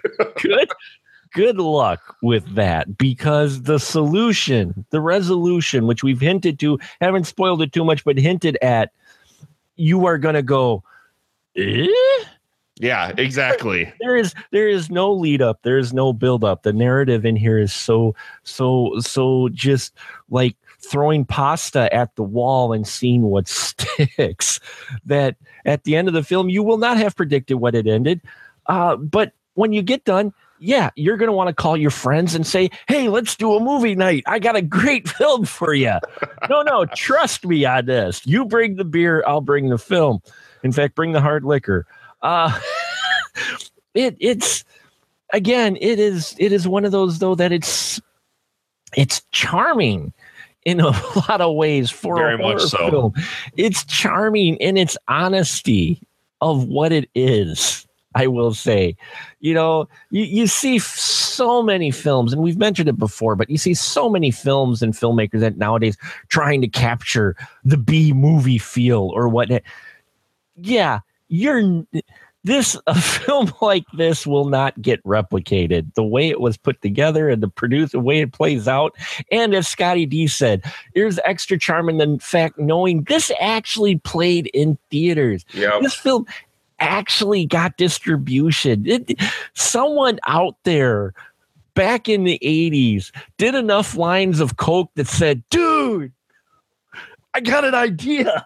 good 0.41 0.69
good 1.37 1.59
luck 1.59 2.15
with 2.23 2.55
that 2.55 2.97
because 2.97 3.61
the 3.61 3.77
solution, 3.77 4.83
the 4.89 4.99
resolution, 4.99 5.85
which 5.85 6.03
we've 6.03 6.19
hinted 6.19 6.57
to, 6.57 6.79
haven't 6.99 7.25
spoiled 7.25 7.61
it 7.61 7.71
too 7.71 7.85
much, 7.85 8.03
but 8.03 8.17
hinted 8.17 8.57
at, 8.63 8.91
you 9.75 10.07
are 10.07 10.17
going 10.17 10.33
to 10.33 10.41
go, 10.41 10.83
eh? 11.55 11.85
Yeah, 12.79 13.11
exactly. 13.17 13.93
there 13.99 14.15
is 14.15 14.33
there 14.51 14.67
is 14.67 14.89
no 14.89 15.13
lead 15.13 15.41
up 15.43 15.61
there 15.61 15.77
is 15.77 15.93
no 15.93 16.11
build 16.11 16.43
up 16.43 16.63
the 16.63 16.73
narrative 16.73 17.23
in 17.23 17.35
here 17.35 17.59
is 17.59 17.73
so 17.73 18.15
so 18.43 18.93
so 18.99 19.49
just 19.49 19.93
like 20.29 20.55
throwing 20.79 21.25
pasta 21.25 21.91
at 21.93 22.15
the 22.15 22.23
wall 22.23 22.73
and 22.73 22.87
seeing 22.87 23.23
what 23.23 23.47
sticks 23.47 24.59
that 25.05 25.35
at 25.65 25.83
the 25.85 25.95
end 25.95 26.07
of 26.07 26.13
the 26.13 26.23
film 26.23 26.49
you 26.49 26.61
will 26.61 26.77
not 26.77 26.97
have 26.97 27.15
predicted 27.15 27.57
what 27.57 27.73
it 27.73 27.87
ended 27.87 28.21
uh, 28.67 28.95
but 28.95 29.33
when 29.55 29.73
you 29.73 29.81
get 29.81 30.03
done 30.03 30.31
yeah 30.59 30.89
you're 30.95 31.17
going 31.17 31.27
to 31.27 31.33
want 31.33 31.47
to 31.47 31.53
call 31.53 31.77
your 31.77 31.91
friends 31.91 32.35
and 32.35 32.45
say 32.45 32.69
hey 32.87 33.09
let's 33.09 33.35
do 33.35 33.53
a 33.55 33.59
movie 33.59 33.95
night 33.95 34.23
i 34.27 34.39
got 34.39 34.55
a 34.55 34.61
great 34.61 35.07
film 35.17 35.45
for 35.45 35.73
you 35.73 35.93
no 36.49 36.61
no 36.61 36.85
trust 36.95 37.45
me 37.45 37.65
on 37.65 37.85
this 37.85 38.25
you 38.25 38.45
bring 38.45 38.75
the 38.75 38.85
beer 38.85 39.23
i'll 39.27 39.41
bring 39.41 39.69
the 39.69 39.77
film 39.77 40.21
in 40.63 40.71
fact 40.71 40.95
bring 40.95 41.11
the 41.11 41.21
hard 41.21 41.43
liquor 41.43 41.85
uh 42.21 42.59
it 43.93 44.15
it's 44.19 44.63
again 45.33 45.77
it 45.81 45.99
is 45.99 46.35
it 46.39 46.51
is 46.51 46.67
one 46.67 46.85
of 46.85 46.91
those 46.91 47.19
though 47.19 47.35
that 47.35 47.51
it's 47.51 48.01
it's 48.95 49.21
charming 49.31 50.13
in 50.67 50.79
a 50.81 50.89
lot 51.29 51.39
of 51.41 51.55
ways 51.55 51.89
for 51.89 52.17
Very 52.17 52.35
a 52.35 52.37
much 52.37 52.61
so. 52.61 52.89
film. 52.89 53.13
It's 53.55 53.85
charming 53.85 54.55
in 54.57 54.75
its 54.77 54.97
honesty 55.07 56.01
of 56.41 56.65
what 56.65 56.91
it 56.91 57.09
is. 57.15 57.86
I 58.17 58.25
will 58.27 58.53
say, 58.53 58.95
you 59.39 59.53
know, 59.53 59.87
you, 60.09 60.23
you 60.23 60.47
see 60.47 60.77
f- 60.77 60.83
so 60.83 61.61
many 61.61 61.91
films, 61.91 62.33
and 62.33 62.41
we've 62.41 62.57
mentioned 62.57 62.89
it 62.89 62.97
before, 62.97 63.35
but 63.35 63.49
you 63.49 63.57
see 63.57 63.75
so 63.75 64.09
many 64.09 64.31
films 64.31 64.81
and 64.81 64.93
filmmakers 64.93 65.39
that 65.41 65.57
nowadays 65.57 65.97
trying 66.29 66.61
to 66.61 66.67
capture 66.67 67.35
the 67.63 67.77
B 67.77 68.13
movie 68.13 68.57
feel 68.57 69.11
or 69.13 69.27
what. 69.27 69.49
Yeah, 70.55 70.99
you're 71.27 71.83
this 72.47 72.77
a 72.87 72.95
film 73.01 73.51
like 73.61 73.83
this 73.97 74.25
will 74.25 74.45
not 74.45 74.81
get 74.81 75.03
replicated 75.03 75.93
the 75.95 76.03
way 76.03 76.29
it 76.29 76.39
was 76.39 76.57
put 76.57 76.81
together 76.81 77.29
and 77.29 77.43
the 77.43 77.47
produce 77.47 77.91
the 77.91 77.99
way 77.99 78.21
it 78.21 78.31
plays 78.31 78.67
out 78.67 78.95
and 79.31 79.53
as 79.53 79.67
scotty 79.67 80.05
d 80.05 80.27
said 80.27 80.63
there's 80.95 81.19
extra 81.25 81.57
charm 81.59 81.89
in 81.89 81.97
the 81.97 82.17
fact 82.21 82.57
knowing 82.57 83.03
this 83.03 83.31
actually 83.39 83.97
played 83.99 84.47
in 84.53 84.77
theaters 84.89 85.45
Yep. 85.53 85.81
this 85.81 85.93
film 85.95 86.25
actually 86.79 87.45
got 87.45 87.77
distribution 87.77 88.85
it, 88.85 89.19
someone 89.53 90.19
out 90.27 90.55
there 90.63 91.13
back 91.73 92.09
in 92.09 92.23
the 92.23 92.39
80s 92.43 93.11
did 93.37 93.55
enough 93.55 93.95
lines 93.95 94.39
of 94.39 94.57
coke 94.57 94.91
that 94.95 95.07
said 95.07 95.43
dude 95.49 96.11
i 97.33 97.39
got 97.39 97.65
an 97.65 97.75
idea 97.75 98.45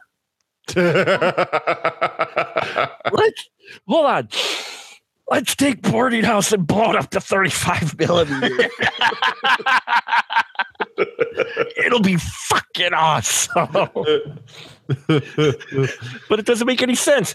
let's 0.76 1.40
hold 3.88 4.06
on. 4.06 4.30
Let's 5.30 5.56
take 5.56 5.82
boarding 5.82 6.24
house 6.26 6.52
and 6.52 6.68
blow 6.68 6.90
it 6.90 6.98
up 6.98 7.10
to 7.12 7.22
35 7.22 7.98
millimeter. 7.98 8.70
It'll 11.86 12.02
be 12.02 12.18
fucking 12.18 12.94
awesome. 12.94 13.70
but 16.30 16.40
it 16.40 16.46
doesn't 16.46 16.68
make 16.68 16.82
any 16.82 16.96
sense. 16.96 17.34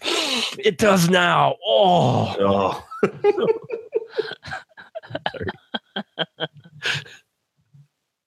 It 0.59 0.79
does 0.79 1.09
now. 1.09 1.57
Oh, 1.67 2.37
oh. 2.41 2.85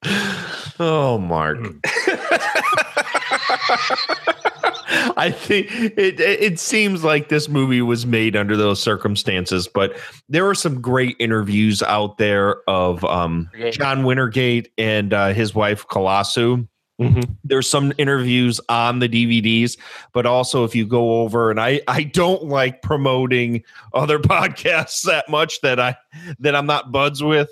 oh, 0.79 1.17
Mark. 1.17 1.57
I 5.17 5.31
think 5.31 5.67
it, 5.71 6.19
it 6.19 6.19
it 6.19 6.59
seems 6.59 7.03
like 7.03 7.29
this 7.29 7.47
movie 7.49 7.81
was 7.81 8.05
made 8.05 8.35
under 8.35 8.55
those 8.57 8.81
circumstances, 8.81 9.67
but 9.67 9.97
there 10.29 10.45
were 10.45 10.55
some 10.55 10.81
great 10.81 11.15
interviews 11.19 11.83
out 11.83 12.17
there 12.17 12.57
of 12.67 13.03
um, 13.05 13.49
John 13.71 14.03
Wintergate 14.03 14.67
and 14.77 15.13
uh, 15.13 15.33
his 15.33 15.53
wife 15.53 15.87
Kalassu. 15.87 16.67
Mhm. 16.99 17.37
There's 17.43 17.69
some 17.69 17.93
interviews 17.97 18.59
on 18.67 18.99
the 18.99 19.07
DVDs, 19.07 19.77
but 20.13 20.25
also 20.25 20.65
if 20.65 20.75
you 20.75 20.85
go 20.85 21.21
over 21.21 21.49
and 21.49 21.59
I 21.59 21.81
I 21.87 22.03
don't 22.03 22.45
like 22.45 22.81
promoting 22.81 23.63
other 23.93 24.19
podcasts 24.19 25.03
that 25.03 25.29
much 25.29 25.61
that 25.61 25.79
I 25.79 25.95
that 26.39 26.55
I'm 26.55 26.65
not 26.65 26.91
buds 26.91 27.23
with. 27.23 27.49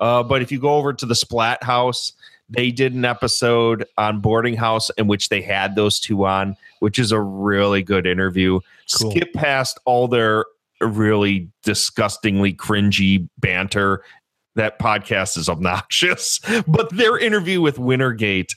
Uh, 0.00 0.22
but 0.22 0.42
if 0.42 0.52
you 0.52 0.58
go 0.58 0.76
over 0.76 0.92
to 0.92 1.06
the 1.06 1.14
Splat 1.14 1.62
House, 1.62 2.12
they 2.48 2.70
did 2.70 2.94
an 2.94 3.04
episode 3.04 3.84
on 3.96 4.20
Boarding 4.20 4.54
House 4.54 4.90
in 4.90 5.06
which 5.06 5.28
they 5.28 5.42
had 5.42 5.74
those 5.74 6.00
two 6.00 6.24
on, 6.24 6.56
which 6.80 6.98
is 6.98 7.12
a 7.12 7.20
really 7.20 7.82
good 7.82 8.06
interview. 8.06 8.60
Cool. 8.98 9.10
Skip 9.10 9.32
past 9.34 9.78
all 9.84 10.08
their 10.08 10.44
really 10.80 11.48
disgustingly 11.62 12.52
cringy 12.54 13.28
banter. 13.38 14.02
That 14.54 14.78
podcast 14.80 15.36
is 15.36 15.48
obnoxious, 15.48 16.40
but 16.66 16.90
their 16.90 17.16
interview 17.16 17.60
with 17.60 17.76
Wintergate 17.76 18.54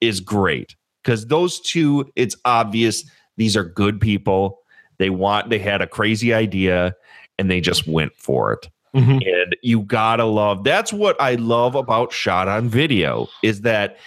is 0.00 0.20
great 0.20 0.76
because 1.02 1.26
those 1.26 1.60
two, 1.60 2.10
it's 2.16 2.36
obvious 2.44 3.04
these 3.36 3.56
are 3.56 3.64
good 3.64 4.00
people. 4.00 4.60
They 4.98 5.10
want, 5.10 5.50
they 5.50 5.58
had 5.58 5.82
a 5.82 5.86
crazy 5.86 6.32
idea 6.32 6.94
and 7.38 7.50
they 7.50 7.60
just 7.60 7.86
went 7.86 8.14
for 8.16 8.52
it. 8.52 8.68
Mhm. 8.94 9.26
And 9.26 9.56
you 9.62 9.80
gotta 9.80 10.24
love 10.24 10.62
that's 10.62 10.92
what 10.92 11.20
I 11.20 11.34
love 11.34 11.74
about 11.74 12.12
shot 12.12 12.46
on 12.46 12.68
video 12.68 13.28
is 13.42 13.62
that 13.62 13.98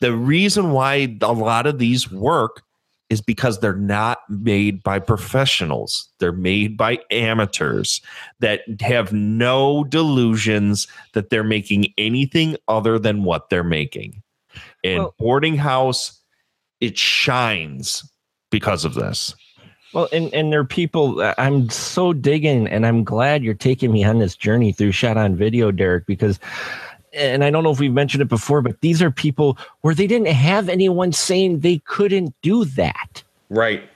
the 0.00 0.12
reason 0.12 0.70
why 0.70 1.16
a 1.20 1.32
lot 1.32 1.66
of 1.66 1.78
these 1.78 2.10
work 2.12 2.62
is 3.08 3.20
because 3.20 3.60
they're 3.60 3.74
not 3.74 4.18
made 4.28 4.82
by 4.82 4.98
professionals. 4.98 6.08
They're 6.18 6.32
made 6.32 6.76
by 6.76 6.98
amateurs 7.10 8.00
that 8.40 8.62
have 8.80 9.12
no 9.12 9.84
delusions 9.84 10.88
that 11.14 11.30
they're 11.30 11.44
making 11.44 11.92
anything 11.98 12.56
other 12.68 12.98
than 12.98 13.22
what 13.22 13.48
they're 13.48 13.64
making. 13.64 14.22
And 14.86 14.98
Well- 15.00 15.14
boarding 15.18 15.56
house, 15.56 16.20
it 16.80 16.96
shines 16.96 18.08
because 18.50 18.84
of 18.84 18.94
this. 18.94 19.34
Well, 19.94 20.08
and 20.12 20.32
and 20.34 20.52
there 20.52 20.60
are 20.60 20.64
people 20.64 21.22
I'm 21.38 21.70
so 21.70 22.12
digging, 22.12 22.66
and 22.66 22.84
I'm 22.86 23.02
glad 23.02 23.42
you're 23.42 23.54
taking 23.54 23.92
me 23.92 24.04
on 24.04 24.18
this 24.18 24.36
journey 24.36 24.72
through 24.72 24.92
shot 24.92 25.16
on 25.16 25.36
video, 25.36 25.70
Derek, 25.70 26.06
because. 26.06 26.38
And 27.12 27.42
I 27.42 27.50
don't 27.50 27.64
know 27.64 27.70
if 27.70 27.80
we've 27.80 27.90
mentioned 27.94 28.20
it 28.20 28.28
before, 28.28 28.60
but 28.60 28.82
these 28.82 29.00
are 29.00 29.10
people 29.10 29.56
where 29.80 29.94
they 29.94 30.06
didn't 30.06 30.26
have 30.26 30.68
anyone 30.68 31.12
saying 31.12 31.60
they 31.60 31.78
couldn't 31.86 32.34
do 32.42 32.66
that. 32.66 33.22
Right. 33.48 33.88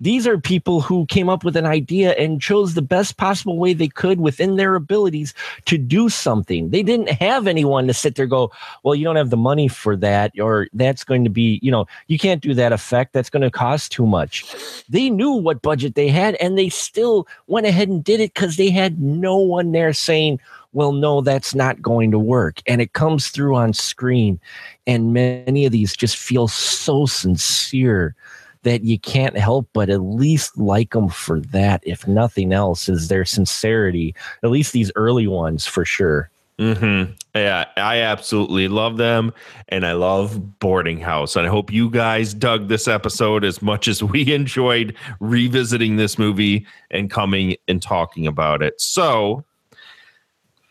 These 0.00 0.26
are 0.26 0.38
people 0.38 0.80
who 0.80 1.06
came 1.06 1.28
up 1.28 1.44
with 1.44 1.56
an 1.56 1.66
idea 1.66 2.12
and 2.12 2.40
chose 2.40 2.74
the 2.74 2.82
best 2.82 3.16
possible 3.16 3.58
way 3.58 3.72
they 3.74 3.88
could 3.88 4.20
within 4.20 4.56
their 4.56 4.74
abilities 4.74 5.34
to 5.66 5.78
do 5.78 6.08
something. 6.08 6.70
They 6.70 6.82
didn't 6.82 7.10
have 7.10 7.46
anyone 7.46 7.86
to 7.86 7.94
sit 7.94 8.16
there 8.16 8.26
go, 8.26 8.50
well, 8.82 8.94
you 8.94 9.04
don't 9.04 9.16
have 9.16 9.30
the 9.30 9.36
money 9.36 9.68
for 9.68 9.96
that, 9.96 10.32
or 10.38 10.66
that's 10.72 11.04
going 11.04 11.22
to 11.24 11.30
be, 11.30 11.60
you 11.62 11.70
know, 11.70 11.86
you 12.08 12.18
can't 12.18 12.42
do 12.42 12.54
that 12.54 12.72
effect. 12.72 13.12
That's 13.12 13.30
going 13.30 13.42
to 13.42 13.50
cost 13.50 13.92
too 13.92 14.06
much. 14.06 14.44
They 14.88 15.10
knew 15.10 15.30
what 15.30 15.62
budget 15.62 15.94
they 15.94 16.08
had 16.08 16.34
and 16.36 16.58
they 16.58 16.68
still 16.68 17.28
went 17.46 17.66
ahead 17.66 17.88
and 17.88 18.02
did 18.02 18.20
it 18.20 18.34
because 18.34 18.56
they 18.56 18.70
had 18.70 19.00
no 19.00 19.36
one 19.36 19.72
there 19.72 19.92
saying, 19.92 20.40
well, 20.72 20.90
no, 20.90 21.20
that's 21.20 21.54
not 21.54 21.80
going 21.80 22.10
to 22.10 22.18
work. 22.18 22.60
And 22.66 22.82
it 22.82 22.94
comes 22.94 23.28
through 23.28 23.54
on 23.54 23.72
screen. 23.72 24.40
And 24.88 25.12
many 25.12 25.64
of 25.64 25.72
these 25.72 25.96
just 25.96 26.16
feel 26.16 26.48
so 26.48 27.06
sincere 27.06 28.16
that 28.64 28.84
you 28.84 28.98
can't 28.98 29.36
help 29.38 29.68
but 29.72 29.88
at 29.88 30.00
least 30.00 30.58
like 30.58 30.90
them 30.90 31.08
for 31.08 31.40
that, 31.40 31.82
if 31.84 32.06
nothing 32.06 32.52
else, 32.52 32.88
is 32.88 33.08
their 33.08 33.24
sincerity. 33.24 34.14
At 34.42 34.50
least 34.50 34.72
these 34.72 34.90
early 34.96 35.26
ones 35.26 35.66
for 35.66 35.84
sure. 35.84 36.30
Mm-hmm. 36.58 37.12
Yeah, 37.34 37.64
I 37.76 37.98
absolutely 37.98 38.68
love 38.68 38.96
them, 38.96 39.32
and 39.68 39.84
I 39.84 39.92
love 39.92 40.60
Boarding 40.60 41.00
House. 41.00 41.34
And 41.34 41.44
I 41.44 41.50
hope 41.50 41.72
you 41.72 41.90
guys 41.90 42.32
dug 42.32 42.68
this 42.68 42.86
episode 42.86 43.44
as 43.44 43.60
much 43.60 43.88
as 43.88 44.04
we 44.04 44.32
enjoyed 44.34 44.96
revisiting 45.18 45.96
this 45.96 46.16
movie 46.16 46.64
and 46.92 47.10
coming 47.10 47.56
and 47.66 47.82
talking 47.82 48.26
about 48.28 48.62
it. 48.62 48.80
So, 48.80 49.44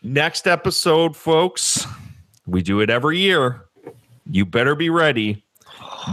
next 0.02 0.46
episode, 0.46 1.16
folks, 1.16 1.86
we 2.46 2.62
do 2.62 2.80
it 2.80 2.88
every 2.88 3.18
year. 3.18 3.66
You 4.24 4.46
better 4.46 4.74
be 4.74 4.88
ready. 4.88 5.43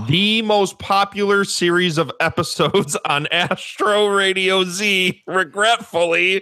The 0.08 0.42
most 0.42 0.80
popular 0.80 1.44
series 1.44 1.98
of 1.98 2.12
episodes 2.20 2.96
on 3.06 3.28
Astro 3.28 4.08
Radio 4.08 4.64
Z, 4.64 5.22
regretfully, 5.28 6.42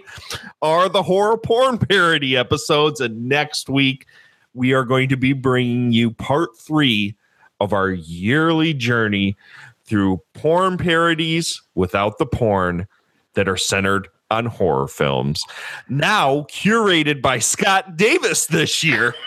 are 0.62 0.88
the 0.88 1.02
horror 1.02 1.38
porn 1.38 1.78
parody 1.78 2.36
episodes. 2.36 3.00
And 3.00 3.28
next 3.28 3.68
week, 3.68 4.06
we 4.54 4.72
are 4.72 4.84
going 4.84 5.08
to 5.08 5.16
be 5.16 5.32
bringing 5.32 5.92
you 5.92 6.10
part 6.10 6.56
three 6.58 7.16
of 7.60 7.72
our 7.72 7.90
yearly 7.90 8.72
journey 8.72 9.36
through 9.84 10.22
porn 10.34 10.78
parodies 10.78 11.60
without 11.74 12.18
the 12.18 12.26
porn 12.26 12.86
that 13.34 13.48
are 13.48 13.56
centered 13.56 14.08
on 14.30 14.46
horror 14.46 14.88
films. 14.88 15.42
Now 15.88 16.42
curated 16.50 17.20
by 17.20 17.40
Scott 17.40 17.96
Davis 17.96 18.46
this 18.46 18.84
year. 18.84 19.14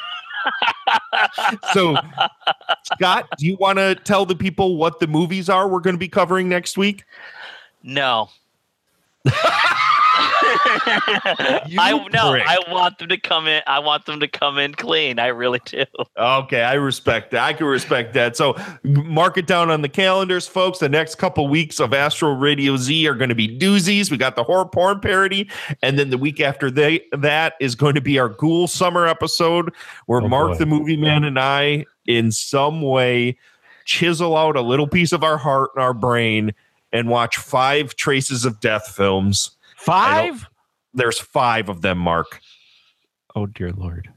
so, 1.74 1.98
Scott, 2.84 3.28
do 3.38 3.46
you 3.46 3.58
want 3.58 3.78
to 3.80 3.96
tell 3.96 4.26
the 4.26 4.36
people 4.36 4.78
what 4.78 5.00
the 5.00 5.08
movies 5.08 5.50
are 5.50 5.68
we're 5.68 5.80
going 5.80 5.96
to 5.96 6.00
be 6.00 6.10
covering 6.10 6.50
next 6.50 6.78
week? 6.78 7.06
No. 7.84 8.30
You 11.68 11.80
I 11.80 11.92
no, 12.12 12.32
prick. 12.32 12.44
I 12.48 12.60
want 12.70 12.98
them 12.98 13.10
to 13.10 13.18
come 13.18 13.48
in. 13.48 13.62
I 13.68 13.80
want 13.80 14.06
them 14.06 14.20
to 14.20 14.28
come 14.28 14.58
in 14.58 14.74
clean. 14.74 15.20
I 15.20 15.28
really 15.28 15.60
do. 15.66 15.86
Okay, 16.18 16.62
I 16.62 16.74
respect 16.74 17.32
that. 17.32 17.44
I 17.44 17.54
can 17.54 17.66
respect 17.68 18.14
that. 18.14 18.36
So 18.38 18.56
mark 18.84 19.38
it 19.38 19.48
down 19.48 19.70
on 19.70 19.82
the 19.82 19.90
calendars, 19.90 20.48
folks. 20.48 20.80
The 20.80 20.90
next 20.90 21.16
couple 21.16 21.48
weeks 21.48 21.80
of 21.80 21.94
Astro 21.94 22.34
Radio 22.34 22.78
Z 22.78 23.08
are 23.08 23.16
going 23.16 23.30
to 23.30 23.36
be 23.36 23.58
doozies. 23.58 24.12
We 24.12 24.18
got 24.18 24.36
the 24.36 24.44
horror 24.44 24.66
porn 24.66 25.00
parody, 25.00 25.50
and 25.82 25.98
then 25.98 26.10
the 26.10 26.18
week 26.18 26.40
after 26.40 26.70
they, 26.70 27.02
that 27.12 27.54
is 27.60 27.76
going 27.76 27.96
to 27.96 28.02
be 28.02 28.20
our 28.20 28.30
Ghoul 28.30 28.68
Summer 28.68 29.08
episode, 29.08 29.74
where 30.06 30.22
Oh, 30.22 30.28
Mark 30.28 30.52
boy. 30.52 30.58
the 30.58 30.66
Movie 30.66 30.98
Man 30.98 31.24
and 31.24 31.40
I, 31.40 31.86
in 32.06 32.32
some 32.32 32.82
way, 32.82 33.38
chisel 33.86 34.36
out 34.38 34.56
a 34.56 34.62
little 34.62 34.88
piece 34.88 35.12
of 35.12 35.24
our 35.24 35.38
heart 35.38 35.72
and 35.76 35.84
our 35.84 35.94
brain 35.94 36.54
and 36.92 37.10
watch 37.10 37.38
five 37.38 37.96
Traces 37.96 38.46
of 38.46 38.60
Death 38.60 38.88
films. 38.96 39.52
Five? 39.84 40.48
There's 40.94 41.20
five 41.20 41.70
of 41.70 41.82
them, 41.82 41.98
Mark. 41.98 42.40
Oh, 43.36 43.46
dear 43.46 43.72
Lord. 43.72 44.10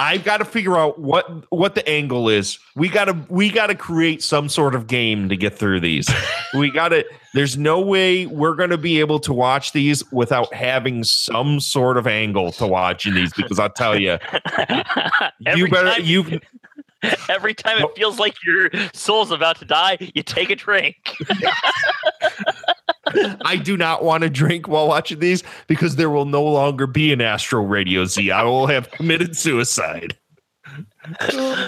I've 0.00 0.24
got 0.24 0.38
to 0.38 0.46
figure 0.46 0.78
out 0.78 0.98
what 0.98 1.44
what 1.52 1.74
the 1.74 1.86
angle 1.86 2.30
is. 2.30 2.58
We 2.74 2.88
got 2.88 3.04
to 3.04 3.16
we 3.28 3.50
got 3.50 3.66
to 3.66 3.74
create 3.74 4.22
some 4.22 4.48
sort 4.48 4.74
of 4.74 4.86
game 4.86 5.28
to 5.28 5.36
get 5.36 5.58
through 5.58 5.80
these. 5.80 6.08
we 6.54 6.70
got 6.70 6.88
to 6.88 7.04
there's 7.34 7.58
no 7.58 7.80
way 7.80 8.24
we're 8.24 8.54
going 8.54 8.70
to 8.70 8.78
be 8.78 8.98
able 8.98 9.20
to 9.20 9.34
watch 9.34 9.72
these 9.72 10.10
without 10.10 10.54
having 10.54 11.04
some 11.04 11.60
sort 11.60 11.98
of 11.98 12.06
angle 12.06 12.50
to 12.52 12.66
watching 12.66 13.12
these 13.12 13.32
because 13.34 13.58
I'll 13.58 13.68
tell 13.68 13.98
you 14.00 14.16
you 15.54 15.68
better 15.68 16.00
you 16.00 16.40
Every 17.28 17.54
time 17.54 17.82
it 17.82 17.90
feels 17.96 18.18
like 18.18 18.34
your 18.44 18.70
soul's 18.92 19.30
about 19.30 19.58
to 19.60 19.64
die, 19.64 19.96
you 20.14 20.22
take 20.22 20.50
a 20.50 20.56
drink. 20.56 21.16
I 23.44 23.56
do 23.56 23.76
not 23.76 24.04
want 24.04 24.22
to 24.22 24.30
drink 24.30 24.68
while 24.68 24.88
watching 24.88 25.18
these 25.18 25.42
because 25.66 25.96
there 25.96 26.10
will 26.10 26.26
no 26.26 26.42
longer 26.42 26.86
be 26.86 27.12
an 27.12 27.20
Astro 27.20 27.62
Radio 27.62 28.04
Z. 28.04 28.30
I 28.30 28.42
will 28.44 28.66
have 28.66 28.90
committed 28.90 29.36
suicide. 29.36 30.16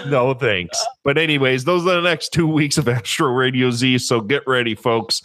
no 0.07 0.33
thanks. 0.33 0.85
But 1.03 1.17
anyways, 1.17 1.65
those 1.65 1.85
are 1.87 1.95
the 1.95 2.01
next 2.01 2.29
two 2.29 2.47
weeks 2.47 2.77
of 2.77 2.87
Astro 2.87 3.31
Radio 3.31 3.71
Z. 3.71 3.97
So 3.99 4.21
get 4.21 4.43
ready, 4.47 4.75
folks. 4.75 5.21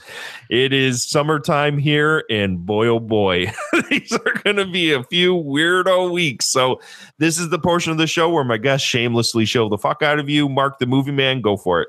It 0.51 0.73
is 0.73 1.09
summertime 1.09 1.79
here, 1.79 2.25
and 2.31 2.65
boy 2.65 2.87
oh 2.89 3.01
boy, 3.01 3.53
these 3.91 4.13
are 4.13 4.33
gonna 4.45 4.67
be 4.67 4.93
a 4.93 5.05
few 5.05 5.35
weirdo 5.35 6.11
weeks. 6.11 6.47
So 6.47 6.81
this 7.19 7.39
is 7.39 7.51
the 7.51 7.59
portion 7.59 7.93
of 7.93 7.99
the 7.99 8.07
show 8.07 8.29
where 8.29 8.45
my 8.45 8.57
guests 8.57 8.87
shamelessly 8.87 9.45
show 9.45 9.69
the 9.69 9.79
fuck 9.79 10.03
out 10.03 10.19
of 10.19 10.29
you. 10.29 10.49
Mark 10.49 10.79
the 10.79 10.87
movie 10.87 11.13
man, 11.13 11.41
go 11.41 11.57
for 11.57 11.83
it. 11.83 11.89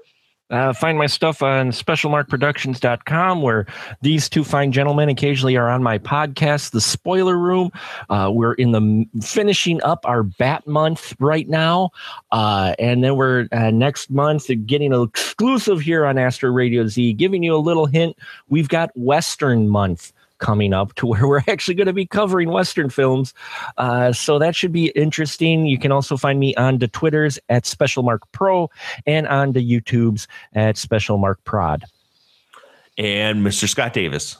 Uh, 0.49 0.73
find 0.73 0.97
my 0.97 1.05
stuff 1.05 1.43
on 1.43 1.69
specialmarkproductions.com, 1.71 3.41
where 3.41 3.65
these 4.01 4.27
two 4.27 4.43
fine 4.43 4.71
gentlemen 4.71 5.09
occasionally 5.09 5.55
are 5.55 5.69
on 5.69 5.83
my 5.83 5.97
podcast, 5.97 6.71
The 6.71 6.81
Spoiler 6.81 7.37
Room. 7.37 7.71
Uh, 8.09 8.31
we're 8.33 8.53
in 8.53 8.71
the 8.71 9.05
finishing 9.25 9.81
up 9.83 10.05
our 10.05 10.23
Bat 10.23 10.65
month 10.67 11.13
right 11.19 11.47
now. 11.47 11.91
Uh, 12.31 12.73
and 12.79 13.03
then 13.03 13.15
we're 13.15 13.47
uh, 13.51 13.71
next 13.71 14.09
month 14.09 14.49
getting 14.65 14.93
an 14.93 15.03
exclusive 15.03 15.81
here 15.81 16.05
on 16.05 16.17
Astro 16.17 16.51
Radio 16.51 16.87
Z, 16.87 17.13
giving 17.13 17.43
you 17.43 17.55
a 17.55 17.57
little 17.57 17.85
hint. 17.85 18.17
We've 18.49 18.69
got 18.69 18.91
Western 18.95 19.69
month 19.69 20.13
coming 20.39 20.73
up 20.73 20.93
to 20.95 21.05
where 21.05 21.27
we're 21.27 21.43
actually 21.47 21.75
going 21.75 21.87
to 21.87 21.93
be 21.93 22.05
covering 22.05 22.49
Western 22.49 22.89
films. 22.89 23.33
Uh, 23.77 24.11
so 24.11 24.39
that 24.39 24.55
should 24.55 24.71
be 24.71 24.87
interesting. 24.89 25.65
You 25.65 25.77
can 25.77 25.91
also 25.91 26.17
find 26.17 26.39
me 26.39 26.55
on 26.55 26.79
the 26.79 26.87
Twitters 26.87 27.39
at 27.49 27.65
Special 27.65 28.03
Mark 28.03 28.23
Pro 28.31 28.69
and 29.05 29.27
on 29.27 29.53
the 29.53 29.61
YouTubes 29.63 30.27
at 30.53 30.77
Special 30.77 31.17
Mark 31.17 31.43
Prod. 31.43 31.83
And 32.97 33.45
Mr. 33.45 33.67
Scott 33.67 33.93
Davis. 33.93 34.37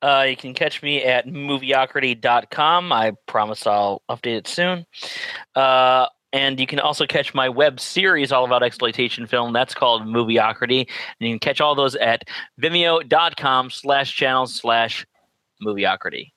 Uh, 0.00 0.26
you 0.28 0.36
can 0.36 0.54
catch 0.54 0.82
me 0.82 1.02
at 1.02 1.26
movieocrity.com. 1.26 2.92
I 2.92 3.12
promise 3.26 3.66
I'll 3.66 4.02
update 4.08 4.36
it 4.36 4.46
soon. 4.46 4.86
Uh, 5.56 6.06
and 6.32 6.60
you 6.60 6.66
can 6.66 6.78
also 6.78 7.06
catch 7.06 7.32
my 7.32 7.48
web 7.48 7.80
series 7.80 8.32
all 8.32 8.44
about 8.44 8.62
exploitation 8.62 9.26
film. 9.26 9.52
That's 9.52 9.74
called 9.74 10.02
Movieocrity. 10.02 10.80
And 10.80 11.28
you 11.28 11.30
can 11.30 11.38
catch 11.38 11.60
all 11.60 11.74
those 11.74 11.96
at 11.96 12.24
vimeo.com 12.60 13.70
slash 13.70 14.14
channels 14.14 14.54
slash 14.54 15.06
Movieocrity. 15.62 16.32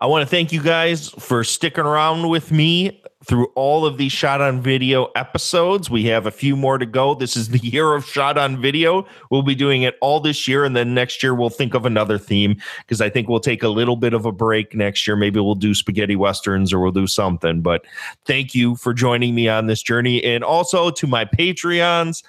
I 0.00 0.06
want 0.06 0.22
to 0.22 0.26
thank 0.26 0.52
you 0.52 0.62
guys 0.62 1.10
for 1.10 1.44
sticking 1.44 1.84
around 1.84 2.28
with 2.28 2.50
me 2.50 3.02
through 3.24 3.46
all 3.54 3.86
of 3.86 3.98
these 3.98 4.10
shot 4.10 4.40
on 4.40 4.60
video 4.60 5.04
episodes. 5.14 5.88
We 5.88 6.04
have 6.06 6.26
a 6.26 6.30
few 6.30 6.56
more 6.56 6.78
to 6.78 6.86
go. 6.86 7.14
This 7.14 7.36
is 7.36 7.50
the 7.50 7.58
year 7.62 7.94
of 7.94 8.04
shot 8.04 8.36
on 8.36 8.60
video. 8.60 9.06
We'll 9.30 9.42
be 9.42 9.54
doing 9.54 9.82
it 9.82 9.96
all 10.00 10.20
this 10.20 10.48
year. 10.48 10.64
And 10.64 10.74
then 10.74 10.94
next 10.94 11.22
year, 11.22 11.34
we'll 11.34 11.50
think 11.50 11.74
of 11.74 11.86
another 11.86 12.18
theme 12.18 12.56
because 12.78 13.00
I 13.00 13.10
think 13.10 13.28
we'll 13.28 13.40
take 13.40 13.62
a 13.62 13.68
little 13.68 13.96
bit 13.96 14.12
of 14.12 14.26
a 14.26 14.32
break 14.32 14.74
next 14.74 15.06
year. 15.06 15.16
Maybe 15.16 15.38
we'll 15.40 15.54
do 15.54 15.74
spaghetti 15.74 16.16
westerns 16.16 16.72
or 16.72 16.80
we'll 16.80 16.92
do 16.92 17.06
something. 17.06 17.60
But 17.60 17.84
thank 18.24 18.54
you 18.54 18.76
for 18.76 18.92
joining 18.92 19.34
me 19.34 19.48
on 19.48 19.66
this 19.66 19.82
journey. 19.82 20.22
And 20.24 20.42
also 20.42 20.90
to 20.90 21.06
my 21.06 21.24
Patreons. 21.24 22.22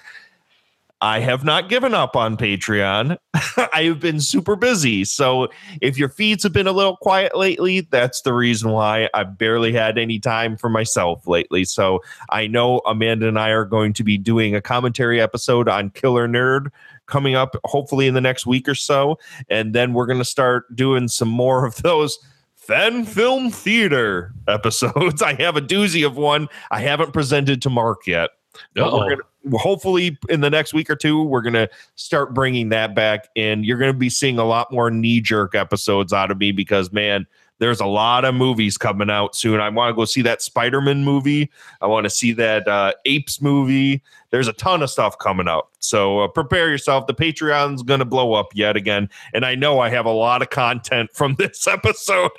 I 1.04 1.20
have 1.20 1.44
not 1.44 1.68
given 1.68 1.92
up 1.92 2.16
on 2.16 2.38
Patreon. 2.38 3.18
I 3.74 3.82
have 3.82 4.00
been 4.00 4.22
super 4.22 4.56
busy. 4.56 5.04
So 5.04 5.48
if 5.82 5.98
your 5.98 6.08
feeds 6.08 6.42
have 6.44 6.54
been 6.54 6.66
a 6.66 6.72
little 6.72 6.96
quiet 6.96 7.36
lately, 7.36 7.82
that's 7.82 8.22
the 8.22 8.32
reason 8.32 8.70
why 8.70 9.10
I've 9.12 9.36
barely 9.36 9.70
had 9.70 9.98
any 9.98 10.18
time 10.18 10.56
for 10.56 10.70
myself 10.70 11.26
lately. 11.26 11.66
So 11.66 12.00
I 12.30 12.46
know 12.46 12.80
Amanda 12.86 13.28
and 13.28 13.38
I 13.38 13.50
are 13.50 13.66
going 13.66 13.92
to 13.92 14.02
be 14.02 14.16
doing 14.16 14.54
a 14.54 14.62
commentary 14.62 15.20
episode 15.20 15.68
on 15.68 15.90
Killer 15.90 16.26
Nerd 16.26 16.68
coming 17.04 17.34
up, 17.34 17.54
hopefully 17.64 18.06
in 18.06 18.14
the 18.14 18.22
next 18.22 18.46
week 18.46 18.66
or 18.66 18.74
so. 18.74 19.18
And 19.50 19.74
then 19.74 19.92
we're 19.92 20.06
going 20.06 20.20
to 20.20 20.24
start 20.24 20.74
doing 20.74 21.08
some 21.08 21.28
more 21.28 21.66
of 21.66 21.76
those 21.82 22.18
fan 22.54 23.04
film 23.04 23.50
theater 23.50 24.32
episodes. 24.48 25.20
I 25.20 25.34
have 25.34 25.58
a 25.58 25.60
doozy 25.60 26.06
of 26.06 26.16
one 26.16 26.48
I 26.70 26.80
haven't 26.80 27.12
presented 27.12 27.60
to 27.60 27.68
Mark 27.68 28.06
yet. 28.06 28.30
But 28.74 28.92
we're 28.92 29.10
gonna 29.10 29.22
hopefully 29.52 30.18
in 30.28 30.40
the 30.40 30.50
next 30.50 30.72
week 30.72 30.88
or 30.88 30.96
two 30.96 31.22
we're 31.22 31.42
gonna 31.42 31.68
start 31.96 32.34
bringing 32.34 32.70
that 32.70 32.94
back 32.94 33.28
and 33.36 33.64
you're 33.64 33.78
gonna 33.78 33.92
be 33.92 34.10
seeing 34.10 34.38
a 34.38 34.44
lot 34.44 34.72
more 34.72 34.90
knee-jerk 34.90 35.54
episodes 35.54 36.12
out 36.12 36.30
of 36.30 36.38
me 36.38 36.52
because 36.52 36.92
man 36.92 37.26
there's 37.58 37.80
a 37.80 37.86
lot 37.86 38.24
of 38.24 38.34
movies 38.34 38.76
coming 38.76 39.08
out 39.08 39.36
soon. 39.36 39.60
I 39.60 39.68
want 39.68 39.90
to 39.90 39.94
go 39.94 40.04
see 40.04 40.22
that 40.22 40.42
spider-man 40.42 41.04
movie. 41.04 41.50
I 41.80 41.86
want 41.86 42.04
to 42.04 42.10
see 42.10 42.32
that 42.32 42.66
uh, 42.66 42.92
apes 43.04 43.40
movie. 43.40 44.02
There's 44.30 44.48
a 44.48 44.52
ton 44.52 44.82
of 44.82 44.90
stuff 44.90 45.18
coming 45.18 45.46
out. 45.46 45.68
So 45.78 46.20
uh, 46.20 46.28
prepare 46.28 46.68
yourself. 46.68 47.06
The 47.06 47.14
patreon's 47.14 47.82
gonna 47.82 48.04
blow 48.04 48.34
up 48.34 48.48
yet 48.54 48.76
again 48.76 49.08
and 49.32 49.44
i 49.44 49.54
know 49.54 49.78
i 49.78 49.88
have 49.88 50.06
a 50.06 50.10
lot 50.10 50.42
of 50.42 50.50
content 50.50 51.10
from 51.12 51.34
this 51.38 51.66
episode 51.66 52.30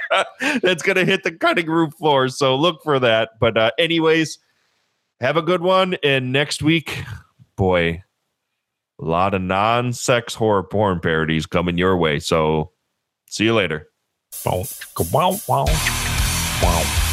that's 0.62 0.82
gonna 0.82 1.04
hit 1.04 1.22
the 1.22 1.32
cutting 1.32 1.66
room 1.66 1.90
floor 1.90 2.28
so 2.28 2.56
look 2.56 2.82
for 2.82 2.98
that. 2.98 3.38
But 3.38 3.56
uh, 3.56 3.70
anyways 3.78 4.38
have 5.20 5.36
a 5.36 5.42
good 5.42 5.62
one. 5.62 5.96
And 6.02 6.32
next 6.32 6.62
week, 6.62 7.04
boy, 7.56 8.02
a 9.00 9.04
lot 9.04 9.34
of 9.34 9.42
non 9.42 9.92
sex 9.92 10.34
horror 10.34 10.62
porn 10.62 11.00
parodies 11.00 11.46
coming 11.46 11.78
your 11.78 11.96
way. 11.96 12.18
So 12.18 12.72
see 13.28 13.44
you 13.44 13.54
later. 13.54 13.88
Wow, 14.44 14.64
wow, 15.12 15.38
wow. 15.48 15.64
Wow. 16.62 17.06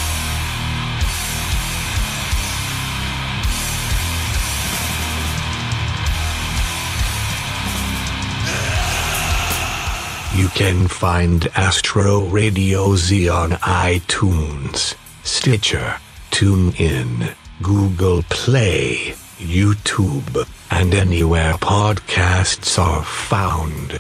You 10.36 10.50
can 10.50 10.88
find 10.88 11.48
Astro 11.56 12.20
Radio 12.28 12.96
Z 12.96 13.28
on 13.28 13.52
iTunes, 13.52 14.94
Stitcher, 15.24 15.96
TuneIn, 16.30 17.34
Google 17.62 18.22
Play, 18.30 19.16
YouTube, 19.40 20.48
and 20.70 20.94
anywhere 20.94 21.54
podcasts 21.54 22.78
are 22.78 23.04
found. 23.04 24.00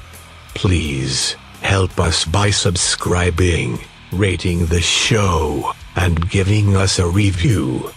Please 0.53 1.35
help 1.61 1.99
us 1.99 2.23
by 2.23 2.51
subscribing, 2.51 3.79
rating 4.11 4.67
the 4.67 4.81
show, 4.81 5.73
and 5.95 6.29
giving 6.29 6.75
us 6.75 6.99
a 6.99 7.07
review. 7.07 7.91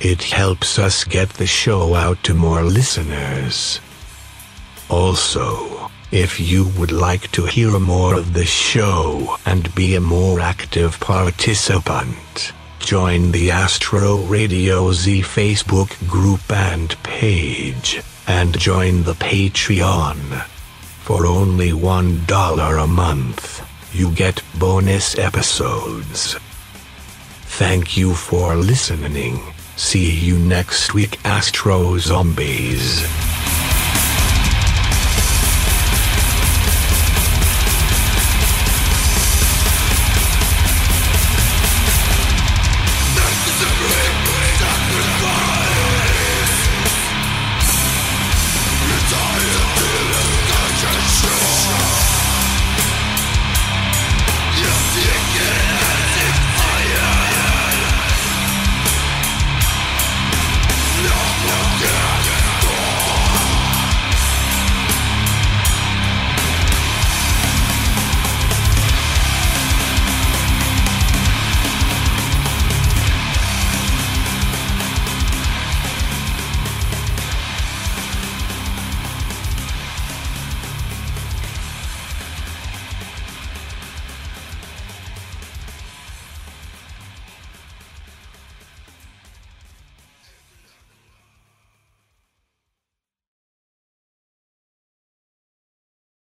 It 0.00 0.22
helps 0.22 0.78
us 0.78 1.02
get 1.02 1.30
the 1.30 1.46
show 1.46 1.94
out 1.94 2.22
to 2.24 2.34
more 2.34 2.62
listeners. 2.62 3.80
Also, 4.88 5.90
if 6.12 6.38
you 6.38 6.68
would 6.78 6.92
like 6.92 7.30
to 7.32 7.46
hear 7.46 7.78
more 7.80 8.14
of 8.14 8.32
the 8.32 8.46
show 8.46 9.36
and 9.44 9.74
be 9.74 9.96
a 9.96 10.00
more 10.00 10.40
active 10.40 11.00
participant, 11.00 12.52
join 12.80 13.32
the 13.32 13.50
Astro 13.50 14.16
Radio 14.16 14.92
Z 14.92 15.22
Facebook 15.22 15.90
group 16.08 16.50
and 16.50 17.00
page, 17.02 18.02
and 18.26 18.58
join 18.58 19.02
the 19.04 19.14
Patreon. 19.14 20.42
For 21.04 21.26
only 21.26 21.70
$1 21.70 22.84
a 22.84 22.86
month, 22.86 23.94
you 23.94 24.10
get 24.12 24.42
bonus 24.58 25.18
episodes. 25.18 26.36
Thank 27.58 27.96
you 27.96 28.14
for 28.14 28.56
listening. 28.56 29.40
See 29.76 30.10
you 30.10 30.38
next 30.38 30.94
week, 30.94 31.18
Astro 31.24 31.98
Zombies. 31.98 33.02